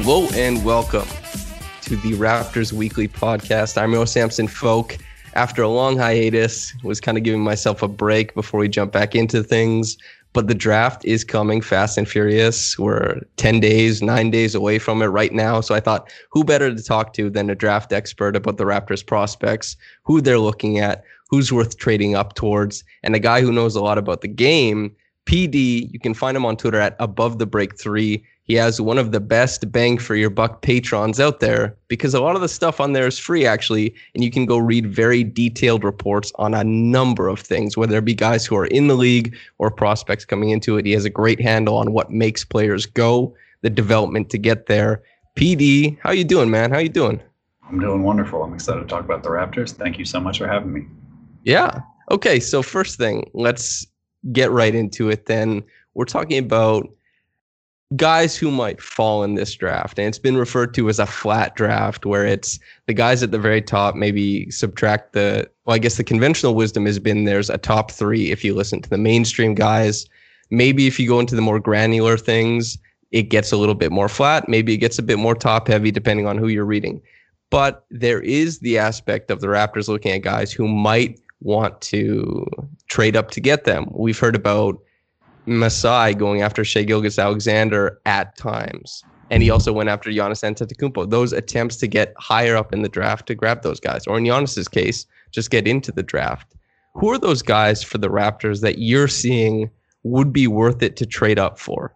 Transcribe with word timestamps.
Hello 0.00 0.28
and 0.34 0.64
welcome 0.64 1.08
to 1.82 1.96
the 1.96 2.12
Raptors 2.12 2.72
Weekly 2.72 3.08
Podcast. 3.08 3.76
I'm 3.76 3.92
Yo 3.92 4.04
Samson 4.04 4.46
Folk. 4.46 4.96
After 5.34 5.60
a 5.60 5.68
long 5.68 5.98
hiatus, 5.98 6.72
was 6.84 7.00
kind 7.00 7.18
of 7.18 7.24
giving 7.24 7.42
myself 7.42 7.82
a 7.82 7.88
break 7.88 8.32
before 8.34 8.60
we 8.60 8.68
jump 8.68 8.92
back 8.92 9.16
into 9.16 9.42
things. 9.42 9.98
But 10.32 10.46
the 10.46 10.54
draft 10.54 11.04
is 11.04 11.24
coming 11.24 11.60
fast 11.60 11.98
and 11.98 12.08
furious. 12.08 12.78
We're 12.78 13.22
10 13.38 13.58
days, 13.58 14.00
nine 14.00 14.30
days 14.30 14.54
away 14.54 14.78
from 14.78 15.02
it 15.02 15.06
right 15.06 15.32
now. 15.32 15.60
So 15.60 15.74
I 15.74 15.80
thought, 15.80 16.08
who 16.30 16.44
better 16.44 16.72
to 16.72 16.82
talk 16.82 17.12
to 17.14 17.28
than 17.28 17.50
a 17.50 17.56
draft 17.56 17.92
expert 17.92 18.36
about 18.36 18.56
the 18.56 18.64
Raptors 18.64 19.04
prospects, 19.04 19.76
who 20.04 20.20
they're 20.20 20.38
looking 20.38 20.78
at, 20.78 21.02
who's 21.28 21.52
worth 21.52 21.76
trading 21.76 22.14
up 22.14 22.34
towards, 22.36 22.84
and 23.02 23.16
a 23.16 23.18
guy 23.18 23.40
who 23.40 23.50
knows 23.50 23.74
a 23.74 23.82
lot 23.82 23.98
about 23.98 24.20
the 24.20 24.28
game. 24.28 24.94
PD, 25.26 25.92
you 25.92 25.98
can 25.98 26.14
find 26.14 26.36
him 26.36 26.46
on 26.46 26.56
Twitter 26.56 26.78
at 26.78 26.94
above 27.00 27.40
the 27.40 27.46
break 27.46 27.76
three. 27.76 28.24
He 28.48 28.54
has 28.54 28.80
one 28.80 28.96
of 28.96 29.12
the 29.12 29.20
best 29.20 29.70
bang 29.70 29.98
for 29.98 30.16
your 30.16 30.30
buck 30.30 30.62
Patreons 30.62 31.20
out 31.20 31.40
there 31.40 31.76
because 31.86 32.14
a 32.14 32.20
lot 32.20 32.34
of 32.34 32.40
the 32.40 32.48
stuff 32.48 32.80
on 32.80 32.94
there 32.94 33.06
is 33.06 33.18
free 33.18 33.44
actually, 33.44 33.94
and 34.14 34.24
you 34.24 34.30
can 34.30 34.46
go 34.46 34.56
read 34.56 34.86
very 34.86 35.22
detailed 35.22 35.84
reports 35.84 36.32
on 36.36 36.54
a 36.54 36.64
number 36.64 37.28
of 37.28 37.38
things, 37.38 37.76
whether 37.76 37.98
it 37.98 38.06
be 38.06 38.14
guys 38.14 38.46
who 38.46 38.56
are 38.56 38.66
in 38.66 38.88
the 38.88 38.94
league 38.94 39.36
or 39.58 39.70
prospects 39.70 40.24
coming 40.24 40.48
into 40.48 40.78
it. 40.78 40.86
He 40.86 40.92
has 40.92 41.04
a 41.04 41.10
great 41.10 41.40
handle 41.40 41.76
on 41.76 41.92
what 41.92 42.10
makes 42.10 42.42
players 42.42 42.86
go, 42.86 43.36
the 43.60 43.68
development 43.68 44.30
to 44.30 44.38
get 44.38 44.64
there. 44.64 45.02
PD, 45.36 45.98
how 46.02 46.10
you 46.10 46.24
doing, 46.24 46.50
man? 46.50 46.70
How 46.70 46.78
you 46.78 46.88
doing? 46.88 47.20
I'm 47.68 47.78
doing 47.78 48.02
wonderful. 48.02 48.42
I'm 48.42 48.54
excited 48.54 48.80
to 48.80 48.86
talk 48.86 49.04
about 49.04 49.22
the 49.22 49.28
Raptors. 49.28 49.72
Thank 49.72 49.98
you 49.98 50.06
so 50.06 50.20
much 50.20 50.38
for 50.38 50.48
having 50.48 50.72
me. 50.72 50.86
Yeah. 51.44 51.82
Okay. 52.10 52.40
So 52.40 52.62
first 52.62 52.96
thing, 52.96 53.30
let's 53.34 53.86
get 54.32 54.50
right 54.50 54.74
into 54.74 55.10
it. 55.10 55.26
Then 55.26 55.62
we're 55.92 56.06
talking 56.06 56.38
about 56.38 56.88
guys 57.96 58.36
who 58.36 58.50
might 58.50 58.82
fall 58.82 59.22
in 59.22 59.34
this 59.34 59.54
draft. 59.54 59.98
And 59.98 60.06
it's 60.06 60.18
been 60.18 60.36
referred 60.36 60.74
to 60.74 60.88
as 60.88 60.98
a 60.98 61.06
flat 61.06 61.56
draft 61.56 62.04
where 62.04 62.26
it's 62.26 62.58
the 62.86 62.92
guys 62.92 63.22
at 63.22 63.30
the 63.30 63.38
very 63.38 63.62
top, 63.62 63.94
maybe 63.94 64.50
subtract 64.50 65.14
the, 65.14 65.48
well, 65.64 65.74
I 65.74 65.78
guess 65.78 65.96
the 65.96 66.04
conventional 66.04 66.54
wisdom 66.54 66.84
has 66.86 66.98
been 66.98 67.24
there's 67.24 67.48
a 67.48 67.58
top 67.58 67.90
three 67.90 68.30
if 68.30 68.44
you 68.44 68.54
listen 68.54 68.82
to 68.82 68.90
the 68.90 68.98
mainstream 68.98 69.54
guys. 69.54 70.06
Maybe 70.50 70.86
if 70.86 71.00
you 71.00 71.08
go 71.08 71.20
into 71.20 71.34
the 71.34 71.42
more 71.42 71.60
granular 71.60 72.18
things, 72.18 72.78
it 73.10 73.24
gets 73.24 73.52
a 73.52 73.56
little 73.56 73.74
bit 73.74 73.90
more 73.90 74.08
flat. 74.08 74.48
Maybe 74.48 74.74
it 74.74 74.78
gets 74.78 74.98
a 74.98 75.02
bit 75.02 75.18
more 75.18 75.34
top 75.34 75.68
heavy 75.68 75.90
depending 75.90 76.26
on 76.26 76.36
who 76.36 76.48
you're 76.48 76.66
reading. 76.66 77.00
But 77.50 77.86
there 77.90 78.20
is 78.20 78.58
the 78.58 78.76
aspect 78.76 79.30
of 79.30 79.40
the 79.40 79.46
Raptors 79.46 79.88
looking 79.88 80.12
at 80.12 80.18
guys 80.18 80.52
who 80.52 80.68
might 80.68 81.18
want 81.40 81.80
to 81.80 82.46
trade 82.88 83.16
up 83.16 83.30
to 83.30 83.40
get 83.40 83.64
them. 83.64 83.86
We've 83.92 84.18
heard 84.18 84.36
about 84.36 84.78
Masai 85.48 86.14
going 86.14 86.42
after 86.42 86.64
Shai 86.64 86.82
Gilgeous-Alexander 86.82 87.98
at 88.04 88.36
times. 88.36 89.02
And 89.30 89.42
he 89.42 89.50
also 89.50 89.72
went 89.72 89.88
after 89.88 90.10
Giannis 90.10 90.42
Antetokounmpo. 90.42 91.10
Those 91.10 91.32
attempts 91.32 91.76
to 91.78 91.86
get 91.86 92.14
higher 92.18 92.56
up 92.56 92.72
in 92.72 92.82
the 92.82 92.88
draft 92.88 93.26
to 93.26 93.34
grab 93.34 93.62
those 93.62 93.80
guys, 93.80 94.06
or 94.06 94.18
in 94.18 94.24
Giannis's 94.24 94.68
case, 94.68 95.06
just 95.30 95.50
get 95.50 95.66
into 95.66 95.90
the 95.90 96.02
draft. 96.02 96.54
Who 96.94 97.10
are 97.10 97.18
those 97.18 97.42
guys 97.42 97.82
for 97.82 97.98
the 97.98 98.08
Raptors 98.08 98.60
that 98.62 98.78
you're 98.78 99.08
seeing 99.08 99.70
would 100.02 100.32
be 100.32 100.46
worth 100.46 100.82
it 100.82 100.96
to 100.96 101.06
trade 101.06 101.38
up 101.38 101.58
for? 101.58 101.94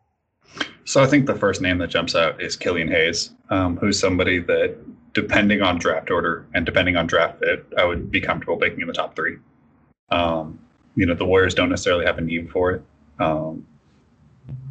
So 0.84 1.03
I 1.03 1.07
think 1.07 1.27
the 1.27 1.34
first 1.34 1.61
name 1.61 1.79
that 1.79 1.89
jumps 1.89 2.15
out 2.15 2.41
is 2.43 2.57
Killian 2.57 2.89
Hayes, 2.89 3.31
um, 3.51 3.77
who's 3.77 3.99
somebody 3.99 4.39
that, 4.41 4.77
depending 5.15 5.63
on 5.63 5.79
draft 5.79 6.11
order 6.11 6.47
and 6.55 6.67
depending 6.67 6.97
on 6.97 7.07
draft 7.07 7.39
fit, 7.39 7.67
I 7.79 7.84
would 7.84 8.11
be 8.11 8.21
comfortable 8.21 8.57
picking 8.57 8.81
in 8.81 8.87
the 8.87 8.93
top 8.93 9.17
three. 9.17 9.39
Um, 10.11 10.59
you 10.97 11.07
know, 11.07 11.15
the 11.15 11.25
Warriors 11.25 11.55
don't 11.55 11.71
necessarily 11.71 12.05
have 12.05 12.19
a 12.19 12.21
need 12.21 12.51
for 12.51 12.73
it. 12.73 12.83
Um, 13.22 13.66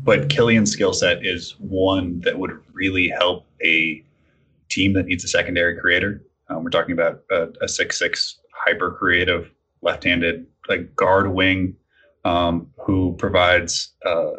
but 0.03 0.29
Killian's 0.29 0.71
skill 0.71 0.93
set 0.93 1.25
is 1.25 1.55
one 1.59 2.19
that 2.21 2.37
would 2.37 2.51
really 2.73 3.07
help 3.07 3.45
a 3.63 4.03
team 4.69 4.93
that 4.93 5.05
needs 5.05 5.23
a 5.23 5.27
secondary 5.27 5.77
creator. 5.79 6.23
Um, 6.49 6.63
we're 6.63 6.69
talking 6.69 6.93
about 6.93 7.21
a, 7.61 7.67
six-six 7.67 8.39
hyper 8.65 8.91
creative 8.91 9.51
left-handed 9.81 10.45
like 10.67 10.95
guard 10.95 11.31
wing 11.31 11.75
um, 12.25 12.67
who 12.77 13.15
provides 13.17 13.93
uh, 14.05 14.31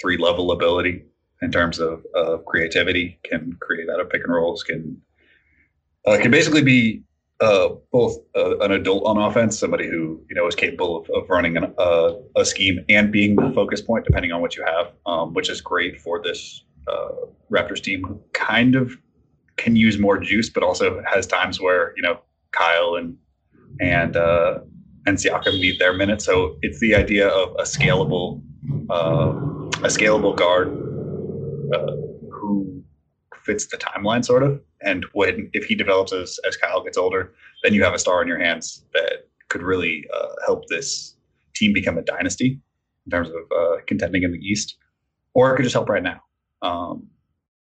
three 0.00 0.18
level 0.18 0.52
ability 0.52 1.04
in 1.40 1.50
terms 1.50 1.78
of, 1.78 2.04
of 2.14 2.44
creativity, 2.44 3.18
can 3.24 3.52
create 3.60 3.88
out 3.90 4.00
of 4.00 4.08
pick 4.08 4.22
and 4.24 4.32
rolls, 4.32 4.62
can 4.62 5.00
uh, 6.06 6.18
can 6.20 6.30
basically 6.30 6.62
be 6.62 7.02
uh, 7.42 7.74
both 7.90 8.18
uh, 8.36 8.56
an 8.58 8.70
adult 8.70 9.04
on 9.04 9.18
offense, 9.18 9.58
somebody 9.58 9.88
who 9.88 10.24
you 10.30 10.34
know 10.36 10.46
is 10.46 10.54
capable 10.54 10.96
of, 10.96 11.10
of 11.10 11.28
running 11.28 11.56
an, 11.56 11.74
uh, 11.76 12.12
a 12.36 12.44
scheme 12.44 12.78
and 12.88 13.10
being 13.10 13.34
the 13.34 13.50
focus 13.52 13.80
point, 13.80 14.04
depending 14.04 14.30
on 14.30 14.40
what 14.40 14.54
you 14.56 14.64
have, 14.64 14.92
um, 15.06 15.34
which 15.34 15.50
is 15.50 15.60
great 15.60 16.00
for 16.00 16.22
this 16.22 16.62
uh, 16.86 17.08
Raptors 17.50 17.82
team, 17.82 18.04
who 18.04 18.22
kind 18.32 18.76
of 18.76 18.96
can 19.56 19.74
use 19.74 19.98
more 19.98 20.18
juice, 20.18 20.48
but 20.50 20.62
also 20.62 21.02
has 21.04 21.26
times 21.26 21.60
where 21.60 21.92
you 21.96 22.02
know 22.02 22.20
Kyle 22.52 22.94
and 22.94 23.16
and 23.80 24.16
uh, 24.16 24.60
and 25.06 25.18
Siakam 25.18 25.60
need 25.60 25.80
their 25.80 25.94
minutes. 25.94 26.24
So 26.24 26.56
it's 26.62 26.78
the 26.78 26.94
idea 26.94 27.26
of 27.26 27.56
a 27.58 27.64
scalable 27.64 28.40
a 28.88 29.88
scalable 29.88 30.36
guard 30.36 30.68
who 32.30 32.84
fits 33.42 33.66
the 33.66 33.78
timeline, 33.78 34.24
sort 34.24 34.44
of. 34.44 34.60
And 34.84 35.04
when 35.12 35.50
if 35.52 35.64
he 35.64 35.74
develops 35.74 36.12
as 36.12 36.38
as 36.46 36.56
Kyle 36.56 36.82
gets 36.82 36.98
older, 36.98 37.32
then 37.62 37.74
you 37.74 37.82
have 37.84 37.94
a 37.94 37.98
star 37.98 38.22
in 38.22 38.28
your 38.28 38.38
hands 38.38 38.84
that 38.92 39.28
could 39.48 39.62
really 39.62 40.06
uh, 40.14 40.28
help 40.46 40.66
this 40.68 41.14
team 41.54 41.72
become 41.72 41.98
a 41.98 42.02
dynasty 42.02 42.58
in 43.06 43.10
terms 43.10 43.28
of 43.28 43.34
uh, 43.56 43.76
contending 43.86 44.22
in 44.22 44.32
the 44.32 44.38
East, 44.38 44.76
or 45.34 45.52
it 45.52 45.56
could 45.56 45.64
just 45.64 45.74
help 45.74 45.88
right 45.88 46.02
now. 46.02 46.22
Um, 46.62 47.06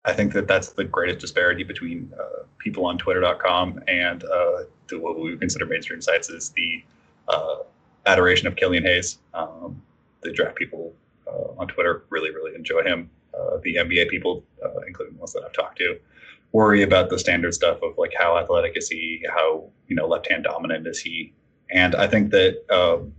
I 0.04 0.12
think 0.12 0.32
that 0.34 0.46
that's 0.46 0.70
the 0.70 0.84
greatest 0.84 1.20
disparity 1.20 1.64
between 1.64 2.12
uh, 2.18 2.44
people 2.58 2.86
on 2.86 2.98
Twitter.com 2.98 3.80
and 3.88 4.24
uh, 4.24 4.64
to 4.88 5.00
what 5.00 5.18
we 5.18 5.36
consider 5.36 5.66
mainstream 5.66 6.00
sites 6.00 6.28
is 6.28 6.50
the 6.50 6.82
uh, 7.28 7.56
adoration 8.06 8.46
of 8.46 8.56
Killian 8.56 8.84
Hayes. 8.84 9.18
Um, 9.34 9.82
the 10.22 10.32
draft 10.32 10.56
people 10.56 10.94
uh, 11.26 11.60
on 11.60 11.68
Twitter 11.68 12.04
really, 12.10 12.30
really 12.30 12.54
enjoy 12.54 12.82
him. 12.82 13.10
the 13.62 13.76
NBA 13.76 14.08
people, 14.08 14.44
including 14.86 15.14
the 15.14 15.20
ones 15.20 15.32
that 15.32 15.42
I've 15.44 15.52
talked 15.52 15.78
to, 15.78 15.98
worry 16.52 16.82
about 16.82 17.10
the 17.10 17.18
standard 17.18 17.54
stuff 17.54 17.78
of 17.82 17.96
like 17.98 18.12
how 18.18 18.38
athletic 18.38 18.76
is 18.76 18.88
he, 18.88 19.24
how 19.28 19.68
you 19.86 19.96
know 19.96 20.06
left 20.06 20.30
hand 20.30 20.44
dominant 20.44 20.86
is 20.86 21.00
he, 21.00 21.32
and 21.70 21.94
I 21.94 22.06
think 22.06 22.30
that 22.30 22.64
um, 22.70 23.12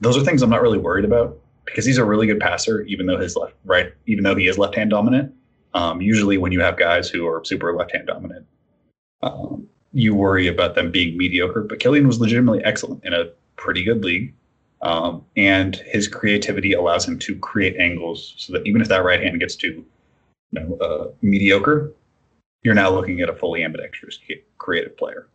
those 0.00 0.16
are 0.16 0.24
things 0.24 0.42
I'm 0.42 0.50
not 0.50 0.62
really 0.62 0.78
worried 0.78 1.04
about 1.04 1.38
because 1.64 1.84
he's 1.84 1.98
a 1.98 2.04
really 2.04 2.26
good 2.26 2.40
passer, 2.40 2.82
even 2.82 3.06
though 3.06 3.18
his 3.18 3.36
left 3.36 3.54
right, 3.64 3.92
even 4.06 4.24
though 4.24 4.36
he 4.36 4.46
is 4.46 4.58
left 4.58 4.74
hand 4.74 4.90
dominant. 4.90 5.34
Um, 5.74 6.00
usually, 6.00 6.38
when 6.38 6.52
you 6.52 6.60
have 6.60 6.76
guys 6.76 7.08
who 7.08 7.26
are 7.26 7.44
super 7.44 7.74
left 7.74 7.92
hand 7.92 8.06
dominant, 8.06 8.46
um, 9.22 9.66
you 9.92 10.14
worry 10.14 10.46
about 10.46 10.74
them 10.74 10.90
being 10.90 11.16
mediocre. 11.16 11.62
But 11.62 11.80
Killian 11.80 12.06
was 12.06 12.20
legitimately 12.20 12.64
excellent 12.64 13.04
in 13.04 13.12
a 13.12 13.26
pretty 13.56 13.82
good 13.84 14.04
league. 14.04 14.34
Um, 14.82 15.24
and 15.36 15.76
his 15.76 16.06
creativity 16.06 16.74
allows 16.74 17.06
him 17.08 17.18
to 17.20 17.34
create 17.36 17.76
angles 17.78 18.34
so 18.36 18.52
that 18.52 18.66
even 18.66 18.82
if 18.82 18.88
that 18.88 19.04
right 19.04 19.22
hand 19.22 19.40
gets 19.40 19.56
to 19.56 19.68
you 19.68 19.84
know, 20.52 20.76
uh, 20.76 21.08
mediocre, 21.22 21.92
you're 22.66 22.74
now 22.74 22.90
looking 22.90 23.20
at 23.20 23.28
a 23.28 23.32
fully 23.32 23.62
ambidextrous 23.62 24.18
creative 24.58 24.96
player. 24.96 25.28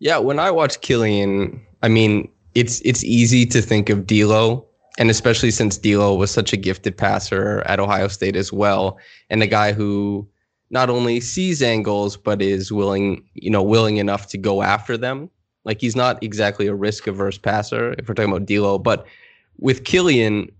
Yeah, 0.00 0.18
when 0.18 0.38
I 0.38 0.50
watch 0.50 0.78
Killian, 0.82 1.58
I 1.82 1.88
mean, 1.88 2.30
it's 2.54 2.82
it's 2.82 3.02
easy 3.02 3.46
to 3.46 3.62
think 3.62 3.88
of 3.88 4.06
D'Lo, 4.06 4.66
and 4.98 5.08
especially 5.08 5.50
since 5.50 5.78
D'Lo 5.78 6.14
was 6.14 6.30
such 6.30 6.52
a 6.52 6.58
gifted 6.58 6.94
passer 6.94 7.62
at 7.64 7.80
Ohio 7.80 8.08
State 8.08 8.36
as 8.36 8.52
well, 8.52 8.98
and 9.30 9.42
a 9.42 9.46
guy 9.46 9.72
who 9.72 10.28
not 10.68 10.90
only 10.90 11.20
sees 11.20 11.62
angles 11.62 12.18
but 12.18 12.42
is 12.42 12.70
willing, 12.70 13.24
you 13.32 13.48
know, 13.48 13.62
willing 13.62 13.96
enough 13.96 14.26
to 14.28 14.36
go 14.36 14.60
after 14.60 14.98
them. 14.98 15.30
Like 15.64 15.80
he's 15.80 15.96
not 15.96 16.22
exactly 16.22 16.66
a 16.66 16.74
risk 16.74 17.06
averse 17.06 17.38
passer 17.38 17.94
if 17.98 18.06
we're 18.08 18.14
talking 18.14 18.30
about 18.30 18.44
D'Lo, 18.44 18.78
but 18.78 19.06
with 19.58 19.84
Killian, 19.84 20.52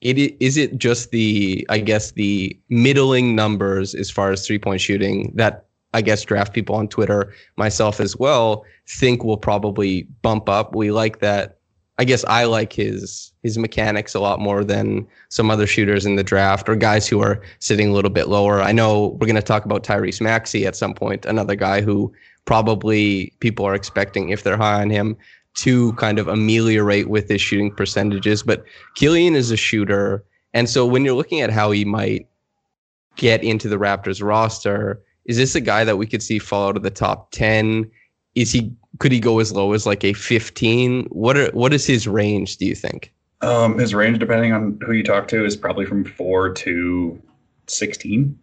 it 0.00 0.36
is 0.40 0.56
it 0.56 0.78
just 0.78 1.10
the 1.10 1.66
I 1.68 1.78
guess 1.78 2.12
the 2.12 2.58
middling 2.68 3.34
numbers 3.34 3.94
as 3.94 4.10
far 4.10 4.30
as 4.30 4.46
three 4.46 4.58
point 4.58 4.80
shooting 4.80 5.32
that 5.34 5.66
I 5.94 6.02
guess 6.02 6.22
draft 6.22 6.52
people 6.52 6.76
on 6.76 6.88
Twitter, 6.88 7.32
myself 7.56 7.98
as 7.98 8.16
well, 8.16 8.64
think 8.86 9.24
will 9.24 9.38
probably 9.38 10.02
bump 10.22 10.48
up. 10.48 10.74
We 10.74 10.90
like 10.90 11.20
that. 11.20 11.56
I 12.00 12.04
guess 12.04 12.24
I 12.26 12.44
like 12.44 12.72
his 12.72 13.32
his 13.42 13.58
mechanics 13.58 14.14
a 14.14 14.20
lot 14.20 14.38
more 14.38 14.62
than 14.62 15.06
some 15.30 15.50
other 15.50 15.66
shooters 15.66 16.06
in 16.06 16.14
the 16.14 16.22
draft 16.22 16.68
or 16.68 16.76
guys 16.76 17.08
who 17.08 17.20
are 17.20 17.42
sitting 17.58 17.88
a 17.88 17.92
little 17.92 18.10
bit 18.10 18.28
lower. 18.28 18.60
I 18.60 18.70
know 18.70 19.08
we're 19.20 19.26
going 19.26 19.34
to 19.34 19.42
talk 19.42 19.64
about 19.64 19.82
Tyrese 19.82 20.20
Maxey 20.20 20.64
at 20.66 20.76
some 20.76 20.94
point, 20.94 21.26
another 21.26 21.56
guy 21.56 21.80
who 21.80 22.12
probably 22.44 23.32
people 23.40 23.64
are 23.66 23.74
expecting 23.74 24.30
if 24.30 24.44
they're 24.44 24.56
high 24.56 24.80
on 24.80 24.90
him 24.90 25.16
to 25.58 25.92
kind 25.94 26.20
of 26.20 26.28
ameliorate 26.28 27.08
with 27.08 27.28
his 27.28 27.40
shooting 27.40 27.74
percentages. 27.74 28.44
But 28.44 28.64
Killian 28.94 29.34
is 29.34 29.50
a 29.50 29.56
shooter. 29.56 30.24
And 30.54 30.70
so 30.70 30.86
when 30.86 31.04
you're 31.04 31.16
looking 31.16 31.40
at 31.40 31.50
how 31.50 31.72
he 31.72 31.84
might 31.84 32.28
get 33.16 33.42
into 33.42 33.68
the 33.68 33.76
Raptors 33.76 34.24
roster, 34.24 35.02
is 35.24 35.36
this 35.36 35.56
a 35.56 35.60
guy 35.60 35.82
that 35.82 35.96
we 35.96 36.06
could 36.06 36.22
see 36.22 36.38
fall 36.38 36.68
out 36.68 36.76
of 36.76 36.84
the 36.84 36.90
top 36.90 37.32
10? 37.32 37.90
Is 38.36 38.52
he 38.52 38.72
could 39.00 39.10
he 39.10 39.18
go 39.18 39.40
as 39.40 39.52
low 39.52 39.72
as 39.72 39.84
like 39.84 40.04
a 40.04 40.12
15? 40.12 41.06
What 41.06 41.36
are 41.36 41.50
what 41.50 41.74
is 41.74 41.86
his 41.86 42.06
range, 42.06 42.56
do 42.58 42.66
you 42.66 42.76
think? 42.76 43.12
Um, 43.40 43.78
his 43.78 43.94
range, 43.94 44.18
depending 44.18 44.52
on 44.52 44.78
who 44.84 44.92
you 44.92 45.02
talk 45.02 45.26
to, 45.28 45.44
is 45.44 45.56
probably 45.56 45.86
from 45.86 46.04
four 46.04 46.52
to 46.54 47.20
16. 47.66 48.38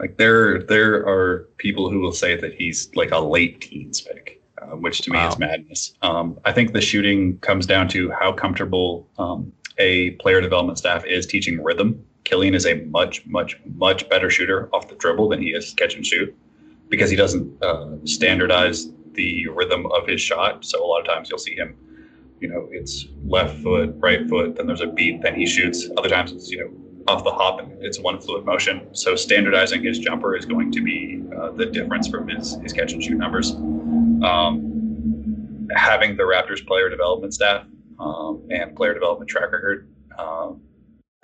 Like 0.00 0.16
there, 0.16 0.62
there 0.62 1.06
are 1.06 1.48
people 1.56 1.90
who 1.90 2.00
will 2.00 2.12
say 2.12 2.36
that 2.36 2.54
he's 2.54 2.88
like 2.94 3.10
a 3.10 3.18
late 3.18 3.60
teens 3.60 4.00
pick 4.00 4.37
uh, 4.60 4.76
which 4.76 5.02
to 5.02 5.10
me 5.10 5.16
wow. 5.16 5.28
is 5.28 5.38
madness. 5.38 5.94
Um, 6.02 6.38
I 6.44 6.52
think 6.52 6.72
the 6.72 6.80
shooting 6.80 7.38
comes 7.38 7.66
down 7.66 7.88
to 7.88 8.10
how 8.10 8.32
comfortable 8.32 9.08
um, 9.18 9.52
a 9.78 10.12
player 10.12 10.40
development 10.40 10.78
staff 10.78 11.04
is 11.04 11.26
teaching 11.26 11.62
rhythm. 11.62 12.04
Killian 12.24 12.54
is 12.54 12.66
a 12.66 12.74
much, 12.84 13.24
much, 13.26 13.58
much 13.74 14.08
better 14.08 14.28
shooter 14.28 14.68
off 14.74 14.88
the 14.88 14.96
dribble 14.96 15.28
than 15.28 15.40
he 15.40 15.48
is 15.48 15.72
catch 15.74 15.94
and 15.94 16.04
shoot 16.04 16.34
because 16.88 17.10
he 17.10 17.16
doesn't 17.16 17.62
uh, 17.62 17.96
standardize 18.04 18.88
the 19.12 19.46
rhythm 19.48 19.86
of 19.92 20.06
his 20.06 20.20
shot. 20.20 20.64
So 20.64 20.84
a 20.84 20.86
lot 20.86 21.00
of 21.00 21.06
times 21.06 21.30
you'll 21.30 21.38
see 21.38 21.54
him, 21.54 21.76
you 22.40 22.48
know, 22.48 22.68
it's 22.70 23.06
left 23.24 23.58
foot, 23.62 23.94
right 23.98 24.28
foot, 24.28 24.56
then 24.56 24.66
there's 24.66 24.80
a 24.80 24.86
beat, 24.86 25.22
then 25.22 25.34
he 25.34 25.46
shoots. 25.46 25.88
Other 25.96 26.08
times 26.08 26.32
it's, 26.32 26.50
you 26.50 26.58
know, 26.58 27.12
off 27.12 27.24
the 27.24 27.30
hop 27.30 27.60
and 27.60 27.72
it's 27.80 27.98
one 27.98 28.20
fluid 28.20 28.44
motion. 28.44 28.94
So 28.94 29.16
standardizing 29.16 29.82
his 29.82 29.98
jumper 29.98 30.36
is 30.36 30.44
going 30.44 30.70
to 30.72 30.82
be 30.82 31.22
uh, 31.36 31.52
the 31.52 31.66
difference 31.66 32.08
from 32.08 32.28
his, 32.28 32.56
his 32.62 32.72
catch 32.72 32.92
and 32.92 33.02
shoot 33.02 33.16
numbers 33.16 33.54
um, 34.22 35.68
having 35.74 36.16
the 36.16 36.22
Raptors 36.22 36.66
player 36.66 36.88
development 36.88 37.34
staff 37.34 37.64
um, 37.98 38.46
and 38.50 38.76
player 38.76 38.94
development 38.94 39.30
track 39.30 39.52
record 39.52 39.88
um, 40.18 40.60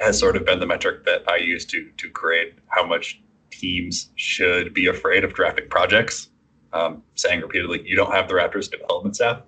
has 0.01 0.19
sort 0.19 0.37
of 0.37 0.45
been 0.45 0.61
the 0.61 0.67
metric 0.67 1.05
that 1.05 1.29
I 1.29 1.37
use 1.37 1.65
to 1.67 1.91
to 1.97 2.11
create 2.11 2.55
how 2.69 2.85
much 2.87 3.23
teams 3.51 4.11
should 4.17 4.75
be 4.75 4.87
afraid 4.87 5.25
of 5.25 5.35
drafting 5.35 5.69
projects. 5.69 6.31
Um, 6.73 7.03
saying 7.15 7.41
repeatedly, 7.41 7.83
you 7.87 7.95
don't 7.95 8.11
have 8.11 8.27
the 8.27 8.35
Raptors 8.35 8.69
development 8.69 9.15
staff. 9.15 9.43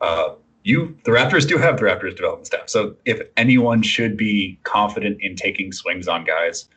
Uh, 0.00 0.34
you, 0.64 0.98
the 1.04 1.12
Raptors, 1.12 1.46
do 1.46 1.56
have 1.56 1.76
the 1.76 1.84
Raptors 1.84 2.16
development 2.16 2.46
staff. 2.46 2.68
So 2.68 2.96
if 3.04 3.20
anyone 3.36 3.82
should 3.82 4.16
be 4.16 4.58
confident 4.64 5.18
in 5.20 5.36
taking 5.36 5.70
swings 5.70 6.08
on 6.08 6.24
guys 6.24 6.68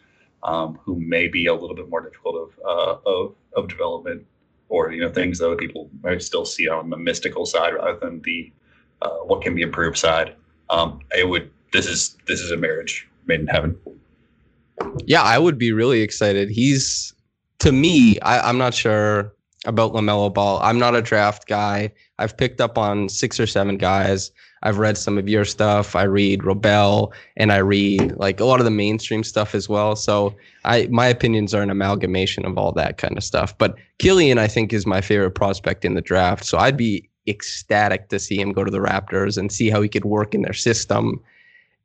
um, 0.44 0.78
who 0.84 1.00
may 1.00 1.28
be 1.28 1.48
a 1.48 1.54
little 1.54 1.76
bit 1.76 1.90
more 1.90 2.02
difficult 2.02 2.36
of 2.36 2.60
uh, 2.66 3.10
of, 3.10 3.36
of 3.56 3.68
development 3.68 4.26
or 4.70 4.92
you 4.92 5.02
know 5.02 5.12
things 5.12 5.40
that 5.40 5.48
other 5.48 5.56
people 5.56 5.90
might 6.04 6.22
still 6.22 6.46
see 6.46 6.68
on 6.68 6.90
the 6.90 6.98
mystical 6.98 7.46
side 7.46 7.74
rather 7.74 7.98
than 8.00 8.22
the 8.24 8.52
uh, 9.02 9.10
what 9.26 9.42
can 9.42 9.56
be 9.56 9.62
improved 9.62 9.98
side. 9.98 10.36
Um, 10.70 11.00
it 11.16 11.28
would 11.28 11.50
this 11.74 11.88
is 11.88 12.18
this 12.28 12.40
is 12.40 12.52
a 12.52 12.58
marriage 12.58 13.08
made 13.26 13.40
in 13.40 13.48
heaven. 13.48 13.78
Yeah, 15.06 15.24
I 15.24 15.40
would 15.40 15.58
be 15.58 15.72
really 15.72 16.02
excited. 16.02 16.50
He's 16.50 17.14
to 17.60 17.72
me, 17.72 18.20
I, 18.22 18.40
I'm 18.42 18.58
not 18.58 18.74
sure 18.74 19.34
about 19.66 19.94
LaMelo 19.94 20.34
Ball. 20.34 20.60
I'm 20.62 20.80
not 20.80 20.96
a 20.96 21.02
draft 21.02 21.48
guy. 21.48 21.92
I've 22.20 22.38
picked 22.38 22.62
up 22.62 22.78
on 22.78 23.10
six 23.10 23.40
or 23.40 23.48
seven 23.48 23.78
guys. 23.78 24.32
I've 24.64 24.78
read 24.78 24.98
some 24.98 25.18
of 25.18 25.30
your 25.30 25.46
stuff. 25.46 25.96
I 25.96 26.04
read 26.04 26.42
Robel 26.42 27.12
and 27.36 27.52
I 27.52 27.58
read 27.58 28.16
like 28.18 28.40
a 28.40 28.46
lot 28.46 28.60
of 28.60 28.66
the 28.66 28.72
mainstream 28.72 29.24
stuff 29.24 29.54
as 29.54 29.70
well. 29.70 29.96
So 29.96 30.36
I 30.66 30.88
my 30.92 31.08
opinions 31.08 31.54
are 31.54 31.62
an 31.62 31.70
amalgamation 31.70 32.46
of 32.46 32.58
all 32.58 32.72
that 32.74 32.98
kind 32.98 33.18
of 33.18 33.24
stuff. 33.24 33.58
But 33.58 33.76
Killian, 34.00 34.38
I 34.38 34.48
think, 34.48 34.74
is 34.74 34.86
my 34.86 35.02
favorite 35.02 35.32
prospect 35.32 35.86
in 35.86 35.94
the 35.94 36.02
draft. 36.02 36.46
So 36.46 36.58
I'd 36.58 36.78
be 36.78 37.10
ecstatic 37.28 38.10
to 38.10 38.20
see 38.20 38.40
him 38.40 38.54
go 38.54 38.64
to 38.64 38.72
the 38.72 38.80
Raptors 38.80 39.38
and 39.38 39.52
see 39.52 39.70
how 39.70 39.82
he 39.82 39.90
could 39.90 40.06
work 40.06 40.34
in 40.34 40.42
their 40.42 40.54
system. 40.54 41.22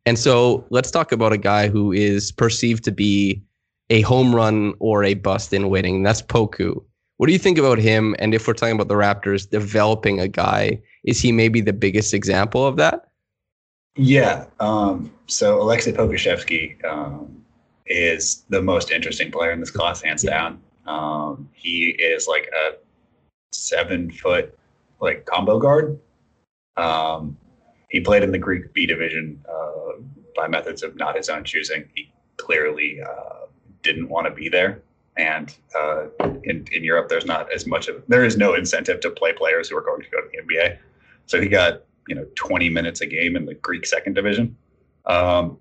And 0.06 0.18
so 0.18 0.64
let's 0.70 0.90
talk 0.90 1.12
about 1.12 1.32
a 1.32 1.38
guy 1.38 1.68
who 1.68 1.92
is 1.92 2.32
perceived 2.32 2.84
to 2.84 2.92
be 2.92 3.42
a 3.90 4.00
home 4.02 4.34
run 4.34 4.74
or 4.78 5.04
a 5.04 5.14
bust 5.14 5.52
in 5.52 5.68
waiting. 5.68 6.02
That's 6.02 6.22
Poku. 6.22 6.82
What 7.18 7.26
do 7.26 7.32
you 7.32 7.38
think 7.38 7.58
about 7.58 7.78
him? 7.78 8.16
And 8.18 8.34
if 8.34 8.46
we're 8.46 8.54
talking 8.54 8.74
about 8.74 8.88
the 8.88 8.94
Raptors 8.94 9.48
developing 9.48 10.20
a 10.20 10.28
guy, 10.28 10.80
is 11.04 11.20
he 11.20 11.32
maybe 11.32 11.60
the 11.60 11.72
biggest 11.72 12.14
example 12.14 12.66
of 12.66 12.76
that? 12.76 13.08
Yeah. 13.96 14.46
Um, 14.60 15.12
so 15.26 15.60
Aleksej 15.60 15.94
Pokusevski 15.94 16.82
um, 16.84 17.44
is 17.86 18.44
the 18.48 18.62
most 18.62 18.90
interesting 18.90 19.30
player 19.30 19.52
in 19.52 19.60
this 19.60 19.70
class, 19.70 20.00
hands 20.00 20.22
down. 20.22 20.60
Um, 20.86 21.48
he 21.52 21.90
is 21.90 22.26
like 22.26 22.50
a 22.54 22.76
seven 23.52 24.10
foot 24.10 24.58
like 25.00 25.26
combo 25.26 25.58
guard. 25.58 25.98
Um, 26.76 27.36
he 27.90 28.00
played 28.00 28.22
in 28.22 28.32
the 28.32 28.38
Greek 28.38 28.72
B 28.72 28.86
division 28.86 29.44
uh, 29.48 30.00
by 30.34 30.48
methods 30.48 30.82
of 30.82 30.96
not 30.96 31.16
his 31.16 31.28
own 31.28 31.44
choosing. 31.44 31.88
He 31.94 32.10
clearly 32.38 33.00
uh, 33.02 33.46
didn't 33.82 34.08
want 34.08 34.26
to 34.26 34.32
be 34.32 34.48
there 34.48 34.82
and 35.16 35.54
uh, 35.78 36.06
in 36.44 36.66
in 36.72 36.84
Europe, 36.84 37.08
there's 37.08 37.26
not 37.26 37.52
as 37.52 37.66
much 37.66 37.88
of 37.88 38.02
there 38.08 38.24
is 38.24 38.36
no 38.36 38.54
incentive 38.54 39.00
to 39.00 39.10
play 39.10 39.32
players 39.32 39.68
who 39.68 39.76
are 39.76 39.82
going 39.82 40.02
to 40.02 40.08
go 40.10 40.20
to 40.20 40.28
the 40.30 40.54
NBA. 40.54 40.78
So 41.26 41.40
he 41.40 41.48
got 41.48 41.82
you 42.08 42.14
know 42.14 42.26
20 42.34 42.68
minutes 42.70 43.00
a 43.00 43.06
game 43.06 43.36
in 43.36 43.46
the 43.46 43.54
Greek 43.54 43.86
second 43.86 44.14
division. 44.14 44.56
Um, 45.06 45.58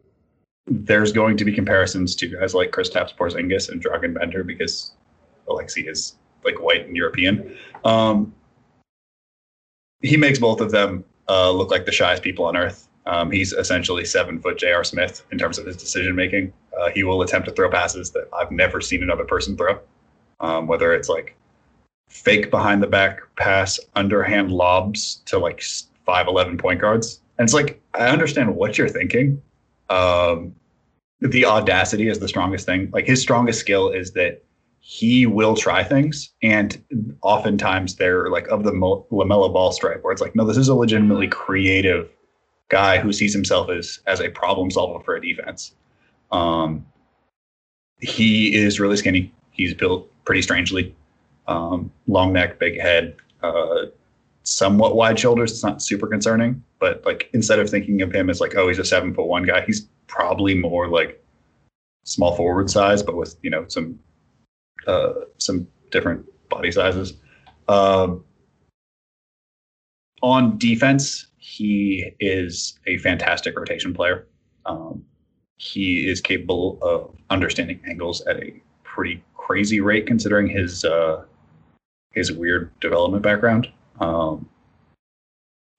there's 0.68 1.12
going 1.12 1.38
to 1.38 1.46
be 1.46 1.52
comparisons 1.52 2.16
to 2.16 2.28
guys 2.28 2.54
like 2.54 2.72
Kristaps 2.72 3.16
Porzingis 3.16 3.70
and 3.70 3.84
Dragan 3.84 4.14
Bender 4.14 4.44
because 4.44 4.94
Aleksej 5.48 5.90
is 5.90 6.16
like 6.46 6.62
white 6.62 6.86
and 6.86 6.96
European. 6.96 7.58
Um, 7.84 8.34
he 10.02 10.18
makes 10.18 10.40
both 10.40 10.62
of 10.62 10.72
them 10.72 11.04
uh, 11.28 11.52
look 11.52 11.72
like 11.72 11.86
the 11.86 11.92
shyest 11.92 12.24
people 12.24 12.46
on 12.46 12.56
earth. 12.56 12.88
Um, 13.06 13.32
he's 13.32 13.54
essentially 13.54 14.06
seven 14.06 14.40
foot 14.40 14.58
J.R. 14.58 14.84
Smith 14.84 15.26
in 15.32 15.38
terms 15.38 15.58
of 15.58 15.66
his 15.66 15.78
decision 15.78 16.16
making. 16.16 16.54
Uh, 16.80 16.90
he 16.90 17.04
will 17.04 17.22
attempt 17.22 17.48
to 17.48 17.54
throw 17.54 17.70
passes 17.70 18.12
that 18.12 18.30
I've 18.34 18.52
never 18.52 18.80
seen 18.82 19.04
another 19.04 19.26
person 19.26 19.58
throw, 19.58 19.80
um, 20.40 20.68
whether 20.68 20.94
it's 20.94 21.10
like 21.10 21.36
fake 22.10 22.52
behind 22.52 22.84
the 22.84 22.88
back 22.88 23.22
pass, 23.36 23.80
underhand 23.96 24.52
lobs 24.52 25.22
to 25.26 25.40
like 25.40 25.62
5'11 26.08 26.60
point 26.60 26.80
guards. 26.80 27.22
And 27.38 27.46
it's 27.46 27.54
like, 27.54 27.82
I 27.94 28.08
understand 28.08 28.56
what 28.56 28.78
you're 28.78 28.90
thinking. 28.90 29.42
Um, 29.90 30.56
the 31.20 31.46
audacity 31.46 32.08
is 32.08 32.20
the 32.20 32.28
strongest 32.28 32.66
thing. 32.66 32.90
Like 32.92 33.06
his 33.06 33.22
strongest 33.22 33.60
skill 33.60 33.90
is 33.90 34.12
that 34.14 34.44
he 34.80 35.26
will 35.26 35.56
try 35.56 35.84
things. 35.84 36.34
And 36.42 37.16
oftentimes 37.22 37.96
they're 37.96 38.30
like 38.30 38.48
of 38.48 38.64
the 38.64 38.72
LaMelo 38.72 39.54
Ball 39.54 39.72
stripe, 39.72 40.04
where 40.04 40.12
it's 40.12 40.22
like, 40.22 40.36
no, 40.36 40.46
this 40.46 40.58
is 40.58 40.68
a 40.68 40.76
legitimately 40.76 41.28
creative 41.28 42.10
guy 42.72 42.98
who 42.98 43.12
sees 43.12 43.34
himself 43.34 43.70
as 43.70 44.00
as 44.08 44.22
a 44.22 44.30
problem 44.30 44.72
solver 44.72 45.04
for 45.04 45.16
a 45.16 45.22
defense. 45.22 45.76
Um, 46.32 46.86
he 48.00 48.56
is 48.56 48.80
really 48.80 48.98
skinny. 48.98 49.32
He's 49.52 49.74
built 49.74 50.10
pretty 50.26 50.42
strangely. 50.42 50.96
Um, 51.48 51.92
long 52.08 52.32
neck, 52.34 52.58
big 52.58 52.80
head, 52.80 53.16
uh, 53.44 53.88
somewhat 54.44 54.96
wide 54.96 55.20
shoulders. 55.20 55.52
It's 55.52 55.64
not 55.64 55.82
super 55.82 56.08
concerning, 56.08 56.64
but 56.80 57.06
like 57.06 57.30
instead 57.34 57.60
of 57.60 57.70
thinking 57.70 58.02
of 58.02 58.16
him 58.16 58.30
as 58.30 58.40
like, 58.40 58.56
oh, 58.56 58.70
he's 58.70 58.80
a 58.80 58.86
seven 58.86 59.14
foot 59.14 59.28
one 59.28 59.44
guy, 59.44 59.64
he's 59.66 59.88
probably 60.08 60.56
more 60.56 60.88
like 60.88 61.22
small 62.06 62.36
forward 62.36 62.70
size, 62.70 63.04
but 63.04 63.16
with 63.16 63.36
you 63.42 63.50
know 63.50 63.66
some 63.68 64.00
uh, 64.88 65.14
some 65.38 65.68
different 65.92 66.26
body 66.50 66.72
sizes. 66.72 67.14
Um, 67.68 68.24
on 70.24 70.58
defense, 70.58 71.28
he 71.42 72.14
is 72.20 72.80
a 72.86 72.98
fantastic 73.00 73.58
rotation 73.58 73.94
player. 73.94 74.28
Um, 74.68 75.04
he 75.58 76.08
is 76.08 76.22
capable 76.22 76.78
of 76.82 77.16
understanding 77.32 77.82
angles 77.88 78.22
at 78.22 78.38
a 78.38 78.54
pretty 78.84 79.24
crazy 79.34 79.82
rate, 79.82 80.06
considering 80.06 80.48
his 80.48 80.86
uh, 80.86 81.26
his 82.14 82.32
weird 82.32 82.72
development 82.80 83.24
background. 83.24 83.68
Um, 84.00 84.48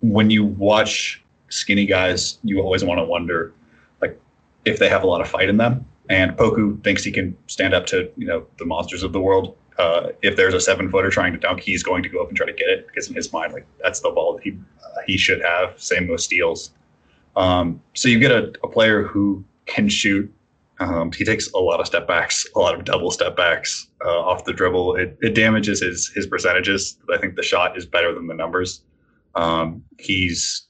when 0.00 0.30
you 0.30 0.44
watch 0.44 1.22
skinny 1.48 1.86
guys, 1.86 2.38
you 2.42 2.60
always 2.60 2.82
want 2.82 2.98
to 2.98 3.04
wonder, 3.04 3.52
like, 4.00 4.20
if 4.64 4.80
they 4.80 4.88
have 4.88 5.04
a 5.04 5.06
lot 5.06 5.20
of 5.20 5.28
fight 5.28 5.48
in 5.48 5.58
them. 5.58 5.86
And 6.08 6.36
Poku 6.36 6.82
thinks 6.82 7.04
he 7.04 7.12
can 7.12 7.36
stand 7.46 7.72
up 7.72 7.86
to 7.86 8.10
you 8.16 8.26
know 8.26 8.46
the 8.58 8.64
monsters 8.64 9.04
of 9.04 9.12
the 9.12 9.20
world. 9.20 9.56
Uh, 9.78 10.08
if 10.22 10.36
there's 10.36 10.54
a 10.54 10.60
seven 10.60 10.90
footer 10.90 11.10
trying 11.10 11.32
to 11.32 11.38
dunk, 11.38 11.60
he's 11.60 11.82
going 11.82 12.02
to 12.02 12.08
go 12.08 12.22
up 12.22 12.28
and 12.28 12.36
try 12.36 12.46
to 12.46 12.52
get 12.52 12.68
it 12.68 12.86
because 12.86 13.08
in 13.08 13.14
his 13.14 13.32
mind, 13.32 13.52
like 13.52 13.66
that's 13.82 14.00
the 14.00 14.10
ball 14.10 14.34
that 14.34 14.42
he 14.42 14.50
uh, 14.84 15.00
he 15.06 15.16
should 15.16 15.42
have. 15.42 15.80
Same 15.80 16.08
with 16.08 16.20
steals. 16.20 16.72
Um, 17.36 17.80
so 17.94 18.08
you 18.08 18.18
get 18.18 18.30
a, 18.30 18.52
a 18.62 18.68
player 18.68 19.02
who 19.02 19.44
can 19.66 19.88
shoot. 19.88 20.32
Um, 20.80 21.12
he 21.12 21.24
takes 21.24 21.50
a 21.52 21.58
lot 21.58 21.80
of 21.80 21.86
step 21.86 22.06
backs, 22.08 22.46
a 22.56 22.58
lot 22.58 22.74
of 22.74 22.84
double 22.84 23.10
step 23.10 23.36
backs 23.36 23.88
uh, 24.04 24.20
off 24.20 24.44
the 24.44 24.52
dribble. 24.52 24.96
It, 24.96 25.16
it 25.22 25.34
damages 25.34 25.80
his 25.80 26.08
his 26.08 26.26
percentages. 26.26 26.98
I 27.12 27.18
think 27.18 27.36
the 27.36 27.42
shot 27.42 27.76
is 27.76 27.86
better 27.86 28.14
than 28.14 28.26
the 28.26 28.34
numbers. 28.34 28.82
Um, 29.34 29.82
he's 29.98 30.66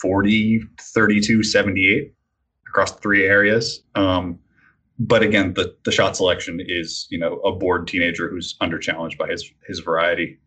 40, 0.00 0.62
32, 0.80 1.42
78 1.42 2.14
across 2.68 2.92
three 2.92 3.24
areas. 3.26 3.82
Um, 3.94 4.38
but 4.98 5.22
again, 5.22 5.54
the, 5.54 5.74
the 5.84 5.92
shot 5.92 6.16
selection 6.16 6.60
is, 6.60 7.06
you 7.10 7.18
know, 7.18 7.38
a 7.40 7.52
bored 7.52 7.88
teenager 7.88 8.28
who's 8.28 8.56
under 8.60 8.78
challenged 8.78 9.18
by 9.18 9.28
his 9.28 9.50
his 9.66 9.80
variety. 9.80 10.38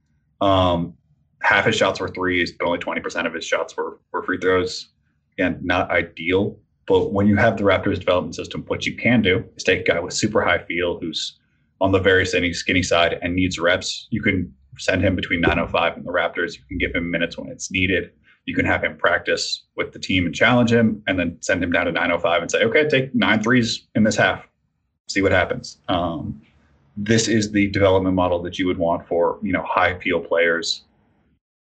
Um, 0.42 0.94
half 1.42 1.66
his 1.66 1.76
shots 1.76 2.00
were 2.00 2.10
threes, 2.10 2.54
but 2.58 2.66
only 2.66 2.80
20% 2.80 3.26
of 3.26 3.34
his 3.34 3.46
shots 3.46 3.76
were, 3.76 4.00
were 4.12 4.24
free 4.24 4.38
throws. 4.38 4.90
Again, 5.38 5.60
not 5.62 5.90
ideal. 5.92 6.60
But 6.88 7.12
when 7.12 7.28
you 7.28 7.36
have 7.36 7.58
the 7.58 7.64
Raptors 7.64 8.00
development 8.00 8.36
system, 8.36 8.64
what 8.68 8.86
you 8.86 8.96
can 8.96 9.22
do 9.22 9.44
is 9.56 9.64
take 9.64 9.82
a 9.82 9.84
guy 9.84 10.00
with 10.00 10.14
super 10.14 10.42
high 10.42 10.64
feel 10.64 11.00
who's 11.00 11.38
on 11.82 11.92
the 11.92 12.00
very 12.00 12.26
skinny, 12.26 12.54
skinny 12.54 12.82
side 12.82 13.20
and 13.22 13.36
needs 13.36 13.60
reps. 13.60 14.08
You 14.10 14.22
can 14.22 14.54
send 14.78 15.04
him 15.04 15.16
between 15.16 15.42
905 15.42 15.98
and 15.98 16.06
the 16.06 16.12
Raptors. 16.12 16.56
You 16.56 16.64
can 16.68 16.78
give 16.78 16.96
him 16.96 17.12
minutes 17.12 17.38
when 17.38 17.50
it's 17.50 17.70
needed. 17.72 18.12
You 18.48 18.56
can 18.56 18.66
have 18.66 18.84
him 18.84 18.98
practice 18.98 19.64
with 19.76 19.92
the 19.92 20.00
team 20.00 20.26
and 20.26 20.34
challenge 20.34 20.72
him, 20.72 21.04
and 21.06 21.20
then 21.20 21.38
send 21.42 21.62
him 21.62 21.72
down 21.72 21.86
to 21.86 21.92
905 21.92 22.42
and 22.42 22.50
say, 22.50 22.64
okay, 22.64 22.88
take 22.88 23.14
nine 23.14 23.44
threes 23.44 23.86
in 23.94 24.04
this 24.04 24.16
half, 24.16 24.48
see 25.08 25.22
what 25.22 25.34
happens. 25.34 25.78
Um, 25.90 26.42
this 26.96 27.28
is 27.28 27.52
the 27.52 27.68
development 27.68 28.16
model 28.16 28.42
that 28.42 28.58
you 28.58 28.66
would 28.66 28.78
want 28.78 29.08
for 29.08 29.38
you 29.44 29.52
know 29.52 29.64
high 29.64 30.00
feel 30.00 30.20
players 30.20 30.84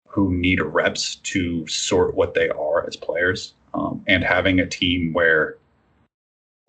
who 0.08 0.34
need 0.34 0.60
reps 0.60 1.18
to 1.18 1.68
sort 1.68 2.16
what 2.16 2.34
they 2.34 2.50
are 2.50 2.88
as 2.88 2.96
players, 2.96 3.54
um, 3.74 4.04
and 4.08 4.24
having 4.24 4.60
a 4.60 4.66
team 4.66 5.14
where 5.14 5.58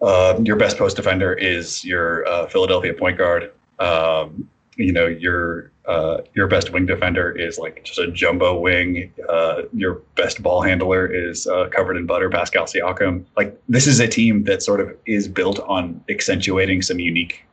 uh, 0.03 0.39
your 0.43 0.57
best 0.57 0.77
post 0.77 0.97
defender 0.97 1.33
is 1.33 1.85
your 1.85 2.27
uh, 2.27 2.47
Philadelphia 2.49 2.93
point 2.93 3.17
guard. 3.17 3.53
Um, 3.79 4.49
you 4.77 4.93
know 4.93 5.07
your 5.07 5.71
uh, 5.87 6.19
your 6.35 6.47
best 6.47 6.71
wing 6.71 6.87
defender 6.87 7.31
is 7.31 7.59
like 7.59 7.85
just 7.85 7.99
a 7.99 8.11
jumbo 8.11 8.59
wing. 8.59 9.13
Uh, 9.29 9.63
your 9.73 10.03
best 10.15 10.43
ball 10.43 10.61
handler 10.61 11.07
is 11.07 11.47
uh, 11.47 11.69
covered 11.69 11.97
in 11.97 12.07
butter, 12.07 12.29
Pascal 12.29 12.65
Siakam. 12.65 13.25
Like 13.37 13.61
this 13.69 13.87
is 13.87 13.99
a 14.01 14.07
team 14.07 14.45
that 14.45 14.63
sort 14.63 14.81
of 14.81 14.95
is 15.07 15.27
built 15.27 15.59
on 15.61 16.03
accentuating 16.09 16.83
some 16.83 17.01
unique 17.01 17.45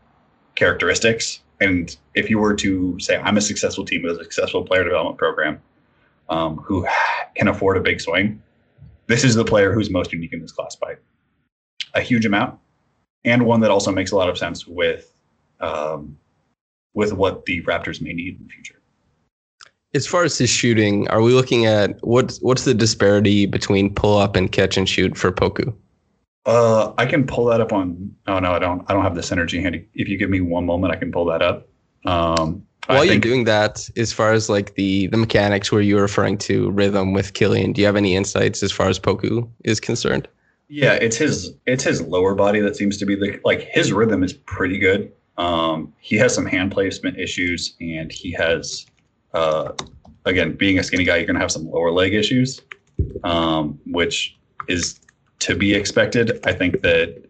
characteristics. 0.56 1.40
And 1.62 1.96
if 2.16 2.30
you 2.30 2.38
were 2.38 2.54
to 2.56 3.00
say, 3.00 3.18
I'm 3.18 3.38
a 3.38 3.42
successful 3.42 3.86
team 3.86 4.04
with 4.04 4.20
a 4.20 4.24
successful 4.24 4.64
player 4.64 4.84
development 4.84 5.18
program 5.18 5.62
um, 6.30 6.58
who 6.58 6.86
can 7.36 7.48
afford 7.48 7.78
a 7.78 7.82
big 7.82 8.02
swing, 8.02 8.42
this 9.08 9.24
is 9.24 9.36
the 9.36 9.46
player 9.46 9.74
who's 9.74 9.90
most 9.90 10.12
unique 10.12 10.34
in 10.34 10.42
this 10.42 10.52
class 10.52 10.76
by 10.76 10.96
a 11.94 12.02
huge 12.02 12.26
amount, 12.26 12.60
and 13.24 13.46
one 13.46 13.62
that 13.62 13.72
also 13.72 13.92
makes 13.92 14.12
a 14.12 14.16
lot 14.16 14.30
of 14.30 14.38
sense 14.38 14.68
with 14.68 15.14
um, 15.62 16.18
with 16.98 17.14
what 17.14 17.46
the 17.46 17.62
Raptors 17.62 18.02
may 18.02 18.12
need 18.12 18.40
in 18.40 18.48
the 18.48 18.50
future. 18.52 18.82
As 19.94 20.08
far 20.08 20.24
as 20.24 20.36
his 20.36 20.50
shooting, 20.50 21.08
are 21.10 21.22
we 21.22 21.32
looking 21.32 21.68
at 21.68 21.96
what's 22.02 22.40
what's 22.42 22.66
the 22.66 22.74
disparity 22.74 23.46
between 23.46 23.94
pull 23.94 24.18
up 24.18 24.36
and 24.36 24.52
catch 24.52 24.78
and 24.78 24.90
shoot 24.90 25.16
for 25.16 25.32
Poku? 25.32 25.74
Uh, 26.48 26.94
I 26.98 27.06
can 27.06 27.28
pull 27.28 27.46
that 27.46 27.62
up 27.62 27.72
on. 27.72 28.16
Oh 28.26 28.40
no, 28.40 28.52
I 28.52 28.60
don't. 28.60 28.84
I 28.88 28.94
don't 28.94 29.04
have 29.04 29.16
this 29.16 29.32
energy 29.32 29.62
handy. 29.62 29.88
If 29.94 30.10
you 30.10 30.18
give 30.18 30.32
me 30.32 30.42
one 30.42 30.66
moment, 30.66 30.92
I 30.92 30.98
can 30.98 31.12
pull 31.12 31.26
that 31.26 31.42
up. 31.42 31.68
Um, 32.06 32.66
While 32.88 33.06
you're 33.06 33.20
doing 33.20 33.44
that, 33.44 33.88
as 33.96 34.12
far 34.12 34.34
as 34.34 34.50
like 34.50 34.74
the 34.74 35.08
the 35.08 35.18
mechanics 35.18 35.72
where 35.72 35.82
you're 35.82 36.02
referring 36.02 36.40
to 36.50 36.72
rhythm 36.72 37.14
with 37.14 37.34
Killian, 37.34 37.74
do 37.74 37.82
you 37.82 37.86
have 37.86 37.96
any 37.96 38.16
insights 38.16 38.64
as 38.64 38.72
far 38.72 38.90
as 38.90 39.00
Poku 39.00 39.48
is 39.64 39.80
concerned? 39.80 40.28
Yeah, 40.68 40.94
it's 40.94 41.18
his 41.18 41.54
it's 41.68 41.84
his 41.84 42.02
lower 42.02 42.34
body 42.34 42.60
that 42.62 42.76
seems 42.76 42.98
to 42.98 43.06
be 43.06 43.16
the 43.16 43.40
like 43.46 43.62
his 43.62 43.94
rhythm 43.94 44.24
is 44.24 44.34
pretty 44.34 44.80
good. 44.80 45.12
Um, 45.38 45.94
he 46.00 46.16
has 46.18 46.34
some 46.34 46.46
hand 46.46 46.72
placement 46.72 47.20
issues, 47.20 47.76
and 47.80 48.12
he 48.12 48.32
has, 48.32 48.88
uh, 49.34 49.74
again, 50.26 50.54
being 50.54 50.80
a 50.80 50.84
skinny 50.84 51.04
guy, 51.04 51.18
you're 51.18 51.26
going 51.26 51.36
to 51.36 51.42
have 51.42 51.52
some 51.52 51.70
lower 51.70 51.92
leg 51.92 52.14
issues, 52.14 52.62
um, 53.24 53.80
which 53.86 54.36
is 54.68 55.00
to 55.40 55.56
be 55.56 55.74
expected. 55.74 56.40
I 56.46 56.54
think 56.54 56.82
that 56.82 57.24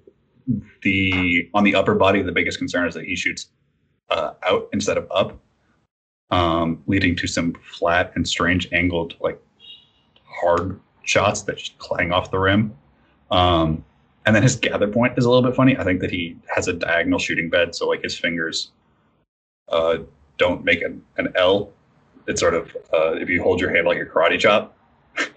the 0.82 1.50
on 1.54 1.64
the 1.64 1.76
upper 1.76 1.96
body, 1.96 2.22
the 2.22 2.32
biggest 2.32 2.58
concern 2.58 2.88
is 2.88 2.94
that 2.94 3.04
he 3.04 3.16
shoots 3.16 3.48
uh, 4.10 4.34
out 4.48 4.70
instead 4.72 4.98
of 4.98 5.08
up, 5.12 5.38
um, 6.32 6.82
leading 6.88 7.16
to 7.18 7.28
some 7.28 7.54
flat 7.78 8.14
and 8.16 8.28
strange 8.28 8.72
angled, 8.72 9.16
like 9.20 9.42
hard 10.24 10.80
shots 11.04 11.42
that 11.44 11.58
just 11.58 11.78
clang 11.80 12.12
off 12.12 12.32
the 12.32 12.40
rim. 12.40 12.74
Um, 13.32 13.84
and 14.28 14.36
then 14.36 14.44
his 14.44 14.58
gather 14.58 14.90
point 14.90 15.18
is 15.18 15.24
a 15.24 15.30
little 15.30 15.50
bit 15.50 15.56
funny. 15.56 15.78
I 15.78 15.86
think 15.86 16.02
that 16.02 16.12
he 16.12 16.36
has 16.54 16.68
a 16.68 16.74
diagonal 16.74 17.18
shooting 17.18 17.50
bed, 17.50 17.74
so 17.74 17.88
like 17.88 18.04
his 18.04 18.20
fingers 18.20 18.72
uh, 19.70 20.00
don't 20.38 20.66
make 20.66 20.82
an, 20.82 21.02
an 21.16 21.30
L. 21.36 21.72
It's 22.28 22.42
sort 22.42 22.54
of 22.54 22.76
uh, 22.94 23.14
if 23.14 23.30
you 23.30 23.42
hold 23.42 23.62
your 23.62 23.74
hand 23.74 23.88
like 23.88 24.00
a 24.00 24.06
karate 24.06 24.38
chop, 24.38 24.76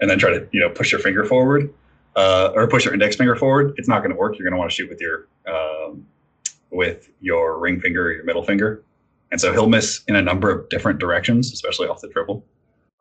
and 0.01 0.09
then 0.09 0.19
try 0.19 0.31
to 0.31 0.45
you 0.51 0.59
know 0.59 0.69
push 0.69 0.91
your 0.91 0.99
finger 0.99 1.23
forward 1.23 1.73
uh, 2.17 2.51
or 2.53 2.67
push 2.67 2.83
your 2.83 2.93
index 2.93 3.15
finger 3.15 3.33
forward. 3.37 3.73
It's 3.77 3.87
not 3.87 3.99
going 3.99 4.11
to 4.11 4.17
work. 4.17 4.37
You're 4.37 4.43
going 4.43 4.55
to 4.55 4.59
want 4.59 4.69
to 4.69 4.75
shoot 4.75 4.89
with 4.89 4.99
your 4.99 5.29
um, 5.47 6.05
with 6.69 7.09
your 7.21 7.59
ring 7.59 7.79
finger 7.79 8.07
or 8.07 8.11
your 8.11 8.25
middle 8.25 8.43
finger, 8.43 8.83
and 9.31 9.39
so 9.39 9.53
he'll 9.53 9.69
miss 9.69 10.01
in 10.09 10.17
a 10.17 10.21
number 10.21 10.51
of 10.51 10.67
different 10.67 10.99
directions, 10.99 11.53
especially 11.53 11.87
off 11.87 12.01
the 12.01 12.09
dribble. 12.09 12.43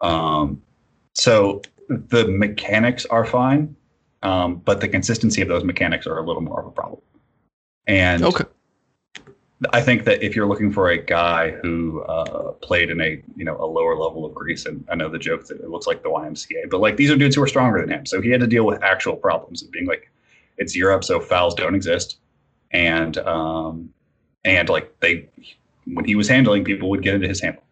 Um, 0.02 0.62
so 1.14 1.62
the 1.88 2.28
mechanics 2.28 3.06
are 3.06 3.24
fine 3.24 3.74
um, 4.22 4.56
but 4.56 4.80
the 4.80 4.88
consistency 4.88 5.42
of 5.42 5.48
those 5.48 5.64
mechanics 5.64 6.06
are 6.06 6.18
a 6.18 6.26
little 6.26 6.42
more 6.42 6.60
of 6.60 6.66
a 6.66 6.70
problem. 6.70 7.00
And 7.86 8.22
okay. 8.22 8.44
I 9.72 9.80
think 9.82 10.04
that 10.04 10.22
if 10.22 10.34
you're 10.34 10.46
looking 10.46 10.72
for 10.72 10.88
a 10.88 10.98
guy 10.98 11.50
who 11.50 12.02
uh, 12.02 12.52
played 12.52 12.90
in 12.90 13.00
a 13.00 13.22
you 13.36 13.44
know 13.44 13.56
a 13.58 13.66
lower 13.66 13.94
level 13.94 14.24
of 14.24 14.34
Greece, 14.34 14.64
and 14.66 14.84
I 14.90 14.94
know 14.94 15.08
the 15.08 15.18
joke 15.18 15.46
that 15.48 15.60
it 15.60 15.68
looks 15.68 15.86
like 15.86 16.02
the 16.02 16.08
YMCA, 16.08 16.70
but 16.70 16.80
like 16.80 16.96
these 16.96 17.10
are 17.10 17.16
dudes 17.16 17.36
who 17.36 17.42
are 17.42 17.48
stronger 17.48 17.80
than 17.80 17.90
him, 17.90 18.06
so 18.06 18.20
he 18.20 18.30
had 18.30 18.40
to 18.40 18.46
deal 18.46 18.64
with 18.64 18.82
actual 18.82 19.16
problems 19.16 19.62
of 19.62 19.70
being 19.70 19.86
like, 19.86 20.10
it's 20.56 20.74
Europe, 20.74 21.04
so 21.04 21.20
fouls 21.20 21.54
don't 21.54 21.74
exist, 21.74 22.18
and 22.70 23.18
um, 23.18 23.90
and 24.44 24.68
like 24.70 24.98
they 25.00 25.28
when 25.84 26.04
he 26.04 26.14
was 26.14 26.28
handling 26.28 26.64
people 26.64 26.88
would 26.88 27.02
get 27.02 27.14
into 27.14 27.28
his 27.28 27.40
handle, 27.40 27.62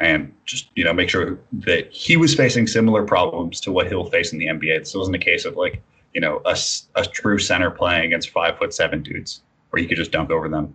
and 0.00 0.32
just 0.44 0.68
you 0.74 0.84
know 0.84 0.92
make 0.92 1.10
sure 1.10 1.38
that 1.52 1.92
he 1.92 2.16
was 2.16 2.34
facing 2.34 2.66
similar 2.66 3.04
problems 3.04 3.60
to 3.60 3.72
what 3.72 3.88
he'll 3.88 4.04
face 4.04 4.32
in 4.32 4.38
the 4.38 4.46
NBA. 4.46 4.78
This 4.80 4.94
wasn't 4.94 5.16
a 5.16 5.20
case 5.20 5.44
of 5.44 5.56
like 5.56 5.82
you 6.14 6.20
know 6.20 6.40
a, 6.44 6.56
a 6.94 7.04
true 7.04 7.38
center 7.38 7.70
playing 7.70 8.06
against 8.06 8.30
five 8.30 8.58
foot 8.58 8.72
seven 8.72 9.02
dudes 9.02 9.42
where 9.70 9.82
you 9.82 9.88
could 9.88 9.96
just 9.96 10.12
dunk 10.12 10.30
over 10.30 10.48
them. 10.48 10.74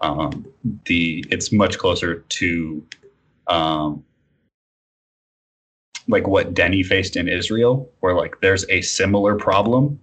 Um, 0.00 0.46
the 0.84 1.24
it's 1.30 1.50
much 1.50 1.78
closer 1.78 2.20
to 2.20 2.86
um, 3.48 4.04
like 6.06 6.26
what 6.26 6.54
Deni 6.54 6.84
faced 6.84 7.16
in 7.16 7.28
Israel, 7.28 7.90
where 8.00 8.14
like 8.14 8.40
there's 8.40 8.64
a 8.68 8.80
similar 8.82 9.36
problem. 9.36 9.98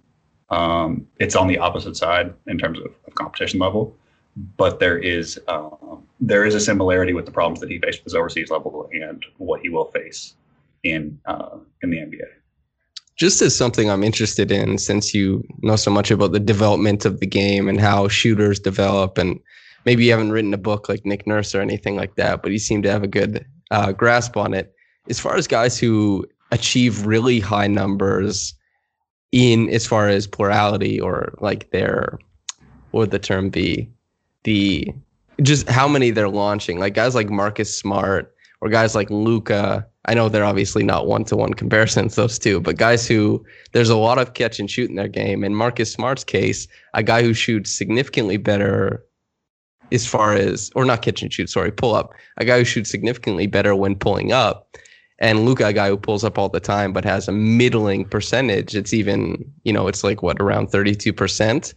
Um, 0.50 1.06
it's 1.18 1.34
on 1.34 1.48
the 1.48 1.58
opposite 1.58 1.96
side 1.96 2.32
in 2.46 2.58
terms 2.58 2.78
of, 2.78 2.86
of 3.06 3.14
competition 3.14 3.58
level, 3.58 3.96
but 4.56 4.78
there 4.78 4.98
is 4.98 5.40
um, 5.48 5.76
there 6.20 6.44
is 6.44 6.54
a 6.54 6.60
similarity 6.60 7.12
with 7.12 7.26
the 7.26 7.32
problems 7.32 7.60
that 7.60 7.70
he 7.70 7.78
faced 7.78 7.98
at 7.98 8.04
his 8.04 8.14
overseas 8.14 8.50
level 8.50 8.88
and 8.92 9.24
what 9.38 9.60
he 9.60 9.68
will 9.68 9.86
face 9.86 10.34
in 10.82 11.18
uh, 11.26 11.58
in 11.82 11.90
the 11.90 11.98
NBA. 11.98 12.26
Just 13.16 13.40
as 13.40 13.56
something 13.56 13.90
I'm 13.90 14.04
interested 14.04 14.50
in, 14.50 14.78
since 14.78 15.14
you 15.14 15.42
know 15.62 15.76
so 15.76 15.90
much 15.90 16.10
about 16.10 16.32
the 16.32 16.40
development 16.40 17.04
of 17.04 17.20
the 17.20 17.26
game 17.26 17.68
and 17.68 17.80
how 17.80 18.08
shooters 18.08 18.58
develop, 18.58 19.18
and 19.18 19.40
maybe 19.84 20.04
you 20.04 20.10
haven't 20.10 20.32
written 20.32 20.52
a 20.52 20.58
book 20.58 20.88
like 20.88 21.04
Nick 21.04 21.26
Nurse 21.26 21.54
or 21.54 21.60
anything 21.60 21.96
like 21.96 22.16
that, 22.16 22.42
but 22.42 22.52
you 22.52 22.58
seem 22.58 22.82
to 22.82 22.90
have 22.90 23.02
a 23.02 23.08
good 23.08 23.46
uh, 23.70 23.92
grasp 23.92 24.36
on 24.36 24.54
it. 24.54 24.74
As 25.08 25.20
far 25.20 25.36
as 25.36 25.46
guys 25.46 25.78
who 25.78 26.26
achieve 26.52 27.06
really 27.06 27.40
high 27.40 27.66
numbers 27.66 28.54
in 29.32 29.68
as 29.70 29.86
far 29.86 30.08
as 30.08 30.26
plurality 30.26 31.00
or 31.00 31.34
like 31.40 31.70
their 31.70 32.18
what 32.90 33.00
would 33.00 33.10
the 33.10 33.18
term 33.18 33.50
be 33.50 33.90
the 34.44 34.88
just 35.42 35.68
how 35.68 35.88
many 35.88 36.10
they're 36.10 36.28
launching. 36.28 36.78
Like 36.78 36.94
guys 36.94 37.14
like 37.14 37.30
Marcus 37.30 37.76
Smart 37.76 38.34
or 38.60 38.68
guys 38.68 38.94
like 38.94 39.10
Luka. 39.10 39.86
I 40.06 40.14
know 40.14 40.28
they're 40.28 40.44
obviously 40.44 40.84
not 40.84 41.06
one 41.06 41.24
to 41.24 41.36
one 41.36 41.54
comparisons, 41.54 42.14
those 42.14 42.38
two, 42.38 42.60
but 42.60 42.76
guys 42.76 43.06
who 43.06 43.44
there's 43.72 43.90
a 43.90 43.96
lot 43.96 44.18
of 44.18 44.34
catch 44.34 44.60
and 44.60 44.70
shoot 44.70 44.88
in 44.88 44.96
their 44.96 45.08
game. 45.08 45.42
In 45.44 45.54
Marcus 45.54 45.92
Smart's 45.92 46.24
case, 46.24 46.68
a 46.94 47.02
guy 47.02 47.22
who 47.22 47.34
shoots 47.34 47.70
significantly 47.70 48.36
better 48.36 49.04
as 49.92 50.06
far 50.06 50.34
as, 50.34 50.70
or 50.74 50.84
not 50.84 51.02
catch 51.02 51.22
and 51.22 51.32
shoot, 51.32 51.50
sorry, 51.50 51.70
pull 51.70 51.94
up, 51.94 52.12
a 52.38 52.44
guy 52.44 52.58
who 52.58 52.64
shoots 52.64 52.90
significantly 52.90 53.46
better 53.46 53.74
when 53.74 53.94
pulling 53.96 54.32
up. 54.32 54.76
And 55.18 55.46
Luka, 55.46 55.66
a 55.66 55.72
guy 55.72 55.88
who 55.88 55.96
pulls 55.96 56.24
up 56.24 56.38
all 56.38 56.48
the 56.48 56.60
time 56.60 56.92
but 56.92 57.04
has 57.04 57.26
a 57.28 57.32
middling 57.32 58.04
percentage. 58.04 58.74
It's 58.74 58.92
even, 58.92 59.44
you 59.64 59.72
know, 59.72 59.88
it's 59.88 60.04
like 60.04 60.22
what, 60.22 60.40
around 60.40 60.68
32%. 60.68 61.74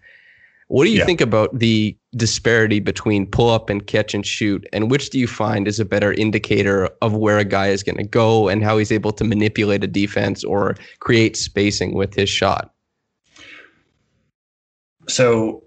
What 0.67 0.83
do 0.83 0.91
you 0.91 0.99
yeah. 0.99 1.05
think 1.05 1.21
about 1.21 1.57
the 1.57 1.97
disparity 2.15 2.79
between 2.79 3.25
pull 3.25 3.49
up 3.49 3.69
and 3.69 3.85
catch 3.85 4.13
and 4.13 4.25
shoot? 4.25 4.65
And 4.73 4.89
which 4.89 5.09
do 5.09 5.19
you 5.19 5.27
find 5.27 5.67
is 5.67 5.79
a 5.79 5.85
better 5.85 6.13
indicator 6.13 6.89
of 7.01 7.13
where 7.15 7.37
a 7.37 7.45
guy 7.45 7.67
is 7.67 7.83
going 7.83 7.97
to 7.97 8.03
go 8.03 8.47
and 8.47 8.63
how 8.63 8.77
he's 8.77 8.91
able 8.91 9.11
to 9.13 9.23
manipulate 9.23 9.83
a 9.83 9.87
defense 9.87 10.43
or 10.43 10.75
create 10.99 11.37
spacing 11.37 11.93
with 11.93 12.13
his 12.13 12.29
shot? 12.29 12.73
So, 15.07 15.63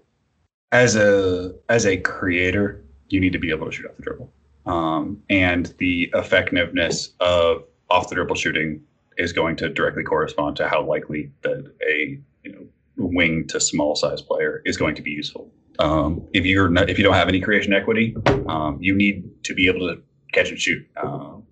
as 0.71 0.95
a 0.95 1.53
as 1.69 1.85
a 1.85 1.97
creator, 1.97 2.83
you 3.09 3.19
need 3.19 3.33
to 3.33 3.39
be 3.39 3.51
able 3.51 3.65
to 3.65 3.71
shoot 3.71 3.85
off 3.85 3.97
the 3.97 4.03
dribble, 4.03 4.33
um, 4.65 5.21
and 5.29 5.73
the 5.77 6.09
effectiveness 6.13 7.11
of 7.19 7.63
off 7.89 8.09
the 8.09 8.15
dribble 8.15 8.35
shooting 8.35 8.81
is 9.17 9.33
going 9.33 9.55
to 9.57 9.69
directly 9.69 10.03
correspond 10.03 10.55
to 10.57 10.67
how 10.67 10.83
likely 10.83 11.31
that 11.41 11.71
a 11.87 12.19
you 12.43 12.51
know 12.51 12.65
wing 12.97 13.45
to 13.47 13.59
small 13.59 13.95
size 13.95 14.21
player 14.21 14.61
is 14.65 14.77
going 14.77 14.95
to 14.95 15.01
be 15.01 15.11
useful. 15.11 15.51
Um, 15.79 16.27
if 16.33 16.45
you're 16.45 16.69
not, 16.69 16.89
if 16.89 16.97
you 16.97 17.03
don't 17.03 17.13
have 17.13 17.27
any 17.27 17.41
creation 17.41 17.73
equity, 17.73 18.15
um, 18.47 18.77
you 18.79 18.95
need 18.95 19.29
to 19.43 19.53
be 19.53 19.67
able 19.67 19.87
to 19.87 20.01
catch 20.31 20.49
and 20.49 20.59
shoot. 20.59 20.85
Um, 20.97 21.43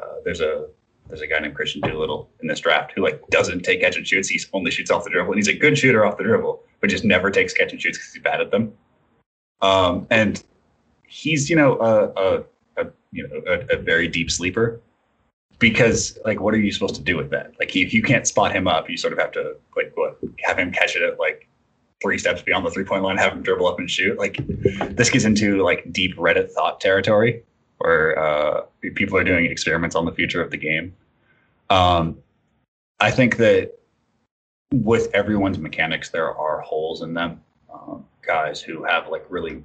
uh, 0.00 0.16
there's 0.24 0.40
a 0.40 0.68
there's 1.08 1.20
a 1.20 1.26
guy 1.26 1.38
named 1.38 1.56
Kristian 1.56 1.82
Doolittle 1.82 2.30
in 2.40 2.48
this 2.48 2.60
draft 2.60 2.92
who 2.94 3.02
like 3.02 3.22
doesn't 3.28 3.62
take 3.62 3.80
catch 3.80 3.96
and 3.96 4.06
shoots. 4.06 4.28
He 4.28 4.40
only 4.52 4.70
shoots 4.70 4.90
off 4.90 5.04
the 5.04 5.10
dribble, 5.10 5.32
and 5.32 5.38
he's 5.38 5.48
a 5.48 5.56
good 5.56 5.78
shooter 5.78 6.04
off 6.04 6.18
the 6.18 6.24
dribble, 6.24 6.62
but 6.80 6.90
just 6.90 7.04
never 7.04 7.30
takes 7.30 7.52
catch 7.52 7.72
and 7.72 7.80
shoots 7.80 7.98
because 7.98 8.12
he's 8.12 8.22
bad 8.22 8.40
at 8.40 8.50
them. 8.50 8.72
Um, 9.62 10.06
and 10.10 10.42
he's 11.06 11.48
you 11.48 11.56
know 11.56 11.78
a, 11.78 12.08
a, 12.20 12.44
a 12.84 12.90
you 13.12 13.26
know 13.28 13.42
a, 13.46 13.76
a, 13.76 13.78
very 13.78 14.08
deep 14.08 14.30
sleeper 14.30 14.80
because 15.58 16.18
like 16.24 16.40
what 16.40 16.52
are 16.52 16.58
you 16.58 16.72
supposed 16.72 16.96
to 16.96 17.02
do 17.02 17.16
with 17.16 17.30
that? 17.30 17.52
Like 17.58 17.74
if 17.74 17.94
you 17.94 18.02
can't 18.02 18.26
spot 18.26 18.52
him 18.52 18.68
up, 18.68 18.90
you 18.90 18.96
sort 18.96 19.12
of 19.12 19.18
have 19.18 19.32
to 19.32 19.56
like 19.76 19.92
what 19.94 20.18
have 20.42 20.58
him 20.58 20.72
catch 20.72 20.96
it 20.96 21.02
at 21.02 21.18
like 21.18 21.48
three 22.02 22.18
steps 22.18 22.42
beyond 22.42 22.66
the 22.66 22.70
three 22.70 22.84
point 22.84 23.02
line, 23.02 23.16
have 23.16 23.32
him 23.32 23.42
dribble 23.42 23.66
up 23.66 23.78
and 23.78 23.90
shoot. 23.90 24.18
Like 24.18 24.36
this 24.96 25.10
gets 25.10 25.24
into 25.24 25.62
like 25.62 25.92
deep 25.92 26.16
Reddit 26.16 26.50
thought 26.50 26.80
territory 26.80 27.42
where 27.78 28.18
uh, 28.18 28.62
people 28.94 29.18
are 29.18 29.24
doing 29.24 29.46
experiments 29.46 29.94
on 29.94 30.04
the 30.04 30.12
future 30.12 30.42
of 30.42 30.50
the 30.50 30.56
game. 30.56 30.94
Um, 31.68 32.18
I 33.00 33.10
think 33.10 33.36
that 33.36 33.78
with 34.72 35.14
everyone's 35.14 35.58
mechanics, 35.58 36.10
there 36.10 36.34
are 36.34 36.60
holes 36.60 37.02
in 37.02 37.14
them. 37.14 37.40
Um, 37.72 38.04
guys 38.22 38.60
who 38.60 38.84
have 38.84 39.08
like 39.08 39.24
really 39.28 39.62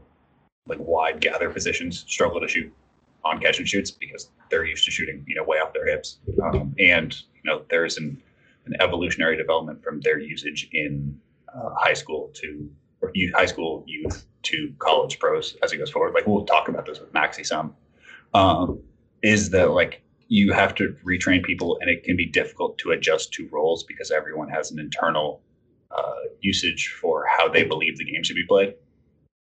like 0.67 0.79
wide 0.81 1.19
gather 1.19 1.49
positions 1.49 2.05
struggle 2.07 2.39
to 2.39 2.47
shoot 2.47 2.71
on 3.23 3.39
catch 3.39 3.59
and 3.59 3.67
shoots 3.67 3.91
because 3.91 4.29
they're 4.49 4.65
used 4.65 4.85
to 4.85 4.91
shooting 4.91 5.23
you 5.27 5.35
know 5.35 5.43
way 5.43 5.57
off 5.57 5.73
their 5.73 5.87
hips. 5.87 6.17
Um, 6.43 6.75
and 6.79 7.13
you 7.13 7.41
know 7.45 7.63
there's 7.69 7.97
an 7.97 8.21
an 8.65 8.75
evolutionary 8.79 9.37
development 9.37 9.83
from 9.83 10.01
their 10.01 10.19
usage 10.19 10.69
in 10.71 11.19
uh, 11.55 11.69
high 11.75 11.93
school 11.93 12.31
to 12.35 12.69
or 13.01 13.11
youth, 13.13 13.33
high 13.33 13.45
school 13.45 13.83
youth 13.87 14.25
to 14.43 14.73
college 14.79 15.19
pros 15.19 15.57
as 15.63 15.71
it 15.71 15.77
goes 15.77 15.89
forward. 15.89 16.13
Like 16.13 16.27
we'll 16.27 16.45
talk 16.45 16.67
about 16.67 16.85
this 16.85 16.99
with 16.99 17.13
Maxey 17.13 17.43
some 17.43 17.75
um, 18.33 18.79
is 19.21 19.49
that 19.51 19.71
like 19.71 20.01
you 20.27 20.53
have 20.53 20.73
to 20.75 20.95
retrain 21.05 21.43
people 21.43 21.77
and 21.81 21.89
it 21.89 22.03
can 22.03 22.15
be 22.15 22.25
difficult 22.25 22.77
to 22.77 22.91
adjust 22.91 23.33
to 23.33 23.49
roles 23.51 23.83
because 23.83 24.11
everyone 24.11 24.49
has 24.49 24.71
an 24.71 24.79
internal 24.79 25.41
uh, 25.91 26.13
usage 26.39 26.87
for 26.87 27.25
how 27.37 27.49
they 27.49 27.63
believe 27.63 27.97
the 27.97 28.05
game 28.05 28.23
should 28.23 28.37
be 28.37 28.45
played. 28.45 28.73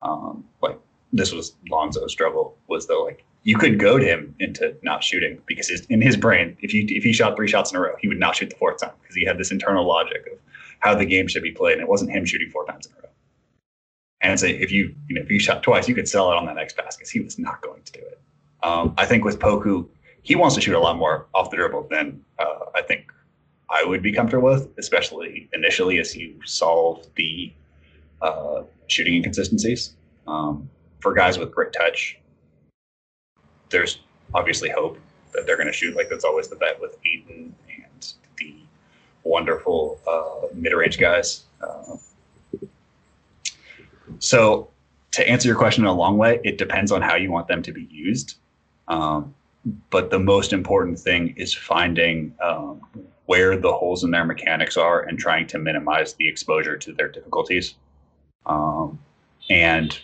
Um, 0.02 0.44
like 0.62 0.78
this 1.12 1.32
was 1.32 1.56
Lonzo's 1.68 2.12
struggle 2.12 2.56
was 2.68 2.86
that 2.86 2.94
like 2.94 3.24
you 3.42 3.56
could 3.56 3.78
goad 3.78 4.02
him 4.02 4.34
into 4.38 4.76
not 4.82 5.02
shooting 5.02 5.40
because 5.46 5.68
his, 5.68 5.80
in 5.86 6.00
his 6.00 6.16
brain, 6.16 6.56
if 6.60 6.72
you 6.72 6.86
if 6.88 7.02
he 7.02 7.12
shot 7.12 7.34
three 7.34 7.48
shots 7.48 7.72
in 7.72 7.76
a 7.76 7.80
row, 7.80 7.94
he 7.98 8.06
would 8.06 8.20
not 8.20 8.36
shoot 8.36 8.50
the 8.50 8.56
fourth 8.56 8.78
time 8.78 8.92
because 9.02 9.16
he 9.16 9.24
had 9.24 9.38
this 9.38 9.50
internal 9.50 9.86
logic 9.86 10.26
of 10.32 10.38
how 10.80 10.94
the 10.94 11.04
game 11.04 11.26
should 11.28 11.42
be 11.42 11.52
played, 11.52 11.74
and 11.74 11.82
it 11.82 11.88
wasn't 11.88 12.10
him 12.10 12.24
shooting 12.24 12.50
four 12.50 12.64
times 12.66 12.86
in 12.86 12.92
a 12.92 12.96
row. 12.96 13.08
And 14.20 14.38
say 14.38 14.58
so 14.58 14.62
if 14.62 14.72
you 14.72 14.94
you 15.08 15.14
know 15.14 15.22
if 15.22 15.30
you 15.30 15.38
shot 15.38 15.62
twice, 15.62 15.88
you 15.88 15.94
could 15.94 16.08
sell 16.08 16.30
it 16.32 16.36
on 16.36 16.46
that 16.46 16.56
next 16.56 16.76
basket. 16.76 17.04
Cuz 17.04 17.10
he 17.10 17.20
was 17.20 17.38
not 17.38 17.60
going 17.62 17.82
to 17.82 17.92
do 17.92 18.00
it. 18.00 18.20
Um, 18.62 18.94
I 18.98 19.06
think 19.06 19.24
with 19.24 19.38
Poku, 19.38 19.88
he 20.22 20.34
wants 20.34 20.54
to 20.56 20.60
shoot 20.60 20.74
a 20.74 20.80
lot 20.80 20.96
more 20.96 21.26
off 21.34 21.50
the 21.50 21.56
dribble 21.56 21.88
than 21.88 22.24
uh, 22.38 22.66
I 22.74 22.82
think 22.82 23.12
I 23.70 23.84
would 23.84 24.02
be 24.02 24.12
comfortable 24.12 24.48
with, 24.48 24.68
especially 24.78 25.48
initially 25.52 25.98
as 25.98 26.16
you 26.16 26.40
solve 26.44 27.06
the 27.14 27.52
uh, 28.22 28.62
shooting 28.88 29.14
inconsistencies. 29.14 29.94
Um, 30.26 30.68
for 31.00 31.14
guys 31.14 31.38
with 31.38 31.54
great 31.54 31.72
touch, 31.72 32.18
there's 33.70 34.00
obviously 34.34 34.70
hope 34.70 34.98
that 35.32 35.46
they're 35.46 35.56
going 35.56 35.68
to 35.68 35.72
shoot. 35.72 35.94
Like 35.94 36.08
that's 36.08 36.24
always 36.24 36.48
the 36.48 36.56
bet 36.56 36.80
with 36.80 37.00
the 37.02 37.52
wonderful 39.28 40.00
uh, 40.06 40.46
mid-range 40.54 40.98
guys. 40.98 41.44
Uh, 41.60 41.96
so 44.18 44.68
to 45.12 45.28
answer 45.28 45.48
your 45.48 45.56
question 45.56 45.84
in 45.84 45.88
a 45.88 45.94
long 45.94 46.16
way, 46.16 46.40
it 46.44 46.58
depends 46.58 46.90
on 46.92 47.02
how 47.02 47.16
you 47.16 47.30
want 47.30 47.46
them 47.48 47.62
to 47.62 47.72
be 47.72 47.86
used. 47.90 48.36
Um, 48.88 49.34
but 49.90 50.10
the 50.10 50.18
most 50.18 50.52
important 50.52 50.98
thing 50.98 51.34
is 51.36 51.52
finding 51.54 52.34
um, 52.42 52.80
where 53.26 53.58
the 53.58 53.72
holes 53.72 54.04
in 54.04 54.10
their 54.10 54.24
mechanics 54.24 54.76
are 54.76 55.02
and 55.02 55.18
trying 55.18 55.46
to 55.48 55.58
minimize 55.58 56.14
the 56.14 56.26
exposure 56.26 56.76
to 56.78 56.92
their 56.92 57.08
difficulties. 57.08 57.74
Um, 58.46 58.98
and 59.50 59.98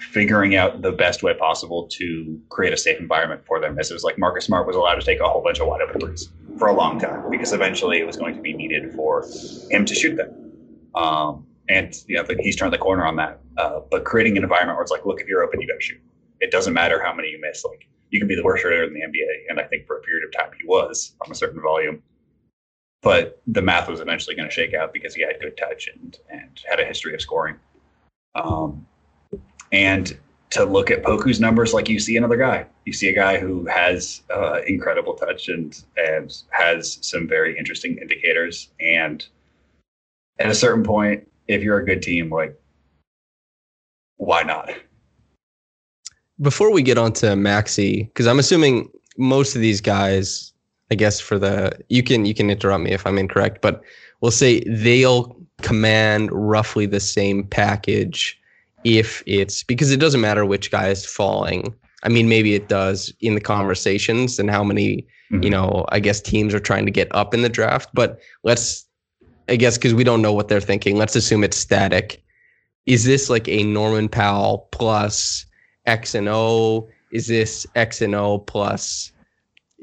figuring 0.00 0.56
out 0.56 0.82
the 0.82 0.92
best 0.92 1.22
way 1.22 1.34
possible 1.34 1.86
to 1.86 2.40
create 2.48 2.72
a 2.72 2.76
safe 2.76 2.98
environment 2.98 3.42
for 3.46 3.60
them. 3.60 3.78
As 3.78 3.90
it 3.90 3.94
was 3.94 4.02
Like 4.02 4.18
Marcus 4.18 4.46
Smart 4.46 4.66
was 4.66 4.76
allowed 4.76 4.94
to 4.94 5.04
take 5.04 5.20
a 5.20 5.28
whole 5.28 5.42
bunch 5.42 5.60
of 5.60 5.66
wide 5.66 5.82
open 5.82 6.00
threes 6.00 6.30
for 6.58 6.68
a 6.68 6.72
long 6.72 6.98
time 6.98 7.30
because 7.30 7.52
eventually 7.52 7.98
it 7.98 8.06
was 8.06 8.16
going 8.16 8.34
to 8.34 8.40
be 8.40 8.52
needed 8.52 8.92
for 8.94 9.26
him 9.70 9.84
to 9.84 9.94
shoot 9.94 10.16
them. 10.16 10.52
Um, 10.94 11.46
and 11.68 11.94
you 12.08 12.16
know, 12.16 12.26
he's 12.40 12.56
turned 12.56 12.72
the 12.72 12.78
corner 12.78 13.04
on 13.04 13.16
that. 13.16 13.40
Uh, 13.56 13.80
but 13.90 14.04
creating 14.04 14.36
an 14.36 14.42
environment 14.42 14.76
where 14.76 14.82
it's 14.82 14.90
like, 14.90 15.04
look, 15.04 15.20
if 15.20 15.28
you're 15.28 15.42
open, 15.42 15.60
you 15.60 15.68
got 15.68 15.74
to 15.74 15.80
shoot. 15.80 16.00
It 16.40 16.50
doesn't 16.50 16.72
matter 16.72 17.02
how 17.02 17.14
many 17.14 17.28
you 17.28 17.40
miss. 17.40 17.64
Like 17.64 17.86
you 18.08 18.18
can 18.18 18.26
be 18.26 18.34
the 18.34 18.42
worst 18.42 18.62
shooter 18.62 18.84
in 18.84 18.94
the 18.94 19.00
NBA, 19.00 19.50
and 19.50 19.60
I 19.60 19.64
think 19.64 19.86
for 19.86 19.98
a 19.98 20.00
period 20.00 20.24
of 20.24 20.32
time 20.32 20.50
he 20.58 20.66
was 20.66 21.14
on 21.24 21.30
a 21.30 21.34
certain 21.34 21.60
volume. 21.60 22.02
But 23.02 23.40
the 23.46 23.62
math 23.62 23.88
was 23.88 24.00
eventually 24.00 24.34
going 24.36 24.48
to 24.48 24.54
shake 24.54 24.74
out 24.74 24.92
because 24.92 25.14
he 25.14 25.22
had 25.22 25.40
good 25.40 25.56
touch 25.56 25.88
and 25.88 26.18
and 26.30 26.60
had 26.68 26.80
a 26.80 26.84
history 26.84 27.14
of 27.14 27.20
scoring. 27.20 27.56
Um, 28.34 28.86
and 29.72 30.18
to 30.50 30.64
look 30.64 30.90
at 30.90 31.04
Poku's 31.04 31.40
numbers 31.40 31.72
like 31.72 31.88
you 31.88 32.00
see 32.00 32.16
another 32.16 32.36
guy. 32.36 32.66
You 32.84 32.92
see 32.92 33.08
a 33.08 33.14
guy 33.14 33.38
who 33.38 33.66
has 33.66 34.22
uh, 34.34 34.60
incredible 34.66 35.14
touch 35.14 35.48
and 35.48 35.80
and 35.96 36.36
has 36.50 36.98
some 37.02 37.28
very 37.28 37.56
interesting 37.56 37.98
indicators. 37.98 38.70
And 38.80 39.24
at 40.38 40.50
a 40.50 40.54
certain 40.54 40.82
point, 40.82 41.28
if 41.46 41.62
you're 41.62 41.78
a 41.78 41.84
good 41.84 42.02
team, 42.02 42.30
like 42.30 42.58
why 44.16 44.42
not? 44.42 44.70
before 46.40 46.72
we 46.72 46.82
get 46.82 46.98
on 46.98 47.12
to 47.12 47.36
Maxey, 47.36 48.04
because 48.04 48.26
I'm 48.26 48.38
assuming 48.38 48.90
most 49.18 49.54
of 49.54 49.60
these 49.60 49.80
guys, 49.80 50.52
I 50.90 50.94
guess 50.94 51.20
for 51.20 51.38
the 51.38 51.78
you 51.88 52.02
can 52.02 52.24
you 52.24 52.34
can 52.34 52.50
interrupt 52.50 52.82
me 52.82 52.92
if 52.92 53.06
I'm 53.06 53.18
incorrect, 53.18 53.60
but 53.60 53.82
we'll 54.20 54.30
say 54.30 54.60
they'll 54.64 55.36
command 55.62 56.30
roughly 56.32 56.86
the 56.86 57.00
same 57.00 57.44
package 57.44 58.39
if 58.84 59.22
it's 59.26 59.62
because 59.62 59.90
it 59.90 60.00
doesn't 60.00 60.20
matter 60.20 60.44
which 60.44 60.70
guy 60.70 60.88
is 60.88 61.04
falling. 61.04 61.74
I 62.02 62.08
mean, 62.08 62.28
maybe 62.28 62.54
it 62.54 62.68
does 62.68 63.12
in 63.20 63.34
the 63.34 63.40
conversations 63.40 64.38
and 64.38 64.50
how 64.50 64.64
many, 64.64 65.06
mm-hmm. 65.30 65.42
you 65.42 65.50
know, 65.50 65.84
I 65.90 66.00
guess 66.00 66.20
teams 66.20 66.54
are 66.54 66.60
trying 66.60 66.86
to 66.86 66.90
get 66.90 67.14
up 67.14 67.34
in 67.34 67.42
the 67.42 67.48
draft. 67.48 67.90
But 67.92 68.20
let's, 68.42 68.86
I 69.48 69.56
guess, 69.56 69.76
because 69.76 69.94
we 69.94 70.04
don't 70.04 70.22
know 70.22 70.32
what 70.32 70.48
they're 70.48 70.60
thinking, 70.60 70.96
let's 70.96 71.16
assume 71.16 71.44
it's 71.44 71.58
static. 71.58 72.22
Is 72.86 73.04
this 73.04 73.28
like 73.28 73.48
a 73.48 73.64
Norman 73.64 74.08
Powell 74.08 74.68
plus 74.72 75.44
X 75.84 76.14
and 76.14 76.28
O? 76.28 76.88
Is 77.12 77.26
this 77.26 77.66
X 77.74 78.00
and 78.00 78.14
O 78.14 78.38
plus 78.38 79.12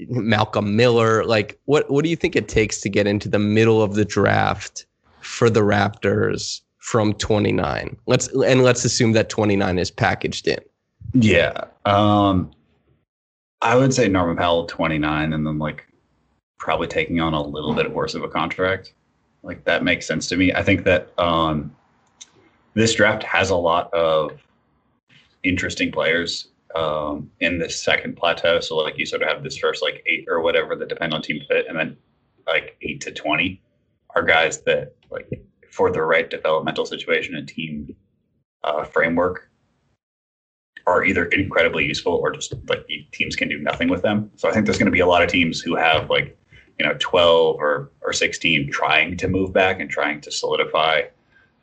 Malcolm 0.09 0.75
Miller? 0.75 1.23
Like, 1.23 1.59
what 1.65 1.89
what 1.91 2.03
do 2.03 2.09
you 2.09 2.15
think 2.15 2.35
it 2.35 2.47
takes 2.47 2.81
to 2.81 2.89
get 2.89 3.05
into 3.05 3.29
the 3.29 3.39
middle 3.39 3.83
of 3.83 3.93
the 3.93 4.05
draft 4.05 4.85
for 5.21 5.49
the 5.49 5.59
Raptors 5.59 6.61
from 6.87 7.13
29? 7.15 7.97
Let's 8.05 8.27
and 8.29 8.63
let's 8.63 8.85
assume 8.85 9.11
that 9.11 9.27
29 9.27 9.77
is 9.77 9.91
packaged 9.91 10.47
in. 10.47 10.59
Yeah, 11.13 11.65
um, 11.83 12.49
I 13.61 13.75
would 13.75 13.93
say 13.93 14.07
Norman 14.07 14.37
Powell 14.37 14.65
29, 14.67 15.33
and 15.33 15.45
then 15.45 15.59
like 15.59 15.85
probably 16.57 16.87
taking 16.87 17.19
on 17.19 17.33
a 17.33 17.41
little 17.41 17.73
bit 17.73 17.91
worse 17.91 18.15
of 18.15 18.23
a 18.23 18.29
contract. 18.29 18.93
Like 19.43 19.65
that 19.65 19.83
makes 19.83 20.07
sense 20.07 20.29
to 20.29 20.37
me. 20.37 20.53
I 20.53 20.63
think 20.63 20.85
that 20.85 21.11
um, 21.19 21.75
this 22.73 22.93
draft 22.93 23.21
has 23.23 23.49
a 23.49 23.55
lot 23.55 23.93
of 23.93 24.39
interesting 25.43 25.91
players 25.91 26.47
um, 26.73 27.29
in 27.41 27.59
this 27.59 27.83
second 27.83 28.15
plateau. 28.15 28.61
So 28.61 28.77
like 28.77 28.97
you 28.97 29.05
sort 29.05 29.23
of 29.23 29.27
have 29.27 29.43
this 29.43 29.57
first 29.57 29.81
like 29.81 30.05
eight 30.07 30.25
or 30.29 30.39
whatever 30.39 30.73
that 30.77 30.87
depend 30.87 31.13
on 31.13 31.21
team 31.21 31.41
fit, 31.49 31.65
and 31.67 31.77
then 31.77 31.97
like 32.45 32.77
eight 32.81 33.01
to 33.01 33.11
twenty 33.11 33.61
are 34.15 34.23
guys 34.23 34.61
that 34.61 34.95
like 35.11 35.27
for 35.77 35.91
the 35.91 36.01
right 36.01 36.27
developmental 36.27 36.87
situation 36.87 37.35
and 37.35 37.47
team 37.47 37.95
uh, 38.63 38.83
framework 38.83 39.47
are 40.87 41.03
either 41.03 41.25
incredibly 41.25 41.85
useful 41.85 42.13
or 42.13 42.31
just 42.31 42.55
like 42.67 42.83
teams 43.11 43.35
can 43.35 43.47
do 43.47 43.59
nothing 43.59 43.87
with 43.87 44.01
them. 44.01 44.31
So 44.37 44.49
I 44.49 44.53
think 44.53 44.65
there's 44.65 44.79
going 44.79 44.87
to 44.87 44.91
be 44.91 45.01
a 45.01 45.05
lot 45.05 45.21
of 45.21 45.29
teams 45.29 45.61
who 45.61 45.75
have 45.75 46.09
like 46.09 46.35
you 46.79 46.85
know 46.85 46.95
12 46.97 47.57
or 47.59 47.91
or 48.01 48.11
16 48.11 48.71
trying 48.71 49.17
to 49.17 49.27
move 49.27 49.53
back 49.53 49.79
and 49.79 49.87
trying 49.87 50.19
to 50.21 50.31
solidify 50.31 51.03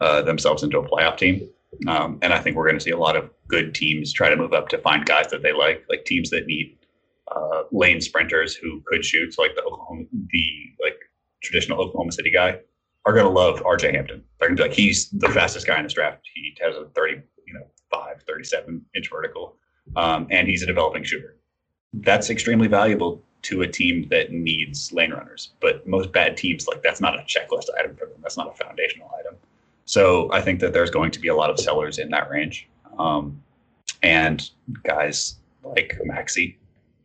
uh, 0.01 0.23
themselves 0.23 0.63
into 0.63 0.79
a 0.79 0.89
playoff 0.89 1.17
team. 1.17 1.49
Um, 1.89 2.21
and 2.23 2.33
I 2.33 2.39
think 2.39 2.55
we're 2.55 2.67
going 2.67 2.79
to 2.79 2.85
see 2.85 2.91
a 2.91 2.99
lot 2.99 3.17
of 3.17 3.29
good 3.49 3.75
teams 3.75 4.13
try 4.13 4.29
to 4.29 4.37
move 4.37 4.53
up 4.53 4.69
to 4.69 4.79
find 4.79 5.05
guys 5.05 5.27
that 5.33 5.43
they 5.43 5.53
like, 5.53 5.85
like 5.89 6.05
teams 6.05 6.31
that 6.31 6.47
need 6.47 6.79
uh, 7.35 7.65
lane 7.73 8.01
sprinters 8.01 8.55
who 8.55 8.81
could 8.87 9.05
shoot. 9.05 9.35
So 9.35 9.43
like 9.43 9.57
the 9.57 9.65
Oklahoma, 9.65 10.05
the 10.31 10.47
like 10.81 10.99
traditional 11.43 11.81
Oklahoma 11.81 12.13
City 12.13 12.31
guy 12.31 12.61
are 13.07 13.13
going 13.13 13.27
to 13.27 13.31
love 13.31 13.61
RJ 13.63 13.95
Hampton. 13.95 14.23
They're 14.39 14.49
going 14.49 14.57
to 14.57 14.63
be 14.63 14.69
like, 14.69 14.77
he's 14.77 15.11
the 15.11 15.29
fastest 15.29 15.67
guy 15.67 15.79
in 15.79 15.85
this 15.85 15.93
draft. 15.93 16.21
He 16.35 16.57
has 16.63 16.77
a 16.77 16.87
30, 16.95 17.23
you 17.47 17.55
know, 17.55 17.67
5, 17.91 18.23
37 18.27 18.85
inch 18.95 19.11
vertical, 19.11 19.57
um, 19.97 20.27
and 20.31 20.49
he's 20.49 20.63
a 20.63 20.67
developing 20.67 21.05
shooter. 21.05 21.37
That's 21.93 22.31
extremely 22.31 22.67
valuable 22.67 23.23
to 23.43 23.63
a 23.63 23.69
team 23.69 24.09
that 24.11 24.33
needs 24.33 24.93
lane 24.93 25.13
runners. 25.13 25.51
But 25.61 25.87
most 25.87 26.13
bad 26.13 26.37
teams, 26.37 26.67
like 26.67 26.83
that's 26.83 27.01
not 27.01 27.15
a 27.15 27.23
checklist 27.23 27.67
item 27.79 27.95
for 27.95 28.07
them. 28.07 28.17
That's 28.23 28.37
not 28.37 28.49
a 28.49 28.65
foundational 28.65 29.11
item. 29.19 29.37
So 29.85 30.33
I 30.33 30.41
think 30.41 30.61
that 30.61 30.73
there's 30.73 30.91
going 30.91 31.11
to 31.11 31.21
be 31.21 31.29
a 31.29 31.35
lot 31.35 31.51
of 31.51 31.61
sellers 31.61 31.99
in 31.99 32.09
that 32.11 32.31
range. 32.31 32.69
Um, 32.99 33.43
and 34.03 34.51
guys 34.83 35.37
like 35.63 35.99
Maxey 36.05 36.59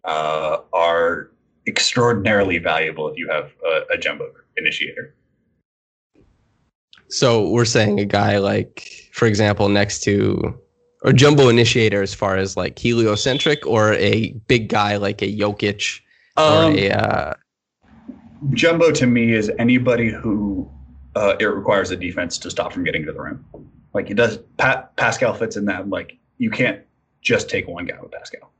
uh, 0.06 0.60
are 0.72 1.30
extraordinarily 1.68 2.58
valuable 2.58 3.10
if 3.10 3.18
you 3.18 3.28
have 3.30 3.52
a, 3.66 3.94
a 3.94 3.98
jumbo 3.98 4.32
initiator. 4.58 5.14
So 7.10 7.50
we're 7.50 7.66
saying 7.66 8.00
a 8.00 8.06
guy 8.06 8.38
like, 8.38 9.10
for 9.14 9.28
example, 9.28 9.70
next 9.70 10.02
to 10.04 10.58
or 11.04 11.14
jumbo 11.14 11.50
initiator 11.50 12.02
as 12.02 12.14
far 12.14 12.36
as 12.36 12.58
like 12.58 12.78
heliocentric 12.78 13.66
or 13.66 13.94
a 13.94 14.32
big 14.48 14.68
guy 14.70 14.98
like 14.98 15.22
a 15.22 15.34
Jokic 15.34 16.02
um, 16.38 16.74
or 16.74 16.78
a 16.78 16.92
uh, 16.92 17.34
jumbo 18.54 18.92
to 18.92 19.06
me 19.06 19.34
is 19.34 19.52
anybody 19.60 20.10
who 20.10 20.70
uh, 21.16 21.36
it 21.40 21.46
requires 21.46 21.92
a 21.92 21.96
defense 21.96 22.38
to 22.40 22.50
stop 22.50 22.74
from 22.74 22.84
getting 22.84 23.06
to 23.06 23.12
the 23.12 23.22
rim. 23.22 23.46
Like 23.94 24.10
it 24.10 24.16
does, 24.16 24.38
pa- 24.58 24.88
Pascal 24.96 25.34
fits 25.34 25.56
in 25.56 25.66
that. 25.66 25.90
Like 25.90 26.18
you 26.38 26.50
can't 26.52 26.82
just 27.22 27.50
take 27.50 27.68
one 27.68 27.86
guy 27.86 28.00
with 28.02 28.12
Pascal 28.12 28.52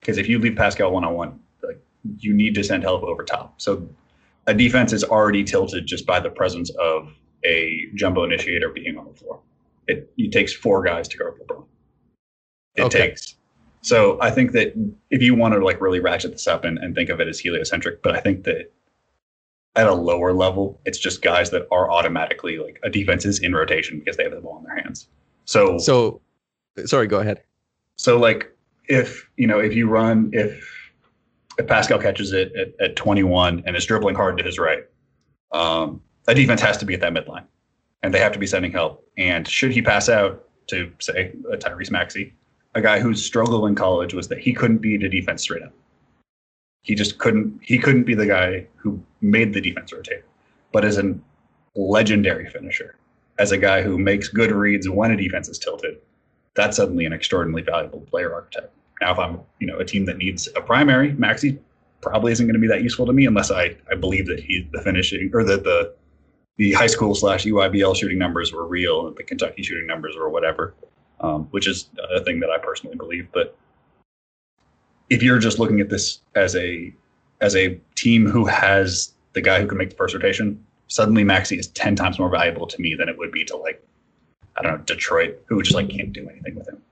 because 0.00 0.18
if 0.18 0.28
you 0.28 0.38
leave 0.38 0.56
Pascal 0.56 0.92
one 0.92 1.04
on 1.04 1.14
one, 1.14 1.40
like 1.62 1.80
you 2.18 2.32
need 2.32 2.54
to 2.54 2.64
send 2.64 2.82
help 2.82 3.02
over 3.02 3.24
top. 3.24 3.60
So 3.60 3.88
a 4.46 4.54
defense 4.54 4.92
is 4.92 5.04
already 5.04 5.44
tilted 5.44 5.86
just 5.86 6.06
by 6.06 6.18
the 6.18 6.30
presence 6.30 6.70
of 6.70 7.12
a 7.44 7.86
jumbo 7.94 8.24
initiator 8.24 8.70
being 8.70 8.98
on 8.98 9.06
the 9.06 9.14
floor. 9.14 9.40
It, 9.86 10.12
it 10.16 10.32
takes 10.32 10.52
four 10.52 10.82
guys 10.82 11.08
to 11.08 11.18
guard 11.18 11.40
LeBron. 11.40 11.64
It 12.76 12.82
okay. 12.82 13.08
takes. 13.08 13.36
So 13.82 14.18
I 14.20 14.30
think 14.30 14.52
that 14.52 14.74
if 15.10 15.22
you 15.22 15.34
want 15.34 15.54
to 15.54 15.64
like 15.64 15.80
really 15.80 16.00
ratchet 16.00 16.32
this 16.32 16.46
up 16.46 16.64
and, 16.64 16.78
and 16.78 16.94
think 16.94 17.08
of 17.08 17.20
it 17.20 17.28
as 17.28 17.40
heliocentric, 17.40 18.02
but 18.02 18.14
I 18.14 18.20
think 18.20 18.44
that 18.44 18.72
at 19.76 19.86
a 19.86 19.94
lower 19.94 20.32
level, 20.32 20.80
it's 20.84 20.98
just 20.98 21.22
guys 21.22 21.50
that 21.50 21.66
are 21.70 21.90
automatically 21.90 22.58
like 22.58 22.78
a 22.82 22.90
defense 22.90 23.24
is 23.24 23.38
in 23.38 23.54
rotation 23.54 23.98
because 23.98 24.16
they 24.16 24.24
have 24.24 24.32
the 24.32 24.40
ball 24.40 24.58
in 24.58 24.64
their 24.64 24.76
hands. 24.76 25.08
So 25.44 25.78
so 25.78 26.20
sorry, 26.84 27.06
go 27.06 27.20
ahead. 27.20 27.42
So 27.96 28.18
like 28.18 28.54
if 28.86 29.28
you 29.36 29.46
know 29.46 29.60
if 29.60 29.74
you 29.74 29.88
run 29.88 30.30
if 30.32 30.90
if 31.58 31.66
Pascal 31.66 31.98
catches 31.98 32.32
it 32.32 32.52
at, 32.56 32.68
at 32.80 32.96
21 32.96 33.62
and 33.66 33.76
is 33.76 33.84
dribbling 33.84 34.14
hard 34.14 34.38
to 34.38 34.44
his 34.44 34.58
right, 34.58 34.84
um, 35.52 36.00
a 36.28 36.34
defense 36.34 36.60
has 36.60 36.76
to 36.78 36.84
be 36.84 36.94
at 36.94 37.00
that 37.00 37.12
midline, 37.12 37.44
and 38.02 38.14
they 38.14 38.18
have 38.18 38.32
to 38.32 38.38
be 38.38 38.46
sending 38.46 38.72
help. 38.72 39.04
And 39.16 39.46
should 39.46 39.72
he 39.72 39.82
pass 39.82 40.08
out 40.08 40.46
to 40.68 40.90
say 41.00 41.32
a 41.52 41.56
Tyrese 41.56 41.90
Maxey, 41.90 42.34
a 42.74 42.80
guy 42.80 43.00
whose 43.00 43.24
struggle 43.24 43.66
in 43.66 43.74
college 43.74 44.14
was 44.14 44.28
that 44.28 44.38
he 44.38 44.52
couldn't 44.52 44.78
beat 44.78 45.02
a 45.02 45.08
defense 45.08 45.42
straight 45.42 45.62
up. 45.62 45.72
He 46.82 46.94
just 46.94 47.18
couldn't. 47.18 47.60
He 47.62 47.78
couldn't 47.78 48.04
be 48.04 48.14
the 48.14 48.26
guy 48.26 48.66
who 48.76 49.02
made 49.20 49.52
the 49.52 49.60
defense 49.60 49.92
rotate. 49.92 50.24
But 50.72 50.84
as 50.84 50.96
a 50.96 51.14
legendary 51.74 52.48
finisher, 52.48 52.96
as 53.38 53.52
a 53.52 53.58
guy 53.58 53.82
who 53.82 53.98
makes 53.98 54.28
good 54.28 54.50
reads 54.52 54.88
when 54.88 55.10
a 55.10 55.16
defense 55.16 55.48
is 55.48 55.58
tilted, 55.58 55.98
that's 56.54 56.76
suddenly 56.76 57.04
an 57.04 57.12
extraordinarily 57.12 57.62
valuable 57.62 58.00
player 58.00 58.32
archetype. 58.32 58.72
Now, 59.00 59.12
if 59.12 59.18
I'm 59.18 59.40
you 59.58 59.66
know 59.66 59.78
a 59.78 59.84
team 59.84 60.06
that 60.06 60.16
needs 60.16 60.48
a 60.56 60.60
primary, 60.60 61.12
Maxey 61.12 61.58
probably 62.00 62.32
isn't 62.32 62.46
going 62.46 62.54
to 62.54 62.60
be 62.60 62.68
that 62.68 62.82
useful 62.82 63.04
to 63.04 63.12
me 63.12 63.26
unless 63.26 63.50
I, 63.50 63.76
I 63.90 63.94
believe 63.94 64.26
that 64.28 64.40
he 64.40 64.66
the 64.72 64.80
finishing 64.80 65.30
or 65.34 65.44
that 65.44 65.64
the 65.64 65.94
the 66.60 66.74
high 66.74 66.86
school 66.86 67.14
slash 67.14 67.46
EYBL 67.46 67.96
shooting 67.96 68.18
numbers 68.18 68.52
were 68.52 68.66
real 68.66 69.06
and 69.06 69.16
the 69.16 69.22
Kentucky 69.22 69.62
shooting 69.62 69.86
numbers 69.86 70.14
were 70.14 70.28
whatever, 70.28 70.74
um, 71.20 71.44
which 71.52 71.66
is 71.66 71.88
a 72.14 72.22
thing 72.22 72.38
that 72.40 72.50
I 72.50 72.58
personally 72.58 72.96
believe. 72.96 73.28
But 73.32 73.56
if 75.08 75.22
you're 75.22 75.38
just 75.38 75.58
looking 75.58 75.80
at 75.80 75.88
this 75.88 76.20
as 76.34 76.54
a 76.56 76.92
as 77.40 77.56
a 77.56 77.80
team 77.94 78.26
who 78.26 78.44
has 78.44 79.14
the 79.32 79.40
guy 79.40 79.58
who 79.58 79.66
can 79.66 79.78
make 79.78 79.88
the 79.88 79.96
first 79.96 80.12
rotation, 80.12 80.62
suddenly 80.88 81.24
Maxey 81.24 81.58
is 81.58 81.68
ten 81.68 81.96
times 81.96 82.18
more 82.18 82.28
valuable 82.28 82.66
to 82.66 82.78
me 82.78 82.94
than 82.94 83.08
it 83.08 83.16
would 83.16 83.32
be 83.32 83.42
to 83.46 83.56
like 83.56 83.82
I 84.58 84.62
don't 84.62 84.72
know 84.72 84.84
Detroit, 84.84 85.42
who 85.46 85.62
just 85.62 85.74
like 85.74 85.88
can't 85.88 86.12
do 86.12 86.28
anything 86.28 86.56
with 86.56 86.68
him. 86.68 86.82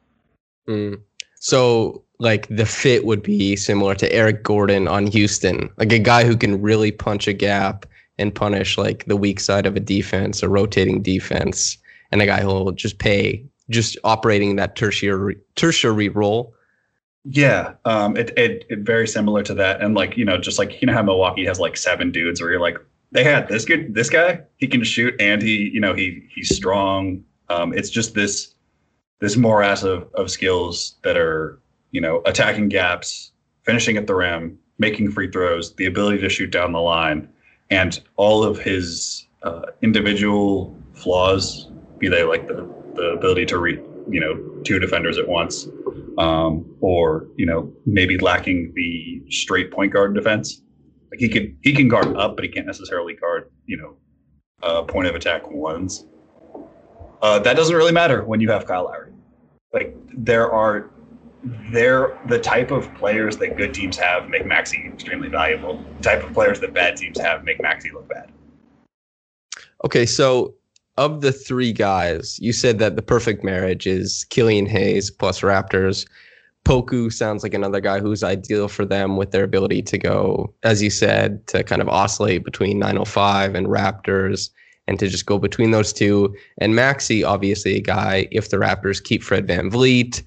Mm. 0.66 1.02
So 1.40 2.02
like 2.18 2.48
the 2.48 2.64
fit 2.64 3.04
would 3.04 3.22
be 3.22 3.54
similar 3.54 3.94
to 3.96 4.10
Eric 4.10 4.44
Gordon 4.44 4.88
on 4.88 5.08
Houston, 5.08 5.68
like 5.76 5.92
a 5.92 5.98
guy 5.98 6.24
who 6.24 6.38
can 6.38 6.62
really 6.62 6.90
punch 6.90 7.28
a 7.28 7.34
gap 7.34 7.84
and 8.18 8.34
punish 8.34 8.76
like 8.76 9.04
the 9.06 9.16
weak 9.16 9.40
side 9.40 9.66
of 9.66 9.76
a 9.76 9.80
defense, 9.80 10.42
a 10.42 10.48
rotating 10.48 11.02
defense, 11.02 11.78
and 12.10 12.20
a 12.20 12.26
guy 12.26 12.40
who'll 12.40 12.72
just 12.72 12.98
pay 12.98 13.44
just 13.70 13.96
operating 14.04 14.56
that 14.56 14.76
tertiary 14.76 15.36
tertiary 15.54 16.08
role. 16.08 16.54
Yeah, 17.24 17.74
um, 17.84 18.16
it, 18.16 18.36
it 18.38 18.64
it 18.70 18.80
very 18.80 19.06
similar 19.06 19.42
to 19.42 19.54
that, 19.54 19.82
and 19.82 19.94
like 19.94 20.16
you 20.16 20.24
know, 20.24 20.38
just 20.38 20.58
like 20.58 20.80
you 20.80 20.86
know 20.86 20.94
how 20.94 21.02
Milwaukee 21.02 21.44
has 21.44 21.60
like 21.60 21.76
seven 21.76 22.10
dudes, 22.10 22.40
where 22.40 22.50
you're 22.50 22.60
like, 22.60 22.78
they 23.12 23.24
had 23.24 23.48
this 23.48 23.64
good, 23.64 23.94
this 23.94 24.08
guy, 24.08 24.40
he 24.56 24.66
can 24.66 24.82
shoot, 24.84 25.14
and 25.20 25.42
he, 25.42 25.70
you 25.72 25.80
know, 25.80 25.94
he 25.94 26.26
he's 26.34 26.54
strong. 26.54 27.24
Um, 27.50 27.72
it's 27.74 27.90
just 27.90 28.14
this 28.14 28.54
this 29.20 29.36
morass 29.36 29.82
of 29.82 30.08
of 30.14 30.30
skills 30.30 30.96
that 31.02 31.16
are 31.16 31.60
you 31.90 32.00
know 32.00 32.22
attacking 32.24 32.68
gaps, 32.68 33.32
finishing 33.62 33.96
at 33.96 34.06
the 34.06 34.14
rim, 34.14 34.58
making 34.78 35.10
free 35.10 35.30
throws, 35.30 35.74
the 35.74 35.86
ability 35.86 36.18
to 36.18 36.28
shoot 36.28 36.50
down 36.50 36.72
the 36.72 36.80
line, 36.80 37.28
and 37.70 38.00
all 38.16 38.44
of 38.44 38.58
his 38.58 39.26
uh, 39.42 39.62
individual 39.82 40.76
flaws, 40.94 41.70
be 41.98 42.08
they 42.08 42.24
like 42.24 42.46
the 42.46 42.68
the 42.94 43.10
ability 43.10 43.46
to 43.46 43.58
read 43.58 43.80
you 44.08 44.20
know 44.20 44.36
two 44.64 44.78
defenders 44.78 45.18
at 45.18 45.28
once, 45.28 45.68
um, 46.18 46.64
or 46.80 47.26
you 47.36 47.46
know 47.46 47.72
maybe 47.86 48.18
lacking 48.18 48.72
the 48.74 49.22
straight 49.30 49.70
point 49.70 49.92
guard 49.92 50.14
defense. 50.14 50.62
Like 51.10 51.20
he 51.20 51.28
can 51.28 51.56
he 51.62 51.72
can 51.72 51.88
guard 51.88 52.16
up, 52.16 52.36
but 52.36 52.44
he 52.44 52.50
can't 52.50 52.66
necessarily 52.66 53.14
guard 53.14 53.50
you 53.66 53.76
know 53.76 53.96
uh, 54.62 54.82
point 54.82 55.08
of 55.08 55.14
attack 55.14 55.48
ones. 55.50 56.06
Uh, 57.20 57.38
that 57.40 57.56
doesn't 57.56 57.74
really 57.74 57.92
matter 57.92 58.24
when 58.24 58.40
you 58.40 58.50
have 58.50 58.66
Kyle 58.66 58.84
Lowry. 58.84 59.12
Like 59.72 59.96
there 60.14 60.50
are 60.50 60.90
they're 61.42 62.18
the 62.26 62.38
type 62.38 62.70
of 62.70 62.92
players 62.94 63.36
that 63.38 63.56
good 63.56 63.72
teams 63.72 63.96
have 63.96 64.28
make 64.28 64.46
Maxey 64.46 64.90
extremely 64.92 65.28
valuable. 65.28 65.82
The 65.98 66.02
type 66.02 66.24
of 66.24 66.32
players 66.32 66.60
that 66.60 66.74
bad 66.74 66.96
teams 66.96 67.20
have 67.20 67.44
make 67.44 67.60
Maxey 67.60 67.90
look 67.90 68.08
bad. 68.08 68.30
Okay, 69.84 70.06
so 70.06 70.54
of 70.96 71.20
the 71.20 71.30
three 71.30 71.72
guys, 71.72 72.38
you 72.40 72.52
said 72.52 72.80
that 72.80 72.96
the 72.96 73.02
perfect 73.02 73.44
marriage 73.44 73.86
is 73.86 74.24
Killian 74.30 74.66
Hayes 74.66 75.10
plus 75.10 75.42
Raptors. 75.42 76.06
Poku 76.64 77.12
sounds 77.12 77.44
like 77.44 77.54
another 77.54 77.80
guy 77.80 78.00
who's 78.00 78.24
ideal 78.24 78.66
for 78.66 78.84
them 78.84 79.16
with 79.16 79.30
their 79.30 79.44
ability 79.44 79.80
to 79.82 79.96
go, 79.96 80.52
as 80.64 80.82
you 80.82 80.90
said, 80.90 81.46
to 81.46 81.62
kind 81.62 81.80
of 81.80 81.88
oscillate 81.88 82.44
between 82.44 82.80
905 82.80 83.54
and 83.54 83.68
Raptors 83.68 84.50
and 84.88 84.98
to 84.98 85.06
just 85.06 85.26
go 85.26 85.38
between 85.38 85.70
those 85.70 85.92
two. 85.92 86.34
And 86.58 86.74
Maxey, 86.74 87.22
obviously, 87.22 87.76
a 87.76 87.80
guy, 87.80 88.26
if 88.32 88.50
the 88.50 88.56
Raptors 88.56 89.02
keep 89.02 89.22
Fred 89.22 89.46
VanVleet, 89.46 90.22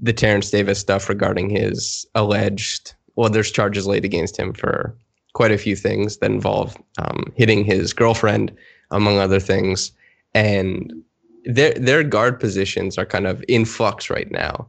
the 0.00 0.12
Terence 0.12 0.50
Davis 0.50 0.78
stuff 0.78 1.08
regarding 1.08 1.50
his 1.50 2.06
alleged, 2.14 2.94
well, 3.16 3.28
there's 3.28 3.50
charges 3.50 3.86
laid 3.86 4.04
against 4.04 4.38
him 4.38 4.52
for 4.52 4.96
quite 5.34 5.50
a 5.52 5.58
few 5.58 5.76
things 5.76 6.18
that 6.18 6.30
involve 6.30 6.76
um, 6.98 7.32
hitting 7.36 7.64
his 7.64 7.92
girlfriend, 7.92 8.54
among 8.90 9.18
other 9.18 9.40
things. 9.40 9.92
And 10.34 10.92
their 11.44 11.74
their 11.74 12.02
guard 12.02 12.38
positions 12.38 12.98
are 12.98 13.06
kind 13.06 13.26
of 13.26 13.44
in 13.48 13.64
flux 13.64 14.10
right 14.10 14.30
now. 14.30 14.68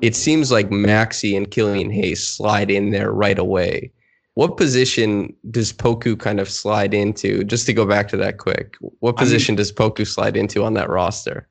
It 0.00 0.16
seems 0.16 0.50
like 0.50 0.70
Maxey 0.70 1.36
and 1.36 1.50
Killian 1.50 1.90
Hayes 1.90 2.26
slide 2.26 2.70
in 2.70 2.90
there 2.90 3.12
right 3.12 3.38
away. 3.38 3.92
What 4.34 4.56
position 4.56 5.34
does 5.50 5.72
Poku 5.72 6.18
kind 6.18 6.40
of 6.40 6.48
slide 6.48 6.94
into? 6.94 7.44
Just 7.44 7.66
to 7.66 7.72
go 7.72 7.86
back 7.86 8.08
to 8.08 8.16
that 8.16 8.38
quick, 8.38 8.76
what 9.00 9.16
position 9.16 9.52
I 9.52 9.54
mean, 9.54 9.56
does 9.58 9.72
Poku 9.72 10.06
slide 10.06 10.36
into 10.36 10.64
on 10.64 10.74
that 10.74 10.88
roster? 10.88 11.46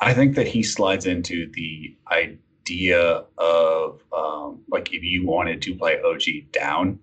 I 0.00 0.12
think 0.12 0.34
that 0.36 0.46
he 0.46 0.62
slides 0.62 1.06
into 1.06 1.50
the 1.52 1.96
idea 2.10 3.24
of 3.38 4.02
um, 4.12 4.60
like 4.68 4.92
if 4.92 5.02
you 5.02 5.26
wanted 5.26 5.62
to 5.62 5.74
play 5.74 6.00
OG 6.02 6.52
down, 6.52 6.98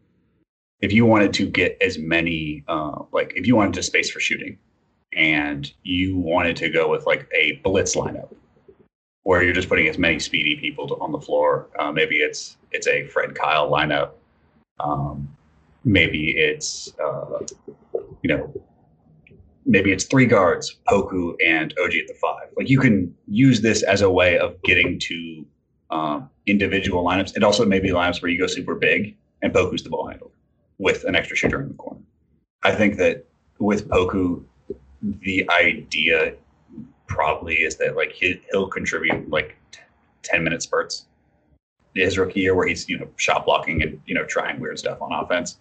if 0.82 0.92
you 0.92 1.06
wanted 1.06 1.34
to 1.34 1.48
get 1.48 1.78
as 1.82 1.98
many, 1.98 2.64
uh, 2.68 3.04
like 3.12 3.34
if 3.36 3.48
you 3.48 3.56
wanted 3.56 3.74
to 3.76 3.84
space 3.84 4.10
for 4.10 4.20
shooting, 4.20 4.58
and 5.14 5.72
you 5.84 6.18
wanted 6.18 6.56
to 6.58 6.70
go 6.70 6.90
with 6.90 7.06
like 7.06 7.30
a 7.34 7.54
blitz 7.64 7.96
lineup 7.96 8.34
where 9.24 9.44
you're 9.44 9.54
just 9.54 9.70
putting 9.70 9.88
as 9.88 9.98
many 9.98 10.20
speedy 10.20 10.56
people 10.56 10.88
to, 10.88 10.96
on 10.96 11.12
the 11.12 11.20
floor. 11.20 11.68
Uh, 11.78 11.92
maybe 11.92 12.18
it's 12.18 12.58
it's 12.72 12.88
a 12.88 13.06
Fred 13.06 13.36
Kyle 13.36 13.70
lineup. 13.70 14.12
Um, 14.80 15.36
maybe 15.84 16.32
it's 16.32 16.94
uh, 17.00 17.40
you 18.22 18.36
know 18.36 18.54
maybe 19.66 19.92
it's 19.92 20.06
three 20.06 20.26
guards, 20.26 20.78
Poku 20.90 21.36
and 21.46 21.74
OG 21.82 21.94
at 21.96 22.08
the 22.08 22.16
five. 22.22 22.50
Like 22.58 22.70
you 22.70 22.80
can 22.80 23.16
use 23.28 23.62
this 23.62 23.84
as 23.84 24.02
a 24.02 24.10
way 24.10 24.38
of 24.38 24.62
getting 24.64 25.00
to 25.00 25.46
um, 25.90 26.30
individual 26.48 27.04
lineups. 27.04 27.36
It 27.36 27.44
also 27.44 27.66
may 27.66 27.80
be 27.80 27.90
lineups 27.90 28.22
where 28.22 28.32
you 28.32 28.40
go 28.40 28.48
super 28.48 28.76
big 28.76 29.16
and 29.42 29.54
Poku's 29.54 29.84
the 29.84 29.90
ball 29.90 30.08
handler 30.08 30.30
with 30.78 31.04
an 31.04 31.16
extra 31.16 31.36
shooter 31.36 31.62
in 31.62 31.70
the 31.70 31.74
corner. 31.76 32.02
I 32.64 32.72
think 32.72 32.98
that 32.98 33.26
with 33.60 33.88
Poku, 33.88 34.44
the 35.02 35.50
idea 35.50 36.34
probably 37.08 37.56
is 37.56 37.78
that 37.78 37.96
like 37.96 38.12
he, 38.12 38.42
he'll 38.52 38.68
contribute 38.68 39.30
like 39.30 39.58
t- 39.72 39.80
ten 40.24 40.44
minute 40.44 40.62
spurts 40.62 41.06
his 41.94 42.18
rookie 42.18 42.40
year 42.40 42.56
where 42.56 42.68
he's 42.68 42.88
you 42.88 42.98
know 42.98 43.08
shot 43.18 43.46
blocking 43.46 43.82
and 43.82 44.00
you 44.06 44.16
know 44.16 44.26
trying 44.26 44.60
weird 44.60 44.80
stuff 44.80 45.02
on 45.02 45.12
offense, 45.12 45.58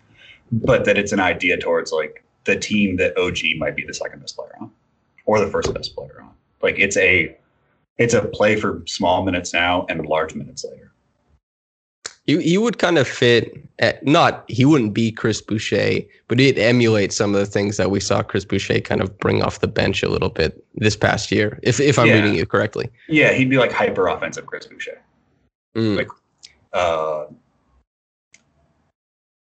but 0.52 0.84
that 0.84 0.96
it's 0.96 1.12
an 1.12 1.20
idea 1.20 1.56
towards 1.56 1.92
like 1.92 2.24
the 2.44 2.56
team 2.56 2.96
that 2.96 3.16
OG 3.18 3.58
might 3.58 3.76
be 3.76 3.84
the 3.84 3.94
second 3.94 4.20
best 4.20 4.36
player 4.36 4.52
on 4.60 4.70
or 5.26 5.40
the 5.40 5.50
first 5.50 5.72
best 5.74 5.94
player 5.94 6.20
on. 6.22 6.30
Like 6.62 6.78
it's 6.78 6.96
a 6.96 7.36
it's 7.98 8.14
a 8.14 8.22
play 8.22 8.56
for 8.56 8.82
small 8.86 9.24
minutes 9.24 9.52
now 9.52 9.86
and 9.88 10.04
large 10.06 10.34
minutes 10.34 10.64
later. 10.64 10.90
He, 12.24 12.40
he 12.42 12.58
would 12.58 12.78
kind 12.78 12.96
of 12.96 13.08
fit, 13.08 13.66
at, 13.78 14.04
not, 14.06 14.44
he 14.46 14.64
wouldn't 14.64 14.94
be 14.94 15.10
Chris 15.10 15.40
Boucher, 15.40 16.00
but 16.28 16.38
he'd 16.38 16.58
emulate 16.58 17.12
some 17.12 17.34
of 17.34 17.40
the 17.40 17.46
things 17.46 17.76
that 17.76 17.90
we 17.90 17.98
saw 17.98 18.22
Chris 18.22 18.44
Boucher 18.44 18.80
kind 18.80 19.00
of 19.00 19.18
bring 19.18 19.42
off 19.42 19.60
the 19.60 19.66
bench 19.66 20.02
a 20.02 20.08
little 20.08 20.28
bit 20.28 20.64
this 20.76 20.96
past 20.96 21.32
year, 21.32 21.58
if, 21.62 21.80
if 21.80 21.98
I'm 21.98 22.06
Yeah. 22.06 22.14
reading 22.14 22.34
you 22.34 22.46
correctly. 22.46 22.88
Yeah, 23.08 23.32
he'd 23.32 23.50
be 23.50 23.56
like 23.56 23.72
hyper 23.72 24.06
offensive 24.06 24.46
Chris 24.46 24.66
Boucher. 24.66 25.02
Mm. 25.74 25.96
Like, 25.96 26.08
uh, 26.72 27.26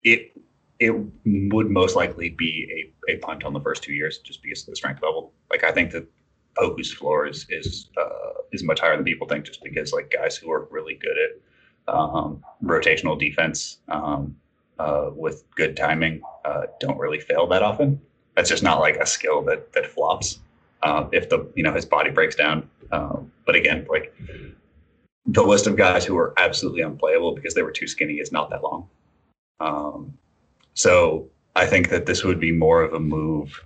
it 0.03 0.30
it 0.81 0.95
would 1.53 1.69
most 1.69 1.95
likely 1.95 2.29
be 2.29 2.91
a, 3.07 3.11
a 3.13 3.17
punt 3.17 3.43
on 3.43 3.53
the 3.53 3.61
first 3.61 3.83
two 3.83 3.93
years 3.93 4.17
just 4.17 4.41
because 4.41 4.63
of 4.63 4.71
the 4.71 4.75
strength 4.75 5.01
level. 5.03 5.31
Like 5.51 5.63
I 5.63 5.71
think 5.71 5.91
that 5.91 6.07
Poku's 6.57 6.91
floor 6.91 7.27
is 7.27 7.45
is 7.49 7.89
uh, 7.97 8.41
is 8.51 8.63
much 8.63 8.79
higher 8.79 8.95
than 8.95 9.05
people 9.05 9.27
think, 9.27 9.45
just 9.45 9.63
because 9.63 9.93
like 9.93 10.11
guys 10.11 10.35
who 10.35 10.51
are 10.51 10.67
really 10.71 10.95
good 10.95 11.15
at 11.25 11.93
um, 11.93 12.43
rotational 12.63 13.17
defense 13.17 13.77
um, 13.89 14.35
uh, 14.79 15.11
with 15.13 15.43
good 15.55 15.77
timing 15.77 16.21
uh, 16.45 16.63
don't 16.79 16.97
really 16.97 17.19
fail 17.19 17.47
that 17.47 17.61
often. 17.61 18.01
That's 18.35 18.49
just 18.49 18.63
not 18.63 18.79
like 18.79 18.95
a 18.95 19.05
skill 19.05 19.43
that 19.43 19.71
that 19.73 19.85
flops 19.85 20.39
uh, 20.81 21.07
if 21.11 21.29
the 21.29 21.47
you 21.55 21.61
know 21.61 21.73
his 21.73 21.85
body 21.85 22.09
breaks 22.09 22.35
down. 22.35 22.67
Um, 22.91 23.31
but 23.45 23.55
again, 23.55 23.85
like 23.87 24.15
the 25.27 25.43
list 25.43 25.67
of 25.67 25.75
guys 25.75 26.05
who 26.05 26.17
are 26.17 26.33
absolutely 26.37 26.81
unplayable 26.81 27.35
because 27.35 27.53
they 27.53 27.61
were 27.61 27.71
too 27.71 27.87
skinny 27.87 28.15
is 28.15 28.31
not 28.31 28.49
that 28.49 28.63
long. 28.63 28.89
Um, 29.59 30.17
so 30.73 31.29
I 31.55 31.65
think 31.65 31.89
that 31.89 32.05
this 32.05 32.23
would 32.23 32.39
be 32.39 32.51
more 32.51 32.81
of 32.81 32.93
a 32.93 32.99
move 32.99 33.63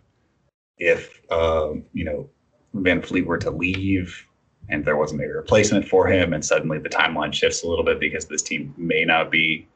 if 0.77 1.21
um, 1.31 1.85
you 1.93 2.03
know 2.05 2.29
VanVleet 2.75 3.25
were 3.25 3.37
to 3.37 3.51
leave 3.51 4.25
and 4.69 4.83
there 4.83 4.97
wasn't 4.97 5.21
a 5.21 5.27
replacement 5.27 5.87
for 5.87 6.07
him, 6.07 6.33
and 6.33 6.43
suddenly 6.43 6.79
the 6.79 6.89
timeline 6.89 7.33
shifts 7.33 7.63
a 7.63 7.67
little 7.67 7.85
bit 7.85 7.99
because 7.99 8.25
this 8.25 8.41
team 8.41 8.73
may 8.77 9.05
not 9.05 9.29
be 9.31 9.67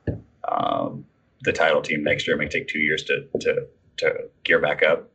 um, 0.48 1.06
the 1.42 1.54
title 1.54 1.82
team 1.82 2.04
next 2.04 2.28
year. 2.28 2.36
It 2.36 2.40
may 2.40 2.48
take 2.48 2.68
two 2.68 2.80
years 2.80 3.04
to 3.04 3.26
to 3.40 3.68
to 3.98 4.30
gear 4.44 4.60
back 4.60 4.84
up. 4.84 5.10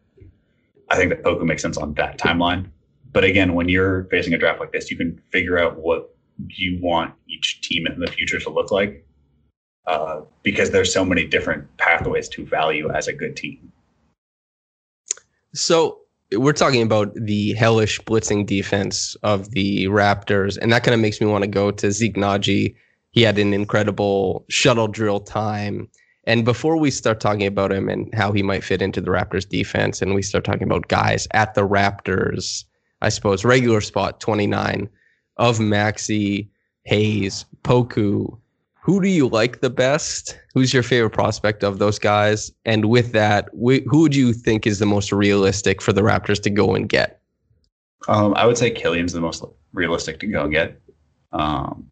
I 0.90 0.96
think 0.96 1.11
that 1.11 1.22
Poku 1.22 1.44
makes 1.44 1.62
sense 1.62 1.77
on 1.77 1.94
that 1.94 2.18
timeline. 2.18 2.68
But 3.12 3.24
again, 3.24 3.55
when 3.55 3.68
you're 3.68 4.05
facing 4.05 4.35
a 4.35 4.38
draft 4.38 4.61
like 4.61 4.72
this, 4.72 4.90
you 4.90 4.96
can 4.96 5.20
figure 5.31 5.59
out 5.59 5.79
what 5.79 6.14
you 6.48 6.79
want 6.83 7.14
each 7.29 7.61
team 7.61 7.87
in 7.87 8.00
the 8.00 8.09
future 8.09 8.38
to 8.40 8.50
look 8.50 8.70
like 8.70 9.07
uh, 9.87 10.20
because 10.42 10.70
there's 10.70 10.92
so 10.92 11.05
many 11.05 11.27
different 11.27 11.64
pathways 11.77 12.29
to 12.31 12.44
value 12.47 12.90
as 12.90 13.09
a 13.09 13.12
good 13.12 13.37
team. 13.37 13.73
So 15.53 16.01
we're 16.33 16.53
talking 16.53 16.83
about 16.83 17.14
the 17.14 17.53
hellish 17.55 18.01
blitzing 18.01 18.47
defense 18.47 19.14
of 19.23 19.51
the 19.51 19.87
Raptors, 19.87 20.59
and 20.61 20.73
that 20.73 20.85
kind 20.85 20.94
of 20.94 21.01
makes 21.01 21.20
me 21.20 21.27
want 21.27 21.42
to 21.42 21.49
go 21.49 21.70
to 21.70 21.92
Zeke 21.92 22.16
Nnaji. 22.16 22.75
He 23.11 23.23
had 23.23 23.38
an 23.38 23.55
incredible 23.55 24.44
shuttle 24.49 24.88
drill 24.88 25.20
time. 25.20 25.88
And 26.27 26.44
before 26.44 26.79
we 26.79 26.90
start 26.90 27.20
talking 27.20 27.47
about 27.47 27.70
him 27.70 27.88
and 27.88 28.12
how 28.14 28.33
he 28.33 28.42
might 28.42 28.64
fit 28.64 28.83
into 28.83 29.01
the 29.01 29.11
Raptors 29.11 29.49
defense, 29.49 30.01
and 30.01 30.14
we 30.14 30.23
start 30.23 30.44
talking 30.44 30.64
about 30.64 30.88
guys 30.88 31.29
at 31.33 31.55
the 31.55 31.68
Raptors, 31.68 32.64
I 33.03 33.11
suppose, 33.11 33.44
regular 33.44 33.83
spot 33.83 34.20
29 34.20 34.88
of 35.37 35.61
Maxey, 35.61 36.51
Hayes, 36.85 37.44
Poku, 37.62 38.38
who 38.85 39.01
do 39.01 39.09
you 39.09 39.29
like 39.29 39.62
the 39.62 39.70
best? 39.70 40.38
Who's 40.53 40.75
your 40.75 40.83
favorite 40.83 41.14
prospect 41.14 41.64
of 41.64 41.79
those 41.79 41.99
guys? 41.99 42.53
And 42.66 42.90
with 42.90 43.12
that, 43.12 43.47
wh- 43.55 43.83
who 43.88 44.01
would 44.01 44.14
you 44.14 44.35
think 44.35 44.66
is 44.66 44.79
the 44.79 44.85
most 44.85 45.11
realistic 45.11 45.81
for 45.81 45.94
the 45.94 46.03
Raptors 46.03 46.42
to 46.42 46.51
go 46.51 46.75
and 46.75 46.87
get? 46.87 47.23
Um, 48.09 48.35
I 48.35 48.44
would 48.44 48.59
say 48.59 48.70
Killian's 48.70 49.14
the 49.14 49.23
most 49.23 49.42
realistic 49.73 50.20
to 50.20 50.27
go 50.27 50.49
get 50.49 50.79
um, 51.33 51.88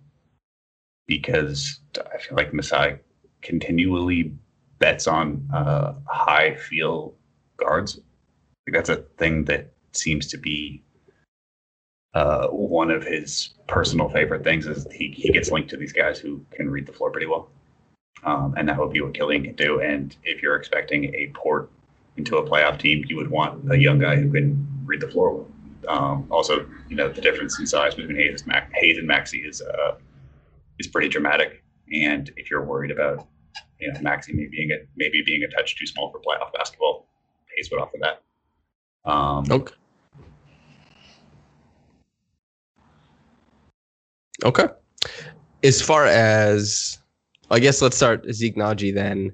because 1.07 1.81
I 1.97 2.19
feel 2.19 2.37
like 2.37 2.53
Masai 2.53 2.99
continually 3.41 4.31
bets 4.79 5.07
on 5.07 5.49
uh, 5.51 5.95
high 6.07 6.57
feel 6.57 7.15
guards. 7.57 7.99
Like 8.67 8.75
that's 8.75 8.91
a 8.91 8.97
thing 9.17 9.47
that 9.47 9.73
seems 9.93 10.27
to 10.27 10.37
be 10.37 10.83
uh, 12.15 12.49
one 12.49 12.91
of 12.91 13.05
his 13.05 13.55
personal 13.69 14.09
favorite 14.09 14.45
things 14.45 14.67
is 14.67 14.87
he, 14.93 15.09
he 15.17 15.31
gets 15.31 15.51
linked 15.51 15.71
to 15.71 15.77
these 15.77 15.93
guys 15.93 16.19
who 16.19 16.45
can 16.51 16.71
read 16.71 16.87
the 16.87 16.93
floor 16.93 17.11
pretty 17.11 17.27
well. 17.27 17.49
Um, 18.25 18.55
and 18.57 18.69
that 18.69 18.79
would 18.79 18.93
be 18.93 19.01
what 19.01 19.15
Killian 19.15 19.45
can 19.45 19.55
do. 19.55 19.81
And 19.81 20.15
if 20.23 20.43
you're 20.43 20.57
expecting 20.57 21.15
a 21.15 21.33
port 21.35 21.71
into 22.17 22.37
a 22.37 22.49
playoff 22.49 22.79
team, 22.79 23.05
you 23.09 23.17
would 23.17 23.31
want 23.31 23.73
a 23.73 23.77
young 23.77 23.99
guy 23.99 24.17
who 24.17 24.31
can 24.31 24.67
read 24.85 25.01
the 25.01 25.09
floor. 25.09 25.47
Um, 25.89 26.29
also, 26.31 26.67
you 26.89 26.95
know, 26.95 27.09
the 27.09 27.21
difference 27.21 27.59
in 27.59 27.67
size 27.67 27.95
between 27.95 28.17
Hayes, 28.17 28.47
Mac, 28.47 28.71
Hayes 28.75 28.99
and 28.99 29.07
Maxey 29.07 29.41
is 29.41 29.63
uh, 29.63 29.97
is 30.79 30.87
pretty 30.87 31.09
dramatic. 31.09 31.65
And 31.93 32.31
if 32.37 32.51
you're 32.51 32.65
worried 32.65 32.91
about, 32.93 33.27
you 33.81 33.93
know, 33.93 34.01
Maxey 34.01 34.33
maybe 34.33 34.49
being 34.51 34.71
a, 34.71 34.77
maybe 34.97 35.23
being 35.25 35.43
a 35.43 35.49
touch 35.49 35.77
too 35.77 35.87
small 35.87 36.13
for 36.13 36.21
playoff 36.21 36.53
basketball, 36.53 37.09
Hayes 37.57 37.71
would 37.73 37.81
offer 37.81 37.97
that. 38.01 38.23
Um, 39.11 39.51
Okay. 39.51 39.75
Okay. 44.45 44.67
As 45.63 45.81
far 45.81 46.07
as, 46.07 46.99
I 47.51 47.61
guess 47.61 47.81
let's 47.83 47.97
start 47.97 48.27
Zeke 48.33 48.57
Nnaji 48.57 48.95
then. 48.95 49.33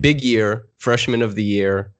Big 0.00 0.22
year, 0.22 0.66
freshman 0.78 1.22
of 1.22 1.34
the 1.34 1.44
year. 1.44 1.92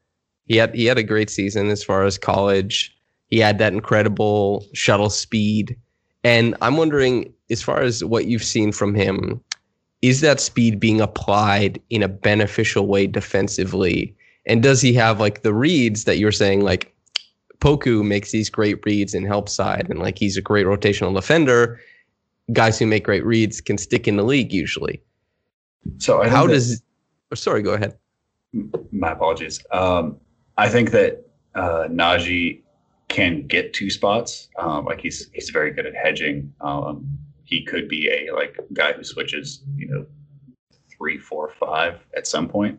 He 0.47 0.57
had 0.57 0.75
he 0.75 0.85
had 0.87 0.99
a 0.99 1.03
great 1.03 1.31
season 1.31 1.71
as 1.71 1.83
far 1.83 2.05
as 2.05 2.19
college. 2.19 2.97
He 3.29 3.39
had 3.39 3.59
that 3.59 3.73
incredible 3.73 4.65
shuttle 4.75 5.11
speed. 5.11 5.77
And 6.23 6.57
I'm 6.61 6.77
wondering, 6.77 7.33
as 7.51 7.63
far 7.63 7.83
as 7.83 8.05
what 8.05 8.27
you've 8.27 8.45
seen 8.45 8.73
from 8.73 8.95
him, 8.95 9.41
is 10.03 10.21
that 10.21 10.41
speed 10.41 10.79
being 10.79 11.01
applied 11.01 11.81
in 11.91 12.03
a 12.03 12.09
beneficial 12.09 12.87
way 12.87 13.07
defensively? 13.07 14.17
And 14.47 14.63
does 14.63 14.81
he 14.81 14.93
have 14.95 15.19
like 15.19 15.43
the 15.43 15.55
reads 15.55 16.05
that 16.05 16.19
you're 16.19 16.33
saying, 16.33 16.63
like 16.63 16.95
Poku 17.59 18.05
makes 18.05 18.31
these 18.31 18.51
great 18.51 18.85
reads 18.85 19.15
and 19.15 19.27
help 19.27 19.49
side, 19.49 19.87
and 19.89 19.99
like 19.99 20.19
he's 20.19 20.37
a 20.37 20.43
great 20.43 20.67
rotational 20.67 21.15
defender. 21.15 21.81
Guys 22.53 22.79
who 22.79 22.87
make 22.87 23.05
great 23.05 23.25
reads 23.25 23.61
can 23.61 23.77
stick 23.77 24.07
in 24.07 24.17
the 24.17 24.23
league 24.23 24.53
usually. 24.53 25.03
so 25.99 26.23
I 26.23 26.29
How 26.29 26.47
does? 26.47 26.83
oh, 27.33 27.35
sorry, 27.35 27.63
go 27.63 27.73
ahead. 27.73 27.97
my 28.93 29.13
apologies. 29.13 29.65
Um, 29.73 30.19
I 30.57 30.69
think 30.69 30.93
that 30.93 31.27
uh, 31.55 31.89
Nnaji 31.89 32.63
can 33.09 33.47
get 33.47 33.73
two 33.73 33.91
spots. 33.91 34.49
Um, 34.59 34.85
like 34.85 35.01
he's 35.01 35.29
he's 35.33 35.51
very 35.51 35.73
good 35.73 35.87
at 35.87 35.95
hedging. 35.95 36.53
Um, 36.61 37.07
he 37.45 37.65
could 37.65 37.89
be 37.89 38.09
a 38.09 38.35
like 38.35 38.59
guy 38.73 38.93
who 38.93 39.05
switches, 39.05 39.63
you 39.77 39.89
know, 39.89 40.07
three, 40.97 41.19
four, 41.19 41.53
five 41.59 42.01
at 42.17 42.27
some 42.27 42.49
point. 42.49 42.79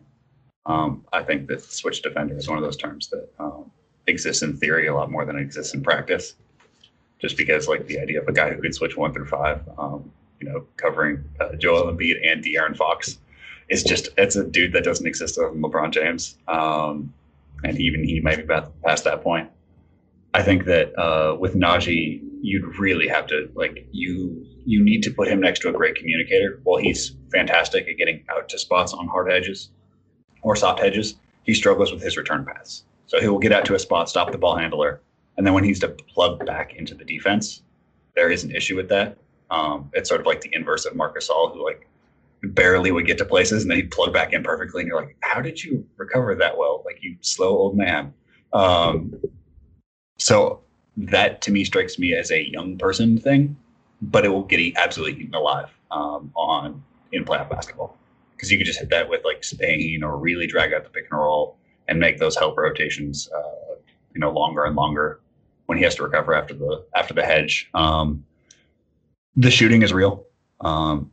Um, 0.66 1.04
I 1.12 1.22
think 1.22 1.48
that 1.48 1.62
switch 1.62 2.02
defender 2.02 2.36
is 2.36 2.48
one 2.48 2.58
of 2.58 2.64
those 2.64 2.76
terms 2.76 3.08
that 3.08 3.28
um, 3.38 3.70
exists 4.06 4.42
in 4.42 4.56
theory 4.56 4.88
a 4.88 4.94
lot 4.94 5.10
more 5.10 5.24
than 5.24 5.36
it 5.36 5.42
exists 5.42 5.72
in 5.74 5.82
practice. 5.82 6.34
Just 7.18 7.36
because, 7.36 7.66
like, 7.66 7.86
the 7.86 7.98
idea 7.98 8.20
of 8.20 8.28
a 8.28 8.32
guy 8.32 8.52
who 8.52 8.62
can 8.62 8.72
switch 8.72 8.96
one 8.96 9.12
through 9.12 9.26
five, 9.26 9.60
um, 9.76 10.10
you 10.40 10.48
know, 10.48 10.66
covering 10.76 11.24
uh, 11.40 11.54
Joel 11.56 11.92
Embiid 11.92 12.16
and 12.24 12.44
De'Aaron 12.44 12.76
Fox 12.76 13.18
is 13.68 13.82
just 13.82 14.08
it's 14.16 14.36
a 14.36 14.44
dude 14.44 14.72
that 14.72 14.84
doesn't 14.84 15.06
exist 15.06 15.38
other 15.38 15.50
than 15.50 15.62
LeBron 15.62 15.90
James, 15.90 16.38
um, 16.48 17.12
and 17.64 17.78
even 17.80 18.04
he 18.04 18.20
might 18.20 18.36
be 18.36 18.54
past, 18.84 19.04
that 19.04 19.22
point. 19.22 19.50
I 20.34 20.42
think 20.42 20.64
that 20.64 20.98
uh, 20.98 21.36
with 21.36 21.54
Nnaji, 21.54 22.22
you'd 22.40 22.78
really 22.78 23.08
have 23.08 23.26
to 23.28 23.50
like 23.54 23.86
you 23.92 24.46
you 24.64 24.82
need 24.82 25.02
to 25.02 25.10
put 25.10 25.28
him 25.28 25.40
next 25.40 25.60
to 25.60 25.68
a 25.68 25.72
great 25.72 25.96
communicator. 25.96 26.60
While 26.62 26.78
he's 26.78 27.14
fantastic 27.32 27.88
at 27.88 27.96
getting 27.96 28.24
out 28.30 28.48
to 28.50 28.58
spots 28.58 28.92
on 28.92 29.08
hard 29.08 29.30
hedges 29.30 29.70
or 30.42 30.54
soft 30.56 30.80
hedges, 30.80 31.16
he 31.42 31.54
struggles 31.54 31.92
with 31.92 32.02
his 32.02 32.16
return 32.16 32.44
paths. 32.44 32.84
So 33.06 33.20
he 33.20 33.28
will 33.28 33.38
get 33.38 33.52
out 33.52 33.64
to 33.66 33.74
a 33.74 33.78
spot, 33.78 34.08
stop 34.08 34.30
the 34.30 34.38
ball 34.38 34.56
handler, 34.56 35.00
and 35.38 35.46
then 35.46 35.54
when 35.54 35.64
he's 35.64 35.78
to 35.78 35.88
plug 35.88 36.44
back 36.44 36.74
into 36.74 36.94
the 36.94 37.04
defense, 37.04 37.62
there 38.16 38.28
is 38.28 38.42
an 38.42 38.50
issue 38.50 38.74
with 38.76 38.88
that. 38.88 39.16
Um, 39.50 39.88
it's 39.94 40.08
sort 40.08 40.20
of 40.20 40.26
like 40.26 40.40
the 40.40 40.50
inverse 40.52 40.84
of 40.84 40.96
Marc 40.96 41.16
Gasol, 41.16 41.54
who 41.54 41.64
like 41.64 41.88
barely 42.42 42.90
would 42.90 43.06
get 43.06 43.18
to 43.18 43.24
places 43.24 43.62
and 43.62 43.70
then 43.70 43.78
he'd 43.78 43.90
plug 43.92 44.12
back 44.12 44.32
in 44.32 44.42
perfectly. 44.42 44.82
And 44.82 44.88
you're 44.88 45.00
like, 45.00 45.16
how 45.20 45.40
did 45.40 45.62
you 45.62 45.86
recover 45.96 46.34
that 46.34 46.58
well? 46.58 46.82
Like 46.84 46.98
you 47.02 47.16
slow 47.20 47.50
old 47.50 47.76
man. 47.76 48.12
Um, 48.52 49.14
so 50.18 50.60
that 50.96 51.40
to 51.42 51.52
me 51.52 51.64
strikes 51.64 52.00
me 52.00 52.14
as 52.14 52.32
a 52.32 52.50
young 52.50 52.76
person 52.76 53.16
thing, 53.16 53.56
but 54.02 54.24
it 54.24 54.30
will 54.30 54.42
get 54.42 54.76
absolutely 54.76 55.22
eaten 55.22 55.34
alive 55.34 55.70
um, 55.92 56.32
on 56.34 56.82
in 57.12 57.24
playoff 57.24 57.48
basketball 57.48 57.96
because 58.36 58.50
you 58.50 58.58
could 58.58 58.66
just 58.66 58.80
hit 58.80 58.90
that 58.90 59.08
with 59.08 59.24
like 59.24 59.44
Spain 59.44 60.02
or 60.02 60.16
really 60.18 60.48
drag 60.48 60.72
out 60.72 60.82
the 60.82 60.90
pick 60.90 61.06
and 61.12 61.20
roll 61.20 61.56
and 61.86 62.00
make 62.00 62.18
those 62.18 62.36
help 62.36 62.58
rotations, 62.58 63.30
uh, 63.34 63.74
you 64.14 64.20
know, 64.20 64.32
longer 64.32 64.64
and 64.64 64.74
longer 64.74 65.20
when 65.68 65.76
he 65.76 65.84
has 65.84 65.94
to 65.94 66.02
recover 66.02 66.34
after 66.34 66.54
the 66.54 66.84
after 66.94 67.14
the 67.14 67.22
hedge. 67.22 67.68
Um, 67.74 68.24
the 69.36 69.50
shooting 69.50 69.82
is 69.82 69.92
real. 69.92 70.24
Um, 70.62 71.10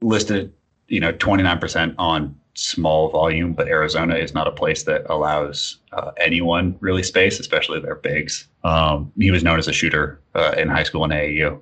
listed, 0.00 0.52
you 0.86 1.00
know, 1.00 1.12
29% 1.12 1.94
on 1.98 2.38
small 2.54 3.10
volume, 3.10 3.52
but 3.52 3.68
Arizona 3.68 4.14
is 4.14 4.32
not 4.32 4.46
a 4.46 4.52
place 4.52 4.84
that 4.84 5.04
allows 5.10 5.78
uh, 5.92 6.12
anyone 6.16 6.76
really 6.80 7.02
space, 7.02 7.40
especially 7.40 7.80
their 7.80 7.96
bigs. 7.96 8.46
Um, 8.62 9.12
he 9.18 9.30
was 9.32 9.42
known 9.42 9.58
as 9.58 9.66
a 9.66 9.72
shooter 9.72 10.20
uh, 10.34 10.54
in 10.56 10.68
high 10.68 10.84
school 10.84 11.04
and 11.04 11.12
AAU. 11.12 11.60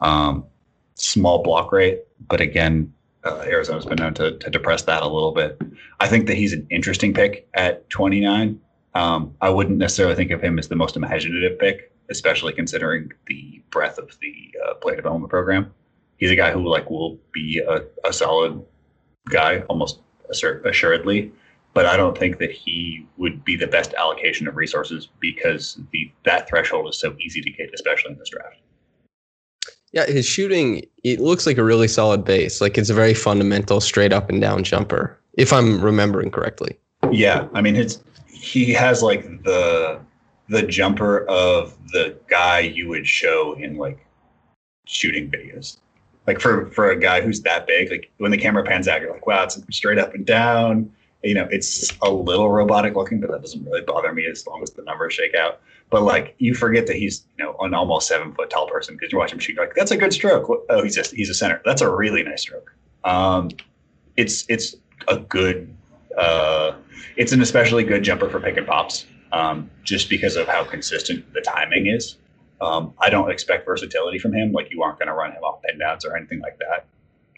Um, 0.00 0.44
small 0.94 1.42
block 1.42 1.72
rate, 1.72 2.02
but 2.28 2.40
again, 2.40 2.92
uh, 3.24 3.44
Arizona's 3.44 3.86
been 3.86 3.96
known 3.96 4.14
to, 4.14 4.38
to 4.38 4.50
depress 4.50 4.82
that 4.82 5.02
a 5.02 5.08
little 5.08 5.32
bit. 5.32 5.60
I 6.00 6.08
think 6.08 6.26
that 6.28 6.36
he's 6.36 6.52
an 6.52 6.66
interesting 6.70 7.12
pick 7.12 7.48
at 7.54 7.88
29. 7.90 8.60
Um, 8.94 9.34
I 9.40 9.48
wouldn't 9.48 9.78
necessarily 9.78 10.14
think 10.14 10.30
of 10.30 10.42
him 10.42 10.58
as 10.58 10.68
the 10.68 10.76
most 10.76 10.96
imaginative 10.96 11.58
pick, 11.58 11.92
especially 12.10 12.52
considering 12.52 13.10
the 13.26 13.62
breadth 13.70 13.98
of 13.98 14.16
the 14.20 14.54
uh, 14.66 14.74
play 14.74 14.96
development 14.96 15.30
program. 15.30 15.72
He's 16.18 16.30
a 16.30 16.36
guy 16.36 16.52
who 16.52 16.68
like 16.68 16.90
will 16.90 17.18
be 17.32 17.60
a, 17.66 17.82
a 18.08 18.12
solid 18.12 18.62
guy 19.28 19.60
almost 19.68 20.00
assuredly, 20.30 21.32
but 21.74 21.86
I 21.86 21.96
don't 21.96 22.16
think 22.16 22.38
that 22.38 22.52
he 22.52 23.06
would 23.16 23.44
be 23.44 23.56
the 23.56 23.66
best 23.66 23.94
allocation 23.94 24.46
of 24.46 24.56
resources 24.56 25.08
because 25.20 25.78
the 25.90 26.10
that 26.24 26.48
threshold 26.48 26.88
is 26.88 26.98
so 26.98 27.16
easy 27.18 27.40
to 27.40 27.50
get, 27.50 27.70
especially 27.74 28.12
in 28.12 28.18
this 28.18 28.30
draft. 28.30 28.56
Yeah, 29.92 30.06
his 30.06 30.26
shooting 30.26 30.84
it 31.04 31.20
looks 31.20 31.46
like 31.46 31.58
a 31.58 31.64
really 31.64 31.88
solid 31.88 32.24
base. 32.24 32.60
Like 32.60 32.78
it's 32.78 32.90
a 32.90 32.94
very 32.94 33.14
fundamental 33.14 33.80
straight 33.80 34.12
up 34.12 34.30
and 34.30 34.40
down 34.40 34.64
jumper, 34.64 35.18
if 35.34 35.52
I'm 35.52 35.80
remembering 35.80 36.30
correctly. 36.30 36.78
Yeah, 37.10 37.48
I 37.52 37.60
mean 37.60 37.74
his 37.74 38.00
he 38.42 38.72
has 38.72 39.02
like 39.02 39.22
the 39.44 40.00
the 40.48 40.62
jumper 40.62 41.24
of 41.26 41.78
the 41.92 42.16
guy 42.26 42.58
you 42.58 42.88
would 42.88 43.06
show 43.06 43.54
in 43.54 43.76
like 43.76 44.04
shooting 44.84 45.30
videos. 45.30 45.78
Like 46.26 46.40
for 46.40 46.66
for 46.70 46.90
a 46.90 46.98
guy 46.98 47.20
who's 47.20 47.40
that 47.42 47.68
big, 47.68 47.90
like 47.90 48.10
when 48.18 48.32
the 48.32 48.36
camera 48.36 48.64
pans 48.64 48.88
out, 48.88 49.00
you're 49.00 49.12
like, 49.12 49.26
wow, 49.26 49.44
it's 49.44 49.60
straight 49.70 49.98
up 49.98 50.14
and 50.14 50.26
down. 50.26 50.92
You 51.22 51.34
know, 51.34 51.46
it's 51.52 51.96
a 52.02 52.10
little 52.10 52.50
robotic 52.50 52.96
looking, 52.96 53.20
but 53.20 53.30
that 53.30 53.42
doesn't 53.42 53.64
really 53.64 53.82
bother 53.82 54.12
me 54.12 54.26
as 54.26 54.44
long 54.44 54.60
as 54.60 54.70
the 54.70 54.82
numbers 54.82 55.14
shake 55.14 55.36
out. 55.36 55.60
But 55.88 56.02
like 56.02 56.34
you 56.38 56.54
forget 56.54 56.88
that 56.88 56.96
he's 56.96 57.24
you 57.38 57.44
know 57.44 57.56
an 57.60 57.74
almost 57.74 58.08
seven 58.08 58.32
foot 58.32 58.50
tall 58.50 58.66
person 58.66 58.96
because 58.96 59.12
you 59.12 59.18
watch 59.18 59.32
him 59.32 59.38
shoot. 59.38 59.56
Like 59.56 59.74
that's 59.76 59.92
a 59.92 59.96
good 59.96 60.12
stroke. 60.12 60.64
Oh, 60.68 60.82
he's 60.82 60.96
just 60.96 61.14
he's 61.14 61.30
a 61.30 61.34
center. 61.34 61.62
That's 61.64 61.80
a 61.80 61.88
really 61.88 62.24
nice 62.24 62.42
stroke. 62.42 62.74
Um, 63.04 63.50
it's 64.16 64.44
it's 64.48 64.74
a 65.06 65.18
good. 65.18 65.72
Uh, 66.16 66.76
it's 67.16 67.32
an 67.32 67.40
especially 67.42 67.84
good 67.84 68.02
jumper 68.02 68.28
for 68.28 68.40
pick 68.40 68.56
and 68.56 68.66
pops, 68.66 69.06
um, 69.32 69.70
just 69.84 70.08
because 70.08 70.36
of 70.36 70.46
how 70.46 70.64
consistent 70.64 71.32
the 71.32 71.40
timing 71.40 71.86
is. 71.86 72.16
Um, 72.60 72.94
I 72.98 73.10
don't 73.10 73.30
expect 73.30 73.66
versatility 73.66 74.18
from 74.18 74.32
him. 74.32 74.52
Like 74.52 74.70
you 74.70 74.82
aren't 74.82 74.98
going 74.98 75.08
to 75.08 75.14
run 75.14 75.32
him 75.32 75.42
off 75.42 75.62
pin 75.62 75.78
downs 75.78 76.04
or 76.04 76.16
anything 76.16 76.40
like 76.40 76.58
that. 76.58 76.86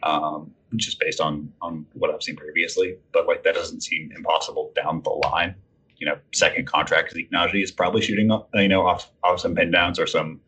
Um, 0.06 0.52
just 0.76 0.98
based 1.00 1.20
on 1.20 1.52
on 1.62 1.86
what 1.94 2.10
I've 2.10 2.22
seen 2.22 2.36
previously. 2.36 2.96
But 3.12 3.26
like 3.26 3.42
that 3.44 3.54
doesn't 3.54 3.82
seem 3.82 4.12
impossible 4.14 4.72
down 4.74 5.02
the 5.02 5.10
line 5.10 5.54
you 5.98 6.06
know 6.06 6.18
second 6.32 6.66
contract 6.66 7.12
Zeke 7.12 7.30
Nnaji 7.30 7.62
is 7.62 7.70
probably 7.70 8.02
shooting 8.02 8.30
you 8.54 8.68
know 8.68 8.86
off 8.86 9.10
off 9.22 9.40
some 9.40 9.54
pin 9.54 9.70
downs 9.70 9.98
or 9.98 10.06
some 10.06 10.40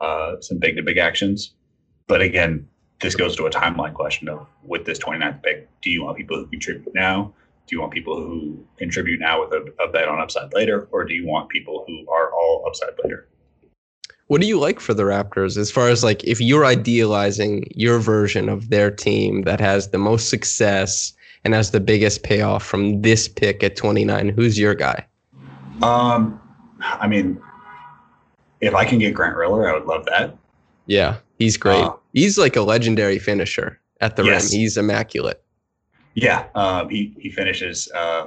uh, 0.00 0.40
some 0.40 0.58
big 0.58 0.76
to 0.76 0.82
big 0.82 0.98
actions. 0.98 1.54
But 2.06 2.20
again, 2.20 2.68
this 3.00 3.14
goes 3.14 3.36
to 3.36 3.46
a 3.46 3.50
timeline 3.50 3.94
question 3.94 4.28
of 4.28 4.46
with 4.64 4.84
this 4.84 4.98
29th 4.98 5.42
pick, 5.42 5.68
do 5.80 5.90
you 5.90 6.04
want 6.04 6.16
people 6.18 6.36
who 6.36 6.46
contribute 6.46 6.94
now? 6.94 7.32
Do 7.66 7.76
you 7.76 7.80
want 7.80 7.92
people 7.92 8.16
who 8.16 8.62
contribute 8.76 9.20
now 9.20 9.40
with 9.40 9.52
a, 9.52 9.72
a 9.82 9.90
bet 9.90 10.06
on 10.08 10.20
upside 10.20 10.52
later, 10.52 10.86
or 10.92 11.04
do 11.04 11.14
you 11.14 11.26
want 11.26 11.48
people 11.48 11.84
who 11.86 12.06
are 12.10 12.32
all 12.32 12.64
upside 12.66 12.92
later? 13.02 13.26
What 14.26 14.40
do 14.40 14.46
you 14.46 14.58
like 14.58 14.80
for 14.80 14.94
the 14.94 15.02
Raptors 15.02 15.56
as 15.56 15.70
far 15.70 15.88
as 15.88 16.02
like 16.02 16.24
if 16.24 16.40
you're 16.40 16.64
idealizing 16.64 17.66
your 17.74 17.98
version 17.98 18.48
of 18.48 18.70
their 18.70 18.90
team 18.90 19.42
that 19.42 19.60
has 19.60 19.90
the 19.90 19.98
most 19.98 20.30
success 20.30 21.12
and 21.44 21.52
has 21.52 21.72
the 21.72 21.80
biggest 21.80 22.22
payoff 22.22 22.64
from 22.64 23.02
this 23.02 23.28
pick 23.28 23.62
at 23.62 23.76
29? 23.76 24.30
Who's 24.30 24.58
your 24.58 24.74
guy? 24.74 25.06
Um, 25.82 26.40
I 26.80 27.06
mean, 27.06 27.40
if 28.60 28.74
I 28.74 28.84
can 28.86 28.98
get 28.98 29.14
Grant 29.14 29.36
Riller, 29.36 29.68
I 29.68 29.74
would 29.74 29.86
love 29.86 30.06
that. 30.06 30.36
Yeah, 30.86 31.16
he's 31.38 31.56
great. 31.56 31.82
Uh, 31.82 31.94
he's 32.14 32.38
like 32.38 32.56
a 32.56 32.62
legendary 32.62 33.18
finisher 33.18 33.80
at 34.00 34.16
the 34.16 34.24
yes. 34.24 34.50
rim. 34.50 34.60
He's 34.60 34.76
immaculate. 34.76 35.43
Yeah, 36.14 36.46
um, 36.54 36.88
he 36.88 37.14
he 37.18 37.30
finishes 37.30 37.90
uh, 37.92 38.26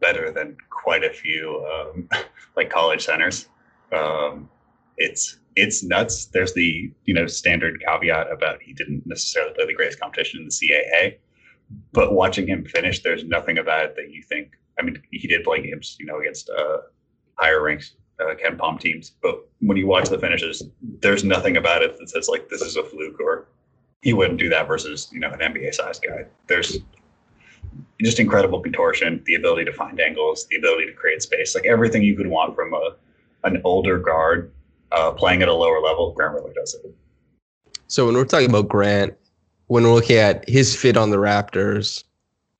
better 0.00 0.30
than 0.30 0.56
quite 0.70 1.04
a 1.04 1.10
few 1.10 1.66
um, 1.66 2.08
like 2.56 2.70
college 2.70 3.04
centers. 3.04 3.48
Um, 3.92 4.48
it's 4.96 5.38
it's 5.56 5.82
nuts. 5.82 6.26
There's 6.26 6.54
the 6.54 6.92
you 7.04 7.14
know 7.14 7.26
standard 7.26 7.82
caveat 7.86 8.32
about 8.32 8.62
he 8.62 8.72
didn't 8.72 9.06
necessarily 9.06 9.52
play 9.54 9.66
the 9.66 9.74
greatest 9.74 10.00
competition 10.00 10.40
in 10.40 10.46
the 10.46 10.50
CAA, 10.50 11.16
but 11.92 12.14
watching 12.14 12.46
him 12.46 12.64
finish, 12.64 13.02
there's 13.02 13.24
nothing 13.24 13.58
about 13.58 13.84
it 13.84 13.96
that 13.96 14.10
you 14.10 14.22
think. 14.22 14.52
I 14.78 14.82
mean, 14.82 15.02
he 15.10 15.28
did 15.28 15.44
play 15.44 15.60
games, 15.60 15.96
you 16.00 16.06
know, 16.06 16.20
against 16.20 16.48
uh, 16.48 16.78
higher 17.34 17.62
ranks 17.62 17.96
uh, 18.20 18.34
KenPom 18.34 18.80
teams, 18.80 19.12
but 19.22 19.46
when 19.60 19.76
you 19.76 19.86
watch 19.86 20.08
the 20.08 20.18
finishes, 20.18 20.62
there's 21.00 21.24
nothing 21.24 21.56
about 21.56 21.82
it 21.82 21.98
that 21.98 22.08
says 22.08 22.28
like 22.28 22.48
this 22.48 22.62
is 22.62 22.76
a 22.76 22.82
fluke 22.82 23.20
or 23.20 23.48
he 24.02 24.12
wouldn't 24.14 24.38
do 24.38 24.48
that 24.48 24.66
versus 24.66 25.08
you 25.12 25.20
know 25.20 25.30
an 25.30 25.40
NBA 25.40 25.74
sized 25.74 26.04
guy. 26.06 26.24
There's 26.46 26.78
just 28.00 28.18
incredible 28.18 28.60
contortion, 28.60 29.22
the 29.26 29.34
ability 29.34 29.64
to 29.64 29.72
find 29.72 30.00
angles, 30.00 30.46
the 30.48 30.56
ability 30.56 30.86
to 30.86 30.92
create 30.92 31.22
space, 31.22 31.54
like 31.54 31.66
everything 31.66 32.02
you 32.02 32.16
could 32.16 32.26
want 32.26 32.54
from 32.54 32.72
a 32.74 32.96
an 33.44 33.60
older 33.64 33.98
guard 33.98 34.52
uh, 34.92 35.10
playing 35.12 35.42
at 35.42 35.48
a 35.48 35.54
lower 35.54 35.80
level. 35.80 36.12
Grant 36.12 36.34
really 36.34 36.52
does 36.52 36.74
it. 36.74 36.94
So 37.86 38.06
when 38.06 38.14
we're 38.14 38.24
talking 38.24 38.50
about 38.50 38.68
Grant, 38.68 39.14
when 39.68 39.84
we're 39.84 39.94
looking 39.94 40.16
at 40.16 40.48
his 40.48 40.76
fit 40.76 40.96
on 40.96 41.10
the 41.10 41.16
Raptors, 41.16 42.04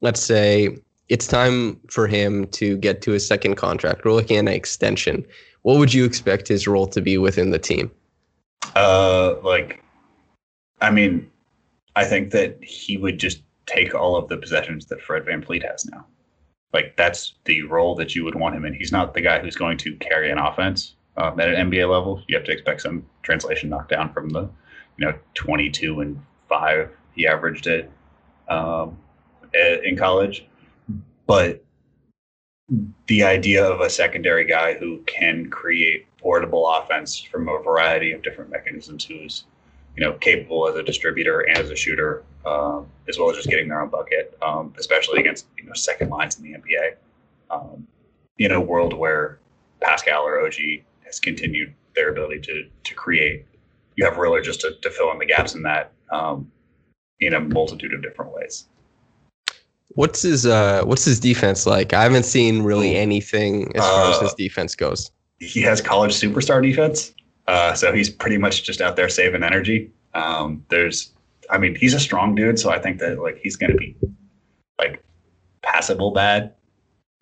let's 0.01 0.20
say 0.20 0.79
it's 1.09 1.27
time 1.27 1.79
for 1.90 2.07
him 2.07 2.46
to 2.49 2.77
get 2.79 3.03
to 3.03 3.11
his 3.11 3.27
second 3.27 3.57
contract. 3.57 4.05
We're 4.05 4.12
looking 4.12 4.37
at 4.37 4.40
an 4.40 4.49
extension. 4.49 5.27
What 5.62 5.79
would 5.79 5.92
you 5.92 6.05
expect 6.05 6.49
his 6.49 6.66
role 6.66 6.87
to 6.88 7.01
be 7.01 7.18
within 7.18 7.51
the 7.51 7.59
team? 7.59 7.90
Uh, 8.75 9.35
like, 9.42 9.83
I 10.81 10.90
mean, 10.90 11.31
I 11.96 12.05
think 12.05 12.31
that 12.31 12.62
he 12.62 12.96
would 12.96 13.18
just 13.18 13.42
take 13.72 13.94
all 13.94 14.16
of 14.16 14.28
the 14.28 14.37
possessions 14.37 14.87
that 14.87 15.00
Fred 15.00 15.24
Van 15.24 15.42
VanVleet 15.42 15.68
has 15.70 15.87
now. 15.87 16.06
Like, 16.72 16.96
that's 16.96 17.35
the 17.44 17.62
role 17.62 17.94
that 17.96 18.14
you 18.14 18.24
would 18.24 18.35
want 18.35 18.54
him 18.54 18.64
in. 18.64 18.74
He's 18.74 18.92
not 18.92 19.14
the 19.14 19.20
guy 19.20 19.40
who's 19.40 19.56
going 19.56 19.76
to 19.78 19.96
carry 19.96 20.30
an 20.30 20.38
offense 20.38 20.94
um, 21.16 21.38
at 21.40 21.48
an 21.48 21.70
NBA 21.70 21.90
level. 21.90 22.22
You 22.28 22.37
have 22.37 22.46
to 22.46 22.52
expect 22.52 22.83
some 22.83 23.04
translation 23.22 23.68
knockdown 23.68 24.12
from 24.12 24.30
the, 24.30 24.48
you 24.96 25.06
know, 25.06 25.14
22 25.35 26.00
and 26.00 26.20
five 26.48 26.90
he 27.14 27.26
averaged 27.26 27.66
it 27.66 27.90
um, 28.48 28.96
in 29.85 29.96
college. 29.96 30.46
But 31.26 31.62
the 33.06 33.24
idea 33.24 33.64
of 33.64 33.80
a 33.80 33.90
secondary 33.90 34.44
guy 34.44 34.74
who 34.74 34.98
can 35.06 35.50
create 35.50 36.06
portable 36.18 36.68
offense 36.68 37.20
from 37.20 37.48
a 37.48 37.62
variety 37.62 38.12
of 38.12 38.22
different 38.22 38.50
mechanisms, 38.50 39.04
who's 39.04 39.44
you 39.96 40.04
know 40.04 40.12
capable 40.14 40.68
as 40.68 40.76
a 40.76 40.83
distributor 40.83 41.40
and 41.40 41.59
as 41.59 41.70
a 41.70 41.76
shooter, 41.76 42.22
um, 42.46 42.87
as 43.09 43.18
well 43.18 43.31
as 43.31 43.37
just 43.37 43.48
getting 43.48 43.68
their 43.68 43.81
own 43.81 43.88
bucket, 43.88 44.37
um, 44.42 44.74
especially 44.79 45.20
against 45.20 45.46
you 45.57 45.64
know 45.64 45.74
second 45.74 46.11
lines 46.11 46.38
in 46.38 46.44
the 46.44 46.59
NBA. 46.59 46.94
Um, 47.50 47.87
in 48.38 48.53
a 48.53 48.61
world 48.61 48.94
where 48.94 49.38
Pascal 49.81 50.22
or 50.22 50.40
OG 50.46 50.55
has 51.05 51.20
continued 51.20 51.74
their 51.94 52.11
ability 52.11 52.40
to 52.40 52.68
to 52.85 52.94
create, 52.94 53.46
you 53.96 54.05
have 54.05 54.16
Riller 54.16 54.40
just 54.40 54.61
to, 54.61 54.72
to 54.83 54.90
fill 54.90 55.11
in 55.12 55.18
the 55.18 55.26
gaps 55.26 55.55
in 55.55 55.62
that. 55.62 55.92
Um, 56.11 56.50
in 57.20 57.35
a 57.35 57.40
multitude 57.40 57.92
of 57.92 58.03
different 58.03 58.33
ways. 58.33 58.66
What's 59.94 60.22
his 60.22 60.46
uh 60.46 60.85
what's 60.85 61.05
his 61.05 61.18
defense 61.18 61.66
like? 61.66 61.92
I 61.92 62.03
haven't 62.03 62.24
seen 62.24 62.62
really 62.62 62.96
anything 62.96 63.74
as 63.76 63.83
far 63.83 64.05
uh, 64.05 64.11
as 64.14 64.20
his 64.20 64.35
defense 64.35 64.75
goes. 64.75 65.10
He 65.40 65.62
has 65.62 65.81
college 65.81 66.12
superstar 66.12 66.62
defense. 66.62 67.15
Uh, 67.46 67.75
so 67.75 67.92
he's 67.92 68.08
pretty 68.08 68.38
much 68.38 68.62
just 68.62 68.81
out 68.81 68.94
there 68.94 69.08
saving 69.08 69.42
energy. 69.42 69.90
Um, 70.15 70.65
there's 70.69 71.12
I 71.51 71.59
mean, 71.59 71.75
he's 71.75 71.94
a 71.94 72.01
strong 72.01 72.35
dude, 72.35 72.59
so 72.59 72.71
I 72.71 72.79
think 72.79 72.98
that 73.01 73.21
like 73.21 73.38
he's 73.38 73.57
gonna 73.57 73.75
be 73.75 73.96
like 74.79 75.03
passable 75.63 76.13
bad 76.13 76.55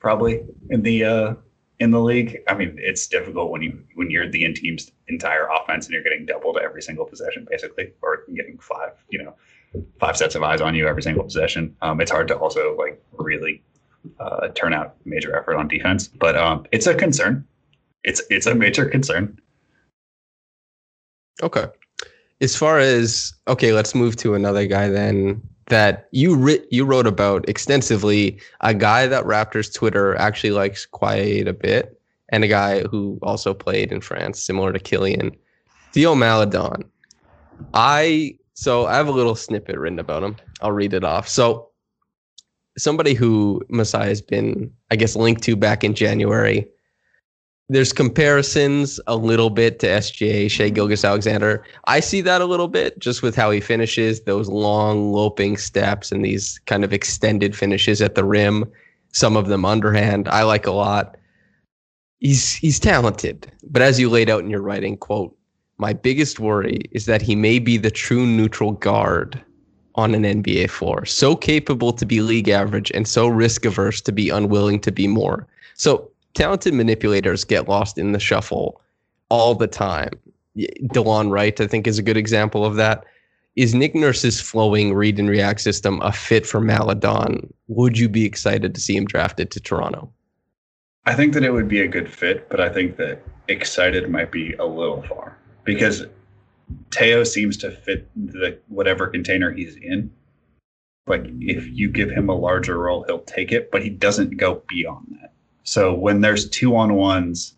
probably 0.00 0.44
in 0.70 0.82
the 0.82 1.04
uh 1.04 1.34
in 1.80 1.90
the 1.90 2.00
league. 2.00 2.38
I 2.48 2.54
mean, 2.54 2.76
it's 2.78 3.06
difficult 3.06 3.50
when 3.50 3.62
you 3.62 3.82
when 3.94 4.10
you're 4.10 4.28
the 4.28 4.44
in 4.44 4.54
team's 4.54 4.90
entire 5.08 5.48
offense 5.48 5.86
and 5.86 5.94
you're 5.94 6.02
getting 6.02 6.26
doubled 6.26 6.58
every 6.58 6.82
single 6.82 7.04
possession, 7.04 7.46
basically, 7.48 7.92
or 8.02 8.24
getting 8.34 8.58
five. 8.58 8.92
You 9.10 9.24
know, 9.24 9.34
five 10.00 10.16
sets 10.16 10.34
of 10.34 10.42
eyes 10.42 10.60
on 10.60 10.74
you 10.74 10.86
every 10.86 11.02
single 11.02 11.24
possession. 11.24 11.76
Um, 11.82 12.00
it's 12.00 12.10
hard 12.10 12.28
to 12.28 12.36
also 12.36 12.76
like 12.76 13.02
really 13.12 13.62
uh, 14.20 14.48
turn 14.48 14.72
out 14.72 14.96
major 15.04 15.36
effort 15.36 15.56
on 15.56 15.68
defense, 15.68 16.08
but 16.08 16.36
um, 16.36 16.66
it's 16.72 16.86
a 16.86 16.94
concern. 16.94 17.46
It's 18.04 18.22
it's 18.30 18.46
a 18.46 18.54
major 18.54 18.86
concern. 18.86 19.38
Okay. 21.42 21.66
As 22.40 22.54
far 22.54 22.78
as 22.78 23.32
okay, 23.48 23.72
let's 23.72 23.94
move 23.94 24.16
to 24.16 24.34
another 24.34 24.66
guy 24.66 24.88
then 24.88 25.42
that 25.66 26.08
you 26.12 26.36
writ 26.36 26.66
you 26.70 26.84
wrote 26.84 27.06
about 27.06 27.48
extensively. 27.48 28.40
A 28.60 28.74
guy 28.74 29.06
that 29.06 29.24
Raptors 29.24 29.72
Twitter 29.72 30.16
actually 30.16 30.52
likes 30.52 30.86
quite 30.86 31.48
a 31.48 31.52
bit, 31.52 32.00
and 32.30 32.44
a 32.44 32.48
guy 32.48 32.82
who 32.84 33.18
also 33.22 33.54
played 33.54 33.92
in 33.92 34.00
France, 34.00 34.42
similar 34.42 34.72
to 34.72 34.78
Killian, 34.78 35.36
Theo 35.92 36.14
Maledon. 36.14 36.84
I 37.74 38.38
so 38.54 38.86
I 38.86 38.96
have 38.96 39.08
a 39.08 39.12
little 39.12 39.34
snippet 39.34 39.78
written 39.78 39.98
about 39.98 40.22
him. 40.22 40.36
I'll 40.60 40.72
read 40.72 40.92
it 40.92 41.04
off. 41.04 41.28
So 41.28 41.68
somebody 42.76 43.14
who 43.14 43.62
Masai 43.68 44.06
has 44.06 44.22
been, 44.22 44.72
I 44.90 44.96
guess, 44.96 45.16
linked 45.16 45.42
to 45.44 45.56
back 45.56 45.84
in 45.84 45.94
January. 45.94 46.68
There's 47.70 47.92
comparisons 47.92 48.98
a 49.06 49.16
little 49.16 49.50
bit 49.50 49.78
to 49.80 49.86
SGA, 49.86 50.50
Shai 50.50 50.64
mm-hmm. 50.64 50.74
Gilgeous-Alexander. 50.74 51.64
I 51.84 52.00
see 52.00 52.22
that 52.22 52.40
a 52.40 52.46
little 52.46 52.68
bit 52.68 52.98
just 52.98 53.22
with 53.22 53.36
how 53.36 53.50
he 53.50 53.60
finishes, 53.60 54.22
those 54.22 54.48
long 54.48 55.12
loping 55.12 55.58
steps 55.58 56.10
and 56.10 56.24
these 56.24 56.58
kind 56.64 56.82
of 56.82 56.94
extended 56.94 57.54
finishes 57.54 58.00
at 58.00 58.14
the 58.14 58.24
rim, 58.24 58.64
some 59.12 59.36
of 59.36 59.48
them 59.48 59.66
underhand. 59.66 60.28
I 60.28 60.44
like 60.44 60.66
a 60.66 60.72
lot. 60.72 61.16
He's 62.20 62.54
he's 62.54 62.80
talented, 62.80 63.52
but 63.70 63.82
as 63.82 64.00
you 64.00 64.08
laid 64.10 64.28
out 64.28 64.42
in 64.42 64.50
your 64.50 64.62
writing, 64.62 64.96
quote, 64.96 65.36
my 65.76 65.92
biggest 65.92 66.40
worry 66.40 66.82
is 66.90 67.06
that 67.06 67.22
he 67.22 67.36
may 67.36 67.60
be 67.60 67.76
the 67.76 67.90
true 67.90 68.26
neutral 68.26 68.72
guard 68.72 69.40
on 69.94 70.14
an 70.14 70.22
NBA 70.22 70.70
floor, 70.70 71.04
so 71.04 71.36
capable 71.36 71.92
to 71.92 72.06
be 72.06 72.20
league 72.20 72.48
average 72.48 72.90
and 72.92 73.06
so 73.06 73.28
risk 73.28 73.64
averse 73.64 74.00
to 74.00 74.12
be 74.12 74.30
unwilling 74.30 74.80
to 74.80 74.90
be 74.90 75.06
more. 75.06 75.46
So 75.74 76.10
talented 76.38 76.72
manipulators 76.72 77.44
get 77.44 77.68
lost 77.68 77.98
in 77.98 78.12
the 78.12 78.20
shuffle 78.20 78.80
all 79.28 79.56
the 79.56 79.66
time. 79.66 80.12
DeLon 80.56 81.30
Wright, 81.30 81.60
I 81.60 81.66
think, 81.66 81.88
is 81.88 81.98
a 81.98 82.02
good 82.02 82.16
example 82.16 82.64
of 82.64 82.76
that. 82.76 83.04
Is 83.56 83.74
Nick 83.74 83.96
Nurse's 83.96 84.40
flowing 84.40 84.94
read 84.94 85.18
and 85.18 85.28
react 85.28 85.60
system 85.60 86.00
a 86.00 86.12
fit 86.12 86.46
for 86.46 86.60
Maledon? 86.60 87.52
Would 87.66 87.98
you 87.98 88.08
be 88.08 88.24
excited 88.24 88.72
to 88.72 88.80
see 88.80 88.96
him 88.96 89.04
drafted 89.04 89.50
to 89.50 89.60
Toronto? 89.60 90.12
I 91.06 91.14
think 91.14 91.34
that 91.34 91.42
it 91.42 91.50
would 91.50 91.66
be 91.66 91.80
a 91.80 91.88
good 91.88 92.08
fit, 92.08 92.48
but 92.48 92.60
I 92.60 92.68
think 92.68 92.96
that 92.98 93.20
excited 93.48 94.08
might 94.08 94.30
be 94.30 94.52
a 94.54 94.64
little 94.64 95.02
far 95.02 95.36
because 95.64 96.06
Teo 96.92 97.24
seems 97.24 97.56
to 97.58 97.72
fit 97.72 98.08
the 98.14 98.56
whatever 98.68 99.08
container 99.08 99.50
he's 99.50 99.74
in. 99.74 100.12
Like 101.08 101.24
if 101.40 101.66
you 101.66 101.90
give 101.90 102.10
him 102.10 102.28
a 102.28 102.34
larger 102.34 102.78
role, 102.78 103.02
he'll 103.08 103.20
take 103.20 103.50
it, 103.50 103.72
but 103.72 103.82
he 103.82 103.90
doesn't 103.90 104.36
go 104.36 104.62
beyond 104.68 105.18
that. 105.20 105.27
So 105.68 105.92
when 105.92 106.22
there's 106.22 106.48
two 106.48 106.74
on 106.76 106.94
ones, 106.94 107.54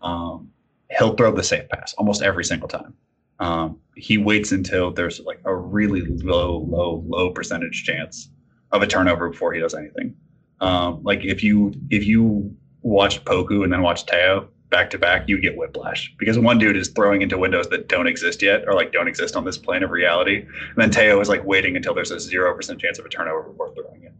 um, 0.00 0.50
he'll 0.98 1.14
throw 1.14 1.30
the 1.30 1.44
safe 1.44 1.68
pass 1.68 1.94
almost 1.94 2.20
every 2.20 2.44
single 2.44 2.68
time. 2.68 2.92
Um, 3.38 3.78
he 3.94 4.18
waits 4.18 4.50
until 4.50 4.90
there's 4.90 5.20
like 5.20 5.40
a 5.44 5.54
really 5.54 6.02
low, 6.02 6.58
low, 6.58 7.04
low 7.06 7.30
percentage 7.30 7.84
chance 7.84 8.30
of 8.72 8.82
a 8.82 8.86
turnover 8.88 9.30
before 9.30 9.52
he 9.52 9.60
does 9.60 9.74
anything. 9.74 10.16
Um, 10.60 11.04
like 11.04 11.24
if 11.24 11.44
you 11.44 11.72
if 11.88 12.04
you 12.04 12.52
watch 12.82 13.24
Poku 13.24 13.62
and 13.62 13.72
then 13.72 13.82
watch 13.82 14.06
Teo 14.06 14.48
back 14.70 14.90
to 14.90 14.98
back, 14.98 15.28
you 15.28 15.40
get 15.40 15.56
whiplash 15.56 16.12
because 16.18 16.40
one 16.40 16.58
dude 16.58 16.76
is 16.76 16.88
throwing 16.88 17.22
into 17.22 17.38
windows 17.38 17.68
that 17.68 17.88
don't 17.88 18.08
exist 18.08 18.42
yet 18.42 18.64
or 18.66 18.74
like 18.74 18.90
don't 18.90 19.06
exist 19.06 19.36
on 19.36 19.44
this 19.44 19.56
plane 19.56 19.84
of 19.84 19.90
reality. 19.90 20.38
And 20.38 20.76
then 20.76 20.90
Teo 20.90 21.20
is 21.20 21.28
like 21.28 21.44
waiting 21.44 21.76
until 21.76 21.94
there's 21.94 22.10
a 22.10 22.16
0% 22.16 22.80
chance 22.80 22.98
of 22.98 23.06
a 23.06 23.08
turnover 23.08 23.42
before 23.42 23.72
throwing 23.72 24.02
it. 24.02 24.12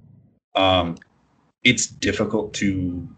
Um, 0.55 0.97
it's 1.65 1.87
difficult 1.87 2.55
to 2.55 3.09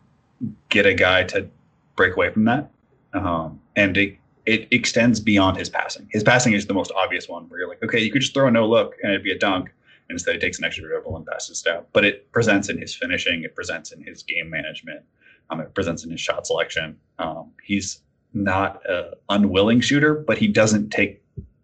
get 0.68 0.86
a 0.86 0.94
guy 0.94 1.24
to 1.24 1.48
break 1.96 2.14
away 2.16 2.30
from 2.30 2.44
that. 2.44 2.70
Um, 3.12 3.60
and 3.76 3.96
it, 3.96 4.18
it 4.46 4.68
extends 4.70 5.20
beyond 5.20 5.56
his 5.56 5.68
passing. 5.68 6.08
His 6.10 6.22
passing 6.22 6.52
is 6.52 6.66
the 6.66 6.74
most 6.74 6.92
obvious 6.96 7.28
one 7.28 7.48
where 7.48 7.60
you're 7.60 7.68
like, 7.68 7.82
okay, 7.82 8.00
you 8.00 8.10
could 8.10 8.22
just 8.22 8.34
throw 8.34 8.48
a 8.48 8.50
no 8.50 8.66
look 8.66 8.96
and 9.02 9.12
it'd 9.12 9.24
be 9.24 9.32
a 9.32 9.38
dunk. 9.38 9.72
Instead, 10.10 10.34
he 10.34 10.40
takes 10.40 10.58
an 10.58 10.64
extra 10.64 10.84
dribble 10.84 11.16
and 11.16 11.24
passes 11.24 11.62
down. 11.62 11.84
But 11.92 12.04
it 12.04 12.30
presents 12.30 12.68
in 12.68 12.78
his 12.78 12.94
finishing, 12.94 13.42
it 13.42 13.54
presents 13.54 13.92
in 13.92 14.02
his 14.02 14.22
game 14.22 14.50
management 14.50 15.02
um, 15.50 15.60
it 15.60 15.74
presents 15.74 16.04
in 16.04 16.10
his 16.10 16.20
shot 16.20 16.46
selection. 16.46 16.96
Um, 17.18 17.50
he's 17.62 18.00
not 18.32 18.82
an 18.88 19.12
unwilling 19.28 19.80
shooter, 19.80 20.14
but 20.14 20.38
he 20.38 20.48
doesn't 20.48 20.90
take 20.90 21.22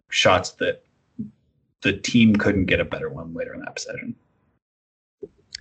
shots 0.09 0.51
that 0.53 0.83
the 1.81 1.93
team 1.93 2.35
couldn't 2.35 2.65
get 2.65 2.79
a 2.79 2.85
better 2.85 3.09
one 3.09 3.33
later 3.33 3.53
in 3.53 3.61
that 3.61 3.75
possession. 3.75 4.15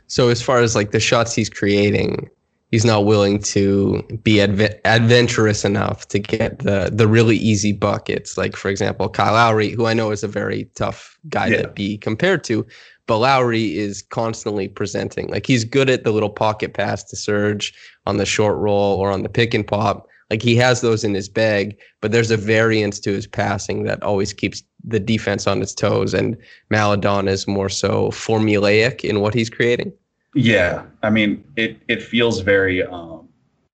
So 0.06 0.28
as 0.28 0.42
far 0.42 0.58
as 0.58 0.74
like 0.74 0.90
the 0.90 1.00
shots 1.00 1.34
he's 1.34 1.48
creating, 1.48 2.28
he's 2.70 2.84
not 2.84 3.04
willing 3.04 3.40
to 3.40 4.02
be 4.22 4.36
adve- 4.36 4.78
adventurous 4.84 5.64
enough 5.64 6.06
to 6.08 6.18
get 6.18 6.60
the 6.60 6.90
the 6.92 7.08
really 7.08 7.36
easy 7.36 7.72
buckets. 7.72 8.36
Like 8.38 8.56
for 8.56 8.68
example, 8.68 9.08
Kyle 9.08 9.34
Lowry, 9.34 9.70
who 9.70 9.86
I 9.86 9.94
know 9.94 10.10
is 10.10 10.22
a 10.22 10.28
very 10.28 10.64
tough 10.74 11.18
guy 11.28 11.48
yeah. 11.48 11.62
to 11.62 11.68
be 11.68 11.98
compared 11.98 12.44
to, 12.44 12.66
but 13.06 13.18
Lowry 13.18 13.76
is 13.76 14.02
constantly 14.02 14.68
presenting. 14.68 15.28
Like 15.28 15.46
he's 15.46 15.64
good 15.64 15.90
at 15.90 16.04
the 16.04 16.12
little 16.12 16.30
pocket 16.30 16.74
pass 16.74 17.04
to 17.04 17.16
Serge 17.16 17.74
on 18.06 18.16
the 18.16 18.26
short 18.26 18.56
roll 18.58 18.98
or 18.98 19.10
on 19.10 19.22
the 19.22 19.28
pick 19.28 19.54
and 19.54 19.66
pop. 19.66 20.06
Like 20.30 20.42
he 20.42 20.54
has 20.56 20.80
those 20.80 21.02
in 21.02 21.12
his 21.12 21.28
bag, 21.28 21.76
but 22.00 22.12
there's 22.12 22.30
a 22.30 22.36
variance 22.36 23.00
to 23.00 23.10
his 23.10 23.26
passing 23.26 23.82
that 23.82 24.00
always 24.04 24.32
keeps 24.32 24.62
the 24.84 25.00
defense 25.00 25.48
on 25.48 25.60
its 25.60 25.74
toes. 25.74 26.14
And 26.14 26.36
Maledon 26.70 27.26
is 27.26 27.48
more 27.48 27.68
so 27.68 28.10
formulaic 28.12 29.00
in 29.00 29.20
what 29.20 29.34
he's 29.34 29.50
creating. 29.50 29.92
Yeah, 30.34 30.84
I 31.02 31.10
mean, 31.10 31.44
it 31.56 31.78
it 31.88 32.02
feels 32.02 32.40
very 32.40 32.84
um, 32.84 33.28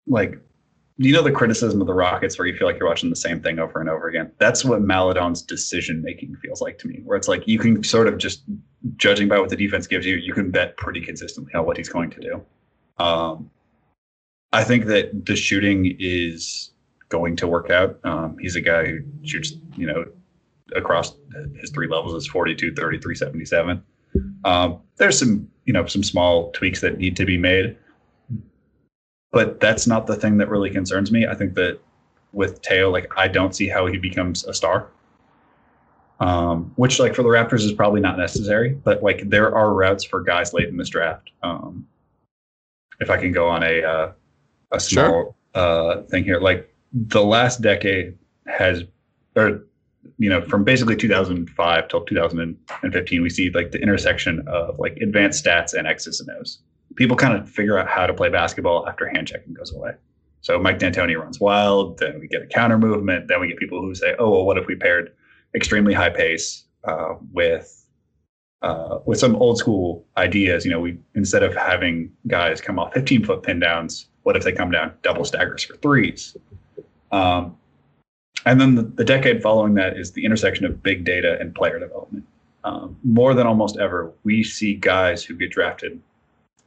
like 0.07 0.41
you 0.97 1.13
know 1.13 1.23
the 1.23 1.33
criticism 1.33 1.81
of 1.81 1.87
the 1.87 1.95
Rockets 1.95 2.39
where 2.39 2.47
you 2.47 2.57
feel 2.57 2.67
like 2.67 2.79
you're 2.79 2.89
watching 2.89 3.11
the 3.11 3.17
same 3.17 3.41
thing 3.41 3.59
over 3.59 3.81
and 3.81 3.91
over 3.91 4.09
again. 4.09 4.33
That's 4.39 4.65
what 4.65 4.81
Maledon's 4.81 5.43
decision 5.43 6.03
making 6.03 6.37
feels 6.37 6.63
like 6.63 6.79
to 6.79 6.89
me, 6.89 7.03
where 7.05 7.17
it's 7.17 7.29
like 7.29 7.47
you 7.47 7.59
can 7.59 7.85
sort 7.85 8.09
of 8.09 8.17
just 8.17 8.43
judging 8.97 9.29
by 9.29 9.39
what 9.39 9.49
the 9.49 9.57
defense 9.57 9.87
gives 9.87 10.07
you, 10.07 10.17
you 10.17 10.33
can 10.33 10.51
bet 10.51 10.77
pretty 10.77 11.01
consistently 11.01 11.53
on 11.55 11.67
what 11.67 11.77
he's 11.77 11.89
going 11.89 12.11
to 12.11 12.21
do. 12.21 13.05
Um, 13.05 13.51
I 14.53 14.65
think 14.65 14.87
that 14.87 15.27
the 15.27 15.37
shooting 15.37 15.97
is 15.99 16.71
going 17.09 17.37
to 17.37 17.47
work 17.47 17.71
out. 17.71 17.99
Um, 18.05 18.37
he's 18.39 18.57
a 18.57 18.61
guy 18.61 18.87
who 18.87 19.01
shoots, 19.23 19.55
you 19.77 19.87
know, 19.87 20.05
across 20.75 21.15
his 21.61 21.71
three 21.71 21.89
levels 21.89 22.15
is 22.15 22.27
42, 22.27 22.75
33, 22.75 23.15
77. 23.15 23.83
Um, 24.45 24.81
there's 24.97 25.19
some, 25.19 25.49
you 25.65 25.73
know, 25.73 25.87
some 25.87 26.03
small 26.03 26.51
tweaks 26.53 26.81
that 26.81 26.99
need 26.99 27.17
to 27.17 27.25
be 27.25 27.37
made 27.39 27.77
but 29.37 29.61
that's 29.61 29.87
not 29.87 30.07
the 30.07 30.17
thing 30.17 30.39
that 30.39 30.49
really 30.49 30.71
concerns 30.71 31.13
me. 31.13 31.27
I 31.27 31.35
think 31.35 31.53
that 31.57 31.79
with 32.33 32.63
Teo, 32.63 32.91
like 32.91 33.13
I 33.19 33.29
don't 33.29 33.55
see 33.55 33.69
how 33.69 33.85
he 33.87 33.99
becomes 33.99 34.47
a 34.47 34.55
star. 34.55 34.89
Um, 36.21 36.73
which 36.77 36.99
like 36.99 37.15
for 37.15 37.23
the 37.23 37.29
Raptors 37.29 37.63
is 37.63 37.75
probably 37.75 38.01
not 38.01 38.17
necessary, 38.17 38.71
but 38.71 39.03
like 39.03 39.29
there 39.29 39.55
are 39.55 39.75
routes 39.75 40.05
for 40.05 40.23
guys 40.23 40.55
late 40.55 40.69
in 40.69 40.79
this 40.79 40.89
draft. 40.89 41.33
Um, 41.43 41.87
if 43.01 43.11
I 43.11 43.19
can 43.19 43.31
go 43.31 43.47
on 43.47 43.63
a 43.63 43.83
uh, 43.83 44.13
a 44.73 44.81
small 44.81 45.05
sure. 45.05 45.35
uh, 45.55 46.03
thing 46.05 46.25
here, 46.25 46.41
like 46.41 46.75
the 46.95 47.23
last 47.23 47.61
decade 47.61 48.17
has, 48.47 48.85
or 49.35 49.67
you 50.19 50.29
know, 50.29 50.43
from 50.43 50.65
basically 50.65 50.97
2005 50.97 51.89
till 51.89 52.05
2015, 52.05 53.23
we 53.23 53.31
see 53.31 53.51
like 53.51 53.73
the 53.73 53.81
intersection 53.81 54.43
of 54.47 54.79
like 54.79 54.97
advanced 54.99 55.45
stats 55.45 55.75
and 55.75 55.87
X's 55.87 56.21
and 56.21 56.31
O's 56.39 56.59
people 56.97 57.17
kind 57.17 57.35
of 57.39 57.49
figure 57.49 57.79
out 57.79 57.89
how 57.89 58.07
to 58.07 58.15
play 58.15 58.29
basketball 58.29 58.89
after 58.89 59.07
hand 59.07 59.29
checking 59.29 59.55
goes 59.55 59.73
away. 59.73 59.93
So 60.41 60.59
Mike 60.59 60.79
D'Antoni 60.79 61.19
runs 61.19 61.41
wild, 61.41 61.99
then 61.99 62.21
we 62.21 62.27
get 62.29 62.43
a 62.43 62.47
counter 62.47 62.79
movement, 62.79 63.29
then 63.29 63.41
we 63.41 63.49
get 63.49 63.59
people 63.59 63.81
who 63.81 63.95
say, 63.95 64.15
"Oh, 64.19 64.31
well, 64.31 64.45
what 64.45 64.59
if 64.59 64.67
we 64.67 64.75
paired 64.75 65.13
extremely 65.55 65.93
high 65.93 66.11
pace 66.11 66.65
uh, 66.85 67.15
with 67.33 67.85
uh, 68.63 68.99
with 69.07 69.19
some 69.19 69.37
old 69.37 69.59
school 69.59 70.05
ideas? 70.17 70.65
You 70.65 70.71
know, 70.71 70.81
we 70.81 70.99
instead 71.15 71.43
of 71.43 71.55
having 71.55 72.13
guys 72.27 72.61
come 72.61 72.79
off 72.79 72.93
15 72.95 73.25
foot 73.25 73.43
pin 73.43 73.61
downs, 73.61 74.07
what 74.23 74.37
if 74.37 74.45
they 74.45 74.53
come 74.53 74.71
down 74.71 74.93
double 75.03 75.25
staggers 75.25 75.65
for 75.65 75.77
threes? 75.77 76.37
Um, 77.11 77.57
and 78.47 78.61
then 78.61 78.77
the, 78.77 78.83
the, 78.83 79.05
decade 79.05 79.43
following 79.43 79.75
that 79.75 79.99
is 79.99 80.13
the 80.13 80.25
intersection 80.25 80.65
of 80.65 80.83
big 80.83 81.05
data 81.05 81.37
and 81.41 81.55
player 81.55 81.79
development. 81.79 82.25
Um, 82.65 82.97
more 83.03 83.35
than 83.35 83.47
almost 83.47 83.77
ever, 83.77 84.13
we 84.23 84.43
see 84.43 84.75
guys 84.75 85.25
who 85.25 85.35
get 85.35 85.51
drafted 85.51 86.01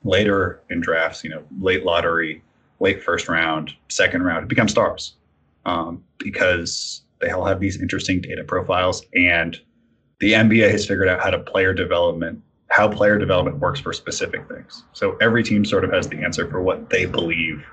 later 0.03 0.61
in 0.69 0.81
drafts, 0.81 1.23
you 1.23 1.29
know, 1.29 1.43
late 1.59 1.85
lottery, 1.85 2.43
late 2.79 3.01
first 3.01 3.27
round, 3.27 3.73
second 3.87 4.23
round, 4.23 4.47
become 4.47 4.67
stars 4.67 5.15
um, 5.65 6.03
because 6.17 7.01
they 7.21 7.31
all 7.31 7.45
have 7.45 7.59
these 7.59 7.81
interesting 7.81 8.21
data 8.21 8.43
profiles. 8.43 9.05
And 9.15 9.59
the 10.19 10.33
NBA 10.33 10.69
has 10.71 10.85
figured 10.85 11.07
out 11.07 11.21
how 11.21 11.29
to 11.29 11.39
player 11.39 11.73
development, 11.73 12.41
how 12.69 12.89
player 12.89 13.17
development 13.17 13.59
works 13.59 13.79
for 13.79 13.93
specific 13.93 14.47
things. 14.47 14.83
So 14.93 15.17
every 15.21 15.43
team 15.43 15.65
sort 15.65 15.83
of 15.83 15.91
has 15.91 16.07
the 16.07 16.17
answer 16.17 16.49
for 16.49 16.61
what 16.61 16.89
they 16.89 17.05
believe 17.05 17.65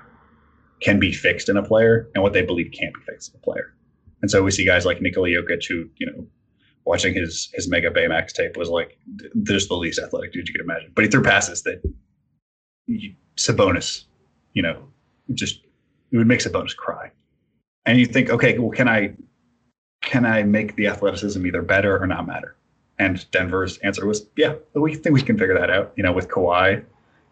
can 0.81 0.99
be 0.99 1.11
fixed 1.11 1.49
in 1.49 1.57
a 1.57 1.63
player 1.63 2.09
and 2.13 2.23
what 2.23 2.33
they 2.33 2.41
believe 2.43 2.71
can't 2.71 2.93
be 2.93 3.01
fixed 3.01 3.33
in 3.33 3.39
a 3.39 3.43
player. 3.43 3.73
And 4.21 4.31
so 4.31 4.43
we 4.43 4.51
see 4.51 4.65
guys 4.65 4.85
like 4.85 5.01
Nikola 5.01 5.29
Jokic 5.29 5.67
who, 5.67 5.89
you 5.97 6.07
know, 6.07 6.27
watching 6.85 7.13
his 7.13 7.49
his 7.53 7.69
mega 7.69 7.91
Bemax 7.91 8.31
tape 8.31 8.57
was 8.57 8.69
like 8.69 8.97
there's 9.35 9.67
the 9.67 9.75
least 9.75 9.99
athletic 9.99 10.33
dude 10.33 10.47
you 10.47 10.53
could 10.53 10.63
imagine. 10.63 10.91
But 10.95 11.05
he 11.05 11.11
threw 11.11 11.21
passes 11.21 11.63
that 11.63 11.81
Sabonis, 13.35 14.05
you 14.53 14.61
know, 14.61 14.81
just 15.33 15.61
it 16.11 16.17
would 16.17 16.27
make 16.27 16.39
Sabonis 16.39 16.75
cry. 16.75 17.11
And 17.85 17.99
you 17.99 18.05
think, 18.05 18.29
okay, 18.29 18.57
well, 18.57 18.71
can 18.71 18.87
I 18.87 19.13
can 20.01 20.25
I 20.25 20.43
make 20.43 20.75
the 20.75 20.87
athleticism 20.87 21.45
either 21.45 21.61
better 21.61 22.01
or 22.01 22.07
not 22.07 22.25
matter? 22.25 22.55
And 22.99 23.29
Denver's 23.31 23.77
answer 23.79 24.07
was, 24.07 24.25
yeah, 24.35 24.55
we 24.73 24.95
think 24.95 25.13
we 25.13 25.21
can 25.21 25.37
figure 25.37 25.57
that 25.59 25.69
out. 25.69 25.93
You 25.95 26.03
know, 26.03 26.13
with 26.13 26.29
Kawhi, 26.29 26.83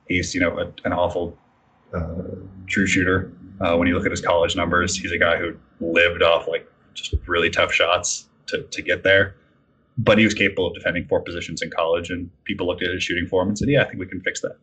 he's 0.08 0.36
you 0.36 0.42
know 0.42 0.60
a, 0.60 0.72
an 0.84 0.94
awful 0.94 1.38
uh, 1.94 2.36
true 2.68 2.86
shooter. 2.86 3.32
Uh, 3.62 3.78
when 3.78 3.88
you 3.88 3.96
look 3.96 4.06
at 4.06 4.12
his 4.12 4.22
college 4.22 4.56
numbers, 4.56 4.98
he's 4.98 5.14
a 5.14 5.18
guy 5.18 5.38
who 5.38 5.56
lived 5.80 6.22
off 6.22 6.48
like 6.48 6.70
just 6.96 7.14
really 7.28 7.50
tough 7.50 7.72
shots 7.72 8.28
to 8.48 8.64
to 8.64 8.82
get 8.82 9.04
there. 9.04 9.36
But 9.98 10.18
he 10.18 10.26
was 10.26 10.34
capable 10.34 10.68
of 10.68 10.74
defending 10.74 11.06
four 11.08 11.22
positions 11.22 11.62
in 11.62 11.70
college, 11.70 12.10
and 12.10 12.30
people 12.44 12.68
looked 12.68 12.84
at 12.84 12.92
his 12.92 13.04
shooting 13.04 13.28
form 13.28 13.48
and 13.48 13.58
said, 13.58 13.70
"Yeah, 13.70 13.82
I 13.82 13.86
think 13.86 14.00
we 14.00 14.08
can 14.08 14.22
fix 14.22 14.42
that." 14.42 14.58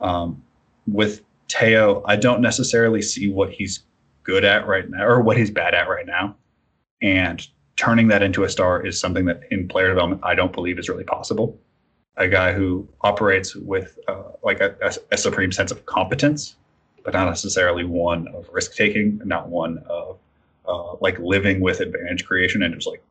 Um, 0.00 0.42
with 0.86 1.22
Teo, 1.48 2.02
I 2.06 2.16
don't 2.16 2.40
necessarily 2.40 3.02
see 3.02 3.28
what 3.28 3.50
he's 3.50 3.82
good 4.22 4.44
at 4.44 4.66
right 4.66 4.88
now 4.88 5.06
or 5.06 5.20
what 5.20 5.36
he's 5.36 5.50
bad 5.50 5.74
at 5.74 5.88
right 5.88 6.06
now, 6.06 6.36
and 7.02 7.46
turning 7.76 8.08
that 8.08 8.22
into 8.22 8.44
a 8.44 8.48
star 8.48 8.84
is 8.84 9.00
something 9.00 9.24
that 9.24 9.40
in 9.50 9.66
player 9.66 9.88
development 9.88 10.20
I 10.22 10.34
don't 10.34 10.52
believe 10.52 10.78
is 10.78 10.88
really 10.88 11.04
possible. 11.04 11.58
A 12.16 12.28
guy 12.28 12.52
who 12.52 12.86
operates 13.00 13.56
with 13.56 13.98
uh, 14.06 14.22
like 14.42 14.60
a, 14.60 14.76
a, 14.82 14.92
a 15.12 15.16
supreme 15.16 15.50
sense 15.50 15.70
of 15.70 15.86
competence, 15.86 16.56
but 17.04 17.14
not 17.14 17.26
necessarily 17.26 17.84
one 17.84 18.28
of 18.28 18.46
risk 18.52 18.74
taking, 18.74 19.20
not 19.24 19.48
one 19.48 19.78
of 19.88 20.18
uh, 20.66 20.94
like 21.00 21.18
living 21.18 21.60
with 21.60 21.80
advantage 21.80 22.26
creation 22.26 22.62
and 22.62 22.74
just 22.74 22.86
like 22.86 23.02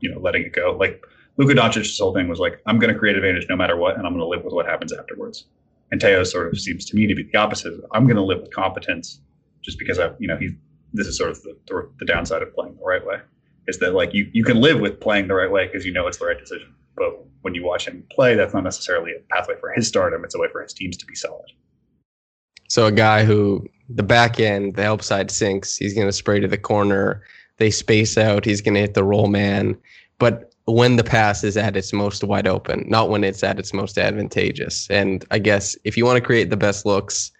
you 0.00 0.10
know 0.10 0.18
letting 0.18 0.42
it 0.42 0.52
go. 0.52 0.76
Like 0.78 1.04
Luka 1.36 1.54
Doncic's 1.54 1.98
whole 1.98 2.12
thing 2.12 2.28
was 2.28 2.40
like, 2.40 2.60
I'm 2.66 2.78
going 2.78 2.92
to 2.92 2.98
create 2.98 3.16
advantage 3.16 3.46
no 3.48 3.56
matter 3.56 3.76
what, 3.76 3.96
and 3.96 4.06
I'm 4.06 4.12
going 4.12 4.24
to 4.24 4.28
live 4.28 4.44
with 4.44 4.52
what 4.52 4.66
happens 4.66 4.92
afterwards. 4.92 5.46
And 5.90 6.00
Teo 6.00 6.24
sort 6.24 6.52
of 6.52 6.60
seems 6.60 6.84
to 6.86 6.96
me 6.96 7.06
to 7.06 7.14
be 7.14 7.22
the 7.22 7.38
opposite. 7.38 7.80
I'm 7.92 8.04
going 8.04 8.16
to 8.16 8.22
live 8.22 8.40
with 8.40 8.52
competence, 8.52 9.20
just 9.62 9.78
because 9.78 9.98
I, 9.98 10.10
you 10.18 10.28
know, 10.28 10.36
he. 10.36 10.50
This 10.94 11.06
is 11.06 11.18
sort 11.18 11.30
of 11.30 11.42
the, 11.42 11.54
the, 11.98 12.06
downside 12.06 12.40
of 12.40 12.54
playing 12.54 12.74
the 12.76 12.82
right 12.82 13.04
way, 13.04 13.16
is 13.66 13.78
that 13.80 13.92
like 13.92 14.14
you 14.14 14.30
you 14.32 14.42
can 14.42 14.58
live 14.58 14.80
with 14.80 15.00
playing 15.00 15.28
the 15.28 15.34
right 15.34 15.50
way 15.50 15.66
because 15.66 15.84
you 15.84 15.92
know 15.92 16.06
it's 16.06 16.16
the 16.16 16.24
right 16.24 16.38
decision. 16.38 16.74
But 16.96 17.22
when 17.42 17.54
you 17.54 17.62
watch 17.62 17.86
him 17.86 18.04
play, 18.10 18.34
that's 18.34 18.54
not 18.54 18.64
necessarily 18.64 19.12
a 19.12 19.18
pathway 19.30 19.56
for 19.60 19.70
his 19.72 19.86
stardom. 19.86 20.24
It's 20.24 20.34
a 20.34 20.38
way 20.38 20.48
for 20.50 20.62
his 20.62 20.72
teams 20.72 20.96
to 20.96 21.04
be 21.04 21.14
solid. 21.14 21.52
So 22.68 22.86
a 22.86 22.92
guy 22.92 23.24
who 23.24 23.66
the 23.88 24.02
back 24.02 24.38
end, 24.38 24.74
the 24.74 24.82
help 24.82 25.02
side 25.02 25.30
sinks, 25.30 25.76
he's 25.76 25.94
going 25.94 26.06
to 26.06 26.12
spray 26.12 26.40
to 26.40 26.48
the 26.48 26.58
corner. 26.58 27.22
They 27.56 27.70
space 27.70 28.16
out. 28.18 28.44
He's 28.44 28.60
going 28.60 28.74
to 28.74 28.80
hit 28.80 28.94
the 28.94 29.04
roll 29.04 29.28
man. 29.28 29.76
But 30.18 30.52
when 30.66 30.96
the 30.96 31.04
pass 31.04 31.42
is 31.42 31.56
at 31.56 31.76
its 31.76 31.92
most 31.92 32.22
wide 32.22 32.46
open, 32.46 32.84
not 32.88 33.08
when 33.08 33.24
it's 33.24 33.42
at 33.42 33.58
its 33.58 33.72
most 33.72 33.96
advantageous. 33.98 34.88
And 34.90 35.24
I 35.30 35.38
guess 35.38 35.76
if 35.84 35.96
you 35.96 36.04
want 36.04 36.16
to 36.16 36.24
create 36.24 36.50
the 36.50 36.56
best 36.56 36.84
looks, 36.84 37.32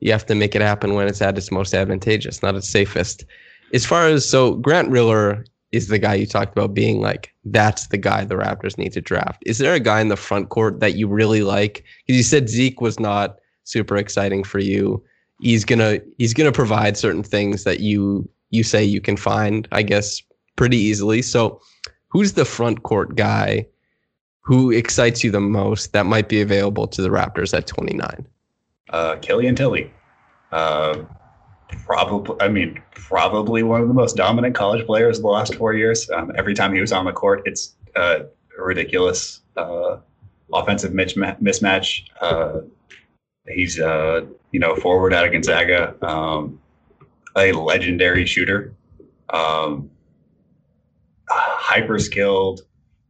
you 0.00 0.12
have 0.12 0.26
to 0.26 0.34
make 0.34 0.54
it 0.54 0.60
happen 0.60 0.94
when 0.94 1.08
it's 1.08 1.22
at 1.22 1.38
its 1.38 1.50
most 1.50 1.72
advantageous, 1.72 2.42
not 2.42 2.54
its 2.54 2.68
safest. 2.68 3.24
As 3.72 3.86
far 3.86 4.06
as 4.06 4.28
so 4.28 4.56
Grant 4.56 4.90
Riller 4.90 5.46
is 5.72 5.88
the 5.88 5.98
guy 5.98 6.14
you 6.14 6.26
talked 6.26 6.56
about 6.56 6.74
being 6.74 7.00
like 7.00 7.34
that's 7.46 7.88
the 7.88 7.96
guy 7.96 8.24
the 8.24 8.36
Raptors 8.36 8.78
need 8.78 8.92
to 8.92 9.00
draft. 9.00 9.42
Is 9.46 9.58
there 9.58 9.74
a 9.74 9.80
guy 9.80 10.00
in 10.00 10.08
the 10.08 10.16
front 10.16 10.50
court 10.50 10.80
that 10.80 10.94
you 10.94 11.08
really 11.08 11.42
like? 11.42 11.84
Because 12.06 12.16
you 12.18 12.22
said 12.22 12.48
Zeke 12.48 12.80
was 12.80 13.00
not 13.00 13.38
super 13.64 13.96
exciting 13.96 14.44
for 14.44 14.58
you. 14.58 15.02
He's 15.40 15.64
gonna 15.64 16.00
he's 16.18 16.34
gonna 16.34 16.52
provide 16.52 16.96
certain 16.96 17.22
things 17.22 17.64
that 17.64 17.80
you 17.80 18.28
you 18.50 18.62
say 18.62 18.84
you 18.84 19.00
can 19.00 19.16
find, 19.16 19.66
I 19.72 19.82
guess, 19.82 20.22
pretty 20.56 20.76
easily. 20.76 21.22
So 21.22 21.60
who's 22.08 22.34
the 22.34 22.44
front 22.44 22.82
court 22.84 23.16
guy 23.16 23.66
who 24.40 24.70
excites 24.70 25.24
you 25.24 25.30
the 25.30 25.40
most 25.40 25.92
that 25.92 26.06
might 26.06 26.28
be 26.28 26.40
available 26.40 26.86
to 26.86 27.02
the 27.02 27.08
Raptors 27.08 27.56
at 27.56 27.66
29? 27.66 28.26
Uh, 28.90 29.16
Killian 29.16 29.56
Tillie. 29.56 29.92
Uh, 30.52 31.02
probably, 31.84 32.36
I 32.40 32.48
mean, 32.48 32.80
probably 32.92 33.62
one 33.62 33.80
of 33.80 33.88
the 33.88 33.94
most 33.94 34.16
dominant 34.16 34.54
college 34.54 34.86
players 34.86 35.18
of 35.18 35.22
the 35.22 35.30
last 35.30 35.54
four 35.54 35.74
years. 35.74 36.08
Um, 36.10 36.30
every 36.36 36.54
time 36.54 36.72
he 36.74 36.80
was 36.80 36.92
on 36.92 37.04
the 37.06 37.12
court, 37.12 37.42
it's 37.46 37.74
uh, 37.96 38.20
ridiculous 38.58 39.40
uh, 39.56 39.96
offensive 40.52 40.92
mismatch. 40.92 42.04
Uh, 43.48 43.52
he's, 43.52 43.80
uh, 43.80 44.22
you 44.52 44.60
know, 44.60 44.74
forward 44.76 45.12
out 45.12 45.24
of 45.24 45.32
Gonzaga, 45.32 45.94
um, 46.06 46.60
a 47.36 47.52
legendary 47.52 48.26
shooter. 48.26 48.74
Um, 49.30 49.90
hyper 51.28 51.98
skilled. 51.98 52.62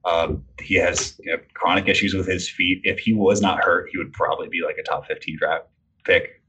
Um, 0.05 0.45
he 0.61 0.75
has 0.77 1.19
you 1.23 1.33
know, 1.33 1.39
chronic 1.55 1.89
issues 1.89 2.15
with 2.15 2.27
his 2.27 2.49
feet. 2.49 2.81
If 2.85 2.99
he 2.99 3.15
was 3.15 3.41
not 3.41 3.63
hurt, 3.63 3.89
he 3.91 3.99
would 3.99 4.13
probably 4.13 4.49
be 4.49 4.63
like 4.65 4.77
a 4.79 4.83
top 4.83 5.07
15 5.07 5.39
draft 5.39 5.67
pick. 6.05 6.43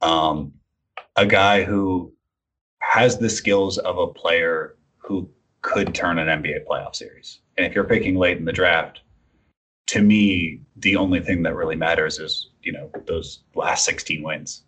Um, 0.00 0.52
a 1.16 1.26
guy 1.26 1.62
who 1.62 2.12
has 2.80 3.18
the 3.18 3.30
skills 3.30 3.78
of 3.78 3.98
a 3.98 4.06
player 4.06 4.76
who 4.98 5.28
could 5.60 5.94
turn 5.94 6.18
an 6.18 6.42
NBA 6.42 6.66
playoff 6.68 6.96
series. 6.96 7.40
And 7.56 7.66
if 7.66 7.74
you're 7.74 7.84
picking 7.84 8.16
late 8.16 8.38
in 8.38 8.44
the 8.44 8.52
draft, 8.52 9.00
to 9.88 10.02
me, 10.02 10.60
the 10.76 10.96
only 10.96 11.20
thing 11.20 11.42
that 11.42 11.54
really 11.54 11.76
matters 11.76 12.18
is, 12.18 12.50
you 12.62 12.72
know, 12.72 12.90
those 13.06 13.40
last 13.54 13.84
16 13.84 14.22
wins. 14.22 14.62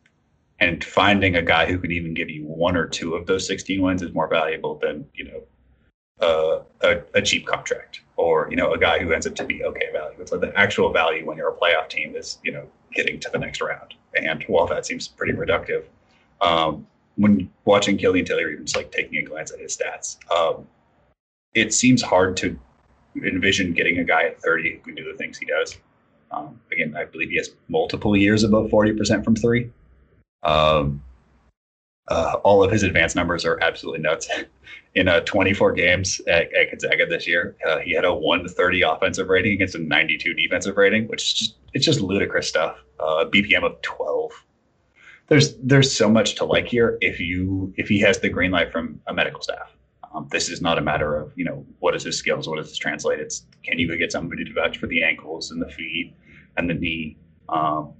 And 0.61 0.84
finding 0.84 1.36
a 1.36 1.42
guy 1.42 1.66
who 1.66 1.78
can 1.78 1.90
even 1.90 2.14
give 2.14 2.30
you 2.30 2.45
one 2.45 2.76
or 2.76 2.86
two 2.86 3.14
of 3.14 3.26
those 3.26 3.47
16 3.47 3.82
wins 3.82 4.03
is 4.03 4.14
more 4.14 4.28
valuable 4.28 4.78
than, 4.78 5.05
you 5.14 5.24
know, 5.24 5.42
uh, 6.20 6.62
a, 6.82 7.03
a, 7.14 7.22
cheap 7.22 7.47
contract 7.47 8.01
or 8.16 8.47
you 8.49 8.57
know 8.57 8.72
a 8.72 8.78
guy 8.78 9.01
who 9.01 9.12
ends 9.12 9.26
up 9.26 9.34
to 9.34 9.45
be 9.45 9.64
okay 9.64 9.88
value. 9.92 10.16
It's 10.20 10.30
like 10.30 10.40
the 10.40 10.57
actual 10.57 10.92
value 10.92 11.26
when 11.26 11.36
you're 11.36 11.51
a 11.51 11.57
playoff 11.57 11.88
team 11.88 12.14
is 12.14 12.38
you 12.45 12.53
know 12.53 12.66
getting 12.92 13.18
to 13.20 13.30
the 13.30 13.38
next 13.38 13.61
round. 13.61 13.95
And 14.14 14.45
while 14.45 14.66
that 14.68 14.86
seems 14.86 15.09
pretty 15.09 15.32
reductive, 15.32 15.84
um, 16.40 16.86
when 17.16 17.51
watching 17.64 17.97
Killian 17.97 18.24
Tillie, 18.24 18.45
even 18.53 18.64
just 18.64 18.76
like 18.76 18.92
taking 18.92 19.18
a 19.18 19.22
glance 19.22 19.51
at 19.51 19.59
his 19.59 19.76
stats, 19.76 20.16
um, 20.30 20.68
it 21.55 21.74
seems 21.74 22.01
hard 22.01 22.36
to 22.38 22.59
envision 23.16 23.72
getting 23.72 23.99
a 23.99 24.05
guy 24.05 24.24
at 24.24 24.40
30 24.40 24.74
who 24.74 24.78
can 24.78 24.95
do 24.95 25.11
the 25.11 25.18
things 25.18 25.38
he 25.38 25.47
does. 25.47 25.76
Um, 26.35 26.61
again, 26.72 26.95
I 26.97 27.05
believe 27.05 27.30
he 27.30 27.37
has 27.37 27.51
multiple 27.68 28.16
years 28.16 28.45
above 28.45 28.70
40% 28.70 29.24
from 29.24 29.37
three. 29.37 29.70
Um, 30.43 31.03
uh, 32.09 32.37
all 32.45 32.62
of 32.62 32.70
his 32.70 32.82
advanced 32.82 33.16
numbers 33.16 33.45
are 33.45 33.59
absolutely 33.62 34.01
nuts. 34.01 34.28
In 34.95 35.09
uh, 35.09 35.20
24 35.20 35.72
games 35.72 36.20
at, 36.28 36.55
at 36.55 36.70
Gonzaga 36.70 37.07
this 37.07 37.26
year, 37.26 37.57
uh, 37.66 37.78
he 37.78 37.93
had 37.93 38.05
a 38.05 38.14
130 38.14 38.82
offensive 38.82 39.28
rating 39.28 39.55
against 39.55 39.74
a 39.74 39.78
92 39.78 40.35
defensive 40.35 40.76
rating, 40.76 41.09
which 41.09 41.22
is 41.22 41.32
just 41.32 41.55
it's 41.72 41.85
just 41.85 42.01
ludicrous 42.01 42.49
stuff. 42.49 42.78
Uh, 43.01 43.24
BPM 43.24 43.64
of 43.64 43.80
12. 43.82 44.30
There's 45.26 45.57
there's 45.57 45.93
so 45.93 46.09
much 46.09 46.37
to 46.37 46.45
like 46.45 46.68
here 46.68 46.97
if 47.01 47.18
you 47.18 47.74
if 47.76 47.89
he 47.89 47.99
has 48.01 48.20
the 48.20 48.28
green 48.28 48.53
light 48.53 48.70
from 48.70 49.01
a 49.09 49.14
medical 49.14 49.43
staff. 49.43 49.74
Um, 50.14 50.28
this 50.30 50.49
is 50.49 50.62
not 50.62 50.78
a 50.78 50.80
matter 50.80 51.16
of 51.16 51.32
you 51.35 51.45
know 51.45 51.66
what 51.80 51.97
is 51.97 52.05
his 52.05 52.16
skills, 52.16 52.49
what 52.49 52.57
does 52.57 52.68
this 52.68 52.78
translate. 52.78 53.18
It's 53.18 53.47
can 53.64 53.80
you 53.80 53.99
get 53.99 54.12
somebody 54.12 54.45
to 54.45 54.53
vouch 54.53 54.78
for 54.78 54.87
the 54.87 55.03
ankles 55.03 55.51
and 55.51 55.61
the 55.61 55.68
feet 55.70 56.14
and 56.57 56.68
the 56.68 56.74
knee? 56.74 57.16
Um, 57.48 57.92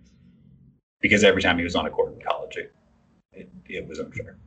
because 1.01 1.23
every 1.25 1.43
time 1.43 1.59
he 1.59 1.65
was 1.65 1.77
on 1.77 1.87
a 1.87 1.91
court 1.91 2.15
in 2.15 2.21
college, 2.21 2.57
it, 2.57 2.73
it, 3.33 3.51
it 3.67 3.89
was 3.89 3.99
unfair. 3.99 4.39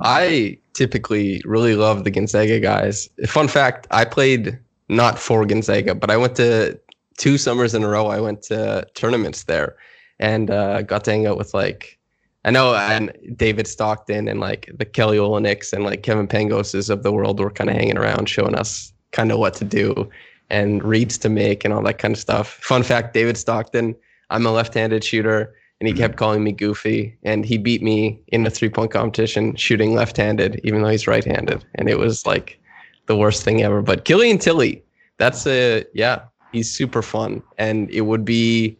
I 0.00 0.58
typically 0.72 1.40
really 1.44 1.76
love 1.76 2.04
the 2.04 2.10
Gonzaga 2.10 2.60
guys. 2.60 3.08
Fun 3.26 3.48
fact: 3.48 3.86
I 3.90 4.04
played 4.04 4.58
not 4.88 5.18
for 5.18 5.44
Gonzaga, 5.46 5.94
but 5.94 6.10
I 6.10 6.16
went 6.16 6.34
to 6.36 6.78
two 7.18 7.38
summers 7.38 7.74
in 7.74 7.84
a 7.84 7.88
row. 7.88 8.06
I 8.08 8.20
went 8.20 8.42
to 8.44 8.86
tournaments 8.94 9.44
there, 9.44 9.76
and 10.18 10.50
uh, 10.50 10.82
got 10.82 11.04
to 11.04 11.10
hang 11.12 11.26
out 11.26 11.36
with 11.36 11.54
like 11.54 11.98
I 12.44 12.50
know 12.50 12.74
and 12.74 13.12
David 13.36 13.66
Stockton 13.66 14.28
and 14.28 14.40
like 14.40 14.70
the 14.76 14.84
Kelly 14.84 15.18
Olynyks 15.18 15.72
and 15.72 15.84
like 15.84 16.02
Kevin 16.02 16.28
Pangoses 16.28 16.90
of 16.90 17.02
the 17.02 17.12
world 17.12 17.40
were 17.40 17.50
kind 17.50 17.70
of 17.70 17.76
hanging 17.76 17.96
around, 17.96 18.28
showing 18.28 18.54
us 18.54 18.92
kind 19.12 19.32
of 19.32 19.38
what 19.38 19.54
to 19.54 19.64
do 19.64 20.08
and 20.54 20.82
reads 20.84 21.18
to 21.18 21.28
make 21.28 21.64
and 21.64 21.74
all 21.74 21.82
that 21.82 21.98
kind 21.98 22.14
of 22.14 22.20
stuff. 22.20 22.58
Fun 22.62 22.82
fact: 22.82 23.14
David 23.14 23.36
Stockton. 23.36 23.96
I'm 24.30 24.46
a 24.46 24.52
left-handed 24.52 25.04
shooter 25.04 25.54
and 25.80 25.88
he 25.88 25.92
mm-hmm. 25.92 26.02
kept 26.02 26.16
calling 26.16 26.42
me 26.42 26.52
goofy 26.52 27.16
and 27.22 27.44
he 27.44 27.58
beat 27.58 27.82
me 27.82 28.22
in 28.28 28.46
a 28.46 28.50
three 28.50 28.68
point 28.68 28.90
competition 28.90 29.54
shooting 29.56 29.94
left-handed 29.94 30.60
even 30.64 30.82
though 30.82 30.88
he's 30.88 31.06
right-handed 31.06 31.64
and 31.74 31.88
it 31.88 31.98
was 31.98 32.26
like 32.26 32.58
the 33.06 33.16
worst 33.16 33.42
thing 33.42 33.62
ever 33.62 33.82
but 33.82 34.04
killian 34.04 34.38
Tillie, 34.38 34.82
that's 35.18 35.46
a 35.46 35.84
yeah 35.94 36.22
he's 36.52 36.70
super 36.70 37.02
fun 37.02 37.42
and 37.58 37.90
it 37.90 38.02
would 38.02 38.24
be 38.24 38.78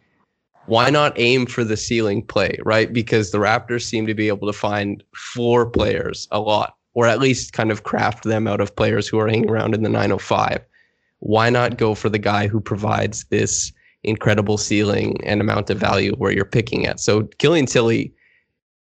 why 0.65 0.89
not 0.89 1.13
aim 1.17 1.45
for 1.45 1.63
the 1.63 1.77
ceiling 1.77 2.23
play 2.23 2.57
right 2.63 2.91
because 2.91 3.31
the 3.31 3.37
raptors 3.37 3.83
seem 3.83 4.07
to 4.07 4.15
be 4.15 4.27
able 4.27 4.47
to 4.47 4.57
find 4.57 5.03
floor 5.15 5.65
players 5.65 6.27
a 6.31 6.39
lot 6.39 6.75
or 6.95 7.05
at 7.05 7.19
least 7.19 7.53
kind 7.53 7.71
of 7.71 7.83
craft 7.83 8.23
them 8.23 8.47
out 8.47 8.61
of 8.61 8.75
players 8.75 9.07
who 9.07 9.19
are 9.19 9.27
hanging 9.27 9.49
around 9.49 9.75
in 9.75 9.83
the 9.83 9.89
905 9.89 10.59
why 11.25 11.49
not 11.49 11.77
go 11.77 11.95
for 11.95 12.07
the 12.07 12.19
guy 12.19 12.45
who 12.45 12.61
provides 12.61 13.23
this 13.31 13.73
incredible 14.03 14.59
ceiling 14.59 15.17
and 15.25 15.41
amount 15.41 15.71
of 15.71 15.79
value 15.79 16.13
where 16.17 16.31
you're 16.31 16.45
picking 16.45 16.85
at. 16.85 16.99
So 16.99 17.23
Killian 17.39 17.65
Tillie, 17.65 18.13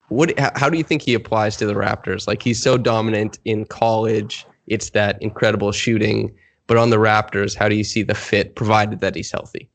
what 0.09 0.37
how 0.57 0.69
do 0.69 0.77
you 0.77 0.83
think 0.83 1.03
he 1.03 1.15
applies 1.15 1.57
to 1.59 1.67
the 1.67 1.75
Raptors? 1.75 2.27
Like 2.27 2.43
he's 2.43 2.61
so 2.61 2.77
dominant 2.77 3.39
in 3.45 3.65
college, 3.65 4.45
it's 4.67 4.91
that 4.91 5.23
incredible 5.23 5.71
shooting, 5.71 6.35
but 6.67 6.77
on 6.77 6.91
the 6.91 6.97
Raptors, 6.97 7.55
how 7.55 7.69
do 7.69 7.77
you 7.77 7.85
see 7.85 8.03
the 8.03 8.17
fit 8.17 8.57
provided 8.57 8.99
that 9.03 9.15
he's 9.15 9.31
healthy? 9.31 9.71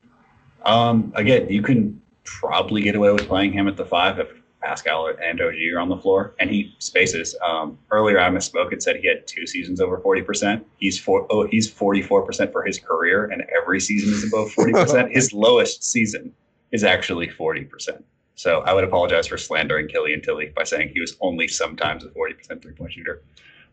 Um, 0.66 1.10
again, 1.16 1.48
you 1.48 1.62
can 1.62 1.98
probably 2.24 2.82
get 2.82 2.94
away 2.94 3.10
with 3.12 3.26
playing 3.26 3.54
him 3.54 3.66
at 3.66 3.78
the 3.78 3.86
five 3.86 4.18
if 4.18 4.28
Pascal 4.68 5.10
and 5.22 5.40
OG 5.40 5.54
are 5.74 5.80
on 5.80 5.88
the 5.88 5.96
floor, 5.96 6.34
and 6.38 6.50
he 6.50 6.74
spaces. 6.78 7.34
Um, 7.42 7.78
earlier, 7.90 8.20
I 8.20 8.28
misspoke 8.28 8.70
and 8.70 8.82
said 8.82 8.96
he 8.96 9.08
had 9.08 9.26
two 9.26 9.46
seasons 9.46 9.80
over 9.80 9.98
forty 9.98 10.20
percent. 10.20 10.66
He's 10.76 10.98
four, 10.98 11.26
oh, 11.30 11.46
he's 11.46 11.70
forty 11.70 12.02
four 12.02 12.22
percent 12.22 12.52
for 12.52 12.62
his 12.62 12.78
career, 12.78 13.24
and 13.24 13.44
every 13.56 13.80
season 13.80 14.12
is 14.12 14.24
above 14.24 14.52
forty 14.52 14.72
percent. 14.72 15.10
his 15.14 15.32
lowest 15.32 15.82
season 15.82 16.34
is 16.70 16.84
actually 16.84 17.30
forty 17.30 17.64
percent. 17.64 18.04
So 18.34 18.60
I 18.60 18.74
would 18.74 18.84
apologize 18.84 19.26
for 19.26 19.38
slandering 19.38 19.88
Killian 19.88 20.20
Tillie 20.20 20.52
by 20.54 20.64
saying 20.64 20.90
he 20.92 21.00
was 21.00 21.16
only 21.22 21.48
sometimes 21.48 22.04
a 22.04 22.10
forty 22.10 22.34
percent 22.34 22.60
three 22.60 22.74
point 22.74 22.92
shooter. 22.92 23.22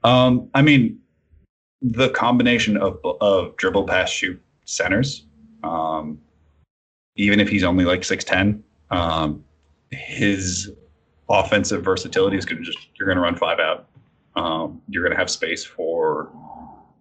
Um, 0.06 0.50
I 0.54 0.62
mean, 0.62 1.02
the 1.82 2.10
combination 2.12 2.78
of 2.78 3.00
of 3.20 3.58
dribble, 3.58 3.86
pass, 3.86 4.10
shoot 4.10 4.42
centers. 4.64 5.26
Um, 5.62 6.22
even 7.18 7.42
if 7.42 7.50
he's 7.50 7.66
only 7.66 7.84
like 7.84 8.06
six 8.06 8.24
ten, 8.24 8.64
um, 8.92 9.44
his 9.92 10.72
offensive 11.30 11.84
versatility 11.84 12.38
is 12.38 12.46
going 12.46 12.64
to 12.64 12.64
just 12.64 12.88
you're 12.98 13.08
going 13.08 13.18
to 13.18 13.22
run 13.22 13.36
five 13.36 13.60
out. 13.60 13.88
Um, 14.36 14.82
you're 14.90 15.04
going 15.04 15.14
to 15.14 15.18
have 15.18 15.30
space 15.30 15.64
for 15.64 16.32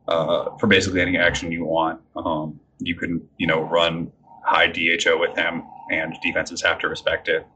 uh, 0.08 0.56
for 0.58 0.66
basically 0.66 1.00
any 1.00 1.16
action 1.16 1.50
you 1.50 1.64
want. 1.64 2.00
Um, 2.16 2.60
you 2.78 2.94
can 2.94 3.26
you 3.38 3.46
know 3.46 3.62
run 3.62 4.10
high 4.44 4.66
DHO 4.66 5.18
with 5.18 5.36
him, 5.36 5.64
and 5.90 6.14
defenses 6.22 6.62
have 6.62 6.78
to 6.80 6.88
respect 6.88 7.28
it. 7.28 7.46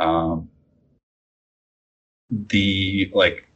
Um, 0.00 0.48
the 2.30 3.10
like 3.14 3.46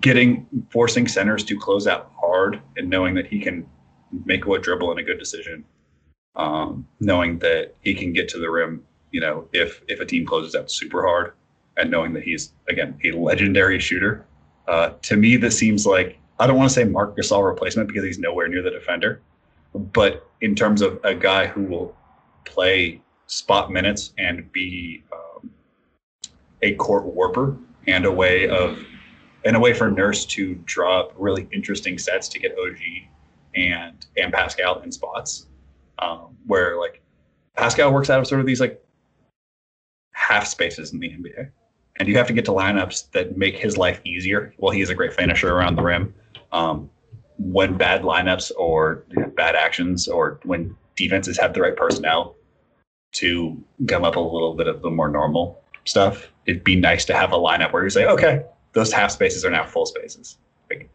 getting 0.00 0.46
forcing 0.70 1.06
centers 1.06 1.44
to 1.44 1.58
close 1.58 1.86
out 1.86 2.10
hard 2.20 2.60
and 2.76 2.90
knowing 2.90 3.14
that 3.14 3.26
he 3.26 3.40
can 3.40 3.66
make 4.24 4.46
a 4.46 4.58
dribble 4.58 4.90
and 4.90 5.00
a 5.00 5.02
good 5.02 5.18
decision, 5.18 5.64
um, 6.34 6.86
knowing 7.00 7.38
that 7.38 7.74
he 7.82 7.94
can 7.94 8.12
get 8.12 8.28
to 8.28 8.38
the 8.38 8.50
rim 8.50 8.84
you 9.16 9.22
know, 9.22 9.48
if 9.54 9.80
if 9.88 9.98
a 10.00 10.04
team 10.04 10.26
closes 10.26 10.54
out 10.54 10.70
super 10.70 11.02
hard, 11.02 11.32
and 11.78 11.90
knowing 11.90 12.12
that 12.12 12.22
he's 12.22 12.52
again 12.68 12.98
a 13.02 13.12
legendary 13.12 13.80
shooter, 13.80 14.26
uh, 14.68 14.90
to 15.00 15.16
me 15.16 15.38
this 15.38 15.56
seems 15.56 15.86
like 15.86 16.18
I 16.38 16.46
don't 16.46 16.58
want 16.58 16.68
to 16.68 16.74
say 16.74 16.84
Marc 16.84 17.16
Gasol 17.16 17.42
replacement 17.46 17.88
because 17.88 18.04
he's 18.04 18.18
nowhere 18.18 18.46
near 18.46 18.60
the 18.60 18.68
defender, 18.68 19.22
but 19.74 20.28
in 20.42 20.54
terms 20.54 20.82
of 20.82 21.00
a 21.02 21.14
guy 21.14 21.46
who 21.46 21.62
will 21.62 21.96
play 22.44 23.00
spot 23.26 23.72
minutes 23.72 24.12
and 24.18 24.52
be 24.52 25.02
um, 25.10 25.50
a 26.60 26.74
court 26.74 27.04
warper 27.04 27.56
and 27.86 28.04
a 28.04 28.12
way 28.12 28.50
of 28.50 28.84
and 29.46 29.56
a 29.56 29.58
way 29.58 29.72
for 29.72 29.90
Nurse 29.90 30.26
to 30.26 30.56
draw 30.66 31.00
up 31.00 31.14
really 31.16 31.48
interesting 31.52 31.96
sets 31.96 32.28
to 32.28 32.38
get 32.38 32.52
OG 32.58 32.80
and 33.54 34.04
and 34.18 34.30
Pascal 34.30 34.80
in 34.82 34.92
spots 34.92 35.46
um, 36.00 36.36
where 36.46 36.78
like 36.78 37.00
Pascal 37.56 37.94
works 37.94 38.10
out 38.10 38.20
of 38.20 38.26
sort 38.26 38.42
of 38.42 38.46
these 38.46 38.60
like 38.60 38.82
half 40.26 40.46
spaces 40.46 40.92
in 40.92 40.98
the 40.98 41.08
NBA. 41.08 41.50
And 41.98 42.08
you 42.08 42.16
have 42.16 42.26
to 42.26 42.32
get 42.32 42.44
to 42.46 42.50
lineups 42.50 43.10
that 43.12 43.38
make 43.38 43.56
his 43.56 43.76
life 43.76 44.00
easier. 44.04 44.52
Well, 44.58 44.72
he 44.72 44.80
is 44.80 44.90
a 44.90 44.94
great 44.94 45.14
finisher 45.14 45.54
around 45.54 45.76
the 45.76 45.82
rim. 45.82 46.14
Um, 46.52 46.90
when 47.38 47.76
bad 47.76 48.02
lineups 48.02 48.50
or 48.56 49.04
bad 49.36 49.54
actions 49.54 50.08
or 50.08 50.40
when 50.42 50.76
defenses 50.96 51.38
have 51.38 51.54
the 51.54 51.60
right 51.60 51.76
personnel 51.76 52.34
to 53.12 53.62
gum 53.84 54.04
up 54.04 54.16
a 54.16 54.20
little 54.20 54.54
bit 54.54 54.66
of 54.66 54.82
the 54.82 54.90
more 54.90 55.08
normal 55.08 55.62
stuff, 55.84 56.32
it'd 56.46 56.64
be 56.64 56.76
nice 56.76 57.04
to 57.04 57.14
have 57.14 57.32
a 57.32 57.36
lineup 57.36 57.72
where 57.72 57.84
you 57.84 57.90
say, 57.90 58.06
okay, 58.06 58.42
those 58.72 58.92
half 58.92 59.10
spaces 59.10 59.44
are 59.44 59.50
now 59.50 59.64
full 59.64 59.86
spaces. 59.86 60.38
Like 60.68 60.90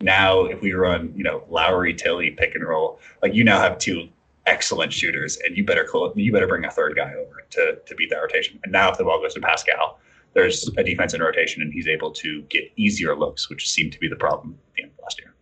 now, 0.00 0.44
if 0.44 0.60
we 0.62 0.72
run, 0.72 1.12
you 1.14 1.24
know, 1.24 1.44
Lowry, 1.50 1.94
Tillie, 1.94 2.30
pick 2.30 2.54
and 2.54 2.64
roll, 2.64 2.98
like 3.22 3.34
you 3.34 3.44
now 3.44 3.60
have 3.60 3.78
two 3.78 4.08
excellent 4.46 4.92
shooters, 4.92 5.38
and 5.44 5.56
you 5.56 5.64
better 5.64 5.86
you 6.14 6.32
better 6.32 6.46
bring 6.46 6.64
a 6.64 6.70
third 6.70 6.96
guy 6.96 7.12
over 7.14 7.44
to 7.50 7.78
to 7.84 7.94
beat 7.94 8.10
that 8.10 8.16
rotation. 8.16 8.58
And 8.64 8.72
now 8.72 8.90
if 8.90 8.98
the 8.98 9.04
ball 9.04 9.20
goes 9.20 9.34
to 9.34 9.40
Pascal, 9.40 9.98
there's 10.34 10.68
a 10.76 10.84
defense 10.84 11.14
in 11.14 11.20
rotation, 11.20 11.62
and 11.62 11.72
he's 11.72 11.88
able 11.88 12.10
to 12.12 12.42
get 12.42 12.64
easier 12.76 13.16
looks, 13.16 13.48
which 13.48 13.70
seemed 13.70 13.92
to 13.92 13.98
be 13.98 14.08
the 14.08 14.16
problem 14.16 14.58
at 14.68 14.74
the 14.74 14.82
end 14.82 14.92
of 14.92 15.02
last 15.02 15.20
year. 15.20 15.34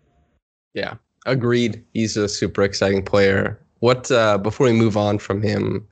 Yeah, 0.74 0.94
agreed. 1.26 1.84
He's 1.92 2.16
a 2.16 2.28
super 2.28 2.62
exciting 2.62 3.04
player. 3.04 3.60
What 3.80 4.10
uh, 4.10 4.38
before 4.38 4.66
we 4.66 4.72
move 4.72 4.96
on 4.96 5.18
from 5.18 5.42
him, 5.42 5.86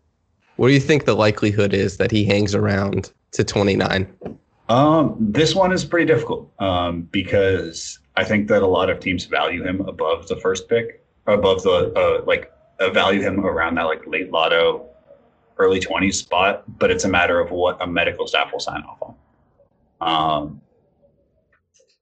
what 0.56 0.68
do 0.68 0.74
you 0.74 0.80
think 0.80 1.04
the 1.04 1.14
likelihood 1.14 1.72
is 1.72 1.96
that 1.96 2.10
he 2.10 2.24
hangs 2.24 2.54
around 2.54 3.12
to 3.32 3.44
29? 3.44 4.12
Um, 4.68 5.16
this 5.18 5.54
one 5.54 5.72
is 5.72 5.84
pretty 5.84 6.04
difficult 6.04 6.50
um, 6.58 7.02
because 7.10 7.98
I 8.16 8.24
think 8.24 8.48
that 8.48 8.62
a 8.62 8.66
lot 8.66 8.90
of 8.90 9.00
teams 9.00 9.24
value 9.24 9.64
him 9.64 9.80
above 9.82 10.28
the 10.28 10.36
first 10.36 10.68
pick, 10.68 11.02
above 11.26 11.62
the 11.62 11.92
uh, 11.96 12.24
like 12.26 12.52
value 12.92 13.20
him 13.20 13.44
around 13.44 13.76
that 13.76 13.84
like 13.84 14.06
late 14.06 14.30
lotto, 14.30 14.88
early 15.58 15.80
20s 15.80 16.14
spot, 16.14 16.64
but 16.78 16.90
it's 16.90 17.04
a 17.04 17.08
matter 17.08 17.40
of 17.40 17.50
what 17.50 17.80
a 17.80 17.86
medical 17.86 18.26
staff 18.26 18.52
will 18.52 18.60
sign 18.60 18.82
off 18.82 18.98
on. 19.02 19.14
Um, 20.00 20.60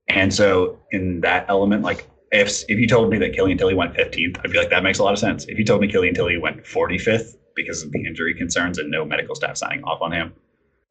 and 0.09 0.33
so 0.33 0.79
in 0.93 1.21
that 1.23 1.47
element, 1.49 1.83
like 1.83 2.09
if 2.33 2.63
if 2.69 2.79
you 2.79 2.87
told 2.87 3.11
me 3.11 3.19
that 3.19 3.33
Killian 3.33 3.59
Tillie 3.59 3.75
went 3.75 3.95
15th, 3.95 4.39
I'd 4.45 4.51
be 4.51 4.59
like, 4.59 4.71
that 4.71 4.83
makes 4.83 4.99
a 4.99 5.05
lot 5.05 5.13
of 5.13 5.19
sense. 5.19 5.47
If 5.49 5.59
you 5.59 5.65
told 5.65 5.81
me 5.81 5.89
Killian 5.89 6.15
Tillie 6.15 6.39
went 6.39 6.65
45th 6.65 7.37
because 7.55 7.83
of 7.83 7.91
the 7.93 8.05
injury 8.05 8.35
concerns 8.35 8.79
and 8.79 8.91
no 8.91 9.05
medical 9.05 9.35
staff 9.35 9.57
signing 9.57 9.83
off 9.85 10.03
on 10.03 10.13
him, 10.13 10.35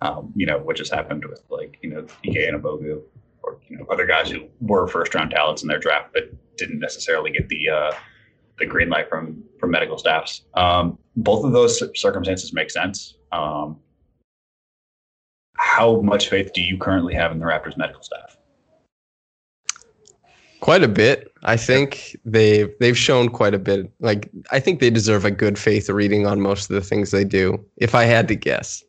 um, 0.01 0.33
you 0.35 0.45
know, 0.45 0.57
what 0.57 0.75
just 0.75 0.93
happened 0.93 1.23
with 1.25 1.41
like, 1.49 1.77
you 1.81 1.89
know, 1.89 2.05
Ike 2.25 2.33
Anigbogu 2.33 3.01
or, 3.43 3.59
you 3.69 3.77
know, 3.77 3.85
other 3.91 4.05
guys 4.05 4.29
who 4.29 4.47
were 4.59 4.87
first 4.87 5.13
round 5.13 5.31
talents 5.31 5.61
in 5.61 5.67
their 5.67 5.79
draft, 5.79 6.11
but 6.13 6.23
didn't 6.57 6.79
necessarily 6.79 7.31
get 7.31 7.47
the, 7.47 7.69
uh, 7.69 7.91
the 8.59 8.65
green 8.65 8.89
light 8.89 9.09
from 9.09 9.43
from 9.59 9.71
medical 9.71 9.97
staffs. 9.97 10.43
Um, 10.53 10.97
both 11.17 11.45
of 11.45 11.51
those 11.51 11.81
circumstances 11.99 12.53
make 12.53 12.69
sense. 12.69 13.15
Um, 13.31 13.77
how 15.57 16.01
much 16.01 16.29
faith 16.29 16.53
do 16.53 16.61
you 16.61 16.77
currently 16.77 17.13
have 17.13 17.31
in 17.31 17.39
the 17.39 17.45
Raptors 17.45 17.77
medical 17.77 18.01
staff? 18.01 18.37
Quite 20.59 20.83
a 20.83 20.87
bit. 20.87 21.31
I 21.43 21.57
think 21.57 22.17
they've 22.25 22.73
they've 22.79 22.97
shown 22.97 23.29
quite 23.29 23.53
a 23.53 23.59
bit. 23.59 23.91
Like 23.99 24.29
I 24.51 24.59
think 24.59 24.79
they 24.79 24.89
deserve 24.89 25.25
a 25.25 25.31
good 25.31 25.59
faith 25.59 25.89
reading 25.89 26.25
on 26.25 26.41
most 26.41 26.69
of 26.69 26.75
the 26.75 26.81
things 26.81 27.11
they 27.11 27.23
do. 27.23 27.63
If 27.77 27.93
I 27.95 28.05
had 28.05 28.27
to 28.29 28.35
guess. 28.35 28.83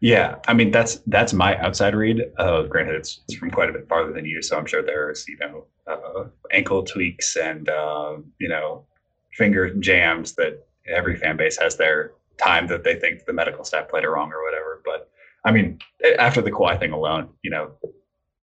Yeah, 0.00 0.36
I 0.48 0.54
mean 0.54 0.70
that's 0.70 0.96
that's 1.06 1.34
my 1.34 1.58
outside 1.58 1.94
read. 1.94 2.22
Uh, 2.38 2.62
granted, 2.62 2.94
it's, 2.94 3.20
it's 3.28 3.36
from 3.36 3.50
quite 3.50 3.68
a 3.68 3.72
bit 3.72 3.86
farther 3.86 4.12
than 4.12 4.24
you, 4.24 4.40
so 4.40 4.56
I'm 4.56 4.64
sure 4.64 4.82
there's 4.82 5.26
you 5.28 5.36
know 5.38 5.66
uh, 5.86 6.24
ankle 6.52 6.82
tweaks 6.82 7.36
and 7.36 7.68
uh, 7.68 8.16
you 8.38 8.48
know 8.48 8.86
finger 9.32 9.74
jams 9.74 10.32
that 10.34 10.66
every 10.88 11.16
fan 11.16 11.36
base 11.36 11.58
has 11.58 11.76
their 11.76 12.12
time 12.38 12.66
that 12.68 12.82
they 12.82 12.94
think 12.94 13.26
the 13.26 13.32
medical 13.32 13.62
staff 13.62 13.88
played 13.88 14.04
it 14.04 14.08
wrong 14.08 14.32
or 14.32 14.42
whatever. 14.42 14.80
But 14.84 15.10
I 15.44 15.52
mean, 15.52 15.78
after 16.18 16.40
the 16.40 16.50
Kawhi 16.50 16.78
thing 16.78 16.92
alone, 16.92 17.28
you 17.42 17.50
know, 17.50 17.72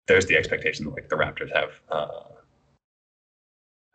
there's 0.06 0.26
the 0.26 0.36
expectation 0.36 0.84
that 0.84 0.92
like 0.92 1.08
the 1.08 1.16
Raptors 1.16 1.52
have 1.54 1.70
uh, 1.90 2.06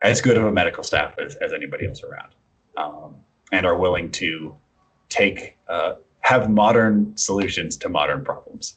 as 0.02 0.20
good 0.20 0.36
of 0.36 0.44
a 0.44 0.52
medical 0.52 0.82
staff 0.82 1.14
as, 1.18 1.36
as 1.36 1.54
anybody 1.54 1.86
else 1.86 2.02
around, 2.02 2.34
um, 2.76 3.16
and 3.50 3.64
are 3.64 3.78
willing 3.78 4.10
to 4.12 4.54
take 5.08 5.56
uh, 5.68 5.94
have 6.26 6.50
modern 6.50 7.16
solutions 7.16 7.76
to 7.76 7.88
modern 7.88 8.24
problems. 8.24 8.76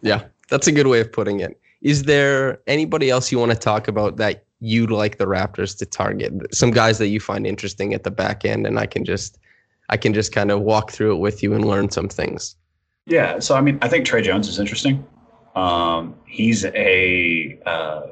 Yeah, 0.00 0.24
that's 0.48 0.66
a 0.66 0.72
good 0.72 0.86
way 0.86 1.00
of 1.00 1.12
putting 1.12 1.40
it. 1.40 1.60
Is 1.82 2.04
there 2.04 2.58
anybody 2.66 3.10
else 3.10 3.30
you 3.30 3.38
want 3.38 3.52
to 3.52 3.58
talk 3.58 3.86
about 3.86 4.16
that 4.16 4.44
you'd 4.60 4.90
like 4.90 5.18
the 5.18 5.26
Raptors 5.26 5.76
to 5.76 5.84
target? 5.84 6.32
Some 6.54 6.70
guys 6.70 6.96
that 6.96 7.08
you 7.08 7.20
find 7.20 7.46
interesting 7.46 7.92
at 7.92 8.02
the 8.02 8.10
back 8.10 8.46
end, 8.46 8.66
and 8.66 8.78
I 8.78 8.86
can 8.86 9.04
just 9.04 9.38
I 9.90 9.98
can 9.98 10.14
just 10.14 10.32
kind 10.32 10.50
of 10.50 10.62
walk 10.62 10.90
through 10.90 11.16
it 11.16 11.18
with 11.18 11.42
you 11.42 11.52
and 11.52 11.66
learn 11.66 11.90
some 11.90 12.08
things. 12.08 12.56
Yeah, 13.04 13.38
so 13.38 13.54
I 13.54 13.60
mean, 13.60 13.78
I 13.82 13.88
think 13.88 14.06
Tre 14.06 14.22
Jones 14.22 14.48
is 14.48 14.58
interesting. 14.58 15.06
Um, 15.54 16.14
he's 16.24 16.64
a 16.64 17.60
uh, 17.66 18.06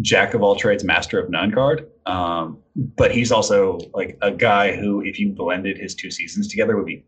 jack 0.00 0.34
of 0.34 0.42
all 0.42 0.56
trades, 0.56 0.84
master 0.84 1.18
of 1.18 1.30
none 1.30 1.52
card. 1.52 1.88
Um, 2.06 2.58
but 2.96 3.10
he's 3.10 3.32
also 3.32 3.78
like 3.94 4.18
a 4.22 4.30
guy 4.30 4.76
who, 4.76 5.02
if 5.02 5.18
you 5.18 5.30
blended 5.30 5.78
his 5.78 5.94
two 5.94 6.10
seasons 6.10 6.48
together, 6.48 6.76
would 6.76 6.86
be 6.86 7.04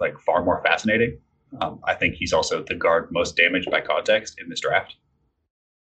like 0.00 0.18
far 0.20 0.44
more 0.44 0.62
fascinating. 0.62 1.18
Um, 1.60 1.80
I 1.84 1.94
think 1.94 2.14
he's 2.14 2.32
also 2.32 2.62
the 2.62 2.74
guard 2.74 3.10
most 3.10 3.36
damaged 3.36 3.70
by 3.70 3.80
context 3.80 4.38
in 4.38 4.48
this 4.48 4.60
draft. 4.60 4.96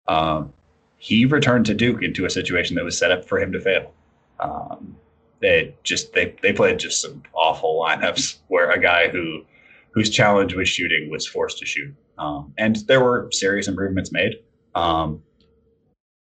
Um, 0.08 0.54
he 0.98 1.26
returned 1.26 1.66
to 1.68 1.74
Duke 1.74 2.02
into 2.04 2.26
a 2.26 2.30
situation 2.30 2.76
that 2.76 2.84
was 2.86 2.98
set 2.98 3.12
up 3.12 3.26
for 3.26 3.40
him 3.40 3.52
to 3.52 3.60
fail. 3.60 3.94
Um, 4.40 4.96
they 5.42 5.76
just 5.84 6.14
they 6.14 6.36
they 6.42 6.54
played 6.54 6.80
just 6.80 7.02
some 7.02 7.24
awful 7.34 7.82
lineups 7.82 8.38
where 8.48 8.72
a 8.72 8.80
guy 8.80 9.10
who 9.10 9.44
whose 9.92 10.10
challenge 10.10 10.54
was 10.54 10.68
shooting 10.70 11.10
was 11.10 11.26
forced 11.26 11.60
to 11.60 11.66
shoot, 11.66 11.94
um, 12.18 12.54
and 12.58 12.78
there 12.88 13.04
were 13.04 13.30
serious 13.32 13.68
improvements 13.68 14.12
made. 14.12 14.36
Um, 14.76 15.22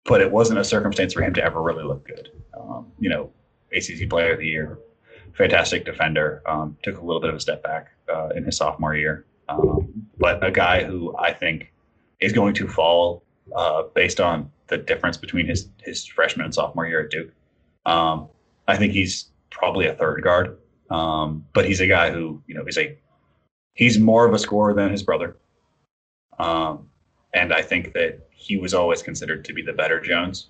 but 0.07 0.21
it 0.21 0.31
wasn't 0.31 0.57
a 0.57 0.63
circumstance 0.63 1.13
for 1.13 1.21
him 1.21 1.33
to 1.33 1.43
ever 1.43 1.61
really 1.61 1.83
look 1.83 2.07
good. 2.07 2.29
Um, 2.59 2.91
you 2.99 3.09
know, 3.09 3.29
ACC 3.75 4.09
Player 4.09 4.33
of 4.33 4.39
the 4.39 4.47
Year, 4.47 4.79
fantastic 5.33 5.85
defender. 5.85 6.41
Um, 6.47 6.77
took 6.81 6.97
a 6.97 7.05
little 7.05 7.21
bit 7.21 7.29
of 7.29 7.35
a 7.35 7.39
step 7.39 7.61
back 7.61 7.89
uh, 8.11 8.29
in 8.29 8.45
his 8.45 8.57
sophomore 8.57 8.95
year, 8.95 9.25
um, 9.49 9.87
but 10.17 10.43
a 10.43 10.49
guy 10.49 10.83
who 10.83 11.15
I 11.17 11.33
think 11.33 11.71
is 12.19 12.31
going 12.31 12.53
to 12.55 12.67
fall 12.67 13.23
uh, 13.55 13.83
based 13.93 14.19
on 14.19 14.49
the 14.67 14.77
difference 14.77 15.17
between 15.17 15.45
his 15.45 15.69
his 15.83 16.05
freshman 16.05 16.45
and 16.45 16.53
sophomore 16.55 16.87
year 16.87 17.01
at 17.01 17.11
Duke. 17.11 17.31
Um, 17.85 18.29
I 18.67 18.77
think 18.77 18.93
he's 18.93 19.29
probably 19.49 19.87
a 19.87 19.93
third 19.93 20.23
guard, 20.23 20.57
um, 20.89 21.45
but 21.53 21.65
he's 21.65 21.81
a 21.81 21.87
guy 21.87 22.11
who 22.11 22.41
you 22.47 22.55
know 22.55 22.65
is 22.65 22.77
a 22.77 22.97
he's 23.73 23.99
more 23.99 24.25
of 24.25 24.33
a 24.33 24.39
scorer 24.39 24.73
than 24.73 24.89
his 24.89 25.03
brother. 25.03 25.37
Um, 26.39 26.89
and 27.33 27.53
I 27.53 27.61
think 27.61 27.93
that 27.93 28.27
he 28.31 28.57
was 28.57 28.73
always 28.73 29.01
considered 29.01 29.43
to 29.45 29.53
be 29.53 29.61
the 29.61 29.73
better 29.73 29.99
Jones, 29.99 30.49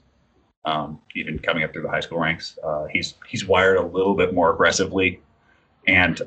um, 0.65 0.99
even 1.15 1.39
coming 1.39 1.63
up 1.63 1.73
through 1.73 1.83
the 1.83 1.89
high 1.89 1.99
school 1.99 2.19
ranks. 2.19 2.57
Uh, 2.63 2.85
he's 2.85 3.15
he's 3.27 3.45
wired 3.45 3.77
a 3.77 3.85
little 3.85 4.15
bit 4.15 4.33
more 4.33 4.53
aggressively, 4.53 5.21
and 5.87 6.21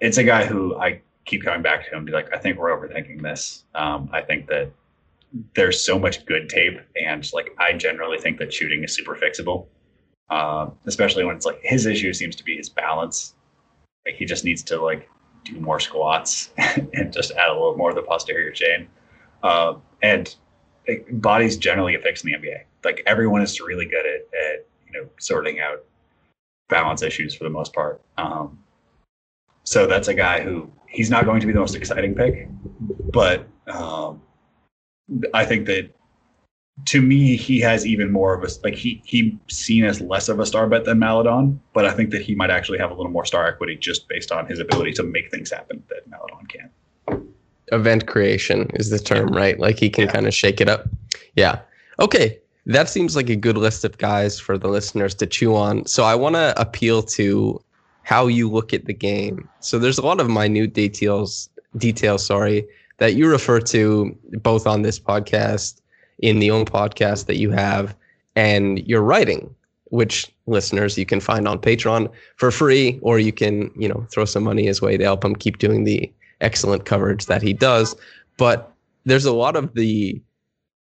it's 0.00 0.18
a 0.18 0.24
guy 0.24 0.44
who 0.44 0.76
I 0.78 1.00
keep 1.24 1.44
coming 1.44 1.62
back 1.62 1.88
to 1.88 1.96
him. 1.96 2.04
Be 2.04 2.12
like, 2.12 2.32
I 2.34 2.38
think 2.38 2.58
we're 2.58 2.70
overthinking 2.70 3.22
this. 3.22 3.64
Um, 3.74 4.08
I 4.12 4.20
think 4.20 4.46
that 4.48 4.70
there's 5.54 5.84
so 5.84 5.98
much 5.98 6.26
good 6.26 6.48
tape, 6.48 6.80
and 7.00 7.28
like 7.32 7.54
I 7.58 7.72
generally 7.72 8.18
think 8.18 8.38
that 8.38 8.52
shooting 8.52 8.84
is 8.84 8.94
super 8.94 9.16
fixable, 9.16 9.66
uh, 10.28 10.70
especially 10.86 11.24
when 11.24 11.36
it's 11.36 11.46
like 11.46 11.60
his 11.62 11.86
issue 11.86 12.12
seems 12.12 12.36
to 12.36 12.44
be 12.44 12.56
his 12.56 12.68
balance. 12.68 13.34
Like 14.06 14.14
he 14.14 14.24
just 14.24 14.44
needs 14.44 14.62
to 14.64 14.80
like 14.80 15.08
do 15.44 15.58
more 15.60 15.80
squats 15.80 16.50
and 16.58 17.12
just 17.12 17.32
add 17.32 17.48
a 17.48 17.52
little 17.52 17.76
more 17.76 17.90
of 17.90 17.96
the 17.96 18.02
posterior 18.02 18.50
chain. 18.50 18.88
Uh, 19.42 19.74
and 20.02 20.34
it, 20.86 21.20
bodies 21.20 21.56
generally 21.56 21.92
get 21.92 22.02
fixed 22.02 22.24
in 22.24 22.32
the 22.32 22.38
NBA. 22.38 22.62
Like 22.84 23.02
everyone 23.06 23.42
is 23.42 23.60
really 23.60 23.86
good 23.86 24.06
at, 24.06 24.20
at 24.38 24.66
you 24.86 24.92
know 24.92 25.08
sorting 25.18 25.60
out 25.60 25.84
balance 26.68 27.02
issues 27.02 27.34
for 27.34 27.44
the 27.44 27.50
most 27.50 27.72
part. 27.72 28.00
Um, 28.16 28.58
so 29.64 29.86
that's 29.86 30.08
a 30.08 30.14
guy 30.14 30.40
who 30.40 30.70
he's 30.86 31.10
not 31.10 31.24
going 31.24 31.40
to 31.40 31.46
be 31.46 31.52
the 31.52 31.60
most 31.60 31.74
exciting 31.74 32.14
pick, 32.14 32.48
but 33.12 33.46
um, 33.66 34.22
I 35.34 35.44
think 35.44 35.66
that 35.66 35.90
to 36.86 37.02
me 37.02 37.36
he 37.36 37.60
has 37.60 37.86
even 37.86 38.10
more 38.10 38.34
of 38.34 38.42
a 38.42 38.48
like 38.64 38.74
he 38.74 39.02
he 39.04 39.38
seen 39.48 39.84
as 39.84 40.00
less 40.00 40.28
of 40.28 40.40
a 40.40 40.46
star 40.46 40.66
bet 40.66 40.84
than 40.84 40.98
Maledon, 40.98 41.60
but 41.74 41.84
I 41.84 41.92
think 41.92 42.10
that 42.10 42.22
he 42.22 42.34
might 42.34 42.50
actually 42.50 42.78
have 42.78 42.90
a 42.90 42.94
little 42.94 43.12
more 43.12 43.26
star 43.26 43.46
equity 43.46 43.76
just 43.76 44.08
based 44.08 44.32
on 44.32 44.46
his 44.46 44.60
ability 44.60 44.92
to 44.94 45.02
make 45.02 45.30
things 45.30 45.50
happen 45.50 45.82
that 45.88 46.08
Maledon 46.08 46.46
can 46.46 46.70
event 47.72 48.06
creation 48.06 48.70
is 48.74 48.90
the 48.90 48.98
term, 48.98 49.28
right? 49.28 49.58
Like 49.58 49.78
he 49.78 49.90
can 49.90 50.06
yeah. 50.06 50.12
kind 50.12 50.26
of 50.26 50.34
shake 50.34 50.60
it 50.60 50.68
up. 50.68 50.88
Yeah. 51.34 51.60
Okay. 51.98 52.38
That 52.66 52.88
seems 52.88 53.16
like 53.16 53.30
a 53.30 53.36
good 53.36 53.56
list 53.56 53.84
of 53.84 53.98
guys 53.98 54.38
for 54.38 54.58
the 54.58 54.68
listeners 54.68 55.14
to 55.16 55.26
chew 55.26 55.56
on. 55.56 55.86
So 55.86 56.04
I 56.04 56.14
want 56.14 56.36
to 56.36 56.54
appeal 56.60 57.02
to 57.02 57.62
how 58.02 58.26
you 58.26 58.50
look 58.50 58.74
at 58.74 58.86
the 58.86 58.94
game. 58.94 59.48
So 59.60 59.78
there's 59.78 59.98
a 59.98 60.04
lot 60.04 60.20
of 60.20 60.28
minute 60.28 60.74
details, 60.74 61.48
details, 61.76 62.24
sorry, 62.24 62.66
that 62.98 63.14
you 63.14 63.28
refer 63.28 63.60
to 63.60 64.16
both 64.42 64.66
on 64.66 64.82
this 64.82 64.98
podcast, 64.98 65.80
in 66.18 66.38
the 66.38 66.50
own 66.50 66.66
podcast 66.66 67.26
that 67.26 67.36
you 67.36 67.50
have, 67.50 67.96
and 68.36 68.86
your 68.86 69.00
writing, 69.00 69.54
which 69.86 70.30
listeners 70.46 70.98
you 70.98 71.06
can 71.06 71.20
find 71.20 71.48
on 71.48 71.58
Patreon 71.58 72.10
for 72.36 72.50
free, 72.50 72.98
or 73.02 73.18
you 73.18 73.32
can, 73.32 73.70
you 73.76 73.88
know, 73.88 74.06
throw 74.10 74.24
some 74.24 74.44
money 74.44 74.66
his 74.66 74.82
way 74.82 74.96
to 74.96 75.04
help 75.04 75.24
him 75.24 75.34
keep 75.34 75.58
doing 75.58 75.84
the 75.84 76.12
excellent 76.40 76.84
coverage 76.84 77.26
that 77.26 77.42
he 77.42 77.52
does. 77.52 77.94
But 78.36 78.72
there's 79.04 79.24
a 79.24 79.32
lot 79.32 79.56
of 79.56 79.74
the 79.74 80.20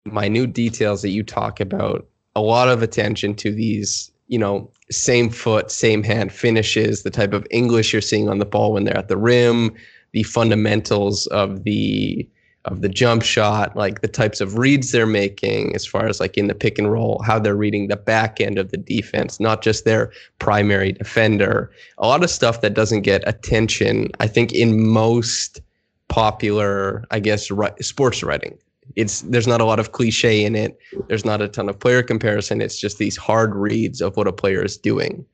minute 0.06 0.54
details 0.54 1.02
that 1.02 1.10
you 1.10 1.24
talk 1.24 1.60
about, 1.60 2.08
a 2.36 2.42
lot 2.42 2.70
of 2.70 2.82
attention 2.82 3.36
to 3.36 3.52
these, 3.52 4.12
you 4.28 4.38
know, 4.38 4.72
same 4.92 5.30
foot, 5.30 5.72
same 5.72 6.04
hand 6.04 6.32
finishes, 6.32 7.04
the 7.04 7.10
type 7.10 7.34
of 7.34 7.46
English 7.52 7.94
you're 7.94 8.02
seeing 8.02 8.30
on 8.30 8.40
the 8.40 8.46
ball 8.46 8.74
when 8.74 8.84
they're 8.84 8.98
at 8.98 9.08
the 9.08 9.18
rim, 9.18 9.74
the 10.12 10.24
fundamentals 10.24 11.28
of 11.28 11.64
the 11.64 12.28
of 12.66 12.82
the 12.82 12.90
jump 12.90 13.24
shot, 13.24 13.76
like 13.76 14.02
the 14.02 14.08
types 14.08 14.42
of 14.42 14.58
reads 14.58 14.92
they're 14.92 15.06
making 15.06 15.76
as 15.76 15.86
far 15.86 16.08
as 16.08 16.20
like 16.20 16.38
in 16.38 16.48
the 16.48 16.56
pick 16.56 16.78
and 16.78 16.92
roll, 16.92 17.22
how 17.26 17.40
they're 17.40 17.56
reading 17.56 17.88
the 17.88 17.96
back 17.96 18.42
end 18.42 18.58
of 18.58 18.72
the 18.72 18.78
defense, 18.78 19.40
not 19.40 19.62
just 19.62 19.86
their 19.86 20.12
primary 20.40 20.92
defender. 20.92 21.72
A 21.98 22.08
lot 22.08 22.24
of 22.24 22.30
stuff 22.30 22.62
that 22.62 22.74
doesn't 22.74 23.02
get 23.02 23.24
attention, 23.28 24.12
I 24.20 24.28
think, 24.28 24.52
in 24.52 24.88
most 24.88 25.62
popular, 26.10 27.06
I 27.12 27.20
guess, 27.20 27.50
sports 27.80 28.24
writing. 28.24 28.58
It's 28.96 29.22
there's 29.22 29.48
not 29.48 29.62
a 29.62 29.66
lot 29.66 29.80
of 29.80 29.92
cliche 29.92 30.44
in 30.44 30.56
it. 30.56 30.78
There's 31.08 31.24
not 31.24 31.42
a 31.42 31.48
ton 31.48 31.70
of 31.70 31.80
player 31.80 32.04
comparison. 32.04 32.60
It's 32.60 32.80
just 32.80 32.98
these 32.98 33.16
hard 33.16 33.56
reads 33.56 34.02
of 34.02 34.18
what 34.18 34.28
a 34.28 34.34
player 34.34 34.66
is 34.66 34.78
doing 34.78 35.26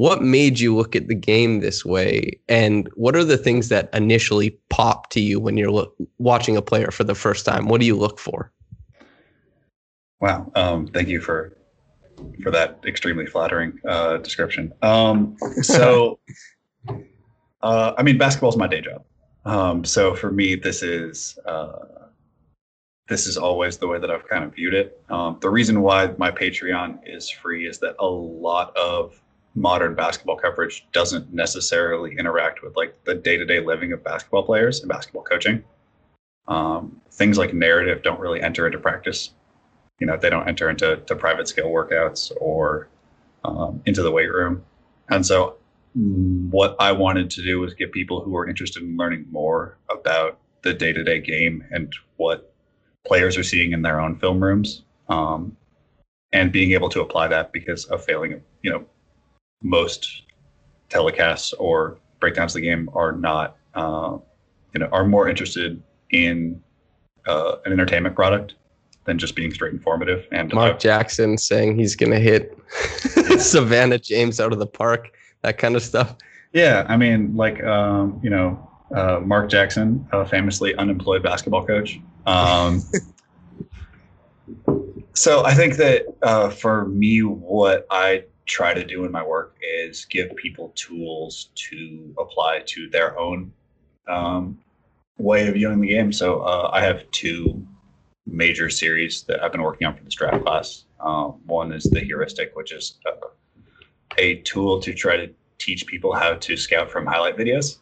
what 0.00 0.22
made 0.22 0.58
you 0.58 0.74
look 0.74 0.96
at 0.96 1.08
the 1.08 1.14
game 1.14 1.60
this 1.60 1.84
way? 1.84 2.40
And 2.48 2.88
what 2.94 3.14
are 3.14 3.22
the 3.22 3.36
things 3.36 3.68
that 3.68 3.90
initially 3.92 4.58
pop 4.70 5.10
to 5.10 5.20
you 5.20 5.38
when 5.38 5.58
you're 5.58 5.70
lo- 5.70 5.92
watching 6.16 6.56
a 6.56 6.62
player 6.62 6.90
for 6.90 7.04
the 7.04 7.14
first 7.14 7.44
time? 7.44 7.68
What 7.68 7.82
do 7.82 7.86
you 7.86 7.94
look 7.94 8.18
for? 8.18 8.50
Wow 10.18 10.50
um, 10.54 10.86
thank 10.86 11.08
you 11.08 11.20
for 11.20 11.54
for 12.42 12.50
that 12.50 12.80
extremely 12.86 13.26
flattering 13.26 13.78
uh, 13.86 14.16
description. 14.16 14.72
Um, 14.80 15.36
so 15.60 16.18
uh, 17.62 17.92
i 17.98 18.02
mean 18.02 18.16
basketball 18.16 18.48
is 18.48 18.56
my 18.56 18.68
day 18.68 18.80
job. 18.80 19.04
Um, 19.44 19.84
so 19.84 20.14
for 20.14 20.32
me 20.32 20.54
this 20.54 20.82
is 20.82 21.38
uh, 21.44 22.06
this 23.08 23.26
is 23.26 23.36
always 23.36 23.76
the 23.76 23.86
way 23.86 23.98
that 23.98 24.10
i've 24.10 24.26
kind 24.26 24.44
of 24.44 24.54
viewed 24.54 24.72
it. 24.72 25.02
Um, 25.10 25.36
the 25.42 25.50
reason 25.50 25.82
why 25.82 26.14
my 26.16 26.30
patreon 26.30 27.00
is 27.04 27.28
free 27.28 27.66
is 27.66 27.78
that 27.80 27.96
a 27.98 28.06
lot 28.06 28.74
of 28.78 29.20
modern 29.54 29.94
basketball 29.94 30.36
coverage 30.36 30.86
doesn't 30.92 31.32
necessarily 31.32 32.16
interact 32.16 32.62
with 32.62 32.76
like 32.76 32.96
the 33.04 33.14
day-to-day 33.14 33.60
living 33.60 33.92
of 33.92 34.04
basketball 34.04 34.42
players 34.42 34.80
and 34.80 34.88
basketball 34.88 35.24
coaching. 35.24 35.62
Um, 36.48 37.00
things 37.12 37.38
like 37.38 37.52
narrative 37.52 38.02
don't 38.02 38.20
really 38.20 38.40
enter 38.40 38.66
into 38.66 38.78
practice. 38.78 39.30
You 39.98 40.06
know 40.06 40.16
they 40.16 40.30
don't 40.30 40.48
enter 40.48 40.70
into 40.70 40.96
to 40.96 41.14
private 41.14 41.48
skill 41.48 41.68
workouts 41.68 42.32
or 42.40 42.88
um, 43.44 43.82
into 43.86 44.02
the 44.02 44.10
weight 44.10 44.32
room. 44.32 44.64
And 45.10 45.26
so 45.26 45.56
what 45.94 46.76
i 46.78 46.92
wanted 46.92 47.28
to 47.28 47.42
do 47.42 47.58
was 47.58 47.74
get 47.74 47.90
people 47.90 48.20
who 48.20 48.36
are 48.36 48.48
interested 48.48 48.82
in 48.82 48.96
learning 48.96 49.26
more 49.30 49.76
about 49.90 50.38
the 50.62 50.72
day-to-day 50.72 51.20
game 51.20 51.64
and 51.72 51.92
what 52.16 52.54
players 53.04 53.36
are 53.36 53.42
seeing 53.42 53.72
in 53.72 53.82
their 53.82 54.00
own 54.00 54.16
film 54.16 54.42
rooms 54.42 54.84
um, 55.08 55.56
and 56.32 56.52
being 56.52 56.72
able 56.72 56.88
to 56.88 57.00
apply 57.00 57.26
that 57.26 57.52
because 57.52 57.86
of 57.86 58.04
failing 58.04 58.40
you 58.62 58.70
know 58.70 58.84
most 59.62 60.22
telecasts 60.88 61.54
or 61.58 61.98
breakdowns 62.18 62.54
of 62.54 62.60
the 62.60 62.68
game 62.68 62.88
are 62.94 63.12
not, 63.12 63.56
uh, 63.74 64.18
you 64.74 64.80
know, 64.80 64.88
are 64.92 65.04
more 65.04 65.28
interested 65.28 65.82
in 66.10 66.60
uh, 67.26 67.56
an 67.64 67.72
entertainment 67.72 68.14
product 68.14 68.54
than 69.04 69.18
just 69.18 69.34
being 69.34 69.52
straight 69.52 69.72
informative. 69.72 70.26
And 70.32 70.52
Mark 70.52 70.76
uh, 70.76 70.78
Jackson 70.78 71.38
saying 71.38 71.78
he's 71.78 71.96
going 71.96 72.12
to 72.12 72.20
hit 72.20 72.56
Savannah 73.40 73.98
James 73.98 74.40
out 74.40 74.52
of 74.52 74.58
the 74.58 74.66
park, 74.66 75.12
that 75.42 75.58
kind 75.58 75.76
of 75.76 75.82
stuff. 75.82 76.16
Yeah, 76.52 76.84
I 76.88 76.96
mean, 76.96 77.36
like 77.36 77.62
um, 77.64 78.20
you 78.22 78.30
know, 78.30 78.68
uh, 78.94 79.20
Mark 79.20 79.48
Jackson, 79.48 80.06
a 80.12 80.26
famously 80.26 80.74
unemployed 80.76 81.22
basketball 81.22 81.64
coach. 81.64 82.00
Um, 82.26 82.82
so 85.14 85.44
I 85.44 85.54
think 85.54 85.76
that 85.76 86.06
uh, 86.22 86.50
for 86.50 86.86
me, 86.86 87.20
what 87.20 87.86
I 87.90 88.24
try 88.50 88.74
to 88.74 88.84
do 88.84 89.04
in 89.04 89.12
my 89.12 89.24
work 89.24 89.56
is 89.62 90.04
give 90.06 90.34
people 90.34 90.72
tools 90.74 91.50
to 91.54 92.12
apply 92.18 92.60
to 92.66 92.90
their 92.90 93.16
own 93.16 93.52
um, 94.08 94.58
way 95.18 95.46
of 95.46 95.54
viewing 95.54 95.80
the 95.80 95.88
game. 95.88 96.12
So 96.12 96.40
uh, 96.40 96.68
I 96.72 96.82
have 96.82 97.08
two 97.12 97.64
major 98.26 98.68
series 98.68 99.22
that 99.28 99.42
I've 99.42 99.52
been 99.52 99.62
working 99.62 99.86
on 99.86 99.96
for 99.96 100.02
this 100.02 100.14
draft 100.14 100.42
class. 100.44 100.84
Um, 100.98 101.40
one 101.46 101.72
is 101.72 101.84
the 101.84 102.00
heuristic, 102.00 102.56
which 102.56 102.72
is 102.72 102.98
uh, 103.06 103.28
a 104.18 104.36
tool 104.42 104.80
to 104.80 104.92
try 104.92 105.16
to 105.16 105.30
teach 105.58 105.86
people 105.86 106.12
how 106.12 106.34
to 106.34 106.56
scout 106.56 106.90
from 106.90 107.06
highlight 107.06 107.36
videos, 107.36 107.78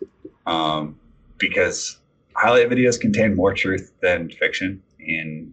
um, 0.47 0.99
because 1.39 1.99
highlight 2.35 2.69
videos 2.69 3.01
contain 3.01 3.35
more 3.35 3.55
truth 3.55 3.93
than 4.03 4.29
fiction 4.29 4.83
in 5.01 5.53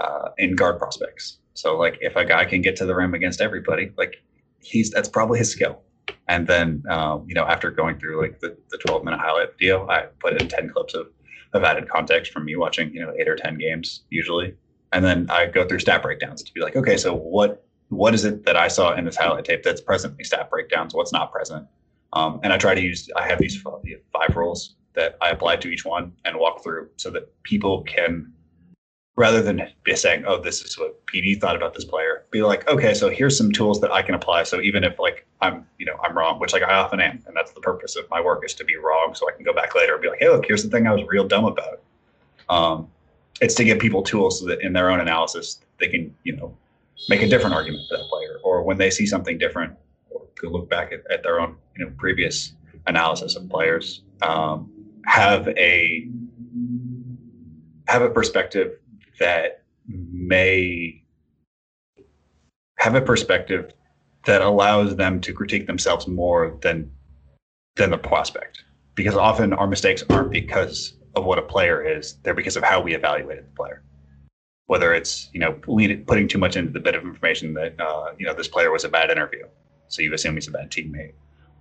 uh, 0.00 0.30
in 0.38 0.56
guard 0.56 0.78
prospects. 0.78 1.38
So, 1.54 1.76
like, 1.76 1.98
if 2.00 2.16
a 2.16 2.24
guy 2.24 2.44
can 2.44 2.60
get 2.60 2.76
to 2.76 2.86
the 2.86 2.94
rim 2.94 3.14
against 3.14 3.40
everybody, 3.40 3.92
like 3.96 4.22
he's 4.60 4.90
that's 4.90 5.08
probably 5.08 5.38
his 5.38 5.50
skill. 5.50 5.82
And 6.28 6.46
then, 6.46 6.82
um, 6.90 7.24
you 7.26 7.34
know, 7.34 7.44
after 7.44 7.70
going 7.70 7.98
through 7.98 8.20
like 8.20 8.40
the, 8.40 8.56
the 8.70 8.78
12 8.78 9.04
minute 9.04 9.18
highlight 9.18 9.58
video, 9.58 9.88
I 9.88 10.06
put 10.20 10.40
in 10.40 10.48
10 10.48 10.70
clips 10.70 10.94
of, 10.94 11.08
of 11.54 11.64
added 11.64 11.88
context 11.88 12.32
from 12.32 12.44
me 12.44 12.56
watching, 12.56 12.92
you 12.92 13.00
know, 13.00 13.12
eight 13.18 13.28
or 13.28 13.36
10 13.36 13.56
games 13.58 14.02
usually. 14.10 14.54
And 14.92 15.04
then 15.04 15.26
I 15.30 15.46
go 15.46 15.66
through 15.66 15.80
stat 15.80 16.02
breakdowns 16.02 16.42
to 16.42 16.52
be 16.52 16.60
like, 16.60 16.76
okay, 16.76 16.96
so 16.96 17.14
what 17.14 17.64
what 17.88 18.14
is 18.14 18.24
it 18.24 18.44
that 18.44 18.56
I 18.56 18.68
saw 18.68 18.94
in 18.94 19.06
this 19.06 19.16
highlight 19.16 19.46
tape 19.46 19.62
that's 19.62 19.80
presently 19.80 20.22
stat 20.24 20.50
breakdowns? 20.50 20.94
What's 20.94 21.12
not 21.12 21.32
present? 21.32 21.66
Um, 22.12 22.40
and 22.42 22.52
I 22.52 22.58
try 22.58 22.74
to 22.74 22.80
use, 22.80 23.08
I 23.16 23.26
have 23.26 23.38
these 23.38 23.60
five 23.60 24.36
rules 24.36 24.74
that 24.94 25.16
I 25.20 25.30
apply 25.30 25.56
to 25.56 25.68
each 25.68 25.84
one 25.84 26.12
and 26.24 26.36
walk 26.36 26.62
through 26.62 26.88
so 26.96 27.10
that 27.10 27.30
people 27.44 27.82
can 27.84 28.32
rather 29.18 29.42
than 29.42 29.68
saying, 29.94 30.22
"Oh, 30.26 30.40
this 30.40 30.62
is 30.62 30.78
what 30.78 31.04
PD 31.06 31.38
thought 31.40 31.56
about 31.56 31.74
this 31.74 31.84
player," 31.84 32.24
be 32.30 32.42
like, 32.42 32.68
"Okay, 32.68 32.94
so 32.94 33.08
here's 33.08 33.36
some 33.36 33.50
tools 33.50 33.80
that 33.80 33.90
I 33.90 34.00
can 34.00 34.14
apply." 34.14 34.44
So 34.44 34.60
even 34.60 34.84
if 34.84 34.98
like 35.00 35.26
I'm, 35.42 35.66
you 35.76 35.86
know, 35.86 35.96
I'm 36.04 36.16
wrong, 36.16 36.38
which 36.38 36.52
like 36.52 36.62
I 36.62 36.74
often 36.74 37.00
am, 37.00 37.20
and 37.26 37.36
that's 37.36 37.50
the 37.50 37.60
purpose 37.60 37.96
of 37.96 38.08
my 38.10 38.20
work 38.20 38.44
is 38.44 38.54
to 38.54 38.64
be 38.64 38.76
wrong, 38.76 39.14
so 39.14 39.28
I 39.28 39.32
can 39.32 39.44
go 39.44 39.52
back 39.52 39.74
later 39.74 39.94
and 39.94 40.02
be 40.02 40.08
like, 40.08 40.20
"Hey, 40.20 40.28
look, 40.28 40.46
here's 40.46 40.62
the 40.62 40.70
thing 40.70 40.86
I 40.86 40.92
was 40.92 41.04
real 41.08 41.26
dumb 41.26 41.46
about." 41.46 41.80
Um, 42.48 42.88
it's 43.40 43.56
to 43.56 43.64
give 43.64 43.80
people 43.80 44.02
tools 44.02 44.38
so 44.38 44.46
that 44.46 44.60
in 44.62 44.72
their 44.72 44.88
own 44.88 45.00
analysis 45.00 45.60
they 45.78 45.88
can, 45.88 46.14
you 46.22 46.36
know, 46.36 46.56
make 47.08 47.22
a 47.22 47.28
different 47.28 47.54
argument 47.54 47.82
for 47.88 47.96
that 47.96 48.04
player, 48.04 48.38
or 48.44 48.62
when 48.62 48.78
they 48.78 48.90
see 48.90 49.04
something 49.04 49.36
different, 49.36 49.74
or 50.10 50.22
could 50.36 50.52
look 50.52 50.70
back 50.70 50.92
at, 50.92 51.00
at 51.10 51.24
their 51.24 51.40
own, 51.40 51.56
you 51.76 51.84
know, 51.84 51.92
previous 51.98 52.52
analysis 52.86 53.34
of 53.34 53.48
players. 53.48 54.02
Um, 54.22 54.70
have 55.06 55.48
a 55.48 56.08
have 57.88 58.02
a 58.02 58.10
perspective 58.10 58.78
that 59.18 59.62
may 59.86 61.02
have 62.78 62.94
a 62.94 63.00
perspective 63.00 63.72
that 64.24 64.42
allows 64.42 64.96
them 64.96 65.20
to 65.20 65.32
critique 65.32 65.66
themselves 65.66 66.06
more 66.06 66.58
than 66.62 66.90
than 67.76 67.90
the 67.90 67.98
prospect. 67.98 68.64
Because 68.94 69.14
often 69.14 69.52
our 69.52 69.66
mistakes 69.66 70.02
aren't 70.10 70.30
because 70.30 70.94
of 71.14 71.24
what 71.24 71.38
a 71.38 71.42
player 71.42 71.82
is 71.82 72.16
they're 72.22 72.34
because 72.34 72.56
of 72.56 72.62
how 72.62 72.80
we 72.80 72.94
evaluated 72.94 73.46
the 73.46 73.54
player. 73.56 73.82
Whether 74.66 74.92
it's 74.94 75.30
you 75.32 75.40
know 75.40 75.52
putting 75.52 76.28
too 76.28 76.38
much 76.38 76.56
into 76.56 76.72
the 76.72 76.80
bit 76.80 76.94
of 76.94 77.02
information 77.02 77.54
that 77.54 77.80
uh, 77.80 78.12
you 78.18 78.26
know 78.26 78.34
this 78.34 78.48
player 78.48 78.70
was 78.70 78.84
a 78.84 78.88
bad 78.88 79.10
interview. 79.10 79.44
So 79.88 80.02
you 80.02 80.12
assume 80.12 80.34
he's 80.34 80.48
a 80.48 80.50
bad 80.50 80.70
teammate. 80.70 81.14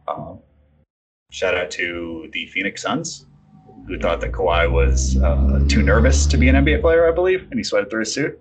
Um, 0.07 0.39
shout 1.31 1.55
out 1.55 1.71
to 1.71 2.29
the 2.33 2.47
phoenix 2.47 2.81
suns 2.81 3.25
who 3.87 3.97
thought 3.97 4.19
that 4.21 4.31
Kawhi 4.31 4.69
was 4.69 5.17
uh, 5.17 5.63
too 5.67 5.81
nervous 5.81 6.25
to 6.27 6.37
be 6.37 6.49
an 6.49 6.55
NBA 6.55 6.81
player, 6.81 7.07
I 7.09 7.11
believe, 7.11 7.47
and 7.49 7.59
he 7.59 7.63
sweated 7.63 7.89
through 7.89 8.01
his 8.01 8.13
suit. 8.13 8.39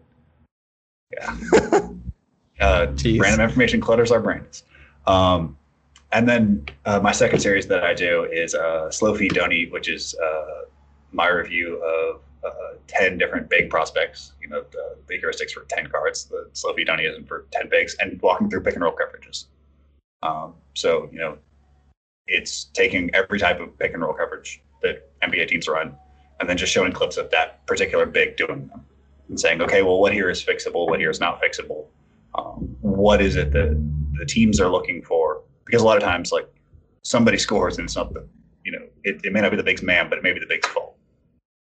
Yeah. 1.12 1.36
uh, 2.60 2.86
random 3.18 3.40
information 3.40 3.80
clutters 3.80 4.10
our 4.10 4.20
brains. 4.20 4.64
Um, 5.06 5.56
and 6.12 6.28
then 6.28 6.64
uh, 6.84 7.00
my 7.00 7.12
second 7.12 7.40
series 7.40 7.66
that 7.68 7.84
I 7.84 7.94
do 7.94 8.24
is 8.24 8.54
uh, 8.54 8.90
Slow 8.90 9.14
Feed 9.14 9.34
Don't 9.34 9.52
Eat, 9.52 9.72
which 9.72 9.88
is 9.88 10.14
uh, 10.14 10.62
my 11.12 11.28
review 11.28 11.76
of 11.82 12.22
uh, 12.44 12.74
10 12.88 13.18
different 13.18 13.48
big 13.48 13.70
prospects. 13.70 14.32
You 14.40 14.48
know, 14.48 14.64
the, 14.72 14.96
the 15.06 15.20
heuristics 15.20 15.52
for 15.52 15.64
10 15.68 15.88
cards, 15.88 16.24
the 16.24 16.48
Slow 16.54 16.74
Feed 16.74 16.88
Don't 16.88 17.00
Eat 17.00 17.06
isn't 17.06 17.28
for 17.28 17.46
10 17.52 17.68
bigs, 17.68 17.94
and 18.00 18.20
walking 18.20 18.50
through 18.50 18.62
pick 18.62 18.74
and 18.74 18.82
roll 18.82 18.92
coverages. 18.94 19.46
Um, 20.22 20.54
so, 20.74 21.08
you 21.12 21.18
know, 21.18 21.38
it's 22.26 22.64
taking 22.64 23.14
every 23.14 23.38
type 23.38 23.60
of 23.60 23.78
pick 23.78 23.92
and 23.92 24.02
roll 24.02 24.12
coverage 24.12 24.60
that 24.82 25.10
NBA 25.22 25.48
teams 25.48 25.68
run 25.68 25.94
and 26.40 26.48
then 26.48 26.56
just 26.56 26.72
showing 26.72 26.92
clips 26.92 27.16
of 27.16 27.30
that 27.30 27.64
particular 27.66 28.06
big 28.06 28.36
doing 28.36 28.68
them 28.68 28.84
and 29.28 29.40
saying, 29.40 29.60
okay, 29.62 29.82
well, 29.82 29.98
what 29.98 30.12
here 30.12 30.30
is 30.30 30.42
fixable? 30.42 30.88
What 30.88 31.00
here 31.00 31.10
is 31.10 31.20
not 31.20 31.42
fixable? 31.42 31.86
Um, 32.34 32.76
what 32.80 33.20
is 33.20 33.36
it 33.36 33.52
that 33.52 33.74
the 34.18 34.26
teams 34.26 34.60
are 34.60 34.68
looking 34.68 35.02
for? 35.02 35.42
Because 35.64 35.82
a 35.82 35.84
lot 35.84 35.96
of 35.96 36.02
times, 36.02 36.30
like 36.32 36.48
somebody 37.02 37.38
scores 37.38 37.78
and 37.78 37.86
it's 37.86 37.96
not 37.96 38.12
the, 38.12 38.26
you 38.64 38.72
know, 38.72 38.84
it, 39.04 39.20
it 39.24 39.32
may 39.32 39.40
not 39.40 39.50
be 39.50 39.56
the 39.56 39.62
big's 39.62 39.82
man, 39.82 40.08
but 40.08 40.18
it 40.18 40.22
may 40.22 40.32
be 40.32 40.40
the 40.40 40.46
big's 40.46 40.68
fault. 40.68 40.96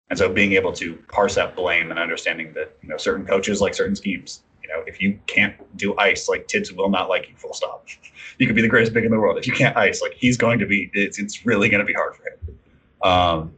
And 0.09 0.19
so 0.19 0.29
being 0.29 0.53
able 0.53 0.71
to 0.73 0.95
parse 1.07 1.37
out 1.37 1.55
blame 1.55 1.91
and 1.91 1.99
understanding 1.99 2.53
that, 2.53 2.77
you 2.81 2.89
know, 2.89 2.97
certain 2.97 3.25
coaches 3.25 3.61
like 3.61 3.73
certain 3.73 3.95
schemes. 3.95 4.43
You 4.61 4.69
know, 4.69 4.83
if 4.87 5.01
you 5.01 5.19
can't 5.27 5.55
do 5.77 5.95
ice, 5.97 6.27
like 6.27 6.47
Thibs 6.49 6.71
will 6.71 6.89
not 6.89 7.09
like 7.09 7.29
you, 7.29 7.35
full 7.35 7.53
stop. 7.53 7.87
You 8.37 8.47
could 8.47 8.55
be 8.57 8.61
the 8.61 8.67
greatest 8.67 8.91
big 8.91 9.05
in 9.05 9.11
the 9.11 9.17
world. 9.17 9.37
If 9.37 9.47
you 9.47 9.53
can't 9.53 9.77
ice, 9.77 10.01
like 10.01 10.11
he's 10.13 10.35
going 10.35 10.59
to 10.59 10.65
be, 10.65 10.89
it's, 10.91 11.19
it's 11.19 11.45
really 11.45 11.69
going 11.69 11.79
to 11.79 11.85
be 11.85 11.93
hard 11.93 12.17
for 12.17 12.23
him. 12.23 12.37
Um, 13.05 13.53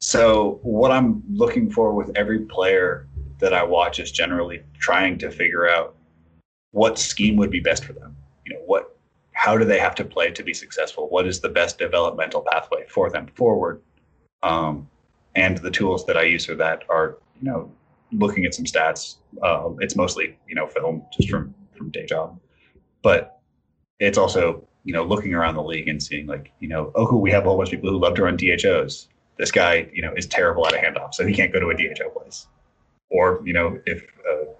so 0.00 0.58
what 0.62 0.90
I'm 0.90 1.22
looking 1.30 1.70
for 1.70 1.94
with 1.94 2.10
every 2.16 2.40
player 2.40 3.06
that 3.38 3.54
I 3.54 3.62
watch 3.62 4.00
is 4.00 4.10
generally 4.10 4.62
trying 4.78 5.16
to 5.18 5.30
figure 5.30 5.68
out 5.68 5.94
what 6.72 6.98
scheme 6.98 7.36
would 7.36 7.50
be 7.50 7.60
best 7.60 7.84
for 7.84 7.92
them. 7.92 8.16
You 8.44 8.54
know, 8.54 8.60
what 8.66 8.96
how 9.32 9.56
do 9.56 9.64
they 9.64 9.78
have 9.78 9.94
to 9.96 10.04
play 10.04 10.30
to 10.30 10.42
be 10.42 10.52
successful? 10.52 11.08
What 11.08 11.26
is 11.26 11.40
the 11.40 11.48
best 11.48 11.78
developmental 11.78 12.44
pathway 12.50 12.84
for 12.88 13.10
them 13.10 13.28
forward? 13.34 13.80
Um, 14.42 14.88
and 15.36 15.58
the 15.58 15.70
tools 15.70 16.04
that 16.06 16.16
I 16.16 16.22
use 16.22 16.46
for 16.46 16.54
that 16.56 16.82
are, 16.88 17.18
you 17.40 17.48
know, 17.48 17.70
looking 18.12 18.44
at 18.44 18.54
some 18.54 18.64
stats. 18.64 19.16
Uh, 19.40 19.70
it's 19.80 19.94
mostly, 19.94 20.36
you 20.48 20.54
know, 20.56 20.66
film 20.66 21.04
just 21.16 21.30
from 21.30 21.54
from 21.76 21.90
day 21.90 22.06
job, 22.06 22.40
but 23.02 23.38
it's 24.00 24.18
also, 24.18 24.66
you 24.86 24.94
know, 24.94 25.04
looking 25.04 25.34
around 25.34 25.56
the 25.56 25.62
league 25.62 25.88
and 25.88 26.02
seeing 26.02 26.26
like, 26.26 26.52
you 26.60 26.68
know, 26.68 26.92
oh, 26.94 27.16
we 27.16 27.30
have 27.30 27.44
a 27.44 27.48
whole 27.48 27.58
bunch 27.58 27.68
of 27.68 27.80
people 27.80 27.90
who 27.90 27.98
love 27.98 28.14
to 28.14 28.22
run 28.22 28.36
DHOs 28.36 29.08
this 29.36 29.50
guy, 29.50 29.88
you 29.92 30.02
know, 30.02 30.12
is 30.16 30.26
terrible 30.26 30.66
at 30.66 30.74
a 30.74 30.78
handoff, 30.78 31.14
so 31.14 31.26
he 31.26 31.34
can't 31.34 31.52
go 31.52 31.60
to 31.60 31.68
a 31.68 31.74
DHO 31.74 32.08
place. 32.10 32.46
Or, 33.10 33.42
you 33.44 33.52
know, 33.52 33.78
if 33.86 34.02
uh, 34.30 34.50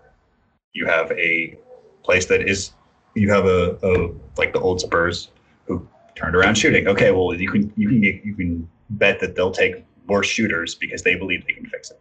you 0.73 0.87
have 0.87 1.11
a 1.13 1.57
place 2.03 2.27
that 2.27 2.43
is, 2.43 2.73
you 3.15 3.31
have 3.31 3.47
a, 3.47 3.79
a 3.83 4.13
like 4.37 4.53
the 4.53 4.61
old 4.61 4.81
Spurs 4.81 5.31
who 5.67 5.87
turned 6.15 6.37
around 6.37 6.57
shooting. 6.57 6.87
Okay, 6.87 7.11
well, 7.11 7.35
you 7.35 7.51
can 7.51 7.73
you 7.77 7.89
can 7.89 8.03
you 8.03 8.35
can 8.35 8.69
bet 8.91 9.19
that 9.21 9.35
they'll 9.35 9.51
take 9.51 9.85
worse 10.07 10.27
shooters 10.27 10.75
because 10.75 11.03
they 11.03 11.15
believe 11.15 11.45
they 11.47 11.55
can 11.55 11.67
fix 11.67 11.91
it. 11.91 12.01